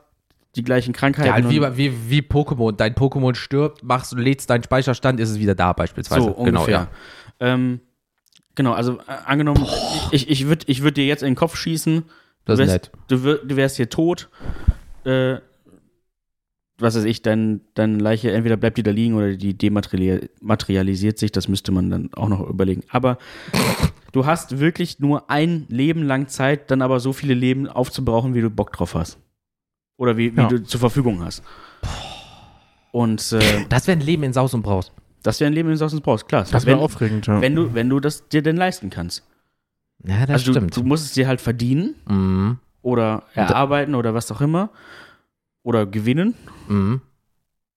die 0.56 0.62
gleichen 0.64 0.92
Krankheiten. 0.92 1.28
Ja, 1.28 1.34
halt 1.34 1.50
wie, 1.50 1.90
wie, 1.92 2.10
wie 2.10 2.20
Pokémon. 2.20 2.72
Dein 2.72 2.94
Pokémon 2.94 3.34
stirbt, 3.34 3.82
machst, 3.84 4.12
lädst 4.14 4.50
deinen 4.50 4.62
Speicherstand, 4.64 5.20
ist 5.20 5.30
es 5.30 5.38
wieder 5.38 5.54
da 5.54 5.72
beispielsweise. 5.72 6.22
so 6.22 6.32
genau, 6.34 6.60
ungefähr. 6.60 6.88
Ähm, 7.40 7.80
genau, 8.58 8.72
also 8.72 8.98
äh, 8.98 9.12
angenommen, 9.24 9.64
ich, 10.10 10.28
ich 10.28 10.46
würde 10.46 10.66
ich 10.68 10.82
würd 10.82 10.98
dir 10.98 11.06
jetzt 11.06 11.22
in 11.22 11.30
den 11.30 11.34
Kopf 11.36 11.56
schießen, 11.56 12.02
Das 12.44 12.58
du 12.58 12.64
ist 12.64 12.68
wärst, 12.68 12.84
nett. 12.84 12.92
Du, 13.08 13.24
wär, 13.24 13.34
du 13.36 13.56
wärst 13.56 13.76
hier 13.76 13.88
tot, 13.88 14.28
äh, 15.04 15.36
was 16.80 16.94
weiß 16.94 17.04
ich, 17.04 17.22
dein, 17.22 17.62
deine 17.74 17.98
Leiche, 17.98 18.30
entweder 18.30 18.56
bleibt 18.56 18.76
die 18.78 18.82
da 18.82 18.90
liegen 18.90 19.14
oder 19.14 19.34
die 19.36 19.54
dematerialisiert 19.56 21.18
sich, 21.18 21.32
das 21.32 21.48
müsste 21.48 21.72
man 21.72 21.90
dann 21.90 22.10
auch 22.14 22.28
noch 22.28 22.46
überlegen. 22.48 22.82
Aber 22.90 23.18
du 24.12 24.26
hast 24.26 24.60
wirklich 24.60 25.00
nur 25.00 25.28
ein 25.30 25.66
Leben 25.68 26.02
lang 26.04 26.28
Zeit, 26.28 26.70
dann 26.70 26.82
aber 26.82 27.00
so 27.00 27.12
viele 27.12 27.34
Leben 27.34 27.66
aufzubrauchen, 27.66 28.34
wie 28.34 28.42
du 28.42 28.50
Bock 28.50 28.72
drauf 28.72 28.94
hast. 28.94 29.18
Oder 29.96 30.16
wie, 30.16 30.36
wie 30.36 30.40
Ja. 30.42 30.48
du 30.48 30.62
zur 30.62 30.78
Verfügung 30.78 31.24
hast. 31.24 31.42
Und 32.92 33.32
äh, 33.32 33.64
Das 33.68 33.86
wäre 33.88 33.98
ein 33.98 34.04
Leben 34.04 34.22
in 34.22 34.32
Saus 34.32 34.54
und 34.54 34.62
Braus. 34.62 34.92
Das 35.22 35.40
wäre 35.40 35.50
ein 35.50 35.54
Leben 35.54 35.70
in 35.70 35.76
Saus 35.76 35.92
und 35.92 36.02
Braus, 36.02 36.26
klar. 36.26 36.46
Das 36.50 36.66
wäre 36.66 36.76
wenn, 36.76 36.84
aufregend, 36.84 37.26
ja. 37.26 37.40
wenn 37.40 37.54
du, 37.54 37.74
wenn 37.74 37.88
du 37.88 38.00
das 38.00 38.28
dir 38.28 38.42
denn 38.42 38.56
leisten 38.56 38.90
kannst. 38.90 39.24
Ja, 40.04 40.20
das 40.20 40.30
also 40.30 40.52
du, 40.52 40.58
stimmt. 40.58 40.76
du 40.76 40.82
musst 40.84 41.06
es 41.06 41.12
dir 41.12 41.26
halt 41.26 41.40
verdienen 41.40 41.96
mhm. 42.08 42.58
oder 42.82 43.24
erarbeiten 43.34 43.94
oder 43.94 44.14
was 44.14 44.30
auch 44.30 44.40
immer. 44.40 44.70
Oder 45.62 45.86
gewinnen. 45.86 46.34
Mhm. 46.68 47.02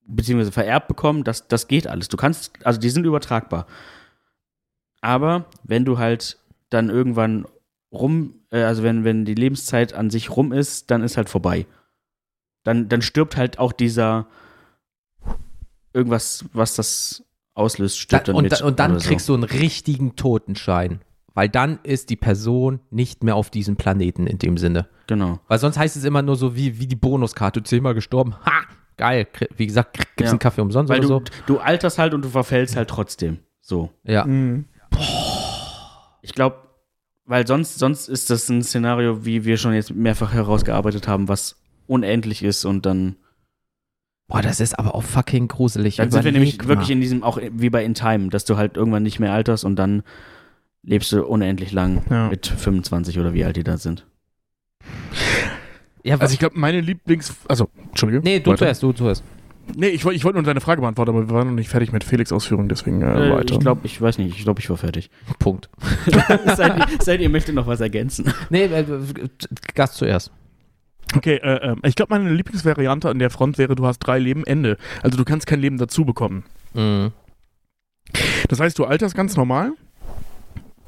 beziehungsweise 0.06 0.52
vererbt 0.52 0.88
bekommen, 0.88 1.24
das, 1.24 1.48
das 1.48 1.68
geht 1.68 1.86
alles. 1.86 2.08
Du 2.08 2.16
kannst, 2.16 2.64
also 2.64 2.78
die 2.80 2.90
sind 2.90 3.04
übertragbar. 3.04 3.66
Aber 5.00 5.46
wenn 5.64 5.84
du 5.84 5.98
halt 5.98 6.38
dann 6.70 6.88
irgendwann 6.88 7.46
rum, 7.92 8.34
äh, 8.50 8.62
also 8.62 8.82
wenn, 8.82 9.04
wenn 9.04 9.24
die 9.24 9.34
Lebenszeit 9.34 9.92
an 9.92 10.10
sich 10.10 10.30
rum 10.30 10.52
ist, 10.52 10.90
dann 10.90 11.02
ist 11.02 11.16
halt 11.16 11.28
vorbei. 11.28 11.66
Dann, 12.64 12.88
dann 12.88 13.02
stirbt 13.02 13.36
halt 13.36 13.58
auch 13.58 13.72
dieser 13.72 14.26
irgendwas, 15.92 16.44
was 16.52 16.74
das 16.76 17.24
auslöst, 17.54 17.98
stirbt 17.98 18.28
Da, 18.28 18.32
dann 18.32 18.36
und, 18.36 18.50
mit. 18.50 18.60
und 18.62 18.78
dann 18.78 18.92
oder 18.92 19.00
so. 19.00 19.08
kriegst 19.08 19.28
du 19.28 19.34
einen 19.34 19.44
richtigen 19.44 20.16
Totenschein. 20.16 21.00
Weil 21.34 21.48
dann 21.48 21.78
ist 21.82 22.10
die 22.10 22.16
Person 22.16 22.80
nicht 22.90 23.24
mehr 23.24 23.36
auf 23.36 23.48
diesem 23.48 23.76
Planeten 23.76 24.26
in 24.26 24.36
dem 24.38 24.58
Sinne. 24.58 24.86
Genau. 25.06 25.40
Weil 25.48 25.58
sonst 25.58 25.78
heißt 25.78 25.96
es 25.96 26.04
immer 26.04 26.20
nur 26.20 26.36
so 26.36 26.54
wie, 26.56 26.78
wie 26.78 26.86
die 26.86 26.96
Bonuskarte, 26.96 27.62
zehnmal 27.62 27.94
gestorben. 27.94 28.34
Ha! 28.44 28.52
Geil. 28.98 29.26
Wie 29.56 29.66
gesagt, 29.66 29.96
gibt's 29.96 30.10
Ja. 30.20 30.28
einen 30.30 30.38
Kaffee 30.38 30.60
umsonst 30.60 30.90
Weil 30.90 30.98
oder 31.04 31.20
du, 31.20 31.32
so. 31.32 31.54
du 31.54 31.58
alterst 31.58 31.98
halt 31.98 32.12
und 32.12 32.22
du 32.22 32.28
verfällst 32.28 32.76
halt 32.76 32.90
trotzdem. 32.90 33.38
So. 33.62 33.88
Ja. 34.04 34.26
Mhm. 34.26 34.66
Ich 36.20 36.34
glaube, 36.34 36.56
weil 37.24 37.46
sonst, 37.46 37.78
sonst 37.78 38.08
ist 38.08 38.30
das 38.30 38.48
ein 38.48 38.62
Szenario, 38.62 39.24
wie 39.24 39.44
wir 39.44 39.56
schon 39.56 39.72
jetzt 39.74 39.94
mehrfach 39.94 40.32
herausgearbeitet 40.34 41.08
haben, 41.08 41.28
was 41.28 41.56
unendlich 41.86 42.42
ist 42.42 42.64
und 42.64 42.84
dann, 42.86 43.16
Boah, 44.32 44.40
das 44.42 44.60
ist 44.60 44.78
aber 44.78 44.94
auch 44.94 45.02
fucking 45.02 45.48
gruselig. 45.48 45.96
dann 45.96 46.10
sind 46.10 46.24
wir 46.24 46.32
nämlich 46.32 46.54
Überleg 46.54 46.68
wirklich 46.68 46.88
mal. 46.88 46.92
in 46.94 47.00
diesem, 47.02 47.22
auch 47.22 47.38
wie 47.52 47.68
bei 47.70 47.84
In 47.84 47.92
Time, 47.94 48.28
dass 48.30 48.44
du 48.46 48.56
halt 48.56 48.76
irgendwann 48.78 49.02
nicht 49.02 49.20
mehr 49.20 49.32
alterst 49.32 49.64
und 49.64 49.76
dann 49.76 50.02
lebst 50.82 51.12
du 51.12 51.24
unendlich 51.24 51.72
lang 51.72 52.02
Ja. 52.10 52.28
mit 52.28 52.46
25 52.46 53.18
oder 53.18 53.34
wie 53.34 53.44
alt 53.44 53.56
die 53.56 53.62
da 53.64 53.76
sind. 53.76 54.06
Ja, 56.02 56.16
Also 56.18 56.32
ich 56.32 56.38
glaube, 56.40 56.58
meine 56.58 56.80
Lieblings... 56.80 57.34
Also, 57.46 57.68
Entschuldige. 57.90 58.22
nee, 58.24 58.40
du 58.40 58.50
weiter. 58.50 58.58
zuerst, 58.60 58.82
du 58.82 58.92
zuerst. 58.92 59.22
Nee, 59.76 59.88
ich, 59.88 60.04
ich 60.04 60.24
wollte 60.24 60.38
nur 60.38 60.42
deine 60.42 60.60
Frage 60.60 60.80
beantworten, 60.80 61.10
aber 61.10 61.28
wir 61.28 61.34
waren 61.34 61.48
noch 61.48 61.54
nicht 61.54 61.68
fertig 61.68 61.92
mit 61.92 62.02
Felix 62.02 62.32
Ausführungen, 62.32 62.68
deswegen 62.68 63.00
äh, 63.02 63.28
Äh, 63.28 63.32
weiter. 63.36 63.54
ich 63.54 63.60
glaube, 63.60 63.82
ich 63.84 64.00
weiß 64.02 64.18
nicht, 64.18 64.36
ich 64.36 64.42
glaube, 64.42 64.58
ich 64.60 64.68
war 64.68 64.76
fertig. 64.76 65.08
Punkt. 65.38 65.70
seid, 66.56 66.78
ihr, 66.78 66.86
seid 67.00 67.20
ihr 67.20 67.28
möchtet 67.28 67.54
noch 67.54 67.68
was 67.68 67.80
ergänzen? 67.80 68.32
Nee, 68.50 68.64
äh, 68.64 68.84
Gast 69.74 69.94
zuerst. 69.94 70.32
Okay, 71.14 71.36
äh, 71.36 71.72
äh, 71.72 71.76
ich 71.84 71.94
glaube, 71.94 72.14
meine 72.14 72.30
Lieblingsvariante 72.32 73.08
an 73.10 73.18
der 73.18 73.30
Front 73.30 73.58
wäre, 73.58 73.74
du 73.74 73.86
hast 73.86 73.98
drei 73.98 74.18
Leben, 74.18 74.44
Ende. 74.46 74.78
Also 75.02 75.16
du 75.18 75.24
kannst 75.24 75.46
kein 75.46 75.60
Leben 75.60 75.76
dazu 75.78 76.04
bekommen. 76.04 76.44
Mhm. 76.74 77.12
Das 78.48 78.60
heißt, 78.60 78.78
du 78.78 78.84
alterst 78.84 79.14
ganz 79.14 79.36
normal, 79.36 79.72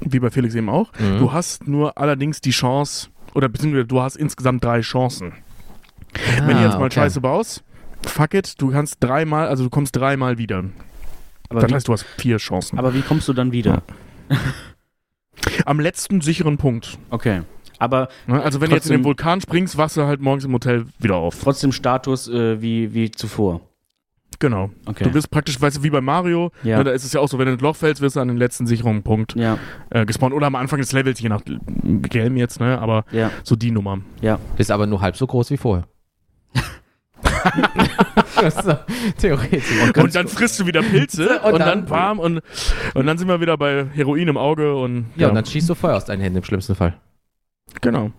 wie 0.01 0.19
bei 0.19 0.31
Felix 0.31 0.55
eben 0.55 0.69
auch. 0.69 0.93
Mhm. 0.99 1.19
Du 1.19 1.33
hast 1.33 1.67
nur 1.69 1.99
allerdings 1.99 2.41
die 2.41 2.51
Chance, 2.51 3.09
oder 3.35 3.49
beziehungsweise 3.49 3.87
du 3.87 4.01
hast 4.01 4.17
insgesamt 4.17 4.65
drei 4.65 4.81
Chancen. 4.81 5.33
Wenn 6.39 6.49
du 6.49 6.55
Ah, 6.57 6.65
jetzt 6.65 6.79
mal 6.79 6.85
okay. 6.87 6.95
Scheiße 6.95 7.21
baust, 7.21 7.65
fuck 8.07 8.35
it, 8.35 8.55
du 8.61 8.71
kannst 8.71 8.97
dreimal, 9.03 9.49
also 9.49 9.65
du 9.65 9.71
kommst 9.71 9.97
dreimal 9.97 10.39
wieder. 10.39 10.65
Aber, 11.51 11.61
Das 11.61 11.71
wie, 11.71 11.75
heißt, 11.75 11.89
du 11.89 11.93
hast 11.93 12.05
vier 12.19 12.37
Chancen. 12.39 12.79
aber 12.79 12.95
wie 12.95 13.03
kommst 13.03 13.29
du 13.29 13.33
dann 13.33 13.53
wieder? 13.53 13.83
Am 15.67 15.81
letzten 15.81 16.21
sicheren 16.21 16.57
Punkt. 16.57 16.99
Okay. 17.11 17.43
Aber 17.79 18.09
Ne? 18.27 18.43
Also 18.43 18.61
wenn 18.61 18.71
du 18.71 18.77
jetzt 18.77 18.87
in 18.87 18.91
Trotzdem- 18.91 19.01
den 19.01 19.05
Vulkan 19.05 19.41
springst, 19.41 19.77
wachst 19.77 19.97
du 19.97 20.03
halt 20.05 20.21
morgens 20.21 20.45
im 20.45 20.53
Hotel 20.53 20.87
wieder 20.99 21.17
auf. 21.17 21.39
trotzdem 21.43 21.73
Status 21.73 22.29
äh, 22.29 22.61
wie, 22.63 22.95
wie 22.95 23.11
zuvor. 23.11 23.61
Genau. 24.41 24.71
Okay. 24.87 25.05
Du 25.05 25.15
wirst 25.15 25.31
praktisch, 25.31 25.61
weißt 25.61 25.77
du, 25.79 25.83
wie 25.85 25.91
bei 25.91 26.01
Mario, 26.01 26.51
Ja. 26.65 26.79
ne, 26.79 26.85
da 26.85 26.91
ist 26.91 27.05
es 27.05 27.13
ja 27.13 27.21
auch 27.21 27.29
so, 27.29 27.39
wenn 27.39 27.47
du 27.47 27.53
ins 27.53 27.63
Loch 27.63 27.77
fällst, 27.77 28.01
wirst 28.03 28.17
du 28.17 28.21
an 28.21 28.27
den 28.29 28.37
letzten 28.37 28.67
sicheren 28.67 29.03
Punkt 29.05 29.35
ja, 29.37 29.59
äh, 29.91 30.05
gespawnt. 30.05 30.35
Oder 30.35 30.49
am 30.49 30.57
Anfang 30.57 30.81
des 30.81 30.91
Levels, 30.93 31.21
je 31.21 31.29
nach 31.29 31.41
Game 31.47 32.37
jetzt, 32.37 32.59
ne? 32.59 32.79
Aber 32.81 33.05
ja, 33.13 33.31
so 33.45 33.55
die 33.55 33.71
Nummer. 33.71 33.99
ja. 34.21 34.39
Bist 34.57 34.71
aber 34.73 34.87
nur 34.87 35.01
halb 35.01 35.17
so 35.17 35.27
groß 35.27 35.51
wie 35.51 35.57
vorher. 35.57 35.85
Das 38.41 38.57
ist 38.57 38.65
so 38.65 38.77
Theoretisch. 39.19 39.63
Und 39.97 40.15
dann 40.15 40.29
frisst 40.29 40.59
du 40.61 40.67
wieder 40.67 40.83
Pilze 40.83 41.39
Und 41.45 41.53
und, 41.55 41.59
dann- 41.61 41.69
dann 41.83 41.91
warm 41.91 42.19
und, 42.19 42.41
und 42.95 43.07
dann 43.07 43.17
sind 43.19 43.29
wir 43.29 43.41
wieder 43.41 43.57
bei 43.57 43.87
Heroin 43.95 44.29
im 44.29 44.37
Auge 44.37 44.75
und 44.75 45.07
Ja, 45.17 45.29
und 45.29 45.35
dann 45.37 45.45
schießt 45.47 45.69
du 45.71 45.75
Feuer 45.75 45.97
aus 45.97 46.05
deinen 46.05 46.21
Händen 46.21 46.39
im 46.39 46.45
schlimmsten 46.45 46.75
Fall. 46.75 46.95
Genau. 47.81 48.13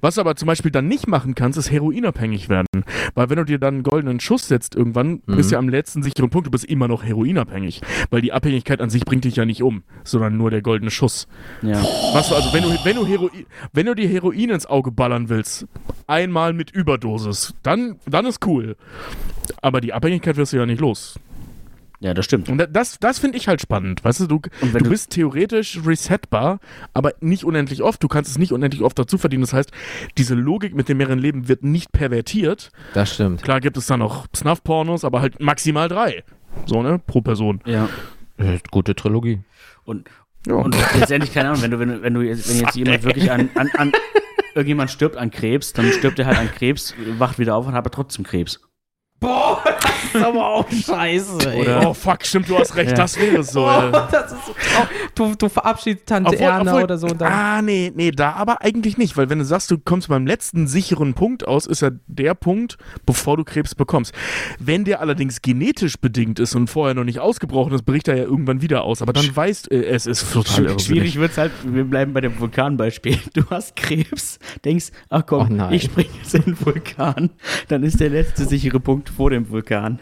Was 0.00 0.14
du 0.14 0.22
aber 0.22 0.36
zum 0.36 0.46
Beispiel 0.46 0.70
dann 0.70 0.88
nicht 0.88 1.06
machen 1.06 1.34
kannst, 1.34 1.58
ist 1.58 1.70
heroinabhängig 1.70 2.48
werden. 2.48 2.66
Weil 3.14 3.28
wenn 3.28 3.36
du 3.36 3.44
dir 3.44 3.58
dann 3.58 3.74
einen 3.74 3.82
goldenen 3.82 4.20
Schuss 4.20 4.48
setzt 4.48 4.74
irgendwann, 4.74 5.20
Mhm. 5.26 5.36
bist 5.36 5.50
du 5.50 5.54
ja 5.54 5.58
am 5.58 5.68
letzten 5.68 6.02
sicheren 6.02 6.30
Punkt, 6.30 6.46
du 6.46 6.50
bist 6.50 6.64
immer 6.64 6.88
noch 6.88 7.04
heroinabhängig. 7.04 7.82
Weil 8.08 8.22
die 8.22 8.32
Abhängigkeit 8.32 8.80
an 8.80 8.88
sich 8.88 9.04
bringt 9.04 9.24
dich 9.26 9.36
ja 9.36 9.44
nicht 9.44 9.62
um, 9.62 9.82
sondern 10.02 10.38
nur 10.38 10.50
der 10.50 10.62
goldene 10.62 10.90
Schuss. 10.90 11.28
ja. 11.60 11.82
Was 12.14 12.30
du, 12.30 12.36
also 12.36 12.54
wenn 12.54 12.62
du, 12.62 12.70
wenn 12.84 12.96
du 12.96 13.06
Heroin, 13.06 13.44
wenn 13.74 13.84
du 13.86 13.94
dir 13.94 14.08
Heroin 14.08 14.48
ins 14.48 14.64
Auge 14.64 14.90
ballern 14.92 15.28
willst, 15.28 15.66
einmal 16.06 16.54
mit 16.54 16.70
Überdosis, 16.70 17.54
dann, 17.62 17.96
dann 18.06 18.24
ist 18.24 18.46
cool. 18.46 18.76
Aber 19.60 19.82
die 19.82 19.92
Abhängigkeit 19.92 20.36
wirst 20.38 20.54
du 20.54 20.56
ja 20.56 20.64
nicht 20.64 20.80
los. 20.80 21.18
Ja, 22.00 22.12
das 22.12 22.24
stimmt. 22.26 22.48
Und 22.50 22.58
da- 22.58 22.66
das, 22.66 22.98
das 22.98 23.18
finde 23.18 23.38
ich 23.38 23.48
halt 23.48 23.60
spannend. 23.62 24.04
Weißt 24.04 24.20
du, 24.20 24.26
du, 24.26 24.34
Und 24.60 24.74
wenn 24.74 24.78
du 24.80 24.84
du- 24.84 24.90
bist 24.90 25.10
theoretisch 25.10 25.80
resetbar, 25.86 26.60
aber 26.92 27.12
nicht 27.20 27.44
unendlich 27.44 27.82
oft. 27.82 28.02
Du 28.02 28.08
kannst 28.08 28.30
es 28.30 28.38
nicht 28.38 28.52
unendlich 28.52 28.82
oft 28.82 28.98
dazu 28.98 29.16
verdienen. 29.16 29.42
Das 29.42 29.52
heißt, 29.54 29.70
diese 30.18 30.34
Logik 30.34 30.74
mit 30.74 30.88
dem 30.90 30.98
mehreren 30.98 31.18
Leben 31.18 31.48
wird 31.48 31.64
nicht 31.64 31.92
pervertiert. 31.92 32.70
Das 32.92 33.14
stimmt. 33.14 33.42
Klar 33.42 33.60
gibt 33.60 33.76
es 33.78 33.86
da 33.86 33.96
noch 33.96 34.26
Snuff-Pornos, 34.36 35.04
aber 35.04 35.20
halt 35.22 35.40
maximal 35.40 35.88
drei. 35.88 36.22
So, 36.66 36.82
ne? 36.82 37.00
Pro 37.06 37.22
Person. 37.22 37.60
Ja. 37.64 37.88
Äh, 38.36 38.58
Gute 38.70 38.94
Trilogie. 38.94 39.40
Und, 39.84 40.08
Ja. 40.46 40.54
und 40.56 40.76
letztendlich, 40.98 41.32
keine 41.32 41.48
Ahnung, 41.50 41.62
wenn 41.62 41.70
du, 41.70 41.78
wenn, 41.78 41.88
du- 41.88 42.02
wenn 42.02 42.14
du 42.14 42.20
jetzt, 42.20 42.48
wenn 42.50 42.60
jetzt 42.60 42.76
jemand 42.76 43.04
wirklich 43.04 43.30
an, 43.32 43.48
an, 43.54 43.70
an 43.78 43.92
irgendjemand 44.54 44.90
stirbt 44.90 45.16
an 45.16 45.30
Krebs, 45.30 45.72
dann 45.72 45.90
stirbt 45.92 46.18
er 46.18 46.26
halt 46.26 46.38
an 46.38 46.50
Krebs, 46.50 46.94
wacht 47.18 47.38
wieder 47.38 47.54
auf 47.56 47.66
und 47.66 47.72
hat 47.72 47.78
aber 47.78 47.90
trotzdem 47.90 48.24
Krebs. 48.24 48.60
Boah, 49.18 49.62
das 49.82 50.14
ist 50.14 50.24
aber 50.24 50.46
auch 50.46 50.70
scheiße, 50.70 51.50
ey. 51.52 51.60
Oder- 51.62 51.88
Oh 51.88 51.94
fuck, 51.94 52.24
stimmt, 52.24 52.48
du 52.50 52.58
hast 52.58 52.76
recht, 52.76 52.90
Ja. 52.90 52.96
das 52.96 53.18
wäre 53.18 53.42
so. 53.42 53.62
Oh, 53.62 53.66
ja. 53.68 54.08
das 54.10 54.32
ist 54.32 54.46
so. 54.46 54.54
Du, 55.14 55.34
du 55.34 55.48
verabschiedest 55.48 56.06
Tante 56.06 56.30
Obwohl- 56.32 56.42
Erna 56.46 56.70
obwohl- 56.72 56.82
oder 56.84 56.98
so 56.98 57.06
und 57.06 57.20
dann. 57.20 57.32
Ah, 57.32 57.62
nee, 57.62 57.90
nee, 57.94 58.10
da 58.10 58.32
aber 58.32 58.60
eigentlich 58.62 58.98
nicht, 58.98 59.16
weil 59.16 59.30
wenn 59.30 59.38
du 59.38 59.44
sagst, 59.44 59.70
du 59.70 59.78
kommst 59.78 60.08
beim 60.08 60.26
letzten 60.26 60.66
sicheren 60.66 61.14
Punkt 61.14 61.46
aus, 61.48 61.66
ist 61.66 61.80
ja 61.82 61.90
der 62.06 62.34
Punkt, 62.34 62.76
bevor 63.06 63.36
du 63.38 63.44
Krebs 63.44 63.74
bekommst. 63.74 64.12
Wenn 64.58 64.84
der 64.84 65.00
allerdings 65.00 65.40
genetisch 65.42 65.96
bedingt 65.98 66.38
ist 66.38 66.54
und 66.54 66.68
vorher 66.68 66.94
noch 66.94 67.04
nicht 67.04 67.18
ausgebrochen 67.20 67.72
ist, 67.72 67.84
bricht 67.86 68.08
er 68.08 68.16
ja 68.16 68.24
irgendwann 68.24 68.60
wieder 68.60 68.82
aus. 68.84 69.00
Aber 69.00 69.12
dann 69.14 69.34
weißt 69.34 69.70
äh, 69.72 69.82
es 69.84 70.06
ist 70.06 70.30
total 70.32 70.64
irrsinnig. 70.64 70.82
Schwierig 70.84 71.16
wird 71.18 71.32
es 71.32 71.38
halt, 71.38 71.52
wir 71.64 71.84
bleiben 71.84 72.12
bei 72.12 72.20
dem 72.20 72.38
Vulkanbeispiel. 72.38 73.18
Du 73.34 73.44
hast 73.50 73.76
Krebs, 73.76 74.38
denkst, 74.64 74.86
ach 75.08 75.22
komm, 75.26 75.58
Oh 75.60 75.68
ich 75.70 75.84
springe 75.84 76.08
jetzt 76.22 76.34
in 76.34 76.42
den 76.42 76.60
Vulkan. 76.64 77.30
Dann 77.68 77.82
ist 77.82 78.00
der 78.00 78.10
letzte 78.10 78.44
sichere 78.44 78.80
Punkt 78.80 79.05
vor 79.08 79.30
dem 79.30 79.48
Vulkan. 79.50 80.00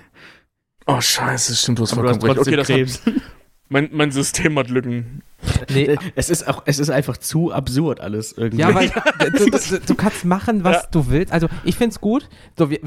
Oh, 0.87 1.01
scheiße, 1.01 1.57
stimmt, 1.57 1.79
du 1.79 1.83
hast 1.85 1.93
Aber 1.95 2.03
du 2.03 2.09
hast 2.11 2.21
vollkommen 2.21 2.39
recht. 2.39 2.49
Okay, 2.49 2.57
das 2.57 2.69
hat, 2.69 2.77
Krebs. 2.77 3.23
mein, 3.69 3.89
mein 3.93 4.11
System 4.11 4.59
hat 4.59 4.69
Lücken. 4.69 5.23
Nee, 5.71 5.97
Es 6.15 6.31
ist 6.31 6.47
auch, 6.47 6.63
es 6.67 6.79
ist 6.79 6.91
einfach 6.91 7.17
zu 7.17 7.53
absurd 7.53 8.01
alles 8.01 8.33
irgendwie. 8.33 8.61
Ja, 8.63 8.75
weil 8.75 8.89
du, 9.37 9.51
du, 9.51 9.81
du 9.87 9.95
kannst 9.95 10.25
machen, 10.25 10.65
was 10.65 10.83
Ja. 10.83 10.89
du 10.91 11.09
willst. 11.11 11.33
Also 11.33 11.49
ich 11.65 11.77
finde 11.77 11.93
es 11.93 12.01
gut. 12.01 12.29
So, 12.59 12.71
wir, 12.71 12.81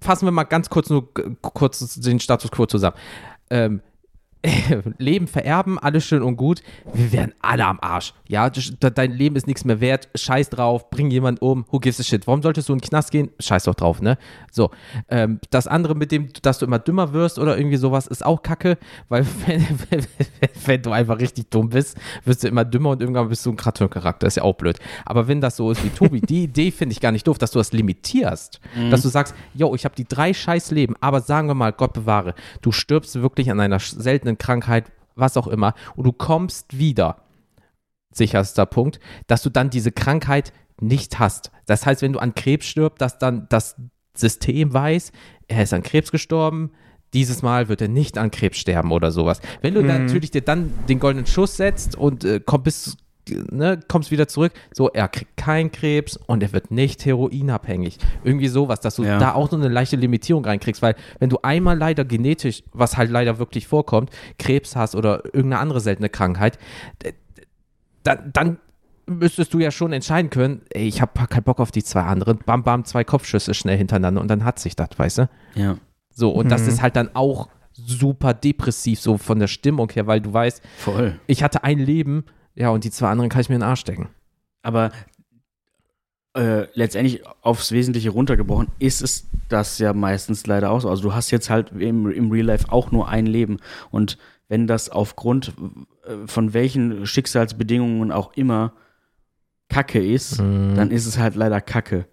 fassen 0.00 0.26
wir 0.26 0.32
mal 0.32 0.44
ganz 0.44 0.70
kurz 0.70 0.88
nur 0.90 1.12
kurz 1.42 1.94
den 2.00 2.20
Status 2.20 2.50
quo 2.50 2.66
zusammen. 2.66 2.96
Ähm, 3.50 3.80
Leben 4.98 5.28
vererben, 5.28 5.78
alles 5.78 6.04
schön 6.04 6.22
und 6.22 6.36
gut. 6.36 6.62
Wir 6.92 7.12
wären 7.12 7.32
alle 7.40 7.64
am 7.64 7.78
Arsch. 7.80 8.12
Ja, 8.28 8.50
de- 8.50 8.90
dein 8.92 9.12
Leben 9.12 9.36
ist 9.36 9.46
nichts 9.46 9.64
mehr 9.64 9.80
wert. 9.80 10.08
Scheiß 10.16 10.50
drauf, 10.50 10.90
bring 10.90 11.10
jemand 11.10 11.40
um. 11.42 11.64
Who 11.70 11.78
gives 11.78 12.00
a 12.00 12.02
shit? 12.02 12.26
Warum 12.26 12.42
solltest 12.42 12.68
du 12.68 12.72
in 12.72 12.80
den 12.80 12.88
Knast 12.88 13.12
gehen? 13.12 13.30
Scheiß 13.38 13.64
doch 13.64 13.74
drauf, 13.74 14.02
ne? 14.02 14.18
So. 14.50 14.70
Ähm, 15.08 15.38
das 15.50 15.66
andere 15.68 15.94
mit 15.94 16.10
dem, 16.10 16.28
dass 16.42 16.58
du 16.58 16.66
immer 16.66 16.78
dümmer 16.80 17.12
wirst 17.12 17.38
oder 17.38 17.56
irgendwie 17.56 17.76
sowas, 17.76 18.06
ist 18.08 18.24
auch 18.26 18.42
kacke, 18.42 18.78
weil 19.08 19.24
wenn, 19.46 19.64
wenn, 19.90 20.06
wenn 20.66 20.82
du 20.82 20.90
einfach 20.90 21.18
richtig 21.20 21.50
dumm 21.50 21.68
bist, 21.70 21.96
wirst 22.24 22.42
du 22.42 22.48
immer 22.48 22.64
dümmer 22.64 22.90
und 22.90 23.00
irgendwann 23.00 23.28
bist 23.28 23.46
du 23.46 23.50
ein 23.50 23.56
Cartoon-Charakter. 23.56 24.26
Ist 24.26 24.36
ja 24.38 24.42
auch 24.42 24.54
blöd. 24.56 24.78
Aber 25.04 25.28
wenn 25.28 25.40
das 25.40 25.56
so 25.56 25.70
ist 25.70 25.84
wie 25.84 25.90
Tobi, 25.90 26.20
die 26.20 26.42
Idee 26.44 26.70
finde 26.72 26.92
ich 26.94 27.00
gar 27.00 27.12
nicht 27.12 27.26
doof, 27.28 27.38
dass 27.38 27.52
du 27.52 27.58
das 27.58 27.72
limitierst. 27.72 28.60
Dass 28.90 29.02
du 29.02 29.08
sagst, 29.08 29.34
yo, 29.54 29.74
ich 29.74 29.84
habe 29.84 29.94
die 29.94 30.06
drei 30.06 30.34
scheiß 30.34 30.70
Leben, 30.72 30.94
aber 31.00 31.20
sagen 31.20 31.46
wir 31.48 31.54
mal, 31.54 31.72
Gott 31.72 31.92
bewahre, 31.92 32.34
du 32.60 32.72
stirbst 32.72 33.20
wirklich 33.22 33.50
an 33.50 33.60
einer 33.60 33.78
sch- 33.78 34.00
seltenen 34.32 34.38
Krankheit, 34.38 34.92
was 35.14 35.36
auch 35.36 35.46
immer, 35.46 35.74
und 35.96 36.04
du 36.04 36.12
kommst 36.12 36.78
wieder. 36.78 37.22
Sicherster 38.14 38.66
Punkt, 38.66 39.00
dass 39.26 39.42
du 39.42 39.50
dann 39.50 39.70
diese 39.70 39.90
Krankheit 39.90 40.52
nicht 40.80 41.18
hast. 41.18 41.50
Das 41.66 41.86
heißt, 41.86 42.02
wenn 42.02 42.12
du 42.12 42.18
an 42.18 42.34
Krebs 42.34 42.66
stirbst, 42.66 43.00
dass 43.00 43.18
dann 43.18 43.46
das 43.48 43.76
System 44.14 44.74
weiß, 44.74 45.12
er 45.48 45.62
ist 45.62 45.72
an 45.72 45.82
Krebs 45.82 46.10
gestorben, 46.10 46.72
dieses 47.14 47.42
Mal 47.42 47.68
wird 47.68 47.80
er 47.80 47.88
nicht 47.88 48.18
an 48.18 48.30
Krebs 48.30 48.58
sterben 48.58 48.90
oder 48.90 49.10
sowas. 49.10 49.40
Wenn 49.60 49.74
du 49.74 49.82
dann 49.82 50.06
natürlich 50.06 50.30
dir 50.30 50.42
dann 50.42 50.72
den 50.88 50.98
goldenen 50.98 51.26
Schuss 51.26 51.56
setzt 51.56 51.94
und 51.94 52.24
äh, 52.24 52.40
komm 52.44 52.62
bis, 52.62 52.96
ne, 53.28 53.78
kommst 53.88 54.10
wieder 54.10 54.26
zurück, 54.28 54.52
so, 54.72 54.88
er 54.90 55.08
kriegt 55.08 55.36
keinen 55.36 55.70
Krebs 55.70 56.16
und 56.16 56.42
er 56.42 56.52
wird 56.52 56.70
nicht 56.70 57.04
heroinabhängig. 57.04 57.98
Irgendwie 58.24 58.48
sowas, 58.48 58.80
dass 58.80 58.96
du 58.96 59.04
Ja. 59.04 59.18
da 59.18 59.34
auch 59.34 59.50
so 59.50 59.56
eine 59.56 59.68
leichte 59.68 59.96
Limitierung 59.96 60.44
reinkriegst, 60.44 60.82
weil 60.82 60.96
wenn 61.20 61.30
du 61.30 61.38
einmal 61.42 61.78
leider 61.78 62.04
genetisch, 62.04 62.62
was 62.72 62.96
halt 62.96 63.10
leider 63.10 63.38
wirklich 63.38 63.66
vorkommt, 63.68 64.10
Krebs 64.38 64.74
hast 64.76 64.94
oder 64.96 65.24
irgendeine 65.26 65.58
andere 65.58 65.80
seltene 65.80 66.08
Krankheit, 66.08 66.58
dann, 68.02 68.30
dann 68.32 68.58
müsstest 69.06 69.52
du 69.54 69.58
ja 69.58 69.70
schon 69.70 69.92
entscheiden 69.92 70.30
können, 70.30 70.62
ey, 70.70 70.86
ich 70.86 71.00
habe 71.00 71.12
keinen 71.26 71.42
Bock 71.44 71.60
auf 71.60 71.70
die 71.70 71.82
zwei 71.82 72.02
anderen, 72.02 72.38
bam, 72.44 72.62
bam, 72.62 72.84
zwei 72.84 73.04
Kopfschüsse 73.04 73.54
schnell 73.54 73.76
hintereinander 73.76 74.20
und 74.20 74.28
dann 74.28 74.44
hat 74.44 74.58
sich 74.58 74.76
das, 74.76 74.88
weißt 74.96 75.18
du? 75.18 75.28
Ja. 75.54 75.76
So, 76.14 76.30
und 76.30 76.50
das 76.50 76.62
Mhm. 76.62 76.68
ist 76.68 76.82
halt 76.82 76.96
dann 76.96 77.10
auch 77.14 77.48
super 77.74 78.34
depressiv, 78.34 79.00
so 79.00 79.16
von 79.18 79.38
der 79.38 79.46
Stimmung 79.48 79.90
her, 79.90 80.06
weil 80.06 80.20
du 80.20 80.32
weißt, 80.32 80.62
Voll. 80.78 81.18
ich 81.26 81.42
hatte 81.42 81.64
ein 81.64 81.78
Leben, 81.78 82.24
ja, 82.54 82.70
und 82.70 82.84
die 82.84 82.90
zwei 82.90 83.08
anderen 83.10 83.28
kann 83.30 83.40
ich 83.40 83.48
mir 83.48 83.54
in 83.56 83.60
den 83.60 83.68
Arsch 83.68 83.80
stecken. 83.80 84.08
Aber 84.62 84.92
äh, 86.34 86.66
letztendlich 86.74 87.22
aufs 87.42 87.72
Wesentliche 87.72 88.10
runtergebrochen 88.10 88.68
ist 88.78 89.02
es 89.02 89.26
das 89.48 89.78
ja 89.78 89.92
meistens 89.92 90.46
leider 90.46 90.70
auch 90.70 90.80
so. 90.80 90.88
Also 90.88 91.02
du 91.02 91.14
hast 91.14 91.30
jetzt 91.30 91.50
halt 91.50 91.72
im, 91.72 92.10
im 92.10 92.30
Real 92.30 92.46
Life 92.46 92.72
auch 92.72 92.90
nur 92.90 93.08
ein 93.08 93.26
Leben. 93.26 93.58
Und 93.90 94.16
wenn 94.48 94.66
das 94.66 94.88
aufgrund 94.88 95.52
äh, 96.06 96.26
von 96.26 96.54
welchen 96.54 97.06
Schicksalsbedingungen 97.06 98.12
auch 98.12 98.32
immer 98.34 98.72
Kacke 99.68 100.04
ist, 100.04 100.38
dann 100.38 100.90
ist 100.90 101.06
es 101.06 101.18
halt 101.18 101.34
leider 101.34 101.60
Kacke. 101.62 102.06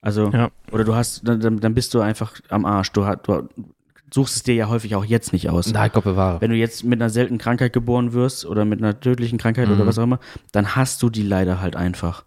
Also, 0.00 0.30
Ja. 0.30 0.50
oder 0.72 0.84
du 0.84 0.94
hast, 0.94 1.26
dann, 1.26 1.60
dann 1.60 1.74
bist 1.74 1.94
du 1.94 2.00
einfach 2.00 2.34
am 2.50 2.64
Arsch. 2.64 2.90
Du, 2.92 3.04
hast- 3.06 3.20
du 3.26 3.48
suchst 4.14 4.36
es 4.36 4.42
dir 4.44 4.54
ja 4.54 4.68
häufig 4.68 4.94
auch 4.94 5.04
jetzt 5.04 5.32
nicht 5.32 5.50
aus. 5.50 5.72
Nein, 5.72 5.90
Gott 5.92 6.04
bewahre. 6.04 6.40
Wenn 6.40 6.50
du 6.50 6.56
jetzt 6.56 6.84
mit 6.84 7.00
einer 7.02 7.10
seltenen 7.10 7.38
Krankheit 7.38 7.72
geboren 7.72 8.12
wirst 8.12 8.46
oder 8.46 8.64
mit 8.64 8.78
einer 8.80 8.98
tödlichen 8.98 9.38
Krankheit 9.38 9.68
oder 9.68 9.82
Mhm. 9.84 9.88
was 9.88 9.98
auch 9.98 10.04
immer, 10.04 10.20
dann 10.52 10.76
hast 10.76 11.02
du 11.02 11.10
die 11.10 11.22
leider 11.22 11.60
halt 11.60 11.74
einfach. 11.76 12.24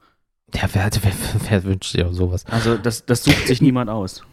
Ja, 0.53 0.63
wer, 0.73 0.89
wer, 1.01 1.11
wer 1.49 1.63
wünscht 1.63 1.93
dir 1.95 2.13
sowas? 2.13 2.45
Also 2.45 2.77
das, 2.77 3.05
das 3.05 3.23
sucht 3.23 3.47
sich 3.47 3.61
niemand 3.61 3.89
aus. 3.89 4.23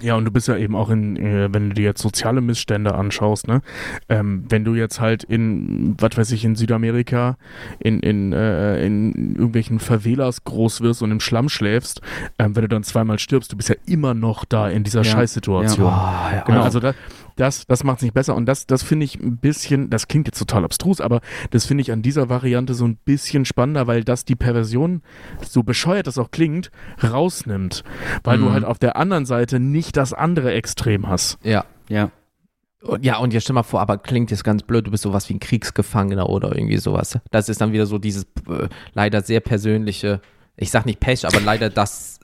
Ja, 0.00 0.16
und 0.16 0.24
du 0.24 0.30
bist 0.32 0.48
ja 0.48 0.56
eben 0.56 0.74
auch 0.74 0.90
in, 0.90 1.16
äh, 1.16 1.48
wenn 1.52 1.68
du 1.68 1.74
dir 1.74 1.84
jetzt 1.84 2.02
soziale 2.02 2.40
Missstände 2.40 2.94
anschaust, 2.94 3.46
ne? 3.46 3.62
Ähm, 4.08 4.44
wenn 4.48 4.64
du 4.64 4.74
jetzt 4.74 5.00
halt 5.00 5.22
in, 5.22 5.94
was 5.98 6.16
weiß 6.16 6.32
ich, 6.32 6.44
in 6.44 6.56
Südamerika, 6.56 7.36
in, 7.78 8.00
in, 8.00 8.32
äh, 8.32 8.84
in 8.84 9.36
irgendwelchen 9.36 9.78
Favelas 9.78 10.42
groß 10.44 10.80
wirst 10.80 11.02
und 11.02 11.12
im 11.12 11.20
Schlamm 11.20 11.48
schläfst, 11.48 12.00
ähm, 12.38 12.56
wenn 12.56 12.62
du 12.62 12.68
dann 12.68 12.82
zweimal 12.82 13.18
stirbst, 13.20 13.52
du 13.52 13.56
bist 13.56 13.68
ja 13.68 13.76
immer 13.86 14.14
noch 14.14 14.44
da 14.44 14.68
in 14.68 14.82
dieser 14.82 15.02
Ja. 15.02 15.12
Scheißsituation. 15.12 15.86
Oh, 15.86 15.90
ja, 15.90 16.42
Genau, 16.46 16.62
also 16.62 16.80
da, 16.80 16.94
das, 17.36 17.66
das 17.66 17.84
macht 17.84 17.98
es 17.98 18.02
nicht 18.02 18.14
besser 18.14 18.34
und 18.34 18.46
das, 18.46 18.66
das 18.66 18.82
finde 18.82 19.04
ich 19.04 19.16
ein 19.20 19.36
bisschen, 19.38 19.90
das 19.90 20.08
klingt 20.08 20.26
jetzt 20.28 20.38
total 20.38 20.64
abstrus, 20.64 21.00
aber 21.00 21.20
das 21.50 21.66
finde 21.66 21.82
ich 21.82 21.92
an 21.92 22.02
dieser 22.02 22.28
Variante 22.28 22.74
so 22.74 22.84
ein 22.86 22.96
bisschen 23.04 23.44
spannender, 23.44 23.86
weil 23.86 24.04
das 24.04 24.24
die 24.24 24.36
Perversion, 24.36 25.02
so 25.48 25.62
bescheuert 25.62 26.06
das 26.06 26.18
auch 26.18 26.30
klingt, 26.30 26.70
rausnimmt. 27.02 27.84
Weil 28.24 28.38
du 28.38 28.46
Mhm. 28.46 28.52
halt 28.52 28.64
auf 28.64 28.78
der 28.78 28.96
anderen 28.96 29.26
Seite 29.26 29.60
nicht 29.60 29.96
das 29.96 30.12
andere 30.12 30.52
Extrem 30.52 31.08
hast. 31.08 31.38
ja. 31.42 31.64
Ja. 31.88 32.10
Und- 32.82 33.04
Ja, 33.04 33.18
und 33.18 33.32
jetzt 33.32 33.44
stell 33.44 33.54
mal 33.54 33.62
vor, 33.62 33.80
aber 33.80 33.96
klingt 33.98 34.30
jetzt 34.32 34.42
ganz 34.42 34.62
blöd, 34.64 34.86
du 34.86 34.90
bist 34.90 35.02
sowas 35.04 35.28
wie 35.28 35.34
ein 35.34 35.40
Kriegsgefangener 35.40 36.28
oder 36.28 36.52
irgendwie 36.56 36.78
sowas. 36.78 37.16
Das 37.30 37.48
ist 37.48 37.60
dann 37.60 37.72
wieder 37.72 37.86
so 37.86 37.98
dieses 37.98 38.24
äh, 38.48 38.68
leider 38.92 39.22
sehr 39.22 39.38
persönliche, 39.40 40.20
ich 40.56 40.70
sag 40.72 40.84
nicht 40.86 40.98
Pech, 40.98 41.24
aber 41.26 41.40
leider 41.40 41.70
das, 41.70 42.18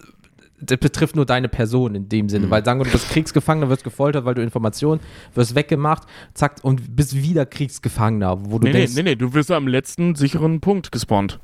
das 0.61 0.79
betrifft 0.79 1.17
nur 1.17 1.25
deine 1.27 1.49
Person 1.49 1.95
in 1.95 2.09
dem 2.09 2.29
Sinne. 2.29 2.51
Weil 2.51 2.65
sagen 2.65 2.81
wir, 2.81 2.85
du 2.85 2.91
bist 2.93 3.11
Kriegsgefangener, 3.11 3.69
wirst 3.71 3.85
gefoltert, 3.85 4.25
weil 4.25 4.35
du 4.35 4.43
Informationen, 4.43 5.01
wirst 5.35 5.55
weggemacht, 5.55 6.05
zack, 6.35 6.57
und 6.63 6.97
bist 6.97 7.15
wieder 7.15 7.47
Kriegsgefangener, 7.47 8.39
wo 8.51 8.59
du 8.59 8.67
Nee, 8.67 8.73
nee, 8.73 8.79
denkst, 8.81 8.95
nee, 8.97 9.03
nee, 9.03 9.15
du 9.17 9.35
wirst 9.35 9.51
am 9.51 9.69
letzten 9.69 10.15
sicheren 10.15 10.61
Punkt 10.61 10.91
gespawnt. 10.93 11.39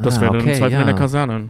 Das 0.00 0.18
Ah, 0.18 0.20
wäre 0.22 0.32
dann 0.32 0.40
okay, 0.42 0.50
im 0.52 0.56
Zweifel 0.58 0.72
ja. 0.74 0.80
in 0.80 0.86
der 0.86 0.96
Kaserne. 0.96 1.48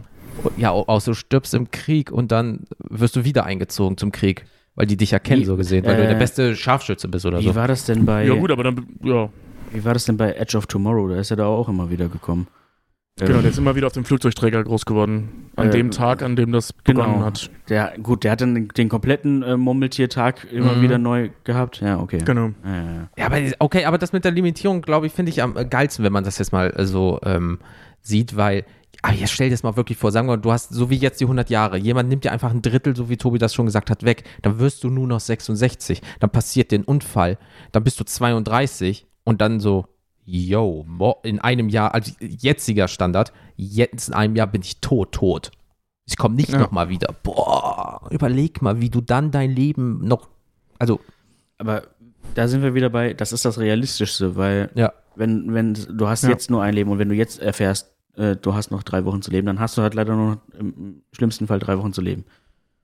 ja, 0.57 0.71
auch 0.71 1.01
so 1.01 1.13
stirbst 1.13 1.53
im 1.53 1.69
Krieg 1.71 2.11
und 2.11 2.31
dann 2.31 2.61
wirst 2.89 3.15
du 3.15 3.25
wieder 3.25 3.45
eingezogen 3.45 3.97
zum 3.97 4.11
Krieg. 4.11 4.45
Weil 4.75 4.85
die 4.85 4.95
dich 4.95 5.11
erkennen, 5.11 5.41
Wie- 5.41 5.45
so 5.45 5.57
gesehen, 5.57 5.83
weil 5.85 5.97
du 5.97 6.03
äh, 6.03 6.07
der 6.07 6.15
beste 6.15 6.55
Scharfschütze 6.55 7.09
bist 7.09 7.25
oder 7.25 7.39
Wie 7.39 7.45
so. 7.45 7.55
war 7.55 7.67
das 7.67 7.83
denn 7.85 8.05
bei 8.05 8.25
Ja 8.25 8.33
gut, 8.35 8.49
aber 8.49 8.63
dann, 8.63 8.87
ja, 9.03 9.27
Wie 9.73 9.83
war 9.83 9.93
das 9.93 10.05
denn 10.05 10.15
bei 10.15 10.31
Edge 10.33 10.57
of 10.57 10.67
Tomorrow? 10.67 11.09
Da 11.09 11.17
ist 11.19 11.31
er 11.31 11.37
da 11.37 11.47
auch 11.47 11.67
immer 11.67 11.89
wieder 11.91 12.07
gekommen. 12.07 12.47
Genau, 13.27 13.41
der 13.41 13.51
ist 13.51 13.57
immer 13.57 13.75
wieder 13.75 13.87
auf 13.87 13.93
dem 13.93 14.05
Flugzeugträger 14.05 14.63
groß 14.63 14.85
geworden. 14.85 15.49
An 15.55 15.67
Äh, 15.67 15.71
dem 15.71 15.91
Tag, 15.91 16.21
an 16.21 16.35
dem 16.35 16.51
das 16.51 16.73
begonnen 16.73 17.13
genau. 17.15 17.25
hat. 17.25 17.49
der, 17.69 17.93
gut, 18.01 18.23
der 18.23 18.31
hat 18.31 18.41
dann 18.41 18.55
den, 18.55 18.67
den 18.69 18.89
kompletten 18.89 19.43
äh, 19.43 19.57
Murmeltiertag 19.57 20.47
immer 20.51 20.73
Mhm. 20.75 20.81
wieder 20.81 20.97
neu 20.97 21.29
gehabt. 21.43 21.81
Ja, 21.81 21.99
okay. 21.99 22.19
Genau. 22.23 22.51
Ja, 22.65 23.07
ja, 23.17 23.25
aber 23.25 23.37
okay, 23.59 23.85
aber 23.85 23.97
das 23.97 24.13
mit 24.13 24.23
der 24.25 24.31
Limitierung, 24.31 24.81
glaube 24.81 25.07
ich, 25.07 25.13
finde 25.13 25.31
ich 25.31 25.41
am 25.43 25.55
äh, 25.57 25.65
geilsten, 25.65 26.03
wenn 26.05 26.13
man 26.13 26.23
das 26.23 26.37
jetzt 26.37 26.51
mal 26.51 26.71
äh, 26.75 26.85
so 26.85 27.19
ähm, 27.23 27.59
sieht, 28.01 28.35
weil, 28.37 28.65
aber 29.01 29.13
jetzt 29.13 29.31
stell 29.31 29.47
dir 29.49 29.53
das 29.53 29.63
mal 29.63 29.75
wirklich 29.75 29.97
vor, 29.97 30.11
sagen 30.11 30.27
wir, 30.27 30.37
du 30.37 30.51
hast 30.51 30.73
so 30.73 30.89
wie 30.89 30.95
jetzt 30.95 31.19
die 31.19 31.25
100 31.25 31.49
Jahre, 31.49 31.77
jemand 31.77 32.09
nimmt 32.09 32.23
dir 32.23 32.31
einfach 32.31 32.51
ein 32.51 32.61
Drittel, 32.61 32.95
so 32.95 33.09
wie 33.09 33.17
Tobi 33.17 33.37
das 33.37 33.53
schon 33.53 33.65
gesagt 33.65 33.89
hat, 33.89 34.03
weg, 34.03 34.23
dann 34.41 34.59
wirst 34.59 34.83
du 34.83 34.89
nur 34.89 35.07
noch 35.07 35.19
66, 35.19 36.01
dann 36.19 36.29
passiert 36.29 36.71
dir 36.71 36.79
ein 36.79 36.83
Unfall, 36.85 37.37
dann 37.71 37.83
bist 37.83 37.99
du 37.99 38.03
32 38.05 39.05
und 39.25 39.41
dann 39.41 39.59
so, 39.59 39.85
yo, 40.31 40.85
in 41.23 41.39
einem 41.39 41.69
Jahr, 41.69 41.93
also 41.93 42.11
jetziger 42.19 42.87
Standard, 42.87 43.33
jetzt 43.55 44.09
in 44.09 44.13
einem 44.15 44.35
Jahr 44.35 44.47
bin 44.47 44.61
ich 44.61 44.79
tot, 44.81 45.11
tot. 45.11 45.51
Ich 46.05 46.17
komme 46.17 46.35
nicht 46.35 46.51
Ja. 46.51 46.59
noch 46.59 46.71
mal 46.71 46.89
wieder. 46.89 47.13
Boah, 47.23 48.07
überleg 48.09 48.61
mal, 48.61 48.79
wie 48.81 48.89
du 48.89 49.01
dann 49.01 49.31
dein 49.31 49.51
Leben 49.51 50.05
noch, 50.07 50.27
also, 50.79 50.99
Aber 51.57 51.83
da 52.35 52.47
sind 52.47 52.61
wir 52.63 52.73
wieder 52.73 52.89
bei, 52.89 53.13
das 53.13 53.31
ist 53.33 53.43
das 53.45 53.59
Realistischste, 53.59 54.35
weil 54.35 54.69
ja. 54.75 54.93
wenn, 55.15 55.53
wenn 55.53 55.73
du 55.73 56.07
hast 56.07 56.23
Ja. 56.23 56.29
jetzt 56.29 56.49
nur 56.49 56.61
ein 56.63 56.73
Leben 56.73 56.89
und 56.91 56.99
wenn 56.99 57.09
du 57.09 57.15
jetzt 57.15 57.39
erfährst, 57.41 57.91
äh, 58.15 58.35
du 58.35 58.53
hast 58.53 58.71
noch 58.71 58.83
drei 58.83 59.03
Wochen 59.05 59.21
zu 59.21 59.29
leben, 59.31 59.45
dann 59.47 59.59
hast 59.59 59.77
du 59.77 59.81
halt 59.81 59.93
leider 59.93 60.15
nur 60.15 60.35
noch 60.35 60.37
im 60.59 61.01
schlimmsten 61.11 61.47
Fall 61.47 61.59
drei 61.59 61.77
Wochen 61.77 61.91
zu 61.93 62.01
leben. 62.01 62.25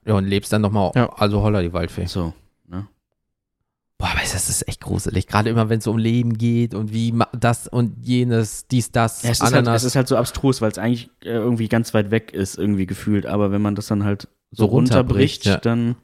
Ja, 0.06 0.14
und 0.16 0.26
lebst 0.26 0.52
dann 0.54 0.62
nochmal, 0.62 0.92
Ja. 0.96 1.10
also 1.14 1.42
holla 1.42 1.62
die 1.62 1.74
Waldfee. 1.74 2.06
So. 2.06 2.34
Ne? 2.68 2.88
Boah, 4.06 4.12
aber 4.12 4.20
das 4.22 4.50
ist 4.50 4.68
echt 4.68 4.82
gruselig. 4.82 5.26
Gerade 5.26 5.50
immer, 5.50 5.68
wenn 5.70 5.80
es 5.80 5.88
um 5.88 5.98
Leben 5.98 6.38
geht 6.38 6.76
und 6.76 6.94
wie 6.94 7.12
das 7.40 7.68
und 7.68 8.06
jenes, 8.06 8.68
dies, 8.68 8.92
das, 8.92 9.24
Ja, 9.24 9.32
es, 9.32 9.38
ist 9.38 9.44
halt, 9.44 9.54
Ananas. 9.54 9.82
es 9.82 9.88
ist 9.88 9.96
halt 9.96 10.08
so 10.08 10.16
abstrus, 10.16 10.62
weil 10.62 10.70
es 10.70 10.78
eigentlich 10.78 11.10
äh, 11.24 11.30
irgendwie 11.30 11.68
ganz 11.68 11.92
weit 11.96 12.12
weg 12.12 12.32
ist, 12.32 12.56
irgendwie 12.56 12.86
gefühlt. 12.86 13.26
Aber 13.26 13.52
wenn 13.52 13.64
man 13.64 13.74
das 13.74 13.88
dann 13.88 14.04
halt 14.04 14.28
so, 14.52 14.66
So 14.66 14.66
runterbricht, 14.66 15.46
runterbricht, 15.46 15.46
ja. 15.46 15.58
dann 15.58 15.96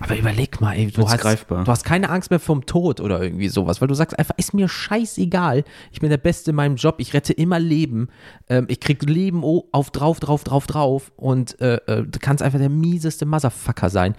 Aber 0.00 0.18
überleg 0.18 0.60
mal, 0.60 0.72
ey, 0.76 0.88
du 0.88 0.98
Wird's 0.98 1.12
hast, 1.12 1.20
greifbar. 1.20 1.64
du 1.64 1.70
hast 1.70 1.84
keine 1.84 2.10
Angst 2.10 2.30
mehr 2.30 2.40
vom 2.40 2.66
Tod 2.66 3.00
oder 3.00 3.22
irgendwie 3.22 3.48
sowas, 3.48 3.80
weil 3.80 3.88
du 3.88 3.94
sagst 3.94 4.18
einfach, 4.18 4.34
ist 4.36 4.52
mir 4.52 4.68
scheißegal, 4.68 5.62
ich 5.92 6.00
bin 6.00 6.10
der 6.10 6.18
Beste 6.18 6.50
in 6.50 6.56
meinem 6.56 6.76
Job, 6.76 6.96
ich 6.98 7.14
rette 7.14 7.32
immer 7.32 7.58
Leben, 7.60 8.08
ähm, 8.48 8.66
ich 8.68 8.80
krieg 8.80 9.02
Leben 9.08 9.42
oh, 9.42 9.68
auf 9.72 9.90
drauf, 9.90 10.20
drauf, 10.20 10.44
drauf, 10.44 10.66
drauf 10.66 11.12
und 11.16 11.60
äh, 11.60 11.76
äh, 11.86 12.02
du 12.02 12.18
kannst 12.20 12.42
einfach 12.42 12.58
der 12.58 12.68
mieseste 12.68 13.24
Motherfucker 13.24 13.88
sein. 13.88 14.16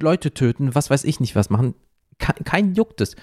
Leute 0.00 0.32
töten, 0.32 0.74
was 0.74 0.90
weiß 0.90 1.04
ich 1.04 1.20
nicht 1.20 1.36
was 1.36 1.50
machen, 1.50 1.74
kein, 2.18 2.36
kein 2.44 2.74
juckt 2.74 3.00
es. 3.00 3.16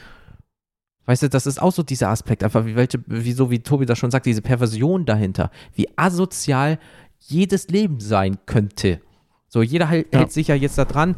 Weißt 1.06 1.24
du, 1.24 1.30
das 1.30 1.48
ist 1.48 1.62
auch 1.62 1.72
so 1.72 1.82
dieser 1.84 2.10
Aspekt, 2.10 2.44
einfach 2.44 2.66
wie 2.66 2.76
welche, 2.76 3.00
wie 3.08 3.32
so 3.34 3.50
wie 3.50 3.60
Tobi 3.60 3.86
das 3.86 3.98
schon 3.98 4.12
sagt, 4.12 4.26
diese 4.26 4.42
Perversion 4.42 5.06
dahinter, 5.06 5.50
wie 5.74 5.88
asozial 5.98 6.78
jedes 7.20 7.68
Leben 7.70 8.00
sein 8.00 8.38
könnte. 8.46 9.02
So, 9.48 9.62
jeder 9.62 9.88
hält, 9.88 10.14
Ja. 10.14 10.20
hält 10.20 10.32
sich 10.32 10.48
ja 10.48 10.56
jetzt 10.56 10.78
da 10.78 10.86
dran. 10.86 11.16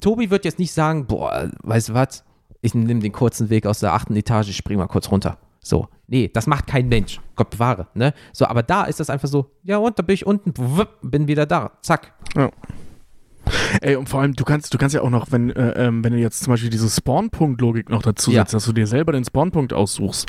Tobi 0.00 0.30
wird 0.30 0.44
jetzt 0.44 0.58
nicht 0.58 0.72
sagen, 0.72 1.06
boah, 1.06 1.50
weißt 1.62 1.90
du 1.90 1.94
was, 1.94 2.24
ich 2.60 2.74
nehme 2.74 3.00
den 3.00 3.12
kurzen 3.12 3.48
Weg 3.48 3.66
aus 3.66 3.80
der 3.80 3.92
achten 3.94 4.16
Etage, 4.16 4.48
ich 4.50 4.56
spring 4.56 4.78
mal 4.78 4.86
kurz 4.86 5.10
runter. 5.10 5.38
So, 5.60 5.88
nee, 6.06 6.28
das 6.28 6.46
macht 6.46 6.66
kein 6.66 6.88
Mensch. 6.88 7.20
Gott 7.36 7.50
bewahre, 7.50 7.86
ne? 7.94 8.12
So, 8.32 8.44
aber 8.46 8.62
da 8.62 8.84
ist 8.84 9.00
das 9.00 9.08
einfach 9.08 9.28
so, 9.28 9.50
ja 9.62 9.78
und, 9.78 9.98
da 9.98 10.02
bin 10.02 10.14
ich 10.14 10.26
unten, 10.26 10.52
bin 11.02 11.26
wieder 11.26 11.46
da, 11.46 11.72
zack. 11.80 12.12
Ey, 13.80 13.96
und 13.96 14.08
vor 14.08 14.20
allem, 14.20 14.34
du 14.34 14.44
kannst, 14.44 14.72
du 14.72 14.78
kannst 14.78 14.94
ja 14.94 15.02
auch 15.02 15.10
noch, 15.10 15.30
wenn, 15.30 15.50
äh, 15.50 15.86
ähm, 15.86 16.04
wenn 16.04 16.12
du 16.12 16.18
jetzt 16.18 16.42
zum 16.44 16.52
Beispiel 16.52 16.70
diese 16.70 16.88
Spawn-Punkt-Logik 16.88 17.88
noch 17.90 18.02
dazu 18.02 18.30
Ja. 18.30 18.40
setzt, 18.42 18.54
dass 18.54 18.64
du 18.64 18.72
dir 18.72 18.86
selber 18.86 19.12
den 19.12 19.24
Spawn-Punkt 19.24 19.72
aussuchst, 19.72 20.26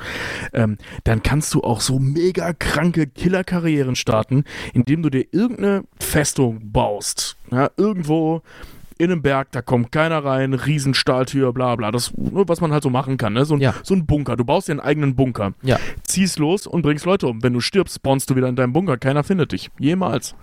ähm, 0.53 0.77
dann 1.03 1.23
kannst 1.23 1.53
du 1.53 1.61
auch 1.61 1.81
so 1.81 1.99
mega 1.99 2.53
kranke 2.53 3.07
Killer-Karrieren 3.07 3.95
starten, 3.95 4.43
indem 4.73 5.01
du 5.03 5.09
dir 5.09 5.25
irgendeine 5.31 5.83
Festung 5.99 6.71
baust. 6.71 7.37
Ja, 7.51 7.69
irgendwo 7.77 8.41
in 8.97 9.11
einem 9.11 9.21
Berg, 9.21 9.51
da 9.51 9.61
kommt 9.61 9.91
keiner 9.91 10.23
rein, 10.23 10.53
Riesenstahltür, 10.53 11.51
bla 11.51 11.75
bla. 11.75 11.91
Das, 11.91 12.13
ne, 12.15 12.43
was 12.47 12.61
man 12.61 12.71
halt 12.71 12.81
so 12.83 12.89
machen 12.89 13.17
kann, 13.17 13.33
ne? 13.33 13.43
So 13.43 13.55
ein, 13.55 13.59
Ja. 13.61 13.73
so 13.83 13.93
ein 13.93 14.05
Bunker. 14.05 14.37
Du 14.37 14.45
baust 14.45 14.69
dir 14.69 14.71
einen 14.71 14.79
eigenen 14.79 15.15
Bunker. 15.15 15.53
Ja. 15.63 15.77
Ziehst 16.03 16.39
los 16.39 16.65
und 16.65 16.81
bringst 16.81 17.05
Leute 17.05 17.27
um. 17.27 17.43
Wenn 17.43 17.51
du 17.53 17.59
stirbst, 17.59 17.95
spawnst 17.95 18.29
du 18.29 18.35
wieder 18.37 18.47
in 18.47 18.55
deinem 18.55 18.71
Bunker. 18.71 18.95
Keiner 18.97 19.23
findet 19.25 19.51
dich. 19.51 19.69
Jemals. 19.79 20.33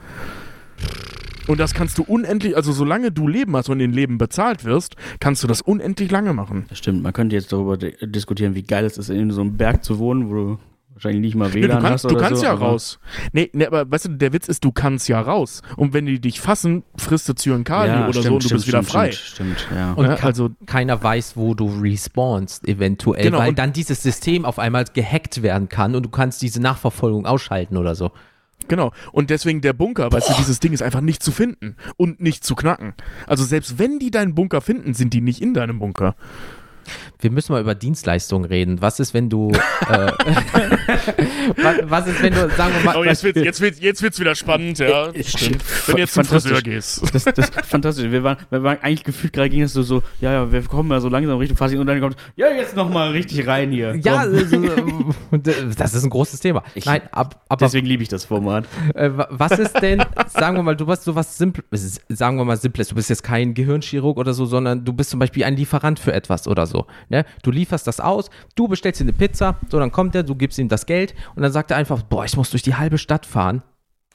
Und 1.49 1.59
das 1.61 1.75
kannst 1.75 1.99
du 1.99 2.03
unendlich, 2.05 2.57
also 2.57 2.73
solange 2.73 3.11
du 3.11 3.27
Leben 3.29 3.57
hast 3.57 3.69
und 3.69 3.81
in 3.81 3.93
Leben 3.93 4.19
bezahlt 4.19 4.65
wirst, 4.65 4.97
kannst 5.21 5.43
du 5.43 5.47
das 5.49 5.61
unendlich 5.63 6.11
lange 6.11 6.33
machen. 6.33 6.67
Das 6.69 6.79
stimmt, 6.79 7.03
man 7.03 7.13
könnte 7.13 7.35
jetzt 7.37 7.53
darüber 7.53 7.77
di- 7.77 7.95
diskutieren, 8.03 8.55
wie 8.55 8.63
geil 8.63 8.85
es 8.85 8.97
ist, 8.99 9.11
in 9.11 9.31
so 9.31 9.41
einem 9.41 9.57
Berg 9.57 9.85
zu 9.85 9.99
wohnen, 9.99 10.29
wo 10.31 10.35
du 10.35 10.59
wahrscheinlich 10.95 11.23
nicht 11.23 11.35
mal 11.35 11.49
Nee, 11.49 11.63
WLAN 11.63 11.79
du 11.79 11.83
kannst, 11.83 11.93
hast 11.93 12.05
du 12.05 12.09
oder 12.17 12.21
kannst 12.21 12.41
so, 12.41 12.47
ja 12.47 12.53
aber- 12.53 12.67
raus. 12.67 13.01
Nee, 13.33 13.51
nee, 13.55 13.67
aber 13.67 13.91
weißt 13.91 14.05
du, 14.05 14.09
der 14.11 14.33
Witz 14.33 14.47
ist, 14.47 14.63
du 14.63 14.71
kannst 14.73 15.09
ja 15.09 15.21
raus. 15.21 15.63
Und 15.77 15.95
wenn 15.95 16.07
die 16.07 16.21
dich 16.21 16.41
fassen, 16.41 16.85
frisst 16.97 17.29
du 17.29 17.35
Zyankali 17.35 17.89
Ja, 17.89 18.05
oder 18.05 18.13
stimmt, 18.13 18.25
so 18.27 18.35
und 18.35 18.43
du 18.45 18.47
stimmt, 18.49 18.59
bist 18.59 18.69
wieder 18.69 18.83
frei. 18.83 19.11
Stimmt, 19.11 19.59
stimmt, 19.59 19.77
ja. 19.77 19.93
Und 19.95 20.05
Ja, 20.07 20.15
also, 20.17 20.51
keiner 20.67 21.03
weiß, 21.03 21.37
wo 21.37 21.55
du 21.55 21.67
respawnst, 21.81 22.69
eventuell, 22.69 23.25
Genau, 23.25 23.39
weil 23.39 23.55
dann 23.55 23.73
dieses 23.73 24.03
System 24.03 24.45
auf 24.45 24.59
einmal 24.59 24.85
gehackt 24.93 25.43
werden 25.43 25.69
kann 25.69 25.95
und 25.97 26.05
du 26.05 26.09
kannst 26.11 26.43
diese 26.43 26.61
Nachverfolgung 26.61 27.27
ausschalten 27.27 27.77
oder 27.79 27.95
so. 27.95 28.11
Genau. 28.69 28.93
Und 29.13 29.31
deswegen 29.31 29.61
der 29.61 29.73
Bunker, 29.73 30.11
weißt 30.13 30.31
du, 30.31 30.35
dieses 30.35 30.61
Ding 30.61 30.73
ist 30.73 30.83
einfach 30.83 31.01
nicht 31.01 31.23
zu 31.23 31.33
finden 31.33 31.77
und 31.97 32.21
nicht 32.21 32.45
zu 32.45 32.55
knacken. 32.55 32.95
Also 33.27 33.45
selbst 33.45 33.79
wenn 33.79 33.99
die 33.99 34.11
deinen 34.11 34.35
Bunker 34.35 34.61
finden, 34.61 34.95
sind 34.95 35.15
die 35.15 35.21
nicht 35.21 35.41
in 35.41 35.55
deinem 35.55 35.79
Bunker. 35.79 36.15
Wir 37.21 37.31
müssen 37.31 37.53
mal 37.53 37.61
über 37.61 37.75
Dienstleistungen 37.75 38.45
reden. 38.45 38.81
Was 38.81 39.01
ist, 39.01 39.15
wenn 39.15 39.29
du. 39.31 39.51
Äh, 39.89 40.13
was, 41.57 41.77
was 41.85 42.07
ist, 42.07 42.23
wenn 42.23 42.33
du, 42.35 42.49
sagen 42.51 42.73
wir 42.75 42.85
mal. 42.85 42.97
Oh, 42.97 43.05
jetzt 43.05 43.23
wird's, 43.25 43.41
jetzt 43.43 43.61
wird's, 43.61 43.81
jetzt 43.81 44.03
wird's 44.03 44.19
wieder 44.21 44.35
spannend, 44.35 44.79
ja. 44.79 45.11
Stimmt. 45.25 45.63
Wenn 45.87 45.95
du 45.97 46.01
jetzt 46.03 46.15
zum 46.15 46.25
Fantastisch. 46.25 46.53
Friseur 46.53 46.63
gehst. 46.63 47.15
Das, 47.15 47.25
das 47.25 47.49
ist 47.49 47.67
fantastisch. 47.67 48.11
Wir 48.11 48.23
waren, 48.23 48.37
wir 48.51 48.63
waren 48.63 48.79
eigentlich 48.83 49.05
gefühlt 49.05 49.33
gerade 49.33 49.51
ging 49.51 49.63
es 49.63 49.73
so, 49.73 49.83
so, 49.83 50.03
ja, 50.21 50.33
ja, 50.33 50.53
wir 50.53 50.63
kommen 50.63 50.91
ja 50.91 51.01
so 51.01 51.09
langsam 51.09 51.39
Richtung 51.39 51.57
Fassung 51.57 51.79
und 51.79 51.87
dann 51.87 52.01
kommt, 52.01 52.17
ja, 52.37 52.49
jetzt 52.51 52.77
nochmal 52.77 53.11
richtig 53.11 53.47
rein 53.47 53.71
hier. 53.71 53.97
ja, 53.97 54.19
also, 54.19 54.57
äh, 54.57 54.71
das 55.77 55.95
ist 55.95 56.05
ein 56.05 56.11
großes 56.11 56.41
Thema. 56.41 56.63
Ich- 56.75 56.85
Nein, 56.87 57.03
ab, 57.13 57.43
aber 57.49 57.67
Deswegen 57.67 57.87
liebe 57.87 58.03
ich 58.03 58.09
das 58.09 58.25
Format. 58.25 58.67
äh, 58.95 59.11
wa- 59.13 59.29
was 59.31 59.53
ist 59.59 59.81
denn, 59.81 60.03
sagen 60.29 60.57
wir 60.57 60.63
mal, 60.63 60.77
du 60.77 60.87
bist 60.87 61.05
sowas 61.05 61.37
Simples, 61.39 62.01
sagen 62.09 62.37
wir 62.37 62.45
mal 62.45 62.57
Simples, 62.57 62.89
du 62.89 62.95
bist 62.95 63.11
jetzt 63.11 63.23
kein 63.23 63.55
Gehirnchirurg 63.55 64.17
oder 64.19 64.35
so, 64.35 64.47
sondern 64.47 64.85
du 64.85 64.93
bist 64.93 65.11
zum 65.11 65.19
Beispiel 65.21 65.45
ein 65.45 65.57
Lieferant 65.57 65.99
für 65.99 66.13
etwas 66.13 66.47
oder 66.49 66.67
so. 66.67 66.72
Ne? 67.09 67.25
Du 67.43 67.51
lieferst 67.51 67.87
das 67.87 68.01
aus, 68.01 68.31
du 68.55 68.69
bestellst 68.69 69.01
dir 69.01 69.05
eine 69.05 69.13
Pizza, 69.13 69.57
so, 69.71 69.79
dann 69.79 69.93
kommt 69.93 70.15
er, 70.15 70.23
du 70.23 70.35
gibst 70.35 70.59
ihm 70.59 70.69
das 70.69 70.87
Geld 70.87 71.15
und 71.35 71.43
dann 71.43 71.53
sagt 71.53 71.71
er 71.71 71.77
einfach, 71.77 72.03
boah, 72.03 72.25
ich 72.25 72.37
muss 72.37 72.51
durch 72.51 72.63
die 72.63 72.75
halbe 72.75 72.99
Stadt 72.99 73.27
fahren. 73.27 73.63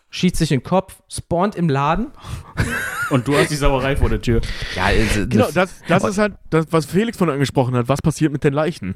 Schießt 0.10 0.38
sich 0.38 0.52
in 0.54 0.60
den 0.60 0.64
Kopf, 0.64 1.02
spawnt 1.10 1.56
im 1.56 1.68
Laden. 1.68 2.08
Und 3.10 3.28
du 3.28 3.38
hast 3.38 3.52
die 3.52 3.56
Sauerei 3.58 3.98
vor 3.98 4.08
der 4.10 4.22
Tür. 4.22 4.40
Ja, 4.76 4.90
äh, 4.90 5.28
Genau, 5.28 5.48
das, 5.54 5.82
das 5.88 6.04
ist 6.06 6.18
halt 6.18 6.36
das, 6.50 6.66
was 6.72 6.86
Felix 6.86 7.18
von 7.18 7.30
angesprochen 7.30 7.76
hat. 7.76 7.90
Was 7.90 8.02
passiert 8.02 8.32
mit 8.32 8.44
den 8.46 8.54
Leichen? 8.54 8.96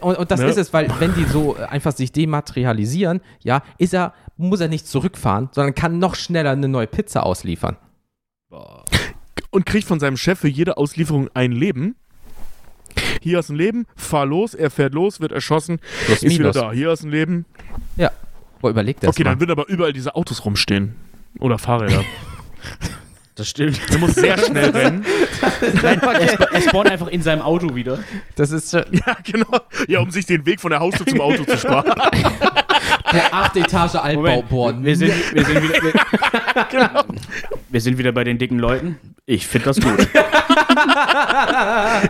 Und, 0.00 0.16
und 0.16 0.30
das 0.30 0.40
Ne? 0.40 0.46
ist 0.46 0.56
es, 0.56 0.72
weil 0.72 0.88
wenn 0.98 1.14
die 1.14 1.24
so 1.24 1.56
äh, 1.58 1.64
einfach 1.64 1.92
sich 1.92 2.10
dematerialisieren, 2.10 3.20
ja, 3.42 3.62
ist 3.76 3.92
er, 3.92 4.14
muss 4.38 4.60
er 4.60 4.68
nicht 4.68 4.86
zurückfahren, 4.88 5.50
sondern 5.52 5.74
kann 5.74 5.98
noch 5.98 6.14
schneller 6.14 6.50
eine 6.52 6.68
neue 6.68 6.86
Pizza 6.86 7.24
ausliefern. 7.24 7.76
Und 9.50 9.66
kriegt 9.66 9.86
von 9.86 10.00
seinem 10.00 10.16
Chef 10.16 10.38
für 10.38 10.48
jede 10.48 10.76
Auslieferung 10.76 11.28
ein 11.34 11.52
Leben. 11.52 11.96
Hier 13.20 13.38
ist 13.40 13.48
ein 13.50 13.56
Leben, 13.56 13.86
fahr 13.96 14.26
los, 14.26 14.54
er 14.54 14.70
fährt 14.70 14.94
los, 14.94 15.20
wird 15.20 15.32
erschossen, 15.32 15.80
ist 16.08 16.22
wieder 16.22 16.52
da. 16.52 16.72
Hier 16.72 16.92
ist 16.92 17.02
ein 17.02 17.10
Leben. 17.10 17.44
Ja. 17.96 18.10
Boah, 18.60 18.70
überleg 18.70 19.00
das 19.00 19.10
Okay, 19.10 19.24
mal. 19.24 19.30
dann 19.30 19.40
würden 19.40 19.50
aber 19.52 19.68
überall 19.68 19.92
diese 19.92 20.14
Autos 20.14 20.44
rumstehen. 20.44 20.94
Oder 21.38 21.58
Fahrräder. 21.58 22.04
Das 23.36 23.50
stimmt. 23.50 23.78
Er 23.90 23.98
muss 23.98 24.14
sehr 24.14 24.38
schnell 24.38 24.70
rennen. 24.74 25.04
Nein, 25.82 26.00
er, 26.02 26.28
spa 26.28 26.44
er 26.44 26.60
spawnt 26.62 26.90
einfach 26.90 27.08
in 27.08 27.20
seinem 27.20 27.42
Auto 27.42 27.74
wieder. 27.74 27.98
Das 28.34 28.50
ist 28.50 28.72
äh, 28.72 28.84
Ja, 28.90 29.14
genau. 29.22 29.60
Ja, 29.88 30.00
um 30.00 30.10
sich 30.10 30.24
den 30.24 30.46
Weg 30.46 30.58
von 30.58 30.70
der 30.70 30.80
Haustür 30.80 31.06
zum 31.06 31.20
Auto 31.20 31.44
zu 31.44 31.58
sparen. 31.58 31.84
der 33.12 33.34
achte 33.34 33.60
Etage 33.60 33.94
Altbau. 33.96 34.42
Boah, 34.42 34.82
wir 34.82 34.96
sind, 34.96 35.12
wir, 35.34 35.44
sind 35.44 35.62
wieder, 35.62 35.82
wir, 35.82 37.04
wir 37.68 37.80
sind 37.80 37.98
wieder 37.98 38.12
bei 38.12 38.24
den 38.24 38.38
dicken 38.38 38.58
Leuten. 38.58 38.98
Ich 39.26 39.46
finde 39.46 39.66
das 39.66 39.80
gut. 39.80 40.08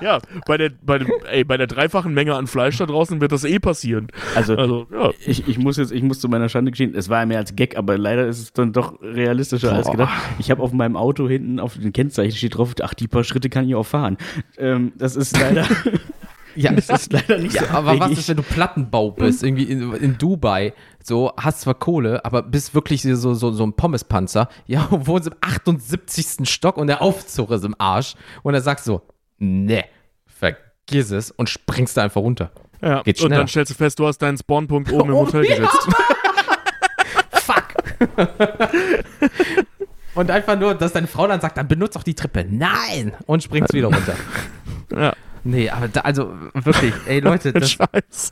Ja, 0.02 0.18
bei 0.46 0.56
der, 0.58 0.70
bei, 0.82 0.98
dem, 0.98 1.10
ey, 1.30 1.44
bei 1.44 1.56
der 1.56 1.66
dreifachen 1.66 2.12
Menge 2.12 2.34
an 2.34 2.46
Fleisch 2.46 2.76
da 2.76 2.86
draußen 2.86 3.20
wird 3.20 3.32
das 3.32 3.44
eh 3.44 3.58
passieren. 3.58 4.08
Also, 4.34 4.54
Also, 4.56 4.86
ja. 4.92 5.10
ich, 5.24 5.48
ich 5.48 5.58
muss 5.58 5.76
jetzt, 5.76 5.92
ich 5.92 6.02
muss 6.02 6.20
zu 6.20 6.28
meiner 6.28 6.48
Schande 6.48 6.70
gestehen, 6.72 6.94
es 6.94 7.08
war 7.08 7.20
ja 7.20 7.26
mehr 7.26 7.38
als 7.38 7.56
Gag, 7.56 7.76
aber 7.76 7.96
leider 7.96 8.26
ist 8.26 8.38
es 8.40 8.52
dann 8.52 8.72
doch 8.72 9.00
realistischer 9.00 9.72
als 9.72 9.86
Boah. 9.86 9.92
gedacht. 9.92 10.12
Ich 10.38 10.50
habe 10.50 10.62
auf 10.62 10.72
meinem 10.72 10.96
Auto 10.96 11.15
hinten 11.28 11.58
auf 11.60 11.74
den 11.78 11.92
Kennzeichen 11.92 12.36
steht 12.36 12.56
drauf, 12.56 12.74
ach, 12.82 12.94
die 12.94 13.08
paar 13.08 13.24
Schritte 13.24 13.48
kann 13.48 13.68
ich 13.68 13.74
auch 13.74 13.84
fahren. 13.86 14.16
Ähm, 14.58 14.92
das 14.96 15.16
ist 15.16 15.38
leider, 15.38 15.66
ja, 16.54 16.72
das 16.72 16.88
ist 16.88 17.12
leider 17.12 17.38
nicht 17.38 17.54
ja, 17.54 17.62
so 17.62 17.68
aber 17.70 17.92
was 17.92 18.00
abwegig. 18.02 18.18
ist, 18.18 18.28
wenn 18.28 18.36
du 18.36 18.42
Plattenbau 18.42 19.10
bist, 19.10 19.42
irgendwie 19.42 19.64
in, 19.64 19.92
in 19.94 20.18
Dubai, 20.18 20.72
so, 21.02 21.32
hast 21.36 21.60
zwar 21.62 21.74
Kohle, 21.74 22.24
aber 22.24 22.42
bist 22.42 22.74
wirklich 22.74 23.02
so, 23.02 23.34
so, 23.34 23.52
so 23.52 23.64
ein 23.64 23.72
Pommespanzer, 23.74 24.48
ja, 24.66 24.84
und 24.86 25.06
wohnst 25.06 25.28
im 25.28 25.34
78. 25.40 26.48
Stock 26.48 26.76
und 26.76 26.86
der 26.88 27.00
Aufzug 27.02 27.50
ist 27.50 27.64
im 27.64 27.74
Arsch 27.78 28.14
und 28.42 28.54
er 28.54 28.60
sagt 28.60 28.84
so, 28.84 29.02
ne, 29.38 29.84
vergiss 30.26 31.10
es 31.10 31.30
und 31.30 31.48
springst 31.48 31.96
da 31.96 32.02
einfach 32.02 32.20
runter. 32.20 32.50
ja. 32.82 33.02
Geht 33.02 33.16
Und 33.20 33.26
schneller. 33.28 33.36
dann 33.38 33.48
stellst 33.48 33.70
du 33.72 33.74
fest, 33.76 33.98
du 33.98 34.06
hast 34.06 34.18
deinen 34.18 34.36
Spawnpunkt 34.38 34.92
oben 34.92 35.08
im 35.10 35.14
Oh, 35.16 35.26
Hotel 35.26 35.44
ja. 35.44 35.56
gesetzt. 35.56 35.88
Fuck! 37.32 37.74
Und 40.16 40.30
einfach 40.30 40.58
nur, 40.58 40.74
dass 40.74 40.92
deine 40.92 41.06
Frau 41.06 41.26
dann 41.28 41.40
sagt, 41.40 41.58
dann 41.58 41.68
benutzt 41.68 41.94
doch 41.94 42.02
die 42.02 42.14
Treppe. 42.14 42.44
Nein! 42.48 43.12
Und 43.26 43.42
springst 43.42 43.72
wieder 43.72 43.88
runter. 43.88 44.14
Ja, 44.90 45.14
Nee, 45.46 45.70
aber 45.70 45.88
da, 45.88 46.00
also 46.00 46.32
wirklich, 46.54 46.92
ey 47.06 47.20
Leute, 47.20 47.52
das, 47.52 47.76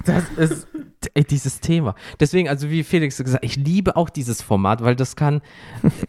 das 0.04 0.24
ist 0.36 0.66
ey, 1.14 1.22
dieses 1.24 1.60
Thema. 1.60 1.94
Deswegen, 2.18 2.48
also 2.48 2.70
wie 2.70 2.82
Felix 2.82 3.18
gesagt, 3.18 3.44
ich 3.44 3.56
liebe 3.56 3.94
auch 3.96 4.08
dieses 4.10 4.42
Format, 4.42 4.82
weil 4.82 4.96
das 4.96 5.16
kann 5.16 5.42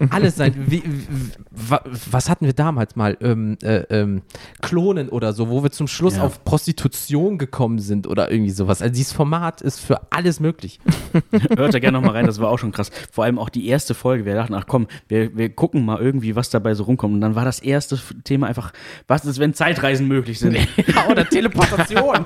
alles 0.09 0.35
sein. 0.37 0.55
Wie, 0.67 0.81
wie, 0.85 1.07
wa- 1.51 1.83
was 2.09 2.29
hatten 2.29 2.45
wir 2.45 2.53
damals 2.53 2.95
mal? 2.95 3.17
Ähm, 3.21 3.57
äh, 3.61 3.81
ähm, 3.89 4.21
Klonen 4.61 5.09
oder 5.09 5.33
so, 5.33 5.49
wo 5.49 5.61
wir 5.63 5.69
zum 5.71 5.87
Schluss 5.87 6.15
Ja. 6.15 6.23
auf 6.23 6.43
Prostitution 6.45 7.37
gekommen 7.37 7.79
sind 7.79 8.07
oder 8.07 8.31
irgendwie 8.31 8.51
sowas. 8.51 8.81
Also 8.81 8.93
dieses 8.95 9.11
Format 9.13 9.61
ist 9.61 9.79
für 9.79 10.11
alles 10.11 10.39
möglich. 10.39 10.79
Hört 11.57 11.73
da 11.73 11.79
gerne 11.79 11.97
nochmal 11.99 12.15
rein, 12.15 12.25
das 12.25 12.39
war 12.39 12.49
auch 12.49 12.57
schon 12.57 12.71
krass. 12.71 12.89
Vor 13.11 13.25
allem 13.25 13.37
auch 13.37 13.49
die 13.49 13.67
erste 13.67 13.93
Folge, 13.93 14.25
wir 14.25 14.33
dachten, 14.33 14.53
ach 14.53 14.65
komm, 14.67 14.87
wir, 15.07 15.35
wir 15.37 15.49
gucken 15.49 15.83
mal 15.85 15.99
irgendwie, 16.01 16.35
was 16.35 16.49
dabei 16.49 16.73
so 16.73 16.83
rumkommt. 16.85 17.13
Und 17.13 17.21
dann 17.21 17.35
war 17.35 17.45
das 17.45 17.59
erste 17.59 17.99
Thema 18.23 18.47
einfach, 18.47 18.71
was 19.07 19.25
ist, 19.25 19.39
wenn 19.39 19.53
Zeitreisen 19.53 20.07
möglich 20.07 20.39
sind? 20.39 20.57
Ja, 20.95 21.07
oder 21.09 21.27
Teleportation. 21.27 22.25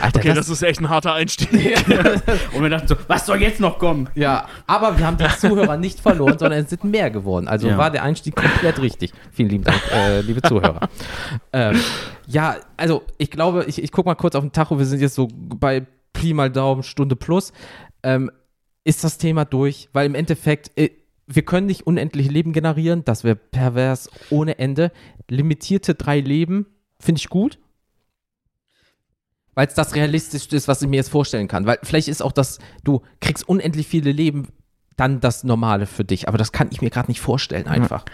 Alter, 0.00 0.18
Okay, 0.18 0.28
das, 0.28 0.38
das 0.38 0.48
ist 0.50 0.62
echt 0.62 0.80
ein 0.80 0.88
harter 0.88 1.14
Einstieg. 1.14 1.50
Und 2.54 2.62
wir 2.62 2.70
dachten 2.70 2.88
so, 2.88 2.96
was 3.06 3.26
soll 3.26 3.40
jetzt 3.42 3.60
noch 3.60 3.78
kommen? 3.78 4.08
ja, 4.14 4.46
aber 4.66 4.98
wir 4.98 5.06
haben 5.06 5.16
die 5.16 5.28
Zuhörer 5.38 5.76
nicht 5.76 6.00
verloren, 6.00 6.38
sondern 6.38 6.60
es 6.64 6.70
sind 6.70 6.84
mehr 6.84 7.10
geworden. 7.10 7.46
Also 7.48 7.68
Ja. 7.68 7.78
war 7.78 7.90
der 7.90 8.02
Einstieg 8.02 8.34
komplett 8.36 8.80
richtig. 8.80 9.12
Vielen 9.32 9.48
lieben 9.50 9.64
Dank, 9.64 9.80
äh, 9.92 10.20
liebe 10.22 10.42
Zuhörer. 10.42 10.88
ähm, 11.52 11.78
ja, 12.26 12.56
also 12.76 13.02
ich 13.18 13.30
glaube, 13.30 13.64
ich, 13.68 13.82
ich 13.82 13.92
gucke 13.92 14.08
mal 14.08 14.14
kurz 14.14 14.34
auf 14.34 14.42
den 14.42 14.52
Tacho. 14.52 14.78
Wir 14.78 14.86
sind 14.86 15.00
jetzt 15.00 15.14
so 15.14 15.28
bei 15.32 15.86
Pi 16.12 16.34
mal 16.34 16.50
Daumen, 16.50 16.82
Stunde 16.82 17.14
plus. 17.16 17.52
Ähm, 18.02 18.30
ist 18.84 19.04
das 19.04 19.18
Thema 19.18 19.44
durch? 19.44 19.88
Weil 19.92 20.06
im 20.06 20.14
Endeffekt, 20.14 20.70
äh, 20.78 20.90
wir 21.26 21.42
können 21.42 21.66
nicht 21.66 21.86
unendlich 21.86 22.30
Leben 22.30 22.52
generieren, 22.52 23.04
das 23.04 23.24
wäre 23.24 23.36
pervers 23.36 24.08
ohne 24.30 24.58
Ende. 24.58 24.92
Limitierte 25.28 25.94
drei 25.94 26.20
Leben 26.20 26.66
finde 27.00 27.18
ich 27.20 27.28
gut. 27.28 27.58
Weil 29.54 29.66
es 29.68 29.74
das 29.74 29.94
realistischste 29.94 30.54
ist, 30.54 30.68
was 30.68 30.82
ich 30.82 30.88
mir 30.88 30.96
jetzt 30.96 31.08
vorstellen 31.08 31.48
kann. 31.48 31.66
Weil 31.66 31.78
vielleicht 31.82 32.08
ist 32.08 32.22
auch 32.22 32.32
das, 32.32 32.58
du 32.84 33.02
kriegst 33.20 33.48
unendlich 33.48 33.86
viele 33.86 34.12
Leben, 34.12 34.48
dann 34.96 35.20
das 35.20 35.44
Normale 35.44 35.86
für 35.86 36.04
dich. 36.04 36.28
Aber 36.28 36.38
das 36.38 36.52
kann 36.52 36.68
ich 36.70 36.82
mir 36.82 36.90
gerade 36.90 37.10
nicht 37.10 37.20
vorstellen, 37.20 37.66
einfach. 37.66 38.04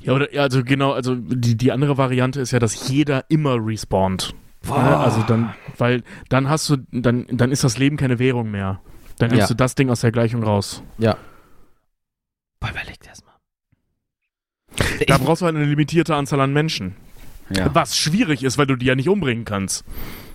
Ja, 0.00 0.12
oder, 0.12 0.32
ja, 0.34 0.42
also 0.42 0.62
genau, 0.62 0.92
also 0.92 1.14
die, 1.14 1.56
die 1.56 1.72
andere 1.72 1.96
Variante 1.98 2.40
ist 2.40 2.50
ja, 2.50 2.58
dass 2.58 2.88
jeder 2.88 3.24
immer 3.28 3.56
respawnt. 3.64 4.34
Ja, 4.66 5.00
also 5.00 5.22
dann, 5.22 5.54
weil 5.78 6.02
dann 6.28 6.48
hast 6.48 6.68
du, 6.68 6.76
dann, 6.90 7.26
dann 7.30 7.52
ist 7.52 7.62
das 7.62 7.78
Leben 7.78 7.96
keine 7.96 8.18
Währung 8.18 8.50
mehr. 8.50 8.80
Dann 9.18 9.30
nimmst 9.30 9.42
Ja. 9.42 9.46
du 9.48 9.54
das 9.54 9.74
Ding 9.76 9.88
aus 9.90 10.00
der 10.00 10.10
Gleichung 10.12 10.42
raus. 10.42 10.82
Ja. 10.98 11.16
Boah, 12.60 12.70
überleg 12.70 13.00
dir 13.00 13.10
das 13.10 13.22
mal. 13.24 13.32
Da 15.06 15.18
brauchst 15.18 15.42
du 15.42 15.46
halt 15.46 15.56
eine 15.56 15.64
limitierte 15.64 16.14
Anzahl 16.14 16.40
an 16.40 16.52
Menschen. 16.52 16.96
Ja, 17.50 17.72
Was 17.74 17.96
schwierig 17.96 18.42
ist, 18.42 18.58
weil 18.58 18.66
du 18.66 18.74
die 18.76 18.86
ja 18.86 18.94
nicht 18.96 19.08
umbringen 19.08 19.44
kannst. 19.44 19.84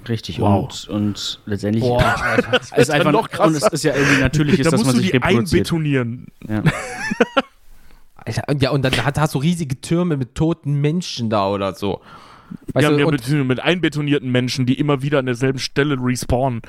richtig. 0.07 0.39
Wow. 0.39 0.63
Und, 0.87 0.87
und 0.89 1.41
letztendlich 1.45 1.83
Boah, 1.83 2.01
Alter. 2.23 2.59
es 2.61 2.71
ist 2.71 2.89
einfach 2.91 3.11
noch 3.11 3.29
krasser. 3.29 3.47
und 3.49 3.55
es 3.55 3.67
ist 3.67 3.83
ja 3.83 3.93
irgendwie 3.95 4.21
natürlich 4.21 4.59
ist, 4.59 4.65
da 4.67 4.71
dass 4.71 4.79
musst 4.79 4.87
man 4.87 4.95
du 4.95 5.01
sich 5.01 5.11
die 5.11 5.17
reproduziert. 5.17 5.71
einbetonieren. 5.71 6.27
Ja. 6.47 6.63
Alter. 8.15 8.43
und 8.47 8.61
Ja, 8.61 8.69
und 8.71 8.81
dann 8.83 8.93
hast 9.05 9.35
du 9.35 9.39
riesige 9.39 9.81
Türme 9.81 10.15
mit 10.15 10.35
toten 10.35 10.75
Menschen 10.79 11.29
da 11.29 11.47
oder 11.49 11.73
so. 11.73 12.01
Weißt 12.73 12.83
ja, 12.83 12.91
du, 12.91 12.99
ja, 12.99 13.09
mit, 13.09 13.47
mit 13.47 13.59
einbetonierten 13.59 14.31
Menschen, 14.31 14.65
die 14.65 14.79
immer 14.79 15.01
wieder 15.01 15.19
an 15.19 15.25
derselben 15.25 15.59
Stelle 15.59 15.97
respawnen. 15.99 16.61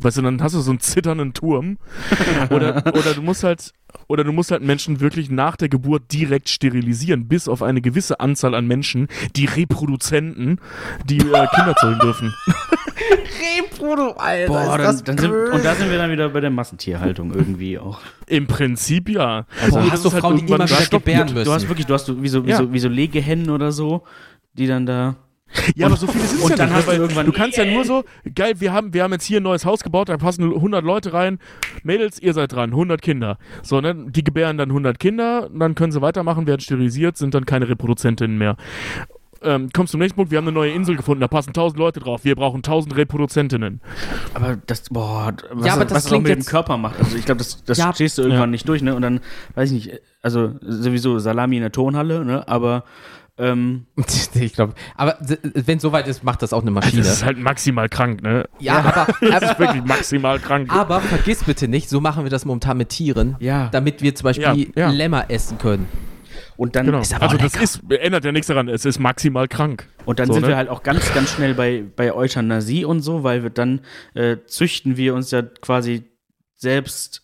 Weißt 0.00 0.18
du, 0.18 0.22
dann 0.22 0.42
hast 0.42 0.54
du 0.54 0.60
so 0.60 0.70
einen 0.70 0.80
zitternden 0.80 1.32
Turm. 1.34 1.78
oder, 2.50 2.84
oder 2.86 3.14
du 3.14 3.22
musst 3.22 3.42
halt, 3.44 3.72
oder 4.06 4.24
du 4.24 4.32
musst 4.32 4.50
halt 4.50 4.62
Menschen 4.62 5.00
wirklich 5.00 5.30
nach 5.30 5.56
der 5.56 5.68
Geburt 5.68 6.12
direkt 6.12 6.48
sterilisieren, 6.48 7.26
bis 7.28 7.48
auf 7.48 7.62
eine 7.62 7.80
gewisse 7.80 8.20
Anzahl 8.20 8.54
an 8.54 8.66
Menschen, 8.66 9.08
die 9.36 9.46
Reproduzenten, 9.46 10.60
die 11.04 11.18
äh, 11.18 11.46
Kinder 11.54 11.74
zeugen 11.80 11.98
dürfen. 12.00 12.34
Reprodu, 13.40 14.10
Alter. 14.18 14.46
Boah, 14.46 14.60
ist 14.62 14.68
dann, 14.68 14.78
das 14.78 15.04
dann 15.04 15.18
sind, 15.18 15.32
und 15.32 15.64
da 15.64 15.74
sind 15.74 15.90
wir 15.90 15.98
dann 15.98 16.10
wieder 16.10 16.28
bei 16.28 16.40
der 16.40 16.50
Massentierhaltung 16.50 17.32
irgendwie 17.32 17.78
auch. 17.78 18.00
Im 18.26 18.46
Prinzip 18.46 19.08
ja. 19.08 19.46
Boah, 19.70 19.80
Nur, 19.80 19.92
hast 19.92 20.04
du 20.04 20.08
es 20.08 20.14
halt 20.14 20.22
Frauen, 20.22 20.36
die 20.36 20.42
irgendwann 20.42 20.68
immer 20.68 20.78
wieder 20.78 20.86
gebären 20.90 21.26
Du 21.28 21.34
müssen. 21.34 21.52
hast 21.52 21.68
wirklich, 21.68 21.86
du 21.86 21.94
hast 21.94 22.06
so, 22.06 22.22
wie 22.22 22.28
so, 22.28 22.44
wie 22.44 22.50
Ja. 22.50 22.58
so, 22.58 22.72
wie 22.72 22.78
so 22.78 22.88
Legehennen 22.88 23.50
oder 23.50 23.72
so, 23.72 24.02
die 24.54 24.66
dann 24.66 24.86
da. 24.86 25.16
Ja, 25.74 25.86
aber 25.88 25.96
so 25.96 26.06
viele 26.06 26.24
sind 26.24 26.42
und 26.42 26.50
ja 26.50 26.56
dann 26.56 26.68
nicht, 26.68 26.76
hast 26.78 26.86
du 26.88 26.92
irgendwann- 26.92 27.26
du 27.26 27.32
kannst 27.32 27.56
ja 27.58 27.64
nur 27.64 27.84
so, 27.84 28.04
geil, 28.36 28.54
wir 28.60 28.72
haben, 28.72 28.94
wir 28.94 29.02
haben 29.02 29.12
jetzt 29.12 29.24
hier 29.24 29.40
ein 29.40 29.42
neues 29.42 29.64
Haus 29.64 29.82
gebaut, 29.82 30.08
da 30.08 30.16
passen 30.16 30.44
100 30.44 30.84
Leute 30.84 31.12
rein. 31.12 31.40
Mädels, 31.82 32.20
ihr 32.22 32.34
seid 32.34 32.52
dran, 32.52 32.70
100 32.70 33.02
Kinder. 33.02 33.36
So, 33.62 33.80
ne, 33.80 33.96
die 34.10 34.22
gebären 34.22 34.58
dann 34.58 34.70
100 34.70 35.00
Kinder, 35.00 35.50
dann 35.52 35.74
können 35.74 35.90
sie 35.90 36.00
weitermachen, 36.02 36.46
werden 36.46 36.60
sterilisiert, 36.60 37.16
sind 37.16 37.34
dann 37.34 37.46
keine 37.46 37.68
Reproduzentinnen 37.68 38.38
mehr. 38.38 38.56
Ähm, 39.42 39.70
kommst 39.74 39.90
zum 39.92 40.00
nächsten 40.00 40.16
Punkt, 40.16 40.30
wir 40.30 40.36
haben 40.38 40.44
eine 40.46 40.52
neue 40.54 40.70
Insel 40.70 40.96
gefunden, 40.96 41.22
da 41.22 41.26
passen 41.26 41.50
1000 41.50 41.78
Leute 41.78 41.98
drauf, 41.98 42.24
wir 42.24 42.36
brauchen 42.36 42.58
1000 42.58 42.94
Reproduzentinnen. 42.96 43.80
Aber 44.34 44.56
das, 44.66 44.84
boah, 44.90 45.32
was, 45.50 45.66
Ja, 45.66 45.72
aber 45.72 45.84
das, 45.84 45.94
was 45.94 46.04
das 46.04 46.06
auch 46.06 46.08
klingt 46.10 46.28
mit 46.28 46.38
dem 46.38 46.44
Körper 46.44 46.76
macht. 46.76 46.98
Also 47.00 47.16
ich 47.16 47.24
glaube, 47.24 47.38
das, 47.38 47.64
das 47.64 47.78
Ja. 47.78 47.92
stehst 47.92 48.18
du 48.18 48.22
irgendwann 48.22 48.42
Ja. 48.42 48.46
nicht 48.52 48.68
durch, 48.68 48.82
ne? 48.82 48.94
Und 48.94 49.02
dann, 49.02 49.20
weiß 49.54 49.72
ich 49.72 49.86
nicht, 49.86 50.00
also 50.22 50.52
sowieso 50.60 51.18
Salami 51.18 51.56
in 51.56 51.62
der 51.62 51.72
Tonhalle, 51.72 52.22
ne? 52.24 52.46
Aber 52.46 52.84
ähm, 53.38 53.86
ich 54.34 54.52
glaube, 54.52 54.74
aber 54.96 55.16
wenn 55.20 55.76
es 55.76 55.82
soweit 55.82 56.06
ist, 56.08 56.22
macht 56.24 56.42
das 56.42 56.52
auch 56.52 56.62
eine 56.62 56.70
Maschine. 56.70 57.02
Das 57.02 57.12
ist 57.12 57.24
halt 57.24 57.38
maximal 57.38 57.88
krank, 57.88 58.22
ne? 58.22 58.48
ja, 58.58 58.78
aber, 58.80 59.06
Das 59.20 59.42
ist 59.42 59.48
aber, 59.50 59.58
wirklich 59.60 59.84
maximal 59.84 60.38
krank. 60.38 60.70
aber 60.72 61.00
vergiss 61.00 61.44
bitte 61.44 61.68
nicht, 61.68 61.88
so 61.88 62.00
machen 62.00 62.24
wir 62.24 62.30
das 62.30 62.44
momentan 62.44 62.76
mit 62.76 62.90
Tieren, 62.90 63.36
Ja. 63.40 63.68
damit 63.70 64.02
wir 64.02 64.14
zum 64.14 64.24
Beispiel 64.24 64.68
Ja, 64.74 64.82
ja. 64.86 64.90
Lämmer 64.90 65.30
essen 65.30 65.58
können. 65.58 65.86
und 66.56 66.76
dann, 66.76 66.86
Genau. 66.86 67.00
Ist 67.00 67.14
aber 67.14 67.24
Also 67.30 67.36
auch 67.36 67.40
das 67.42 67.56
ist, 67.56 67.80
ändert 67.90 68.24
ja 68.24 68.32
nichts 68.32 68.48
daran, 68.48 68.68
es 68.68 68.84
ist 68.84 68.98
maximal 68.98 69.48
krank. 69.48 69.88
und 70.04 70.18
dann 70.18 70.26
So, 70.26 70.34
sind 70.34 70.42
ne? 70.42 70.48
wir 70.48 70.56
halt 70.56 70.68
auch 70.68 70.82
ganz, 70.82 71.12
ganz 71.14 71.30
schnell 71.32 71.54
bei, 71.54 71.84
bei 71.96 72.12
Euthanasie 72.14 72.84
und 72.84 73.00
so, 73.00 73.22
weil 73.22 73.42
wir 73.42 73.50
dann 73.50 73.80
äh, 74.14 74.36
züchten 74.46 74.96
wir 74.96 75.14
uns 75.14 75.30
ja 75.30 75.42
quasi 75.42 76.04
selbst 76.56 77.22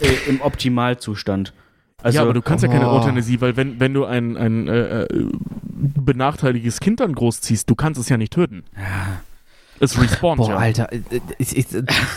äh, 0.00 0.30
im 0.30 0.40
Optimalzustand. 0.40 1.52
Also, 2.02 2.16
ja, 2.16 2.22
aber 2.22 2.32
du 2.32 2.42
kannst 2.42 2.62
ja 2.62 2.70
keine 2.70 2.88
oh. 2.88 2.96
Euthanasie, 2.96 3.40
weil 3.40 3.56
wenn, 3.56 3.80
wenn 3.80 3.92
du 3.92 4.04
ein, 4.04 4.36
ein 4.36 4.68
äh, 4.68 5.02
äh, 5.02 5.08
benachteiligtes 5.68 6.80
Kind 6.80 7.00
dann 7.00 7.12
großziehst, 7.12 7.68
du 7.68 7.74
kannst 7.74 8.00
es 8.00 8.08
ja 8.08 8.16
nicht 8.16 8.32
töten. 8.32 8.62
Es 9.80 10.00
respawnt 10.00 10.38
Boah, 10.38 10.50
ja. 10.50 10.56
Alter, 10.56 10.92
äh, 10.92 10.96
äh, 10.96 11.20
ich, 11.38 11.56
ich, 11.56 11.66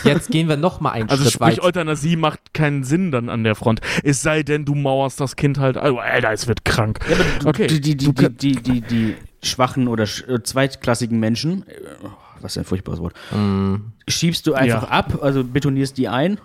jetzt 0.04 0.30
gehen 0.30 0.48
wir 0.48 0.56
noch 0.56 0.80
mal 0.80 0.90
einen 0.90 1.08
Also 1.08 1.24
Schritt 1.24 1.34
sprich, 1.34 1.58
weiter. 1.58 1.64
Euthanasie 1.64 2.16
macht 2.16 2.54
keinen 2.54 2.84
Sinn 2.84 3.10
dann 3.12 3.28
an 3.28 3.44
der 3.44 3.54
Front. 3.54 3.80
Es 4.02 4.22
sei 4.22 4.42
denn, 4.42 4.64
du 4.64 4.74
mauerst 4.74 5.20
das 5.20 5.36
Kind 5.36 5.58
halt. 5.58 5.76
Oh, 5.76 5.98
Alter, 5.98 6.32
es 6.32 6.46
wird 6.48 6.64
krank. 6.64 6.98
Ja, 7.08 7.16
aber 7.16 7.24
du, 7.40 7.48
Okay, 7.48 7.66
die, 7.66 7.80
die, 7.80 7.96
die, 7.96 8.12
die, 8.12 8.28
die, 8.30 8.62
die, 8.62 8.80
die 8.80 9.14
schwachen 9.42 9.88
oder 9.88 10.06
sch 10.06 10.24
zweitklassigen 10.44 11.18
Menschen, 11.18 11.64
was 12.40 12.56
ein 12.58 12.64
furchtbares 12.64 13.00
Wort, 13.00 13.14
Mm, 13.32 13.76
schiebst 14.08 14.46
du 14.46 14.54
einfach 14.54 14.84
Ja. 14.84 14.88
ab, 14.88 15.18
also 15.22 15.44
betonierst 15.44 15.96
die 15.98 16.08
ein, 16.08 16.38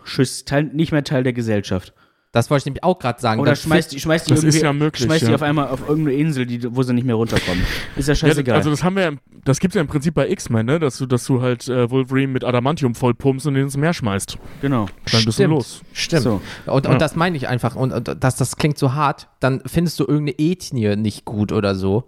Teil, 0.45 0.63
nicht 0.65 0.91
mehr 0.91 1.03
Teil 1.03 1.23
der 1.23 1.33
Gesellschaft. 1.33 1.93
Das 2.33 2.49
wollte 2.49 2.61
ich 2.61 2.65
nämlich 2.65 2.83
auch 2.83 2.99
gerade 2.99 3.19
sagen. 3.21 3.39
Oder 3.41 3.55
schmeißt, 3.55 3.91
die- 3.93 3.99
schmeißt 3.99 4.27
die 4.29 4.33
Das 4.35 4.43
irgendwie, 4.43 4.59
ja 4.61 4.73
möglich, 4.73 5.05
schmeißt 5.05 5.23
die 5.23 5.29
ja. 5.29 5.35
auf 5.35 5.41
einmal 5.41 5.69
auf 5.69 5.87
irgendeine 5.87 6.17
Insel, 6.17 6.45
die, 6.45 6.75
wo 6.75 6.83
sie 6.83 6.93
nicht 6.93 7.05
mehr 7.05 7.15
runterkommen. 7.15 7.63
Ist 7.95 8.07
ja 8.07 8.13
Ja, 8.13 8.15
scheißegal. 8.15 8.55
also 8.57 8.69
das 8.69 8.83
haben 8.83 8.95
wir 8.95 9.03
ja, 9.03 9.09
im- 9.09 9.19
das 9.45 9.59
gibt's 9.59 9.75
ja 9.75 9.81
im 9.81 9.87
Prinzip 9.87 10.13
bei 10.13 10.29
X-Men, 10.29 10.65
ne? 10.65 10.77
Dass 10.79 10.97
du, 10.97 11.05
dass 11.05 11.25
du 11.25 11.41
halt 11.41 11.67
äh, 11.69 11.89
Wolverine 11.89 12.27
mit 12.33 12.43
Adamantium 12.43 12.95
vollpumpst 12.95 13.47
und 13.47 13.53
den 13.55 13.63
ins 13.63 13.77
Meer 13.77 13.93
schmeißt. 13.93 14.37
genau. 14.61 14.85
Dann 15.11 15.23
bist 15.23 15.27
du 15.27 15.31
Stimmt. 15.31 15.53
los. 15.53 15.81
Stimmt. 15.93 16.23
So. 16.23 16.41
Und, 16.67 16.85
Ja. 16.85 16.91
und 16.91 17.01
das 17.01 17.15
meine 17.15 17.37
ich 17.37 17.47
einfach. 17.47 17.75
Und, 17.75 17.93
und 17.93 18.15
das, 18.23 18.35
das 18.35 18.57
klingt 18.57 18.77
so 18.77 18.93
hart. 18.93 19.29
Dann 19.39 19.61
findest 19.65 19.99
du 19.99 20.03
irgendeine 20.03 20.37
Ethnie 20.37 20.95
nicht 20.97 21.23
gut 21.25 21.51
oder 21.51 21.75
so 21.75 22.07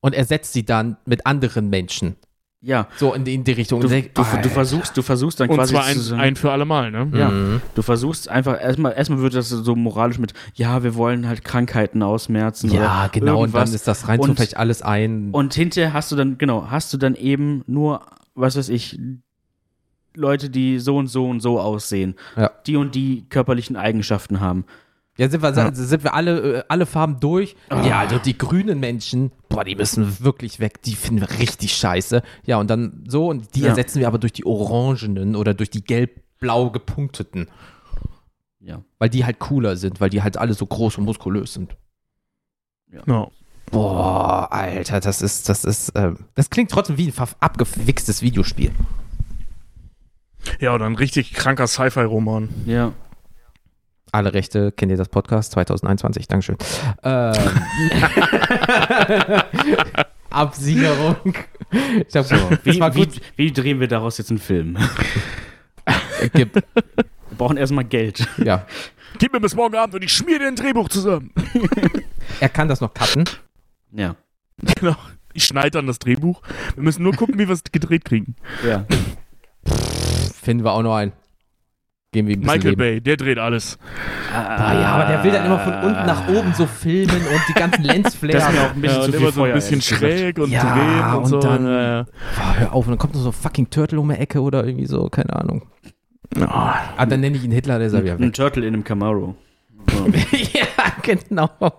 und 0.00 0.14
ersetzt 0.14 0.52
sie 0.54 0.64
dann 0.64 0.96
mit 1.04 1.26
anderen 1.26 1.68
Menschen. 1.68 2.16
Ja. 2.60 2.88
So 2.96 3.14
in 3.14 3.24
die, 3.24 3.34
in 3.34 3.44
die 3.44 3.52
Richtung. 3.52 3.80
Du, 3.80 3.86
Und 3.86 3.92
du, 3.92 4.22
du, 4.42 4.48
versuchst, 4.48 4.96
du 4.96 5.02
versuchst 5.02 5.38
dann 5.38 5.48
Und 5.48 5.56
quasi 5.56 5.74
zwar 5.74 5.84
ein, 5.84 5.96
zu 5.96 6.16
ein 6.16 6.34
für 6.34 6.50
alle 6.50 6.64
Mal, 6.64 6.90
ne? 6.90 7.08
Ja, 7.14 7.28
Mhm. 7.30 7.60
du 7.76 7.82
versuchst 7.82 8.28
einfach, 8.28 8.60
erstmal, 8.60 8.94
erstmal 8.94 9.20
wird 9.20 9.34
das 9.34 9.48
so 9.48 9.76
moralisch 9.76 10.18
mit, 10.18 10.32
ja, 10.54 10.82
wir 10.82 10.96
wollen 10.96 11.28
halt 11.28 11.44
Krankheiten 11.44 12.02
ausmerzen. 12.02 12.70
Ja, 12.72 13.04
oder 13.04 13.08
genau. 13.12 13.42
Und 13.42 13.54
dann 13.54 13.60
irgendwas. 13.60 13.74
ist 13.74 13.86
das 13.86 14.08
rein 14.08 14.18
Und- 14.18 14.30
zufällig 14.30 14.58
alles 14.58 14.82
ein. 14.82 15.28
Und 15.30 15.54
hinterher 15.54 15.92
hast 15.92 16.10
du 16.10 16.16
dann, 16.16 16.36
genau, 16.36 16.66
hast 16.68 16.92
du 16.92 16.96
dann 16.96 17.14
eben 17.14 17.62
nur, 17.68 18.00
was 18.34 18.56
weiß 18.56 18.70
ich, 18.70 18.98
Leute, 20.14 20.50
die 20.50 20.80
so 20.80 20.96
und 20.96 21.06
so 21.06 21.28
und 21.28 21.38
so 21.40 21.60
aussehen, 21.60 22.16
Ja. 22.36 22.50
die 22.66 22.74
und 22.76 22.96
die 22.96 23.24
körperlichen 23.28 23.76
Eigenschaften 23.76 24.40
haben. 24.40 24.64
Ja, 25.18 25.28
sind 25.28 25.42
wir, 25.42 25.50
Ja. 25.52 25.74
sind 25.74 26.04
wir 26.04 26.14
alle, 26.14 26.58
äh, 26.58 26.62
alle 26.68 26.86
Farben 26.86 27.18
durch? 27.18 27.56
Ah. 27.70 27.82
Ja, 27.84 27.98
also 27.98 28.18
die 28.18 28.38
grünen 28.38 28.78
Menschen, 28.78 29.32
boah, 29.48 29.64
die 29.64 29.74
müssen 29.74 30.20
wirklich 30.20 30.60
weg. 30.60 30.80
Die 30.82 30.94
finden 30.94 31.20
wir 31.22 31.38
richtig 31.40 31.74
scheiße. 31.74 32.22
Ja, 32.46 32.58
und 32.58 32.70
dann 32.70 33.04
so, 33.08 33.28
und 33.28 33.54
die 33.56 33.62
Ja. 33.62 33.68
ersetzen 33.70 33.98
wir 33.98 34.06
aber 34.06 34.18
durch 34.18 34.32
die 34.32 34.46
orangenen 34.46 35.34
oder 35.34 35.54
durch 35.54 35.70
die 35.70 35.82
gelb-blau 35.82 36.70
gepunkteten. 36.70 37.48
Ja. 38.60 38.82
Weil 38.98 39.08
die 39.08 39.24
halt 39.24 39.40
cooler 39.40 39.76
sind, 39.76 40.00
weil 40.00 40.10
die 40.10 40.22
halt 40.22 40.36
alle 40.36 40.54
so 40.54 40.66
groß 40.66 40.98
und 40.98 41.04
muskulös 41.04 41.52
sind. 41.54 41.76
Ja. 42.92 43.28
Boah, 43.72 44.48
Alter, 44.52 45.00
das 45.00 45.20
ist, 45.20 45.48
das 45.48 45.64
ist, 45.64 45.92
ähm, 45.94 46.26
das 46.36 46.48
klingt 46.48 46.70
trotzdem 46.70 46.96
wie 46.96 47.08
ein 47.08 47.14
abgewichstes 47.40 48.22
Videospiel. 48.22 48.70
Ja, 50.60 50.74
oder 50.74 50.86
ein 50.86 50.94
richtig 50.94 51.32
kranker 51.34 51.66
Sci-Fi-Roman. 51.66 52.48
Ja. 52.66 52.92
Alle 54.12 54.32
Rechte, 54.32 54.72
kennt 54.72 54.90
ihr 54.90 54.96
das 54.98 55.08
Podcast 55.08 55.52
2021, 55.52 56.28
Dankeschön. 56.28 56.56
Ähm, 57.02 57.34
Absicherung. 60.30 61.16
Ich 61.70 62.16
hab, 62.16 62.28
das 62.28 62.30
Wie, 62.64 62.80
wie, 62.80 62.90
gut. 62.90 63.20
wie 63.36 63.52
drehen 63.52 63.80
wir 63.80 63.88
daraus 63.88 64.18
jetzt 64.18 64.30
einen 64.30 64.38
Film? 64.38 64.76
Gibt- 66.32 66.56
Wir 66.56 67.36
brauchen 67.36 67.56
erstmal 67.56 67.84
Geld. 67.84 68.26
Ja, 68.38 68.66
Gib 69.18 69.32
mir 69.32 69.40
bis 69.40 69.54
morgen 69.54 69.74
Abend 69.74 69.94
und 69.94 70.04
ich 70.04 70.12
schmier 70.12 70.38
dir 70.38 70.48
ein 70.48 70.56
Drehbuch 70.56 70.88
zusammen. 70.88 71.32
er 72.40 72.48
kann 72.50 72.68
das 72.68 72.80
noch 72.80 72.92
cutten. 72.94 73.24
Ja. 73.92 74.14
genau. 74.78 74.96
Ich 75.34 75.44
schneide 75.44 75.70
dann 75.72 75.86
das 75.86 75.98
Drehbuch. 75.98 76.42
Wir 76.74 76.82
müssen 76.84 77.02
nur 77.02 77.14
gucken, 77.14 77.38
wie 77.38 77.48
wir 77.48 77.54
es 77.54 77.62
gedreht 77.64 78.04
kriegen. 78.04 78.34
Ja. 78.66 78.84
Finden 80.42 80.64
wir 80.64 80.72
auch 80.72 80.82
noch 80.82 80.94
einen. 80.96 81.12
Gehen 82.10 82.26
wir 82.26 82.36
ein 82.36 82.40
bisschen 82.40 82.54
Michael 82.56 82.70
leben. 82.70 82.78
Bay, 82.78 83.00
der 83.02 83.16
dreht 83.18 83.38
alles. 83.38 83.78
Ah, 84.32 84.72
ja, 84.80 84.86
aber 84.94 85.12
der 85.12 85.22
will 85.24 85.30
dann 85.30 85.44
immer 85.44 85.58
von 85.58 85.74
unten 85.74 86.06
nach 86.06 86.26
oben 86.28 86.54
so 86.54 86.64
filmen 86.66 87.20
und 87.26 87.40
die 87.50 87.52
ganzen 87.52 87.84
Lensflares. 87.84 88.44
Das 88.44 88.48
ist 88.48 88.54
mir 88.58 88.62
auch 88.66 88.74
ein 88.74 88.80
bisschen 88.80 88.96
Ja, 88.96 89.02
zu 89.02 89.06
und 89.08 89.12
viel 89.12 89.20
immer 89.20 89.32
so 89.32 89.42
ein 89.42 89.52
bisschen 89.52 89.82
schräg 89.82 90.38
und 90.38 90.50
Ja, 90.50 90.74
drehen 90.74 91.16
und, 91.16 91.24
und 91.24 91.26
so. 91.26 91.40
dann- 91.40 91.66
äh, 91.66 92.04
Boah, 92.36 92.54
hör 92.56 92.72
auf, 92.72 92.86
und 92.86 92.92
dann 92.92 92.98
kommt 92.98 93.12
noch 93.14 93.20
so 93.20 93.28
ein 93.28 93.32
fucking 93.34 93.68
Turtle 93.68 94.00
um 94.00 94.08
die 94.08 94.14
Ecke 94.16 94.40
oder 94.40 94.64
irgendwie 94.64 94.86
so, 94.86 95.10
keine 95.10 95.36
Ahnung. 95.36 95.66
oh, 96.38 96.44
Ah, 96.44 97.04
dann 97.04 97.20
nenne 97.20 97.36
ich 97.36 97.44
ihn 97.44 97.52
Hitler, 97.52 97.76
der 97.76 97.88
ist 97.88 97.92
er 97.92 98.02
wieder 98.02 98.14
Ein 98.14 98.20
weg. 98.20 98.32
Turtle 98.32 98.66
in 98.66 98.72
einem 98.74 98.84
Camaro. 98.84 99.36
Ja, 100.54 100.92
genau. 101.02 101.48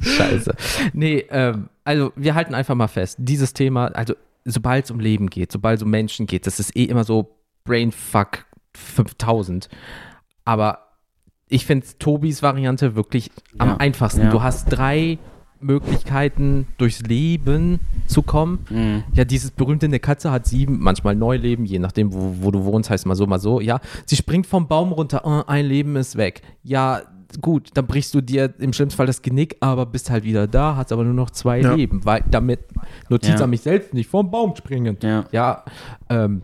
Scheiße. 0.00 0.54
Nee, 0.92 1.24
ähm, 1.30 1.68
also 1.84 2.12
wir 2.16 2.34
halten 2.34 2.54
einfach 2.54 2.74
mal 2.74 2.88
fest, 2.88 3.16
dieses 3.20 3.52
Thema, 3.52 3.86
also 3.88 4.14
sobald 4.44 4.84
es 4.86 4.90
um 4.90 5.00
Leben 5.00 5.28
geht, 5.28 5.52
sobald 5.52 5.78
es 5.78 5.82
um 5.82 5.90
Menschen 5.90 6.26
geht, 6.26 6.46
das 6.46 6.60
ist 6.60 6.76
eh 6.76 6.84
immer 6.84 7.04
so 7.04 7.36
Brainfuck 7.64 8.44
5000. 8.74 9.68
Aber 10.44 10.78
ich 11.48 11.66
finde 11.66 11.86
Tobis 11.98 12.42
Variante 12.42 12.94
wirklich 12.94 13.30
am 13.58 13.68
Ja. 13.70 13.76
einfachsten. 13.78 14.22
Ja. 14.22 14.30
Du 14.30 14.42
hast 14.42 14.66
drei 14.66 15.18
Möglichkeiten, 15.60 16.66
durchs 16.76 17.00
Leben 17.02 17.80
zu 18.06 18.20
kommen. 18.22 18.66
Mhm. 18.68 19.04
Ja, 19.14 19.24
dieses 19.24 19.50
berühmte, 19.50 19.86
eine 19.86 19.98
Katze 19.98 20.30
hat 20.30 20.46
sieben, 20.46 20.78
manchmal 20.78 21.14
neun 21.14 21.40
Leben, 21.40 21.64
je 21.64 21.78
nachdem, 21.78 22.12
wo, 22.12 22.36
wo 22.40 22.50
du 22.50 22.64
wohnst, 22.64 22.90
heißt 22.90 23.06
mal 23.06 23.14
so, 23.14 23.26
mal 23.26 23.38
so. 23.38 23.60
Ja, 23.60 23.80
sie 24.04 24.16
springt 24.16 24.46
vom 24.46 24.68
Baum 24.68 24.92
runter, 24.92 25.22
äh, 25.24 25.50
ein 25.50 25.64
Leben 25.64 25.96
ist 25.96 26.16
weg. 26.16 26.42
Ja, 26.62 27.00
gut, 27.40 27.70
dann 27.74 27.86
brichst 27.86 28.12
du 28.14 28.20
dir 28.20 28.52
im 28.58 28.74
schlimmsten 28.74 28.98
Fall 28.98 29.06
das 29.06 29.22
Genick, 29.22 29.56
aber 29.60 29.86
bist 29.86 30.10
halt 30.10 30.24
wieder 30.24 30.46
da, 30.46 30.76
hast 30.76 30.92
aber 30.92 31.02
nur 31.04 31.14
noch 31.14 31.30
zwei 31.30 31.60
Ja. 31.60 31.74
Leben, 31.74 32.04
weil 32.04 32.22
damit 32.30 32.60
Notiz 33.08 33.40
an 33.40 33.48
mich 33.48 33.62
selbst 33.62 33.94
nicht 33.94 34.10
vom 34.10 34.30
Baum 34.30 34.54
springen. 34.56 34.98
Ja. 35.02 35.24
Ja, 35.32 35.64
ähm, 36.10 36.42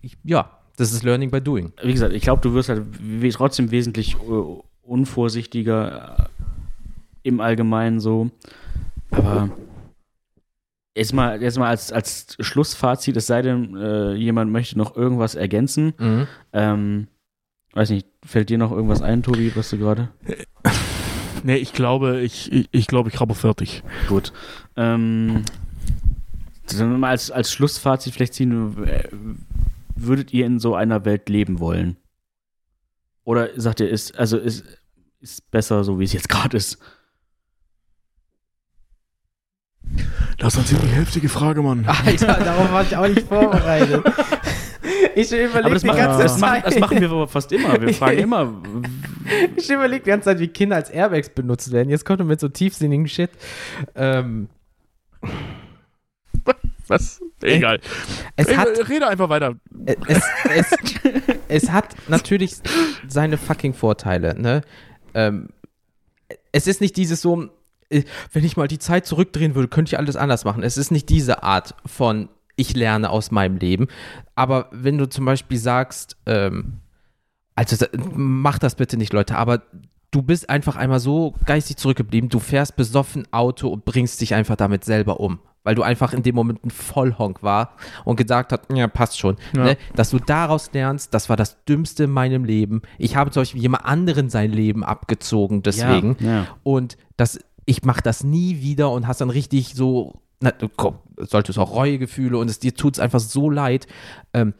ich, 0.00 0.16
ja, 0.24 0.50
das 0.76 0.92
ist 0.92 1.02
Learning 1.02 1.30
by 1.30 1.40
Doing. 1.40 1.72
Wie 1.82 1.92
gesagt, 1.92 2.12
ich 2.14 2.22
glaube, 2.22 2.40
du 2.42 2.54
wirst 2.54 2.68
halt 2.68 2.84
trotzdem 3.32 3.70
wesentlich 3.70 4.14
äh, 4.14 4.62
unvorsichtiger 4.82 6.16
äh, 6.18 7.28
im 7.28 7.40
Allgemeinen 7.40 8.00
so. 8.00 8.30
Aber 9.10 9.50
jetzt 10.96 11.12
mal, 11.12 11.42
jetzt 11.42 11.58
mal 11.58 11.68
als, 11.68 11.92
als 11.92 12.36
Schlussfazit, 12.40 13.16
es 13.16 13.26
sei 13.26 13.42
denn, 13.42 13.76
äh, 13.76 14.14
jemand 14.14 14.52
möchte 14.52 14.78
noch 14.78 14.96
irgendwas 14.96 15.34
ergänzen. 15.34 15.94
Mhm. 15.98 16.26
Ähm, 16.52 17.08
weiß 17.72 17.90
nicht, 17.90 18.06
fällt 18.24 18.50
dir 18.50 18.58
noch 18.58 18.72
irgendwas 18.72 19.02
ein, 19.02 19.22
Tobi, 19.22 19.52
was 19.54 19.70
du 19.70 19.78
gerade? 19.78 20.08
Nee, 21.44 21.56
ich 21.56 21.72
glaube, 21.72 22.20
ich, 22.20 22.50
ich, 22.52 22.68
ich 22.72 22.86
glaube, 22.88 23.10
ich 23.10 23.20
habe 23.20 23.32
fertig. 23.34 23.84
Gut. 24.08 24.32
Ähm, 24.76 25.44
sollen 26.66 26.90
wir 26.90 26.98
mal 26.98 27.10
als, 27.10 27.30
als 27.30 27.52
Schlussfazit 27.52 28.14
vielleicht 28.14 28.34
ziehen, 28.34 28.76
würdet 30.06 30.32
ihr 30.32 30.46
in 30.46 30.58
so 30.58 30.74
einer 30.74 31.04
Welt 31.04 31.28
leben 31.28 31.60
wollen? 31.60 31.96
Oder 33.24 33.48
sagt 33.56 33.80
ihr, 33.80 33.88
ist, 33.88 34.18
also 34.18 34.38
ist, 34.38 34.64
ist 35.20 35.50
besser 35.50 35.84
so, 35.84 35.98
wie 35.98 36.04
es 36.04 36.12
jetzt 36.12 36.28
gerade 36.28 36.56
ist? 36.56 36.78
Das 40.38 40.54
ist 40.54 40.58
eine 40.58 40.66
ziemlich 40.66 40.94
heftige 40.94 41.28
Frage, 41.28 41.62
Mann. 41.62 41.84
Alter, 41.86 42.26
darauf 42.26 42.72
war 42.72 42.82
ich 42.82 42.96
auch 42.96 43.08
nicht 43.08 43.22
vorbereitet. 43.28 44.04
Ich 45.14 45.32
überlege 45.32 45.64
Aber 45.64 45.74
das, 45.74 45.82
die 45.82 45.88
machen, 45.88 45.98
ganze 45.98 46.22
das, 46.22 46.38
machen, 46.38 46.62
Zeit. 46.62 46.66
das 46.66 46.78
machen 46.80 47.00
wir 47.00 47.10
aber 47.10 47.28
fast 47.28 47.52
immer. 47.52 47.80
Wir 47.80 47.94
fragen 47.94 48.18
immer. 48.18 48.62
Ich 49.56 49.68
überlege 49.68 50.04
die 50.04 50.08
ganze 50.08 50.24
Zeit, 50.24 50.38
wie 50.38 50.48
Kinder 50.48 50.76
als 50.76 50.88
Airbags 50.88 51.28
benutzt 51.28 51.70
werden. 51.70 51.90
Jetzt 51.90 52.06
kommt 52.06 52.20
er 52.20 52.24
mit 52.24 52.40
so 52.40 52.48
tiefsinnigen 52.48 53.06
Shit. 53.08 53.28
Ähm, 53.94 54.48
Was? 56.88 57.20
Egal. 57.42 57.80
es, 58.36 58.48
Ey, 58.48 58.56
hat, 58.56 58.88
rede 58.88 59.06
einfach 59.06 59.28
weiter. 59.28 59.56
es, 59.86 60.22
es, 60.54 60.76
es 61.48 61.70
hat 61.70 61.94
natürlich 62.08 62.56
seine 63.06 63.38
fucking 63.38 63.74
Vorteile. 63.74 64.40
Ne? 64.40 64.62
Ähm, 65.14 65.50
es 66.52 66.66
ist 66.66 66.80
nicht 66.80 66.96
dieses 66.96 67.20
so, 67.20 67.48
äh, 67.90 68.02
wenn 68.32 68.44
ich 68.44 68.56
mal 68.56 68.68
die 68.68 68.78
Zeit 68.78 69.06
zurückdrehen 69.06 69.54
würde, 69.54 69.68
könnte 69.68 69.90
ich 69.90 69.98
alles 69.98 70.16
anders 70.16 70.44
machen. 70.44 70.62
Es 70.62 70.76
ist 70.76 70.90
nicht 70.90 71.08
diese 71.08 71.42
Art 71.42 71.74
von, 71.86 72.28
ich 72.56 72.74
lerne 72.74 73.10
aus 73.10 73.30
meinem 73.30 73.56
Leben. 73.56 73.88
Aber 74.34 74.68
wenn 74.72 74.98
du 74.98 75.08
zum 75.08 75.24
Beispiel 75.24 75.58
sagst, 75.58 76.16
ähm, 76.26 76.80
also 77.54 77.86
mach 78.14 78.58
das 78.58 78.76
bitte 78.76 78.96
nicht, 78.96 79.12
Leute, 79.12 79.36
aber 79.36 79.62
du 80.10 80.22
bist 80.22 80.48
einfach 80.48 80.76
einmal 80.76 81.00
so 81.00 81.34
geistig 81.44 81.76
zurückgeblieben, 81.76 82.30
du 82.30 82.38
fährst 82.38 82.76
besoffen 82.76 83.26
Auto 83.32 83.68
und 83.68 83.84
bringst 83.84 84.20
dich 84.20 84.34
einfach 84.34 84.56
damit 84.56 84.84
selber 84.84 85.20
um. 85.20 85.40
Weil 85.68 85.74
du 85.74 85.82
einfach 85.82 86.14
in 86.14 86.22
dem 86.22 86.34
Moment 86.34 86.64
ein 86.64 86.70
Vollhonk 86.70 87.42
war 87.42 87.76
und 88.06 88.16
gesagt 88.16 88.52
hast, 88.52 88.62
ja, 88.72 88.88
passt 88.88 89.18
schon. 89.18 89.36
Ja. 89.54 89.64
Ne? 89.64 89.76
Dass 89.94 90.08
du 90.08 90.18
daraus 90.18 90.72
lernst, 90.72 91.12
das 91.12 91.28
war 91.28 91.36
das 91.36 91.62
Dümmste 91.66 92.04
in 92.04 92.10
meinem 92.10 92.46
Leben. 92.46 92.80
Ich 92.96 93.16
habe 93.16 93.30
zum 93.30 93.42
Beispiel 93.42 93.60
jemand 93.60 93.84
anderen 93.84 94.30
sein 94.30 94.50
Leben 94.50 94.82
abgezogen, 94.82 95.62
deswegen. 95.62 96.16
Ja, 96.20 96.26
ja. 96.26 96.46
Und 96.62 96.96
das, 97.18 97.38
ich 97.66 97.82
mache 97.82 98.00
das 98.00 98.24
nie 98.24 98.62
wieder 98.62 98.90
und 98.90 99.06
hast 99.06 99.20
dann 99.20 99.28
richtig 99.28 99.74
so, 99.74 100.22
na, 100.40 100.54
komm, 100.78 101.00
solltest 101.18 101.58
auch 101.58 101.74
Reuegefühle 101.74 102.38
und 102.38 102.48
es 102.48 102.60
dir 102.60 102.74
tut 102.74 102.94
es 102.94 102.98
einfach 102.98 103.20
so 103.20 103.50
leid. 103.50 103.86
Ähm, 104.32 104.54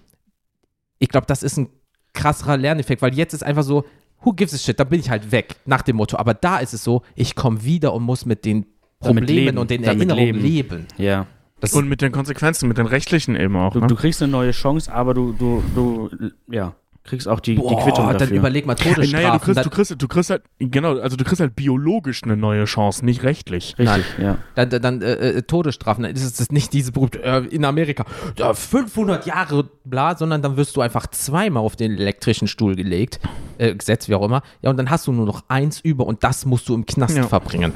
ich 0.99 1.09
glaube, 1.09 1.27
das 1.27 1.43
ist 1.43 1.57
ein 1.57 1.71
krasserer 2.13 2.59
Lerneffekt, 2.59 3.01
weil 3.01 3.15
jetzt 3.15 3.33
ist 3.33 3.45
einfach 3.45 3.63
so, 3.63 3.87
who 4.21 4.35
gives 4.35 4.53
a 4.53 4.59
shit, 4.59 4.79
da 4.79 4.85
bin 4.85 5.01
ich 5.01 5.09
halt 5.09 5.33
weg, 5.33 5.57
nach 5.65 5.81
dem 5.81 5.97
Motto. 5.97 6.19
Aber 6.19 6.35
da 6.35 6.59
ist 6.59 6.75
es 6.75 6.85
so, 6.85 7.01
ich 7.15 7.35
komme 7.35 7.65
wieder 7.65 7.95
und 7.95 8.03
muss 8.03 8.27
mit 8.27 8.45
den 8.45 8.67
Problemen 9.01 9.27
leben, 9.27 9.59
und 9.59 9.71
den 9.71 9.85
Erinnerungen 9.85 10.35
leben. 10.35 10.41
leben. 10.41 10.87
Ja. 10.97 11.27
Das 11.61 11.73
Und 11.73 11.89
mit 11.89 12.03
den 12.03 12.13
Konsequenzen, 12.13 12.69
mit 12.69 12.79
den 12.79 12.87
rechtlichen 12.87 13.35
eben 13.35 13.57
auch. 13.57 13.73
Du, 13.73 13.81
Ne? 13.81 13.87
du 13.89 13.97
kriegst 13.97 14.23
eine 14.23 14.31
neue 14.31 14.53
Chance, 14.53 14.93
aber 14.93 15.13
du, 15.15 15.33
du, 15.33 15.63
du, 15.75 16.11
ja, 16.49 16.75
kriegst 17.03 17.27
auch 17.27 17.41
die, 17.41 17.55
die 17.57 17.61
Boah, 17.61 17.83
Quittung 17.83 18.07
dann 18.07 18.19
dafür. 18.19 18.37
überleg 18.37 18.65
mal 18.67 18.75
Todesstrafen. 18.75 19.11
Naja, 19.13 19.33
du 19.33 19.39
kriegst, 19.41 19.57
dann, 19.57 19.65
du, 19.65 19.71
kriegst, 19.71 19.95
du 20.03 20.09
kriegst 20.09 20.31
halt, 20.31 20.43
genau, 20.61 20.99
also 20.99 21.17
du 21.17 21.25
kriegst 21.25 21.41
halt 21.41 21.57
biologisch 21.57 22.23
eine 22.23 22.37
neue 22.37 22.65
Chance, 22.67 23.05
nicht 23.05 23.23
rechtlich. 23.25 23.75
Richtig, 23.79 24.05
ja. 24.23 24.39
dann, 24.55 24.71
dann, 24.71 24.83
dann 24.83 25.03
äh, 25.03 25.13
äh, 25.39 25.43
Todesstrafen, 25.43 26.05
dann 26.05 26.13
ist 26.15 26.39
es 26.41 26.53
nicht 26.53 26.73
diese 26.73 26.93
berühmte, 26.93 27.23
äh, 27.25 27.39
in 27.47 27.65
Amerika, 27.65 28.05
ja, 28.37 28.53
500 28.55 29.27
Jahre 29.27 29.69
bla, 29.85 30.17
sondern 30.17 30.43
dann 30.43 30.57
wirst 30.57 30.77
du 30.77 30.81
einfach 30.81 31.07
zweimal 31.09 31.63
auf 31.65 31.75
den 31.75 31.93
elektrischen 31.93 32.47
Stuhl 32.47 32.77
gelegt, 32.77 33.19
äh, 33.59 33.75
gesetzt, 33.75 34.09
wie 34.09 34.15
auch 34.15 34.25
immer. 34.25 34.43
Ja, 34.63 34.71
und 34.71 34.77
dann 34.77 34.91
hast 34.91 35.07
du 35.09 35.13
nur 35.13 35.27
noch 35.27 35.43
eins 35.49 35.81
über 35.81 36.07
und 36.07 36.23
das 36.23 36.47
musst 36.47 36.69
du 36.69 36.75
im 36.75 36.87
Knast 36.87 37.17
Ja. 37.17 37.27
verbringen. 37.27 37.73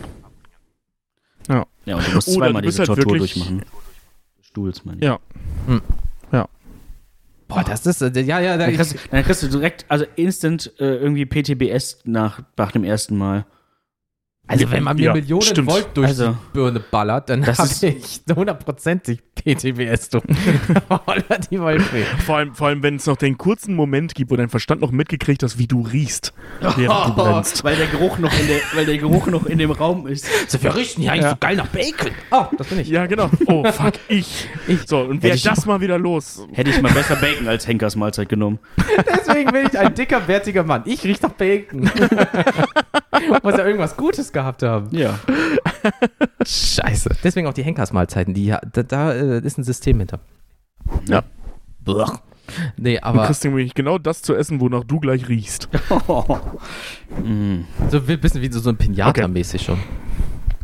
Ja, 1.85 1.97
und 1.97 2.07
du 2.07 2.13
musst 2.13 2.29
Oder 2.29 2.37
zweimal 2.39 2.63
du 2.63 2.69
diese 2.69 2.79
halt 2.79 2.87
Tortur 2.87 3.19
durchmachen. 3.19 3.63
Stuhls, 4.41 4.85
meine 4.85 4.99
ich. 4.99 5.05
Ja. 5.05 5.19
Boah, 7.55 7.65
das 7.65 7.85
ist, 7.87 8.01
äh, 8.01 8.21
ja, 8.23 8.41
ja, 8.41 8.57
da, 8.57 8.67
Dann 8.67 8.75
kriegst, 8.75 8.97
dann 9.11 9.25
kriegst 9.25 9.43
du 9.43 9.49
direkt, 9.49 9.85
also 9.89 10.07
instant 10.17 10.73
äh, 10.79 10.97
irgendwie 10.97 11.27
PTBS 11.27 11.99
nach, 12.05 12.43
nach 12.57 12.73
dem 12.73 12.85
ersten 12.85 13.17
Mal. 13.17 13.45
Also 14.53 14.71
wenn 14.71 14.83
man 14.85 14.97
mir 14.97 15.05
Ja, 15.07 15.13
Millionen 15.15 15.43
stimmt. 15.43 15.69
Volt 15.71 15.89
durch 15.95 16.09
Also, 16.09 16.29
die 16.31 16.37
Birne 16.53 16.81
ballert, 16.81 17.29
dann 17.31 17.47
habe 17.47 17.69
ich 17.83 18.21
hundertprozentig 18.35 19.21
PTBS, 19.35 20.11
du. 20.11 20.19
Oder 21.07 21.39
die 21.51 21.61
Waldfee. 21.61 22.05
Vor 22.25 22.37
allem, 22.37 22.55
vor 22.55 22.69
allem 22.69 22.83
wenn 22.83 22.97
es 22.97 23.07
noch 23.07 23.17
den 23.17 23.37
kurzen 23.39 23.75
Moment 23.75 24.15
gibt, 24.15 24.31
wo 24.31 24.37
dein 24.37 24.49
Verstand 24.49 24.81
noch 24.83 24.93
mitgekriegt 24.93 25.43
hast, 25.43 25.59
wie 25.59 25.67
du 25.67 25.81
riechst, 25.83 26.33
während 26.61 27.09
du 27.09 27.15
brennst. 27.23 27.65
weil 27.65 27.77
der 27.77 27.87
Geruch 27.87 28.19
noch 28.19 28.33
in 28.39 28.47
der, 28.47 28.59
weil 28.75 28.87
der 28.87 28.99
Geruch 28.99 29.27
noch 29.27 29.47
in 29.47 29.59
dem 29.59 29.71
Raum 29.73 30.07
ist. 30.07 30.27
So, 30.49 30.63
wir 30.63 30.77
riechen 30.77 31.03
hier 31.03 31.13
eigentlich 31.13 31.25
Ja. 31.25 31.31
so 31.31 31.37
geil 31.41 31.57
nach 31.57 31.67
Bacon. 31.69 32.11
Oh, 32.31 32.45
das 32.57 32.67
bin 32.69 32.79
ich. 32.81 32.89
Ja, 32.89 33.07
genau. 33.07 33.31
Oh, 33.47 33.65
fuck, 33.73 33.95
ich. 34.09 34.49
So, 34.87 35.01
und 35.01 35.25
ich- 35.25 35.43
das 35.43 35.67
mal 35.67 35.81
wieder 35.81 35.99
los? 35.99 36.47
Hätte 36.53 36.71
ich 36.71 36.81
mal 36.81 36.93
besser 36.93 37.17
Bacon 37.17 37.49
als 37.49 37.67
Henkers 37.67 37.97
Mahlzeit 37.97 38.29
genommen. 38.29 38.59
Deswegen 39.17 39.51
bin 39.51 39.67
ich 39.67 39.79
ein 39.79 39.95
dicker, 39.95 40.21
bärtiger 40.21 40.63
Mann. 40.63 40.83
Ich 40.85 41.03
riech 41.05 41.21
nach 41.23 41.31
Bacon. 41.33 41.91
Muss 43.43 43.57
ja 43.57 43.67
irgendwas 43.67 43.97
Gutes 43.97 44.33
gehabt 44.33 44.63
haben. 44.63 44.89
Ja. 44.91 45.19
Scheiße. 46.45 47.11
Deswegen 47.23 47.47
auch 47.47 47.55
die 47.55 47.63
Henkersmahlzeiten, 47.63 48.35
die 48.35 48.47
ja, 48.47 48.61
da, 48.73 48.83
da 48.83 49.13
äh, 49.13 49.41
ist 49.45 49.59
ein 49.59 49.65
System 49.65 49.99
hinter. 49.99 50.21
Ja. 51.09 51.23
Blech. 51.81 52.11
Nee, 52.77 52.97
Du 52.97 53.05
aber 53.05 53.27
kriegst 53.27 53.45
nämlich 53.45 53.75
genau 53.75 53.99
das 53.99 54.23
zu 54.23 54.35
essen, 54.35 54.61
wonach 54.61 54.85
du 54.85 55.01
gleich 55.01 55.29
riechst. 55.29 55.69
Mm. 57.23 57.61
so 57.91 57.99
ein 57.99 58.21
bisschen 58.21 58.43
wie 58.43 58.53
so, 58.53 58.61
so 58.61 58.71
ein 58.71 58.77
Pinata-mäßig 58.77 59.63
schon. 59.63 59.79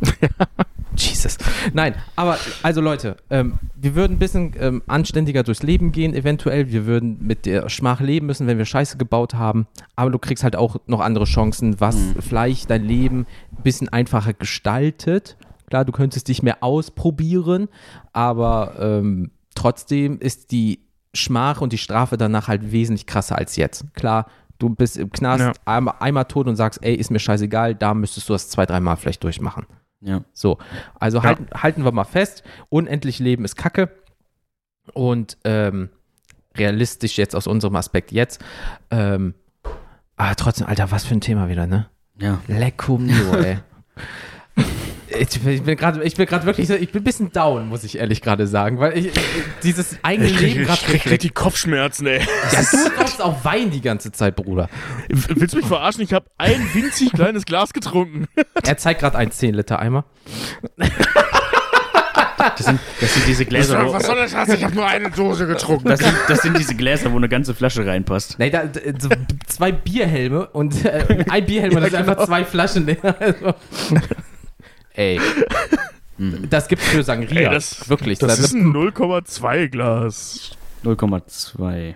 Jesus. 0.99 1.37
Nein, 1.73 1.95
aber 2.15 2.37
also 2.61 2.81
Leute, 2.81 3.15
ähm, 3.29 3.59
wir 3.75 3.95
würden 3.95 4.13
ein 4.17 4.19
bisschen 4.19 4.53
ähm, 4.59 4.81
anständiger 4.87 5.43
durchs 5.43 5.63
Leben 5.63 5.91
gehen, 5.91 6.13
eventuell. 6.13 6.71
Wir 6.71 6.85
würden 6.85 7.17
mit 7.25 7.45
der 7.45 7.69
Schmach 7.69 8.01
leben 8.01 8.25
müssen, 8.27 8.47
wenn 8.47 8.57
wir 8.57 8.65
Scheiße 8.65 8.97
gebaut 8.97 9.33
haben. 9.33 9.67
Aber 9.95 10.11
du 10.11 10.19
kriegst 10.19 10.43
halt 10.43 10.55
auch 10.55 10.77
noch 10.87 10.99
andere 10.99 11.25
Chancen, 11.25 11.79
was 11.79 11.97
vielleicht 12.19 12.69
dein 12.69 12.83
Leben 12.83 13.25
ein 13.57 13.63
bisschen 13.63 13.89
einfacher 13.89 14.33
gestaltet. 14.33 15.37
Klar, 15.67 15.85
du 15.85 15.91
könntest 15.91 16.27
dich 16.27 16.43
mehr 16.43 16.63
ausprobieren, 16.63 17.69
aber 18.13 18.73
ähm, 18.79 19.31
trotzdem 19.55 20.19
ist 20.19 20.51
die 20.51 20.79
Schmach 21.13 21.61
und 21.61 21.73
die 21.73 21.77
Strafe 21.77 22.17
danach 22.17 22.47
halt 22.47 22.71
wesentlich 22.71 23.05
krasser 23.07 23.37
als 23.37 23.55
jetzt. 23.55 23.85
Klar, 23.93 24.25
du 24.57 24.69
bist 24.69 24.97
im 24.97 25.11
Knast 25.11 25.41
Ja. 25.43 25.53
einmal, 25.65 25.95
einmal 25.99 26.25
tot 26.25 26.47
und 26.47 26.55
sagst, 26.55 26.79
ey, 26.83 26.93
ist 26.95 27.11
mir 27.11 27.19
scheißegal, 27.19 27.75
da 27.75 27.93
müsstest 27.93 28.29
du 28.29 28.33
das 28.33 28.49
zwei, 28.49 28.65
dreimal 28.65 28.97
vielleicht 28.97 29.23
durchmachen. 29.23 29.65
Ja. 30.01 30.23
So, 30.33 30.57
also 30.95 31.23
halten, 31.23 31.47
halten 31.53 31.83
wir 31.83 31.91
mal 31.91 32.05
fest, 32.05 32.43
unendlich 32.69 33.19
Leben 33.19 33.45
ist 33.45 33.55
Kacke 33.55 33.89
und 34.93 35.37
ähm, 35.43 35.89
realistisch 36.55 37.17
jetzt 37.17 37.35
aus 37.35 37.47
unserem 37.47 37.75
Aspekt 37.75 38.11
jetzt. 38.11 38.41
Ähm, 38.91 39.33
aber 40.15 40.35
trotzdem, 40.35 40.67
Alter, 40.67 40.91
was 40.91 41.05
für 41.05 41.15
ein 41.15 41.21
Thema 41.21 41.49
wieder, 41.49 41.67
ne? 41.67 41.89
Ja. 42.19 42.41
Lecco 42.47 42.97
mio, 42.97 43.35
ey. 43.35 43.59
Ich 45.17 45.39
bin- 45.39 45.53
ich 45.53 45.63
bin 45.63 45.75
gerade, 45.77 46.03
ich 46.03 46.15
bin 46.15 46.25
gerade 46.25 46.45
wirklich, 46.45 46.67
so- 46.67 46.75
ich 46.75 46.91
bin 46.91 47.01
ein 47.01 47.03
bisschen 47.03 47.31
down, 47.31 47.67
muss 47.69 47.83
ich 47.83 47.97
ehrlich 47.97 48.21
gerade 48.21 48.45
sagen, 48.47 48.79
weil 48.79 48.97
ich, 48.97 49.07
ich 49.07 49.13
dieses 49.63 49.97
eigene 50.03 50.27
Ich 50.29 50.39
Leben 50.39 50.53
krieg, 50.65 50.65
gerade 50.67 50.95
ich 50.95 51.03
krieg 51.03 51.19
die 51.19 51.29
Kopfschmerzen, 51.29 52.05
ey. 52.07 52.19
Ja, 52.51 52.61
du 52.71 52.89
brauchst 52.95 53.21
auch 53.21 53.43
Wein 53.43 53.71
die 53.71 53.81
ganze 53.81 54.11
Zeit, 54.11 54.35
Bruder. 54.35 54.69
Willst 55.07 55.53
du 55.53 55.57
mich 55.57 55.65
verarschen? 55.65 56.03
Ich 56.03 56.13
habe 56.13 56.25
ein 56.37 56.67
winzig 56.73 57.11
kleines 57.13 57.45
Glas 57.45 57.73
getrunken. 57.73 58.27
Er 58.63 58.77
zeigt 58.77 58.99
gerade 59.01 59.17
einen 59.17 59.31
10 59.31 59.55
Liter 59.55 59.79
Eimer. 59.79 60.03
Das 62.37 62.65
sind, 62.65 62.79
das 63.01 63.13
sind 63.13 63.27
diese 63.27 63.45
Gläser, 63.45 63.85
wo, 63.85 63.93
Was 63.93 64.05
soll 64.05 64.15
das 64.15 64.31
Schatz? 64.31 64.49
Ich 64.49 64.63
habe 64.63 64.73
nur 64.75 64.85
eine 64.87 65.09
Dose 65.11 65.45
getrunken. 65.47 65.89
das, 65.89 65.99
sind, 65.99 66.13
das 66.27 66.41
sind 66.41 66.57
diese 66.57 66.75
Gläser, 66.75 67.11
wo 67.11 67.17
eine 67.17 67.27
ganze 67.29 67.53
Flasche 67.53 67.85
reinpasst. 67.85 68.37
Nee, 68.39 68.49
da, 68.49 68.63
so 68.97 69.09
zwei 69.47 69.71
Bierhelme 69.71 70.47
und 70.47 70.85
äh, 70.85 71.25
ein 71.29 71.45
Bierhelm 71.45 71.75
und 71.75 71.81
das 71.81 71.91
sind 71.91 71.99
einfach 72.07 72.25
zwei 72.25 72.45
Flaschen. 72.45 72.95
Also, 73.19 73.53
ey. 74.93 75.19
Das 76.49 76.67
gibt's 76.67 76.85
für 76.87 77.03
Sangria. 77.03 77.47
Ey, 77.49 77.53
das- 77.55 77.89
Wirklich. 77.89 78.19
Das 78.19 78.37
Da- 78.37 78.43
ist 78.43 78.53
ein 78.53 78.71
0,2 78.73 79.67
Glas. 79.69 80.51
0,2. 80.83 81.95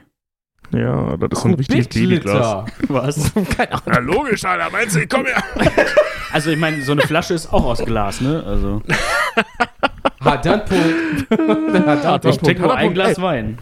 Ja, 0.71 1.17
das 1.17 1.39
ist 1.39 1.45
ein 1.45 1.53
richtiges 1.55 1.87
Babyglas. 1.89 2.65
Was? 2.87 3.31
Keine 3.57 3.73
Ahnung. 3.73 3.83
Na 3.85 3.97
logisch, 3.99 4.43
Alter. 4.45 4.69
Meinst 4.71 4.95
du, 4.95 5.01
ich 5.01 5.09
komm 5.09 5.25
her? 5.25 5.43
Also 6.31 6.49
ich 6.49 6.57
meine, 6.57 6.81
so 6.81 6.93
eine 6.93 7.01
Flasche 7.03 7.35
ist 7.35 7.53
auch 7.53 7.63
aus 7.63 7.85
Glas, 7.85 8.19
ne? 8.19 8.43
Also 8.43 8.81
Hat 10.19 10.43
dann 10.43 10.65
Punkt. 10.65 11.29
Hat 11.85 12.03
dann 12.05 12.15
ich 12.15 12.21
Punkt. 12.39 12.43
trinke 12.45 12.61
nur 12.63 12.75
ein. 12.75 12.91
Glas 12.95 13.19
Ey. 13.19 13.23
Wein. 13.23 13.57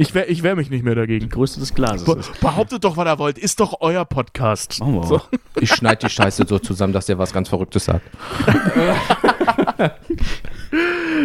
Ich 0.00 0.14
wehr, 0.14 0.30
ich 0.30 0.44
wehr 0.44 0.54
mich 0.54 0.70
nicht 0.70 0.84
mehr 0.84 0.94
dagegen. 0.94 1.28
Größte 1.28 1.58
des 1.58 1.74
Glases. 1.74 2.04
Be 2.04 2.12
ist. 2.20 2.40
behauptet 2.40 2.84
doch, 2.84 2.96
was 2.96 3.04
ihr 3.06 3.18
wollt. 3.18 3.36
Ist 3.36 3.58
doch 3.58 3.78
euer 3.80 4.04
Podcast. 4.04 4.78
Machen 4.78 4.94
wir 4.94 5.02
So. 5.04 5.20
Ich 5.60 5.70
schneide 5.72 6.06
die 6.06 6.08
Scheiße 6.08 6.44
so 6.46 6.60
zusammen, 6.60 6.92
dass 6.92 7.06
der 7.06 7.18
was 7.18 7.32
ganz 7.32 7.48
Verrücktes 7.48 7.86
sagt. 7.86 8.02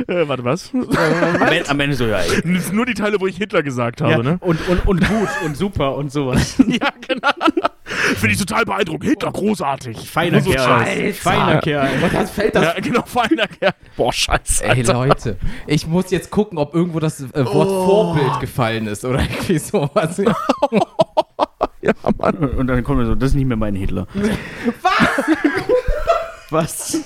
Äh, 0.07 0.27
warte, 0.27 0.43
was? 0.43 0.71
Am 0.73 1.47
Ende, 1.51 1.69
am 1.69 1.79
Ende 1.79 1.95
so, 1.95 2.05
ja, 2.05 2.17
ey. 2.19 2.41
Nur 2.71 2.85
die 2.85 2.93
Teile, 2.95 3.19
wo 3.19 3.27
ich 3.27 3.37
Hitler 3.37 3.61
gesagt 3.61 4.01
habe, 4.01 4.11
Ja, 4.11 4.17
ne? 4.23 4.37
und, 4.41 4.67
und, 4.67 4.87
und 4.87 5.07
gut 5.07 5.29
und 5.45 5.55
super 5.55 5.95
und 5.95 6.11
sowas. 6.11 6.55
Ja, 6.67 6.89
genau. 7.07 7.29
Finde 8.15 8.33
ich 8.33 8.39
total 8.39 8.65
beeindruckend. 8.65 9.09
Hitler, 9.09 9.31
großartig. 9.31 10.09
Feiner 10.09 10.41
so 10.41 10.51
Kerl. 10.51 11.13
Feiner 11.13 11.59
Kerl. 11.59 11.89
Dann 12.11 12.27
fällt 12.27 12.55
das 12.55 12.63
Ja, 12.63 12.73
genau, 12.79 13.03
feiner 13.05 13.47
Kerl. 13.47 13.73
Boah, 13.95 14.13
scheiße. 14.13 14.63
Ey. 14.65 14.81
Leute, 14.83 15.37
ich 15.67 15.87
muss 15.87 16.11
jetzt 16.11 16.29
gucken, 16.29 16.57
ob 16.57 16.73
irgendwo 16.73 16.99
das 16.99 17.21
äh, 17.21 17.45
Wort 17.45 17.69
Oh. 17.69 17.85
Vorbild 17.85 18.39
gefallen 18.39 18.87
ist 18.87 19.05
oder 19.05 19.19
irgendwie 19.29 19.59
sowas. 19.59 20.21
Ja, 21.81 21.91
Mann. 22.17 22.37
Und, 22.37 22.67
dann 22.67 22.81
kommt 22.85 23.01
er 23.01 23.07
so, 23.07 23.15
das 23.15 23.31
ist 23.31 23.35
nicht 23.35 23.45
mehr 23.45 23.57
mein 23.57 23.75
Hitler. 23.75 24.07
Was? 26.49 26.97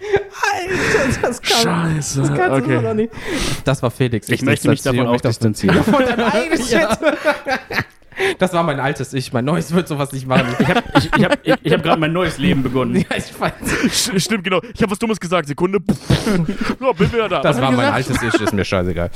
Alter, 0.00 1.20
das 1.22 1.42
kann, 1.42 1.62
Scheiße. 1.62 2.20
das 2.20 2.28
kannst 2.28 2.40
du 2.40 2.52
okay. 2.64 2.74
doch 2.76 2.82
noch 2.82 2.94
nicht. 2.94 3.12
Das 3.64 3.82
war 3.82 3.90
Felix. 3.90 4.28
Ich 4.28 4.42
möchte 4.42 4.68
mich 4.68 4.82
davon 4.82 5.08
auch 5.08 5.20
distanzieren. 5.20 5.82
Von 5.82 6.04
deinem 6.04 6.26
eigenen 6.30 6.62
Shit. 6.64 6.86
Das 8.38 8.52
war 8.52 8.62
mein 8.62 8.80
altes 8.80 9.12
Ich. 9.14 9.32
Mein 9.32 9.44
neues 9.44 9.72
wird 9.74 9.88
sowas 9.88 10.12
nicht 10.12 10.26
machen. 10.26 10.54
Ich 10.58 10.68
habe 10.68 10.82
ich, 10.96 11.10
ich 11.16 11.24
hab, 11.24 11.38
ich, 11.46 11.54
ich 11.62 11.72
hab 11.72 11.82
gerade 11.82 12.00
mein 12.00 12.12
neues 12.12 12.38
Leben 12.38 12.62
begonnen. 12.62 12.96
Ja, 12.96 13.16
ich 13.16 13.38
weiß. 13.40 13.52
St- 13.86 14.20
Stimmt, 14.20 14.44
genau. 14.44 14.60
Ich 14.74 14.82
habe 14.82 14.90
was 14.92 14.98
Dummes 14.98 15.18
gesagt. 15.20 15.48
Sekunde. 15.48 15.78
so, 16.78 16.92
bin 16.92 17.12
wieder 17.12 17.28
da. 17.28 17.40
Das 17.42 17.56
Was 17.56 17.62
war 17.62 17.72
mein 17.72 17.92
altes 17.92 18.22
Ich, 18.22 18.40
ist 18.40 18.52
mir 18.52 18.64
scheißegal. 18.64 19.10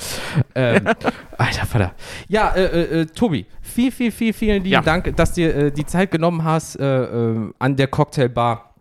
Ähm, 0.55 0.85
alter 1.39 1.66
Vater. 1.66 1.94
Ja, 2.28 2.51
äh, 2.55 2.64
äh, 2.64 3.01
äh, 3.02 3.06
Tobi, 3.06 3.47
viel, 3.60 3.90
viel, 3.93 4.10
viel, 4.12 4.32
vielen 4.32 4.62
lieben 4.62 4.72
Ja. 4.74 4.81
Dank, 4.82 5.16
dass 5.16 5.32
dir 5.32 5.55
äh, 5.55 5.70
die 5.72 5.86
Zeit 5.86 6.10
genommen 6.10 6.44
hast 6.44 6.76
äh, 6.76 6.85
äh, 7.05 7.51
an 7.59 7.76
der 7.76 7.89
Cocktailbar. 7.89 8.74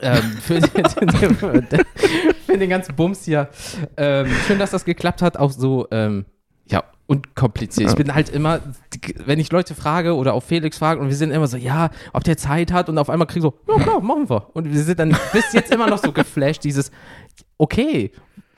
ähm, 0.00 0.22
für, 0.40 0.58
den, 0.60 1.36
für 2.46 2.58
den 2.58 2.70
ganzen 2.70 2.94
Bums 2.94 3.24
hier. 3.24 3.48
Ähm, 3.96 4.26
schön, 4.46 4.58
dass 4.58 4.70
das 4.70 4.84
geklappt 4.84 5.20
hat, 5.22 5.36
auch 5.36 5.50
so, 5.50 5.86
ähm, 5.90 6.24
ja, 6.66 6.82
unkompliziert. 7.12 7.90
Ich 7.90 7.96
bin 7.96 8.14
halt 8.14 8.28
immer, 8.28 8.60
wenn 9.26 9.38
ich 9.38 9.50
Leute 9.52 9.74
frage 9.74 10.14
oder 10.16 10.34
auch 10.34 10.42
Felix 10.42 10.78
frage 10.78 11.00
und 11.00 11.08
wir 11.08 11.16
sind 11.16 11.30
immer 11.30 11.46
so, 11.46 11.56
ja, 11.56 11.90
ob 12.12 12.24
der 12.24 12.36
Zeit 12.36 12.72
hat 12.72 12.88
und 12.88 12.98
auf 12.98 13.10
einmal 13.10 13.26
kriegen 13.26 13.42
so, 13.42 13.54
ja 13.68 13.78
klar, 13.82 14.00
machen 14.00 14.28
wir. 14.30 14.48
Und 14.54 14.72
wir 14.72 14.82
sind 14.82 14.98
dann 14.98 15.16
bis 15.32 15.52
jetzt 15.52 15.72
immer 15.72 15.88
noch 15.88 15.98
so 15.98 16.12
geflasht, 16.12 16.64
dieses, 16.64 16.90
okay. 17.58 18.10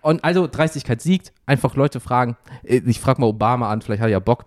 Und 0.03 0.23
also 0.23 0.47
Dreistigkeit 0.47 1.01
siegt, 1.01 1.33
einfach 1.47 1.77
Leute 1.77 1.99
fragen. 2.01 2.37
Äh, 2.63 2.83
Ich 2.87 3.01
frage 3.01 3.21
mal 3.21 3.27
Obama 3.27 3.71
an, 3.71 3.81
vielleicht 3.83 4.03
hat 4.03 4.09
er 4.09 4.13
ja 4.13 4.19
Bock. 4.19 4.45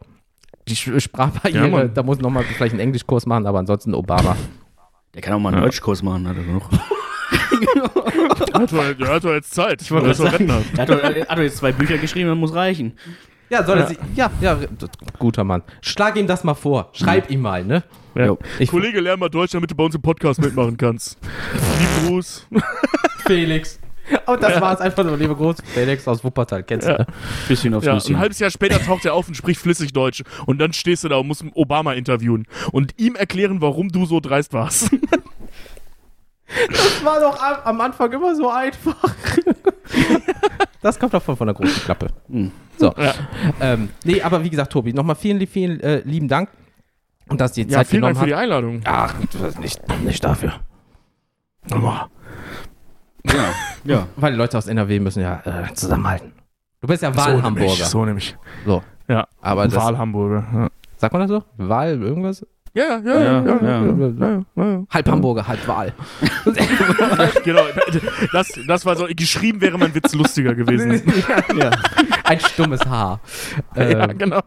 Die 0.67 0.75
Sprachbarriere, 0.75 1.69
Ja, 1.69 1.84
da 1.88 2.03
muss 2.03 2.19
noch 2.19 2.29
mal 2.29 2.43
vielleicht 2.43 2.73
einen 2.73 2.81
Englischkurs 2.81 3.25
machen, 3.25 3.47
aber 3.47 3.59
ansonsten 3.59 3.93
Obama. 3.95 4.35
Der 5.15 5.21
kann 5.21 5.34
auch 5.34 5.39
mal 5.39 5.53
einen 5.53 5.63
Deutschkurs 5.63 6.03
machen, 6.03 6.27
hat 6.27 6.35
er 6.38 6.43
noch. 6.43 6.69
Der 6.69 8.61
hat 8.61 8.71
doch- 8.71 8.93
Der 8.97 9.07
hat 9.07 9.23
doch 9.23 9.34
jetzt 9.34 9.53
Zeit. 9.53 9.81
Ich 9.81 9.91
wollte 9.91 10.07
wollte 10.07 10.21
gerade 10.23 10.34
retten. 10.35 10.49
Er 10.75 10.81
hat, 10.81 10.89
doch, 10.89 10.99
er 10.99 11.27
hat 11.27 11.38
doch 11.38 11.43
jetzt 11.43 11.57
zwei 11.57 11.71
Bücher 11.71 11.97
geschrieben, 11.97 12.29
das 12.29 12.38
muss 12.38 12.53
reichen. 12.53 12.93
Ja, 13.49 13.63
soll 13.63 13.77
er 13.77 13.87
sich, 13.87 13.97
ja, 14.15 14.29
ja, 14.41 14.57
guter 15.19 15.43
Mann. 15.43 15.63
Schlag 15.81 16.17
ihm 16.17 16.27
das 16.27 16.43
mal 16.43 16.53
vor. 16.53 16.89
Schreib 16.93 17.29
ihm 17.29 17.41
mal, 17.41 17.63
ne? 17.63 17.83
Ja. 18.15 18.35
Kollege, 18.67 18.99
lern 18.99 19.19
mal 19.19 19.29
Deutsch, 19.29 19.51
damit 19.51 19.71
du 19.71 19.75
bei 19.75 19.83
uns 19.83 19.95
im 19.95 20.01
Podcast 20.01 20.41
mitmachen 20.41 20.75
kannst. 20.75 21.17
Lieb 21.79 22.07
Gruß. 22.07 22.47
Felix. 23.27 23.79
Und 24.25 24.41
das 24.41 24.59
war 24.61 24.73
es 24.73 24.79
einfach 24.79 25.03
so, 25.03 25.15
liebe 25.15 25.35
Groß. 25.35 25.57
Felix 25.73 26.07
aus 26.07 26.23
Wuppertal, 26.23 26.63
kennst 26.63 26.87
du, 26.87 26.91
Ja. 26.91 26.97
ne? 26.99 27.07
Bisschen 27.47 27.73
aufs 27.73 27.85
Ja, 27.85 27.97
ein 27.97 28.17
halbes 28.19 28.39
Jahr 28.39 28.49
später 28.51 28.79
taucht 28.81 29.05
er 29.05 29.13
auf 29.13 29.27
und 29.27 29.35
spricht 29.35 29.59
flüssig 29.59 29.91
Deutsch. 29.93 30.23
Und 30.45 30.59
dann 30.59 30.73
stehst 30.73 31.03
du 31.03 31.09
da 31.09 31.17
und 31.17 31.27
musst 31.27 31.43
Obama 31.53 31.93
interviewen. 31.93 32.47
Und 32.71 32.93
ihm 32.97 33.15
erklären, 33.15 33.61
warum 33.61 33.89
du 33.89 34.05
so 34.05 34.19
dreist 34.19 34.53
warst. 34.53 34.91
Das 36.69 37.03
war 37.03 37.19
doch 37.19 37.37
am, 37.65 37.81
Anfang 37.81 38.11
immer 38.11 38.35
so 38.35 38.49
einfach. 38.49 38.95
Das 40.81 40.99
kommt 40.99 41.13
doch 41.13 41.23
von, 41.23 41.35
von 41.35 41.47
der 41.47 41.55
großen 41.55 41.83
Klappe. 41.83 42.07
Hm. 42.29 42.51
So. 42.77 42.93
Ja. 42.97 43.13
Ähm, 43.59 43.89
nee, 44.05 44.21
aber 44.21 44.43
wie 44.43 44.49
gesagt, 44.49 44.71
Tobi, 44.71 44.93
nochmal 44.93 45.15
vielen, 45.15 45.45
vielen 45.47 45.79
äh, 45.79 46.01
lieben 46.05 46.27
Dank. 46.27 46.49
Und 47.27 47.41
dass 47.41 47.53
du 47.53 47.65
dir 47.65 47.71
Ja, 47.71 47.77
Zeit 47.79 47.87
vielen 47.87 48.03
Dank 48.03 48.17
für 48.17 48.27
die. 48.27 48.35
Einladung. 48.35 48.81
Ach, 48.85 49.15
nicht, 49.59 49.81
nicht 50.03 50.23
dafür. 50.23 50.53
Nochmal. 51.69 52.05
Ja, 53.25 53.53
ja. 53.83 54.07
Weil 54.15 54.33
die 54.33 54.37
Leute 54.37 54.57
aus 54.57 54.67
NRW 54.67 54.99
müssen 54.99 55.21
ja 55.21 55.41
äh, 55.45 55.73
zusammenhalten. 55.73 56.31
Du 56.79 56.87
bist 56.87 57.01
ja 57.01 57.13
Wahlhamburger. 57.13 57.85
So 57.85 58.05
nämlich. 58.05 58.37
So. 58.65 58.83
Ja, 59.07 59.27
Aber 59.41 59.69
Wahlhamburger. 59.73 60.45
Ja. 60.53 60.69
sagt 60.95 61.11
man 61.13 61.27
das 61.27 61.31
so? 61.31 61.43
Wahl, 61.57 62.01
irgendwas? 62.01 62.45
Ja, 62.73 62.84
ja, 62.84 62.99
ja, 62.99 63.22
Ja, 63.22 63.41
ja, 63.41 63.41
ja, 63.41 63.61
ja. 63.61 63.85
ja, 64.19 64.44
ja, 64.56 64.64
ja. 64.64 64.84
Halb 64.89 65.10
Hamburger, 65.10 65.48
halb 65.48 65.68
Wahl. 65.68 65.94
Genau, 67.44 67.61
das, 68.34 68.52
das 68.68 68.85
war 68.85 68.95
so, 68.95 69.07
geschrieben 69.15 69.61
wäre 69.61 69.77
mein 69.77 69.94
Witz 69.95 70.14
lustiger 70.14 70.53
gewesen. 70.53 71.02
ja. 71.60 71.72
Ein 72.23 72.39
stummes 72.39 72.81
Haar. 72.85 73.19
Ja, 73.76 74.10
Ähm, 74.10 74.18
genau. 74.18 74.41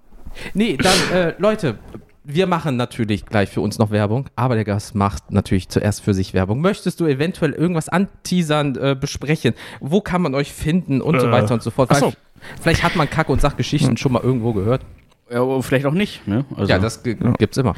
Nee, 0.55 0.77
dann, 0.77 0.93
äh, 1.13 1.35
Leute, 1.39 1.79
wir 2.25 2.47
machen 2.47 2.77
natürlich 2.77 3.27
gleich 3.27 3.49
für 3.51 3.61
uns 3.61 3.79
noch 3.79 3.91
Werbung, 3.91 4.27
aber 4.37 4.55
der 4.55 4.65
Gast 4.65 4.95
macht 4.95 5.31
natürlich 5.33 5.69
zuerst 5.69 6.03
für 6.03 6.15
sich 6.15 6.35
Werbung. 6.35 6.61
Möchtest 6.61 7.01
du 7.01 7.07
eventuell 7.07 7.53
irgendwas 7.53 7.89
anteasern, 7.89 8.77
äh, 8.77 8.97
besprechen? 8.99 9.55
Wo 9.81 10.01
kann 10.01 10.23
man 10.23 10.35
euch 10.35 10.53
finden 10.53 11.01
und 11.01 11.19
so 11.21 11.27
Äh, 11.29 11.33
weiter 11.33 11.55
und 11.55 11.63
so 11.63 11.71
fort? 11.71 11.89
ach 11.93 11.97
so. 11.99 12.13
Vielleicht 12.61 12.83
hat 12.85 12.97
man 12.97 13.09
Kack- 13.11 13.29
und 13.29 13.41
Sachgeschichten 13.41 13.97
schon 13.97 14.13
mal 14.13 14.23
irgendwo 14.23 14.53
gehört. 14.53 14.83
ja 15.31 15.43
aber 15.43 15.63
vielleicht 15.63 15.87
auch 15.87 15.93
nicht. 15.93 16.27
Ne? 16.29 16.45
Also, 16.57 16.71
ja, 16.71 16.79
das 16.79 17.03
g- 17.03 17.17
gibt's 17.39 17.57
immer. 17.59 17.75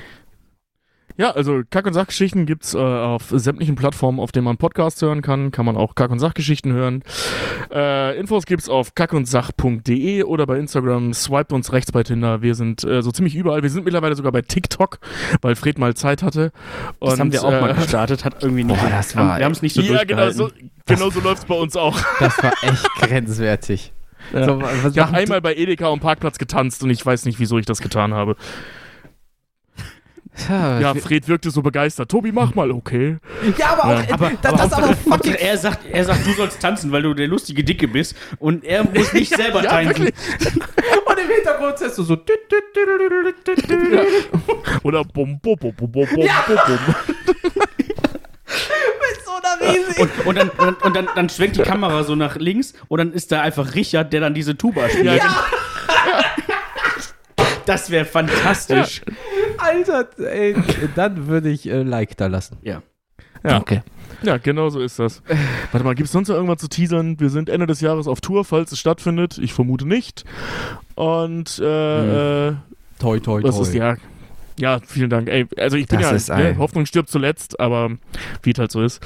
Ja, 1.16 1.30
also 1.32 1.62
Kack- 1.70 1.86
und 1.86 1.92
Sachgeschichten 1.92 2.46
gibt's 2.46 2.74
äh, 2.74 2.78
auf 2.78 3.24
sämtlichen 3.30 3.74
Plattformen, 3.74 4.18
auf 4.18 4.32
denen 4.32 4.44
man 4.44 4.56
Podcasts 4.56 5.00
hören 5.02 5.22
kann. 5.22 5.50
Kann 5.50 5.66
man 5.66 5.76
auch 5.76 5.94
Kack- 5.94 6.10
und 6.10 6.18
Sachgeschichten 6.18 6.72
hören. 6.72 7.02
Äh, 7.72 8.18
Infos 8.18 8.46
gibt's 8.46 8.68
auf 8.68 8.94
kackundsach.de 8.94 10.22
oder 10.24 10.46
bei 10.46 10.58
Instagram. 10.58 11.12
Swiped 11.12 11.52
uns 11.52 11.72
rechts 11.72 11.92
bei 11.92 12.02
Tinder. 12.02 12.42
Wir 12.42 12.54
sind 12.54 12.84
äh, 12.84 13.02
so 13.02 13.10
ziemlich 13.10 13.34
überall. 13.34 13.62
Wir 13.62 13.70
sind 13.70 13.84
mittlerweile 13.84 14.14
sogar 14.14 14.32
bei 14.32 14.42
TikTok, 14.42 14.98
weil 15.42 15.54
Fred 15.56 15.78
mal 15.78 15.94
Zeit 15.94 16.22
hatte. 16.22 16.52
das 17.00 17.12
Und, 17.14 17.20
haben 17.20 17.32
wir 17.32 17.44
auch 17.44 17.50
mal 17.50 17.70
äh, 17.70 17.74
gestartet, 17.74 18.24
hat 18.24 18.42
irgendwie 18.42 18.64
nicht. 18.64 18.80
Boah, 18.80 18.90
das 18.90 19.14
war- 19.16 19.38
wir 19.38 19.44
haben 19.44 19.52
es 19.52 19.62
nicht 19.62 19.74
so 19.74 19.82
Ja, 19.82 20.04
genau 20.04 20.22
durchgehalten. 20.28 20.38
so, 20.38 20.50
genau 20.86 21.10
so 21.10 21.20
läuft's 21.20 21.44
bei 21.44 21.54
uns 21.54 21.76
auch. 21.76 21.98
Das 22.20 22.42
war 22.42 22.52
echt 22.62 22.84
grenzwertig. 23.00 23.92
Ja. 24.32 24.44
So, 24.44 24.62
was 24.62 24.92
Ich 24.94 24.98
habe 25.02 25.14
einmal 25.16 25.40
bei 25.40 25.54
Edeka 25.54 25.90
am 25.90 26.00
Parkplatz 26.00 26.38
getanzt 26.38 26.82
und 26.84 26.90
ich 26.90 27.04
weiß 27.04 27.24
nicht, 27.24 27.38
wieso 27.40 27.58
ich 27.58 27.66
das 27.66 27.80
getan 27.80 28.14
habe. 28.14 28.36
Tja, 30.34 30.80
Ja, 30.80 30.94
Fred 30.94 31.28
wirkte 31.28 31.50
so 31.50 31.60
begeistert. 31.62 32.10
Tobi, 32.10 32.32
mach 32.32 32.54
mal, 32.54 32.70
okay. 32.70 33.18
ja, 33.58 33.66
aber 33.72 33.84
auch, 33.84 34.08
Ja. 34.08 34.14
aber, 34.14 34.30
das, 34.40 34.52
das 34.54 34.66
ist 34.66 34.72
aber 34.72 34.96
fucking 34.96 35.34
er 35.34 35.58
sagt, 35.58 35.80
er 35.90 36.04
sagt, 36.04 36.26
du 36.26 36.32
sollst 36.32 36.60
tanzen, 36.60 36.90
weil 36.90 37.02
du 37.02 37.12
der 37.12 37.28
lustige 37.28 37.62
Dicke 37.62 37.86
bist 37.86 38.16
und 38.38 38.64
er 38.64 38.82
muss 38.84 39.12
nicht 39.12 39.34
selber 39.36 39.62
Ja, 39.62 39.70
tanzen. 39.82 40.04
Und 40.06 41.18
im 41.18 41.28
Hintergrund 41.34 41.80
ist 41.80 41.98
du 41.98 42.02
so. 42.02 42.16
Oder 44.82 45.04
bum, 45.04 45.38
bum, 45.40 45.56
bum, 45.58 45.74
bum, 45.74 45.90
bum, 45.92 46.06
bum, 46.08 46.24
Ja. 46.24 46.44
bum. 46.46 46.94
Und, 49.98 50.26
und, 50.26 50.36
dann, 50.38 50.48
und, 50.50 50.82
und 50.82 50.96
dann, 50.96 51.08
dann 51.14 51.28
schwenkt 51.28 51.56
die 51.56 51.62
Kamera 51.62 52.04
so 52.04 52.14
nach 52.16 52.36
links 52.36 52.74
und 52.88 52.98
dann 52.98 53.12
ist 53.12 53.32
da 53.32 53.42
einfach 53.42 53.74
Richard, 53.74 54.12
der 54.12 54.20
dann 54.20 54.34
diese 54.34 54.56
Tuba 54.56 54.88
spielt. 54.88 55.04
Ja, 55.22 55.44
Das 57.66 57.90
wäre 57.90 58.04
fantastisch. 58.04 59.02
Alter, 59.58 60.08
ey, 60.18 60.56
dann 60.94 61.26
würde 61.26 61.50
ich 61.50 61.68
äh, 61.68 61.82
Like 61.82 62.16
da 62.16 62.26
lassen. 62.26 62.58
Ja. 62.62 62.82
Ja. 63.44 63.60
Okay. 63.60 63.82
Ja, 64.22 64.36
genau 64.36 64.68
so 64.68 64.80
ist 64.80 64.98
das. 64.98 65.22
Warte 65.72 65.84
mal, 65.84 65.94
gibt 65.94 66.06
es 66.06 66.12
sonst 66.12 66.28
noch 66.28 66.36
irgendwas 66.36 66.58
zu 66.58 66.68
teasern? 66.68 67.18
Wir 67.18 67.28
sind 67.28 67.48
Ende 67.48 67.66
des 67.66 67.80
Jahres 67.80 68.06
auf 68.06 68.20
Tour, 68.20 68.44
falls 68.44 68.70
es 68.70 68.78
stattfindet. 68.78 69.38
Ich 69.38 69.52
vermute 69.52 69.86
nicht. 69.86 70.24
Und 70.94 71.58
äh, 71.58 72.48
äh, 72.48 72.54
Toi, 73.00 73.18
toi, 73.18 73.42
was 73.42 73.58
ist 73.58 73.74
ja. 73.74 73.96
Ja, 74.58 74.78
vielen 74.86 75.10
Dank. 75.10 75.28
Ey, 75.28 75.46
also 75.56 75.76
ich 75.76 75.88
bin 75.88 75.98
Das 75.98 76.10
ja, 76.10 76.16
ist 76.16 76.28
ne, 76.28 76.56
Hoffnung 76.58 76.86
stirbt 76.86 77.08
zuletzt, 77.08 77.58
aber 77.58 77.90
wie 78.42 78.52
es 78.52 78.58
halt 78.58 78.70
so 78.70 78.82
ist. 78.82 79.00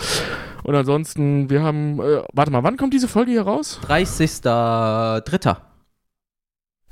Und 0.65 0.75
ansonsten, 0.75 1.49
wir 1.49 1.63
haben, 1.63 2.01
äh, 2.01 2.23
warte 2.33 2.51
mal, 2.51 2.63
wann 2.63 2.77
kommt 2.77 2.93
diese 2.93 3.09
Folge 3.09 3.31
hier 3.31 3.43
raus? 3.43 3.81
30.03. 3.87 5.57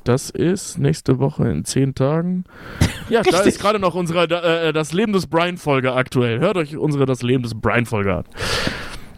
Das 0.04 0.28
ist 0.30 0.78
nächste 0.78 1.18
Woche 1.18 1.48
in 1.48 1.64
zehn 1.64 1.94
Tagen. 1.94 2.44
Ja, 3.08 3.22
da 3.22 3.40
ist 3.40 3.58
gerade 3.60 3.78
noch 3.78 3.94
unsere 3.94 4.24
äh, 4.24 4.72
Das 4.72 4.92
Leben 4.92 5.12
des 5.14 5.26
Brian-Folge 5.26 5.94
aktuell. 5.94 6.40
Hört 6.40 6.56
euch 6.58 6.76
unsere 6.76 7.06
Das 7.06 7.22
Leben 7.22 7.42
des 7.42 7.58
Brian-Folge 7.58 8.14
an. 8.16 8.24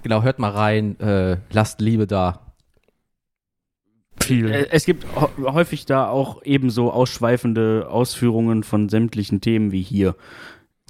Genau, 0.03 0.23
hört 0.23 0.39
mal 0.39 0.51
rein, 0.53 0.99
äh, 1.01 1.39
lasst 1.51 1.81
Liebe 1.81 2.07
da. 2.07 2.41
Viel. 4.23 4.51
Äh, 4.51 4.67
Es 4.71 4.87
gibt 4.87 5.05
hä- 5.05 5.43
häufig 5.53 5.87
da 5.87 6.09
auch 6.09 6.43
ebenso 6.45 6.91
ausschweifende 6.93 7.89
Ausführungen 7.91 8.63
von 8.63 8.89
sämtlichen 8.89 9.41
Themen 9.41 9.73
wie 9.73 9.83
hier. 9.83 10.15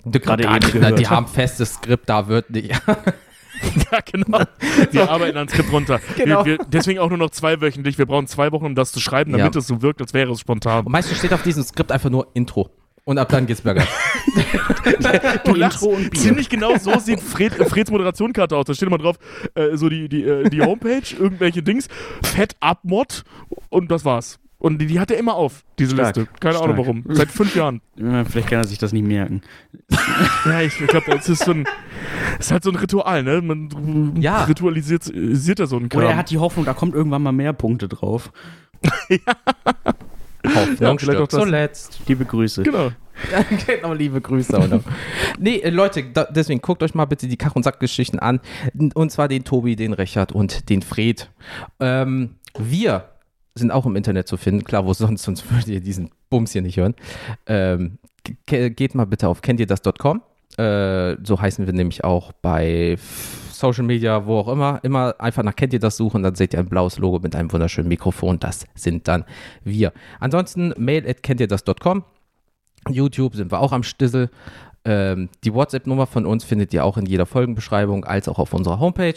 Gerade 0.05 0.45
eben 0.45 0.61
gehört. 0.73 0.99
die 0.99 1.09
haben 1.09 1.27
festes 1.27 1.75
Skript, 1.75 2.09
da 2.09 2.29
wird 2.29 2.51
nicht. 2.51 2.71
Ja, 3.93 4.01
genau. 4.01 4.41
Wir 4.91 5.11
arbeiten 5.11 5.37
ans 5.37 5.53
Skript 5.53 5.71
runter. 5.73 6.01
Genau. 6.17 6.45
Wir, 6.45 6.59
wir, 6.59 6.67
deswegen 6.67 6.99
auch 6.99 7.09
nur 7.09 7.19
noch 7.19 7.31
zweiwöchentlich. 7.31 7.99
Wir 7.99 8.07
brauchen 8.07 8.27
zwei 8.27 8.51
Wochen, 8.53 8.65
um 8.67 8.75
das 8.75 8.91
zu 8.93 9.01
schreiben, 9.01 9.33
damit 9.33 9.55
Ja. 9.55 9.59
es 9.61 9.67
so 9.67 9.81
wirkt, 9.83 10.01
als 10.01 10.13
wäre 10.13 10.33
es 10.33 10.41
spontan. 10.41 10.85
Und 10.87 10.93
meistens 10.93 11.19
steht 11.19 11.33
auf 11.33 11.43
diesem 11.43 11.63
Skript 11.63 11.93
einfach 11.93 12.11
nur 12.11 12.27
Intro. 12.35 12.69
Und 13.05 13.19
ab 13.19 13.29
dann 13.29 13.47
geht's 13.47 13.61
bergab. 13.61 13.87
Du 15.45 15.55
lachst. 15.55 15.83
Intro 15.83 15.97
und 15.97 16.11
Bier. 16.11 16.21
Ziemlich 16.21 16.49
genau 16.49 16.77
so 16.77 16.99
sieht 16.99 17.21
Fred, 17.21 17.53
Freds 17.55 17.91
Moderationkarte 17.91 18.57
aus. 18.57 18.65
Da 18.67 18.75
steht 18.75 18.89
immer 18.89 18.99
drauf, 18.99 19.17
äh, 19.55 19.77
so 19.77 19.89
die, 19.89 20.09
die, 20.09 20.25
äh, 20.25 20.49
die 20.51 20.61
Homepage, 20.63 21.03
irgendwelche 21.19 21.63
Dings, 21.63 21.89
Fett 22.23 22.57
Abmod 22.61 23.25
und 23.69 23.91
das 23.91 24.05
war's. 24.05 24.39
Und 24.59 24.79
die, 24.81 24.87
die 24.87 24.99
hat 24.99 25.11
er 25.11 25.19
immer 25.19 25.35
auf, 25.35 25.65
diese 25.79 25.95
Stark. 25.95 26.17
Liste. 26.17 26.31
Keine 26.41 26.57
Ahnung 26.57 26.75
Stark. 26.75 26.79
warum. 26.79 27.05
Seit 27.09 27.31
fünf 27.31 27.55
Jahren. 27.55 27.81
Ja, 27.99 28.25
Vielleicht 28.25 28.49
kann 28.49 28.59
er 28.59 28.67
sich 28.67 28.79
das 28.79 28.93
nicht 28.93 29.07
merken. 29.07 29.43
Ja, 30.47 30.61
ich 30.63 30.77
glaube, 30.79 31.13
es 31.13 31.29
ist 31.29 31.45
so 31.45 31.51
ein, 31.53 31.67
es 32.39 32.47
ist 32.47 32.53
halt 32.53 32.63
so 32.63 32.71
ein 32.71 32.77
Ritual, 32.77 33.23
ne? 33.23 33.43
Man 33.43 34.15
Ja. 34.21 34.45
ritualisiert 34.45 35.11
er 35.61 35.67
so 35.67 35.77
einen 35.77 35.89
Kram. 35.89 36.01
Oder 36.03 36.11
er 36.11 36.17
hat 36.17 36.31
die 36.31 36.39
Hoffnung, 36.39 36.65
da 36.65 36.73
kommt 36.75 36.95
irgendwann 36.95 37.23
mal 37.23 37.33
mehr 37.33 37.53
Punkte 37.53 37.89
drauf. 37.89 38.31
Hoffnung 38.83 39.19
Ja, 40.45 40.61
vielleicht 40.77 40.83
auch 40.83 40.99
stirbt 41.01 41.33
das. 41.33 41.41
zuletzt. 41.43 42.01
Liebe 42.07 42.25
Grüße. 42.25 42.63
Genau. 42.63 42.91
genau, 43.67 43.93
liebe 43.95 44.21
Grüße. 44.21 44.57
Oder? 44.57 44.81
nee, 45.39 45.57
äh, 45.57 45.71
Leute, 45.71 46.05
da, 46.13 46.25
deswegen 46.25 46.61
guckt 46.61 46.83
euch 46.83 46.95
mal 46.95 47.07
bitte 47.07 47.27
die 47.27 47.37
Kach- 47.37 47.57
und 47.57 47.63
Sackgeschichten 47.65 48.19
an. 48.21 48.41
Und 48.95 49.11
zwar 49.11 49.27
den 49.29 49.45
Tobi, 49.45 49.75
den 49.75 49.93
Richard 49.93 50.33
und 50.33 50.69
den 50.69 50.83
Fred. 50.83 51.31
Ähm, 51.81 52.37
wir 52.59 53.09
sind 53.57 53.71
auch 53.73 53.87
im 53.87 53.97
Internet 53.97 54.29
zu 54.29 54.37
finden. 54.37 54.65
Klar, 54.65 54.87
wo 54.87 54.93
sonst, 54.93 55.23
sonst 55.25 55.51
würdet 55.51 55.69
ihr 55.69 55.81
diesen 55.81 56.11
Bums 56.31 56.53
hier 56.53 56.63
nicht 56.63 56.77
hören. 56.77 56.95
Ähm, 57.47 57.99
ge- 58.47 58.71
geht 58.71 58.95
mal 58.95 59.07
bitte 59.07 59.29
auf 59.29 59.43
kennt 59.43 59.59
ihr 59.61 59.67
das.com. 59.67 60.23
Äh, 60.59 61.17
so 61.25 61.41
heißen 61.41 61.67
wir 61.67 61.73
nämlich 61.73 62.05
auch 62.05 62.33
bei 62.33 62.97
Social 63.53 63.85
Media, 63.85 64.27
wo 64.27 64.39
auch 64.39 64.49
immer. 64.49 64.81
Immer 64.83 65.15
einfach 65.19 65.43
nach 65.43 65.57
kennt 65.57 65.73
ihr 65.73 65.81
das 65.81 65.97
suchen, 65.97 66.23
dann 66.23 66.35
seht 66.35 66.55
ihr 66.55 66.61
ein 66.61 66.69
blaues 66.69 66.99
Logo 66.99 67.19
mit 67.19 67.35
einem 67.35 67.53
wunderschönen 67.53 67.89
Mikrofon. 67.89 68.39
Das 68.39 68.67
sind 68.75 69.09
dann 69.09 69.25
wir. 69.65 69.93
Ansonsten 70.21 70.73
mail 70.79 71.09
at 71.09 71.23
kennt 71.23 71.41
ihr 71.41 71.49
das.com. 71.49 72.05
YouTube 72.89 73.35
sind 73.35 73.51
wir 73.51 73.61
auch 73.61 73.73
am 73.73 73.83
Stissel. 73.83 74.31
Ähm, 74.85 75.29
die 75.43 75.53
WhatsApp-Nummer 75.53 76.07
von 76.07 76.25
uns 76.27 76.45
findet 76.45 76.73
ihr 76.73 76.85
auch 76.85 76.97
in 76.97 77.07
jeder 77.07 77.27
Folgenbeschreibung 77.27 78.05
als 78.05 78.29
auch 78.29 78.39
auf 78.39 78.55
unserer 78.55 78.79
Homepage. 78.79 79.15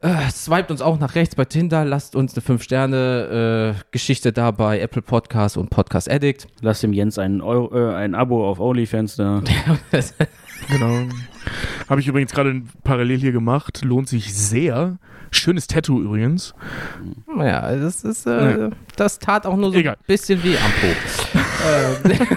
Äh, 0.00 0.30
swiped 0.30 0.70
uns 0.70 0.80
auch 0.82 0.98
nach 0.98 1.14
rechts 1.14 1.34
bei 1.36 1.44
Tinder, 1.44 1.84
lasst 1.84 2.16
uns 2.16 2.34
eine 2.34 2.42
5-Sterne-Geschichte 2.58 4.32
da 4.32 4.50
bei 4.50 4.80
Apple 4.80 5.02
Podcast 5.02 5.56
und 5.56 5.70
Podcast 5.70 6.10
Addict. 6.10 6.46
Lass 6.60 6.80
dem 6.80 6.92
Jens 6.92 7.18
ein, 7.18 7.40
Euro, 7.40 7.74
äh, 7.76 7.94
ein 7.94 8.14
Abo 8.14 8.48
auf 8.48 8.58
OnlyFans 8.60 9.16
da. 9.16 9.42
Genau. 10.70 11.08
Habe 11.88 12.00
ich 12.00 12.06
übrigens 12.06 12.32
gerade 12.32 12.62
parallel 12.84 13.18
hier 13.18 13.32
gemacht. 13.32 13.82
Lohnt 13.84 14.08
sich 14.08 14.32
sehr. 14.32 14.98
Schönes 15.32 15.66
Tattoo 15.66 16.00
übrigens. 16.00 16.54
naja, 17.36 17.74
das 17.76 18.04
ist, 18.04 18.26
äh, 18.28 18.70
das 18.96 19.18
tat 19.18 19.44
auch 19.44 19.56
nur 19.56 19.72
so 19.72 19.78
Egal. 19.78 19.94
ein 19.94 20.04
bisschen 20.06 20.42
weh 20.44 20.56
am 20.56 20.72
Po. 20.80 20.86
ähm, 22.14 22.28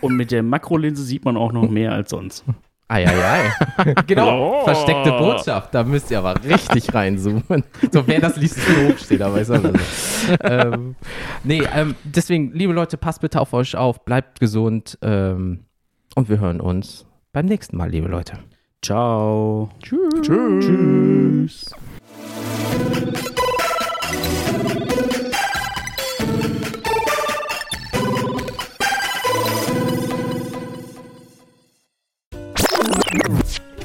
Und 0.00 0.16
mit 0.16 0.30
der 0.30 0.42
Makrolinse 0.42 1.02
sieht 1.02 1.24
man 1.26 1.36
auch 1.36 1.52
noch 1.52 1.68
mehr 1.68 1.92
als 1.92 2.10
sonst. 2.10 2.44
Eieiei. 2.88 3.52
genau, 4.06 4.60
Oh. 4.60 4.64
versteckte 4.64 5.10
Botschaft. 5.12 5.74
Da 5.74 5.82
müsst 5.82 6.10
ihr 6.10 6.18
aber 6.18 6.34
richtig 6.44 6.94
reinzoomen. 6.94 7.64
So, 7.92 8.06
wer 8.06 8.20
das 8.20 8.36
liest, 8.36 8.58
ist 8.58 8.68
ein 8.68 8.88
Hochsteher, 8.92 9.32
weißt 9.32 9.50
du? 9.50 9.54
Also, 9.54 9.72
ähm, 10.42 10.94
nee, 11.42 11.62
ähm, 11.74 11.94
deswegen, 12.04 12.52
liebe 12.52 12.72
Leute, 12.72 12.96
passt 12.96 13.20
bitte 13.20 13.40
auf 13.40 13.52
euch 13.52 13.74
auf, 13.76 14.04
bleibt 14.04 14.38
gesund 14.40 14.98
ähm, 15.02 15.64
und 16.14 16.28
wir 16.28 16.38
hören 16.38 16.60
uns 16.60 17.06
beim 17.32 17.46
nächsten 17.46 17.76
Mal, 17.76 17.90
liebe 17.90 18.08
Leute. 18.08 18.38
Ciao. 18.82 19.68
Tschüss. 19.82 20.22
Tschüss. 20.62 21.74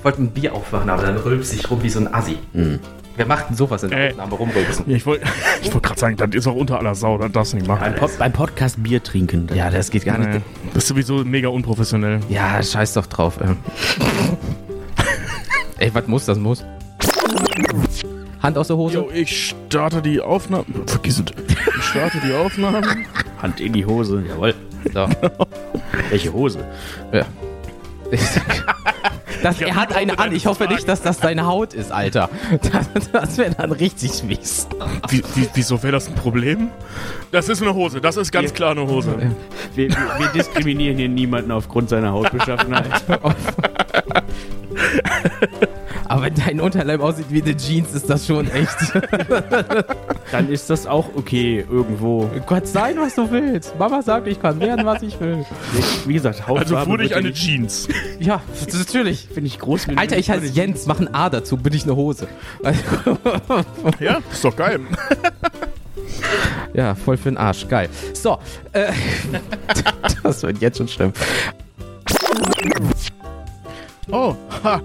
Ich 0.01 0.05
wollte 0.05 0.23
ein 0.23 0.31
Bier 0.31 0.55
aufmachen, 0.55 0.89
aber 0.89 1.03
dann 1.03 1.15
rülpst 1.15 1.53
ich 1.53 1.69
rum 1.69 1.83
wie 1.83 1.89
so 1.89 1.99
ein 1.99 2.11
Assi. 2.11 2.35
Wer 3.17 3.27
macht 3.27 3.49
denn 3.49 3.55
sowas 3.55 3.83
in 3.83 3.91
der. 3.91 4.09
Aufnahme 4.09 4.33
rumrülpsen? 4.33 4.89
Ja, 4.89 4.95
ich 4.95 5.05
wollte 5.05 5.27
ich 5.61 5.71
wollt 5.71 5.83
gerade 5.83 5.99
sagen, 5.99 6.17
das 6.17 6.29
ist 6.33 6.47
auch 6.47 6.55
unter 6.55 6.79
aller 6.79 6.95
Sau. 6.95 7.19
Das 7.19 7.31
darfst 7.31 7.53
du 7.53 7.57
nicht 7.57 7.67
machen. 7.67 7.81
Beim, 7.81 7.93
Pod 7.93 8.17
beim 8.17 8.33
Podcast 8.33 8.81
Bier 8.81 9.03
trinken. 9.03 9.47
Ja, 9.53 9.69
das 9.69 9.91
geht 9.91 10.05
gar 10.05 10.17
nicht. 10.17 10.31
Nee, 10.31 10.41
das 10.73 10.85
ist 10.85 10.87
sowieso 10.87 11.23
mega 11.23 11.49
unprofessionell. 11.49 12.19
Ja, 12.29 12.63
scheiß 12.63 12.93
doch 12.93 13.05
drauf. 13.05 13.37
Ähm. 13.43 13.57
Ey, 15.77 15.93
was 15.93 16.07
muss, 16.07 16.25
das 16.25 16.39
muss. 16.39 16.65
Hand 18.41 18.57
aus 18.57 18.69
der 18.69 18.77
Hose. 18.77 18.95
Jo, 18.95 19.09
ich 19.13 19.49
starte 19.49 20.01
die 20.01 20.19
Aufnahme. 20.19 20.65
Vergiss 20.87 21.19
es. 21.19 21.25
Ich 21.77 21.83
starte 21.83 22.17
die 22.25 22.33
Aufnahme. 22.33 22.81
Hand 23.39 23.59
in 23.59 23.73
die 23.73 23.85
Hose. 23.85 24.23
Jawohl. 24.27 24.55
So. 24.91 25.07
Welche 26.09 26.33
Hose? 26.33 26.65
Ja. 27.13 27.27
Das, 29.43 29.61
er 29.61 29.75
hat 29.75 29.95
eine 29.95 30.19
an. 30.19 30.33
Ich 30.33 30.45
hoffe 30.45 30.67
nicht, 30.67 30.87
dass 30.87 31.01
das 31.01 31.19
deine 31.19 31.45
Haut 31.45 31.73
ist, 31.73 31.91
Alter. 31.91 32.29
Das, 32.93 33.11
das 33.11 33.37
wäre 33.37 33.55
dann 33.55 33.71
richtig 33.71 34.23
mies. 34.23 34.67
Wie, 35.09 35.23
wie, 35.35 35.47
wieso 35.53 35.81
wäre 35.81 35.93
das 35.93 36.07
ein 36.07 36.15
Problem? 36.15 36.69
Das 37.31 37.49
ist 37.49 37.61
eine 37.61 37.73
Hose. 37.73 38.01
Das 38.01 38.17
ist 38.17 38.31
ganz 38.31 38.53
klar 38.53 38.71
eine 38.71 38.87
Hose. 38.87 39.17
Wir, 39.75 39.89
wir, 39.89 39.97
wir 40.19 40.27
diskriminieren 40.27 40.97
hier 40.97 41.09
niemanden 41.09 41.51
aufgrund 41.51 41.89
seiner 41.89 42.11
Hautbeschaffenheit. 42.11 43.03
Aber 46.11 46.23
wenn 46.23 46.35
dein 46.35 46.59
Unterleib 46.59 46.99
aussieht 46.99 47.27
wie 47.29 47.41
eine 47.41 47.55
Jeans, 47.55 47.93
ist 47.93 48.09
das 48.09 48.27
schon 48.27 48.45
echt. 48.51 48.75
Dann 50.33 50.49
ist 50.49 50.69
das 50.69 50.85
auch 50.85 51.07
okay 51.15 51.65
irgendwo. 51.71 52.29
Du 52.33 52.41
kannst 52.41 52.73
sein, 52.73 52.97
was 52.99 53.15
du 53.15 53.31
willst. 53.31 53.79
Mama 53.79 54.01
sagt, 54.01 54.27
ich 54.27 54.41
kann 54.41 54.59
werden, 54.59 54.85
was 54.85 55.01
ich 55.03 55.17
will. 55.21 55.45
Wie 56.05 56.13
gesagt, 56.13 56.45
Hautfarbe 56.49 56.77
Also 56.77 56.91
wurde 56.91 57.05
ich 57.05 57.15
eine 57.15 57.31
Jeans. 57.31 57.87
Ja, 58.19 58.41
das 58.51 58.73
ist 58.73 58.93
natürlich. 58.93 59.29
Finde 59.33 59.47
ich 59.47 59.57
groß. 59.57 59.87
Alter, 59.95 60.17
ich 60.17 60.29
heiße 60.29 60.47
Jens, 60.47 60.85
mach 60.85 60.99
ein 60.99 61.13
A 61.13 61.29
dazu, 61.29 61.55
bin 61.55 61.73
ich 61.73 61.83
eine 61.83 61.95
Hose. 61.95 62.27
Ja, 63.99 64.19
ist 64.31 64.43
doch 64.43 64.55
geil. 64.55 64.81
Ja, 66.73 66.93
voll 66.93 67.15
für 67.15 67.29
den 67.29 67.37
Arsch. 67.37 67.67
Geil. 67.69 67.87
So, 68.13 68.37
äh, 68.73 68.91
das 70.23 70.43
wird 70.43 70.59
jetzt 70.59 70.77
schon 70.77 70.89
schlimm. 70.89 71.13
Oh, 74.11 74.35
ha. 74.63 74.81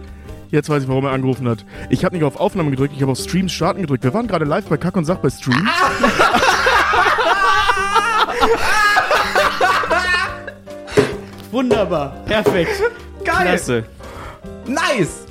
Jetzt 0.56 0.68
weiß 0.70 0.84
ich, 0.84 0.88
warum 0.88 1.04
er 1.04 1.12
angerufen 1.12 1.46
hat. 1.50 1.66
Ich 1.90 2.02
habe 2.02 2.14
nicht 2.16 2.24
auf 2.24 2.36
Aufnahme 2.36 2.70
gedrückt, 2.70 2.94
ich 2.96 3.02
habe 3.02 3.12
auf 3.12 3.18
Streams 3.18 3.52
starten 3.52 3.82
gedrückt. 3.82 4.02
Wir 4.04 4.14
waren 4.14 4.26
gerade 4.26 4.46
live 4.46 4.64
bei 4.64 4.78
Kack 4.78 4.96
und 4.96 5.04
Sach 5.04 5.18
bei 5.18 5.28
Streams. 5.28 5.58
Wunderbar. 11.50 12.16
Perfekt. 12.24 12.70
Geil. 13.22 13.48
Klasse. 13.48 13.84
Nice. 14.66 15.26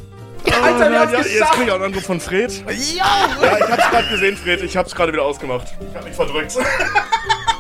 Oh, 0.46 0.52
Alter, 0.62 0.80
wir 0.80 0.90
nein, 0.92 1.00
haben's 1.00 1.12
ja, 1.14 1.40
jetzt 1.40 1.52
krieg 1.54 1.64
ich 1.66 1.72
auch 1.72 1.76
einen 1.76 1.86
Anruf 1.86 2.04
von 2.04 2.20
Fred. 2.20 2.64
Ja. 2.68 3.06
Ja, 3.42 3.58
ich 3.58 3.64
hab's 3.64 3.90
gerade 3.90 4.08
gesehen, 4.10 4.38
Fred. 4.38 4.62
Ich 4.62 4.78
hab's 4.78 4.94
gerade 4.94 5.12
wieder 5.12 5.24
ausgemacht. 5.24 5.74
Ich 5.90 5.96
hab 5.96 6.06
mich 6.06 6.14
verdrückt. 6.14 6.56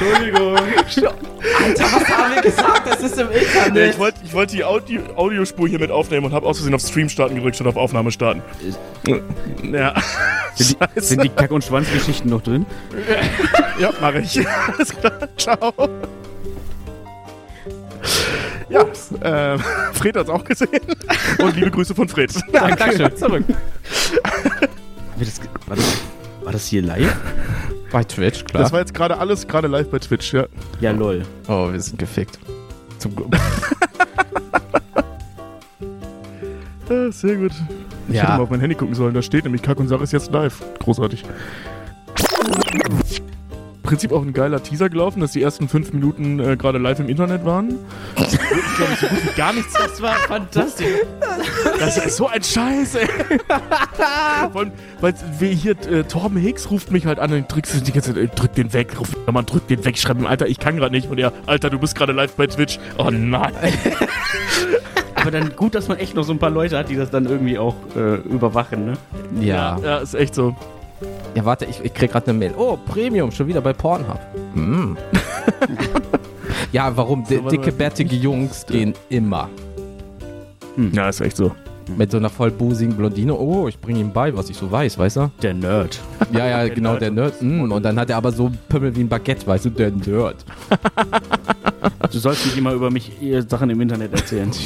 Entschuldigung. 0.00 0.56
Alter, 0.56 1.84
was 1.84 2.08
haben 2.08 2.34
wir 2.34 2.42
gesagt? 2.42 2.82
Das 2.86 3.00
ist 3.02 3.18
im 3.18 3.28
Nee, 3.28 3.34
Internet. 3.38 3.90
ich 3.94 3.98
wollte 3.98 4.18
ich 4.24 4.32
wollt 4.32 4.52
die 4.52 4.64
Audio 4.64 5.00
Audiospur 5.16 5.68
hier 5.68 5.78
mit 5.78 5.90
aufnehmen 5.90 6.26
und 6.26 6.32
habe 6.32 6.46
aus 6.46 6.58
Versehen 6.58 6.74
auf 6.74 6.80
Stream 6.82 7.08
starten 7.08 7.34
gedrückt 7.36 7.56
statt 7.56 7.66
auf 7.66 7.76
Aufnahme 7.76 8.10
starten. 8.10 8.42
Ja. 9.62 9.94
Sind 10.56 10.78
die, 10.96 11.00
sind 11.00 11.22
die 11.24 11.28
Kack- 11.28 11.50
und 11.50 11.64
Schwanzgeschichten 11.64 12.30
noch 12.30 12.42
drin? 12.42 12.66
Ja, 13.80 13.90
mache 14.00 14.20
ich. 14.20 14.38
Alles 14.48 14.90
klar. 14.96 15.12
Ciao. 15.36 15.72
Ja, 18.68 18.82
äh, 19.54 19.58
Fred 19.92 20.16
hat's 20.16 20.30
auch 20.30 20.44
gesehen. 20.44 20.68
Und 21.38 21.56
liebe 21.56 21.72
Grüße 21.72 21.92
von 21.94 22.08
Fred. 22.08 22.32
ja, 22.52 22.68
Dankeschön. 22.74 23.16
Zurück. 23.16 23.44
War, 25.66 25.76
das, 25.76 25.96
war 26.44 26.52
das 26.52 26.66
hier 26.66 26.82
live? 26.82 27.16
Bei 27.94 28.02
Twitch, 28.02 28.44
klar. 28.44 28.60
Das 28.64 28.72
war 28.72 28.80
jetzt 28.80 28.92
gerade 28.92 29.16
alles 29.18 29.46
gerade 29.46 29.68
live 29.68 29.88
bei 29.88 30.00
Twitch, 30.00 30.34
ja. 30.34 30.46
Ja, 30.80 30.90
lol. 30.90 31.22
oh, 31.46 31.70
wir 31.70 31.80
sind 31.80 31.96
gefickt. 31.96 32.40
Zum 32.98 33.14
Glück. 33.14 33.28
Ah, 36.90 37.08
sehr 37.12 37.36
gut. 37.36 37.52
Ich 38.08 38.16
hätte 38.16 38.26
Ja. 38.26 38.36
mal 38.36 38.40
auf 38.42 38.50
mein 38.50 38.58
Handy 38.58 38.74
gucken 38.74 38.96
sollen. 38.96 39.14
Da 39.14 39.22
steht 39.22 39.44
nämlich 39.44 39.62
Kack 39.62 39.78
und 39.78 39.86
Sach 39.86 40.00
ist 40.00 40.12
jetzt 40.12 40.32
live. 40.32 40.60
Großartig. 40.80 41.22
Im 43.84 43.88
Prinzip 43.90 44.12
auch 44.12 44.22
ein 44.22 44.32
geiler 44.32 44.62
Teaser 44.62 44.88
gelaufen, 44.88 45.20
dass 45.20 45.32
die 45.32 45.42
ersten 45.42 45.68
fünf 45.68 45.92
Minuten 45.92 46.40
äh, 46.40 46.56
gerade 46.56 46.78
live 46.78 47.00
im 47.00 47.08
Internet 47.10 47.44
waren. 47.44 47.80
Ich 48.16 48.38
glaube, 48.38 48.92
so 48.98 49.06
gut 49.08 49.26
wie 49.26 49.36
gar 49.36 49.52
nichts. 49.52 49.74
Das 49.74 50.00
war 50.00 50.14
fantastisch. 50.14 50.86
Das 51.78 51.98
ist 51.98 52.16
so 52.16 52.26
ein 52.26 52.42
Scheiß, 52.42 52.94
ey. 52.94 53.06
Vor 54.52 54.62
allem, 54.62 54.72
weil 55.02 55.14
hier 55.50 55.72
äh, 55.86 56.02
Torben 56.04 56.38
Hicks 56.38 56.70
ruft 56.70 56.92
mich 56.92 57.04
halt 57.04 57.18
an 57.18 57.30
und 57.34 57.54
drückst 57.54 57.86
die 57.86 57.92
ganze 57.92 58.14
Zeit, 58.14 58.40
drück 58.40 58.54
den 58.54 58.72
weg, 58.72 58.98
ruf 58.98 59.10
man 59.30 59.44
drück 59.44 59.66
den 59.66 59.84
weg, 59.84 59.98
schreib 59.98 60.18
ihm, 60.18 60.26
Alter, 60.26 60.46
ich 60.46 60.58
kann 60.58 60.76
gerade 60.78 60.94
nicht. 60.94 61.10
Und 61.10 61.18
er, 61.18 61.34
Alter, 61.44 61.68
du 61.68 61.78
bist 61.78 61.94
gerade 61.94 62.14
live 62.14 62.32
bei 62.36 62.46
Twitch. 62.46 62.78
Oh 62.96 63.10
nein. 63.10 63.52
Aber 65.14 65.30
dann 65.30 65.54
gut, 65.56 65.74
dass 65.74 65.88
man 65.88 65.98
echt 65.98 66.14
noch 66.14 66.24
so 66.24 66.32
ein 66.32 66.38
paar 66.38 66.48
Leute 66.48 66.78
hat, 66.78 66.88
die 66.88 66.96
das 66.96 67.10
dann 67.10 67.26
irgendwie 67.26 67.58
auch 67.58 67.74
äh, 67.94 68.14
überwachen, 68.14 68.86
ne? 68.86 68.92
Ja. 69.42 69.78
Ja, 69.82 69.98
ist 69.98 70.14
echt 70.14 70.34
so. 70.34 70.56
Ja, 71.34 71.44
warte, 71.44 71.64
ich, 71.64 71.84
ich 71.84 71.92
krieg 71.92 72.12
gerade 72.12 72.28
eine 72.28 72.38
Mail. 72.38 72.54
Oh, 72.56 72.76
Premium, 72.76 73.32
schon 73.32 73.48
wieder 73.48 73.60
bei 73.60 73.72
Pornhub. 73.72 74.20
Hm. 74.54 74.96
ja, 76.72 76.96
warum? 76.96 77.24
D 77.24 77.40
dicke, 77.50 77.72
bärtige 77.72 78.14
Jungs 78.14 78.64
gehen 78.66 78.94
immer. 79.08 79.48
Ja, 80.92 81.08
ist 81.08 81.20
echt 81.20 81.36
so. 81.36 81.52
Mit 81.96 82.10
so 82.10 82.16
einer 82.16 82.30
vollbusigen 82.30 82.96
Blondine. 82.96 83.34
Oh, 83.34 83.68
ich 83.68 83.78
bringe 83.78 84.00
ihm 84.00 84.12
bei, 84.12 84.36
was 84.36 84.50
ich 84.50 84.56
so 84.56 84.70
weiß, 84.70 84.98
weißt 84.98 85.16
du? 85.16 85.30
Der 85.42 85.54
Nerd. 85.54 86.00
Ja, 86.32 86.46
ja, 86.46 86.68
genau, 86.68 86.96
der 86.96 87.10
Nerd. 87.10 87.40
Mm, 87.42 87.70
und 87.70 87.82
dann 87.84 87.98
hat 87.98 88.10
er 88.10 88.16
aber 88.16 88.32
so 88.32 88.50
Pimmel 88.68 88.94
wie 88.96 89.00
ein 89.00 89.08
Baguette, 89.08 89.46
weißt 89.46 89.66
du, 89.66 89.70
der 89.70 89.90
Nerd. 89.90 90.44
Du 92.10 92.18
sollst 92.18 92.46
nicht 92.46 92.56
immer 92.56 92.72
über 92.72 92.90
mich 92.90 93.20
äh, 93.20 93.40
Sachen 93.42 93.70
im 93.70 93.80
Internet 93.80 94.12
erzählen. 94.12 94.50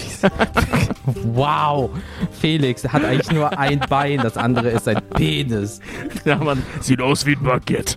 Wow. 1.33 1.91
Felix 2.39 2.87
hat 2.87 3.03
eigentlich 3.03 3.33
nur 3.33 3.59
ein 3.59 3.81
Bein, 3.89 4.19
das 4.19 4.37
andere 4.37 4.69
ist 4.69 4.85
sein 4.85 5.01
Penis. 5.15 5.81
Ja, 6.27 6.37
Mann, 6.37 6.63
sieht 6.81 7.01
aus 7.01 7.25
wie 7.25 7.33
ein 7.33 7.43
Baguette. 7.43 7.97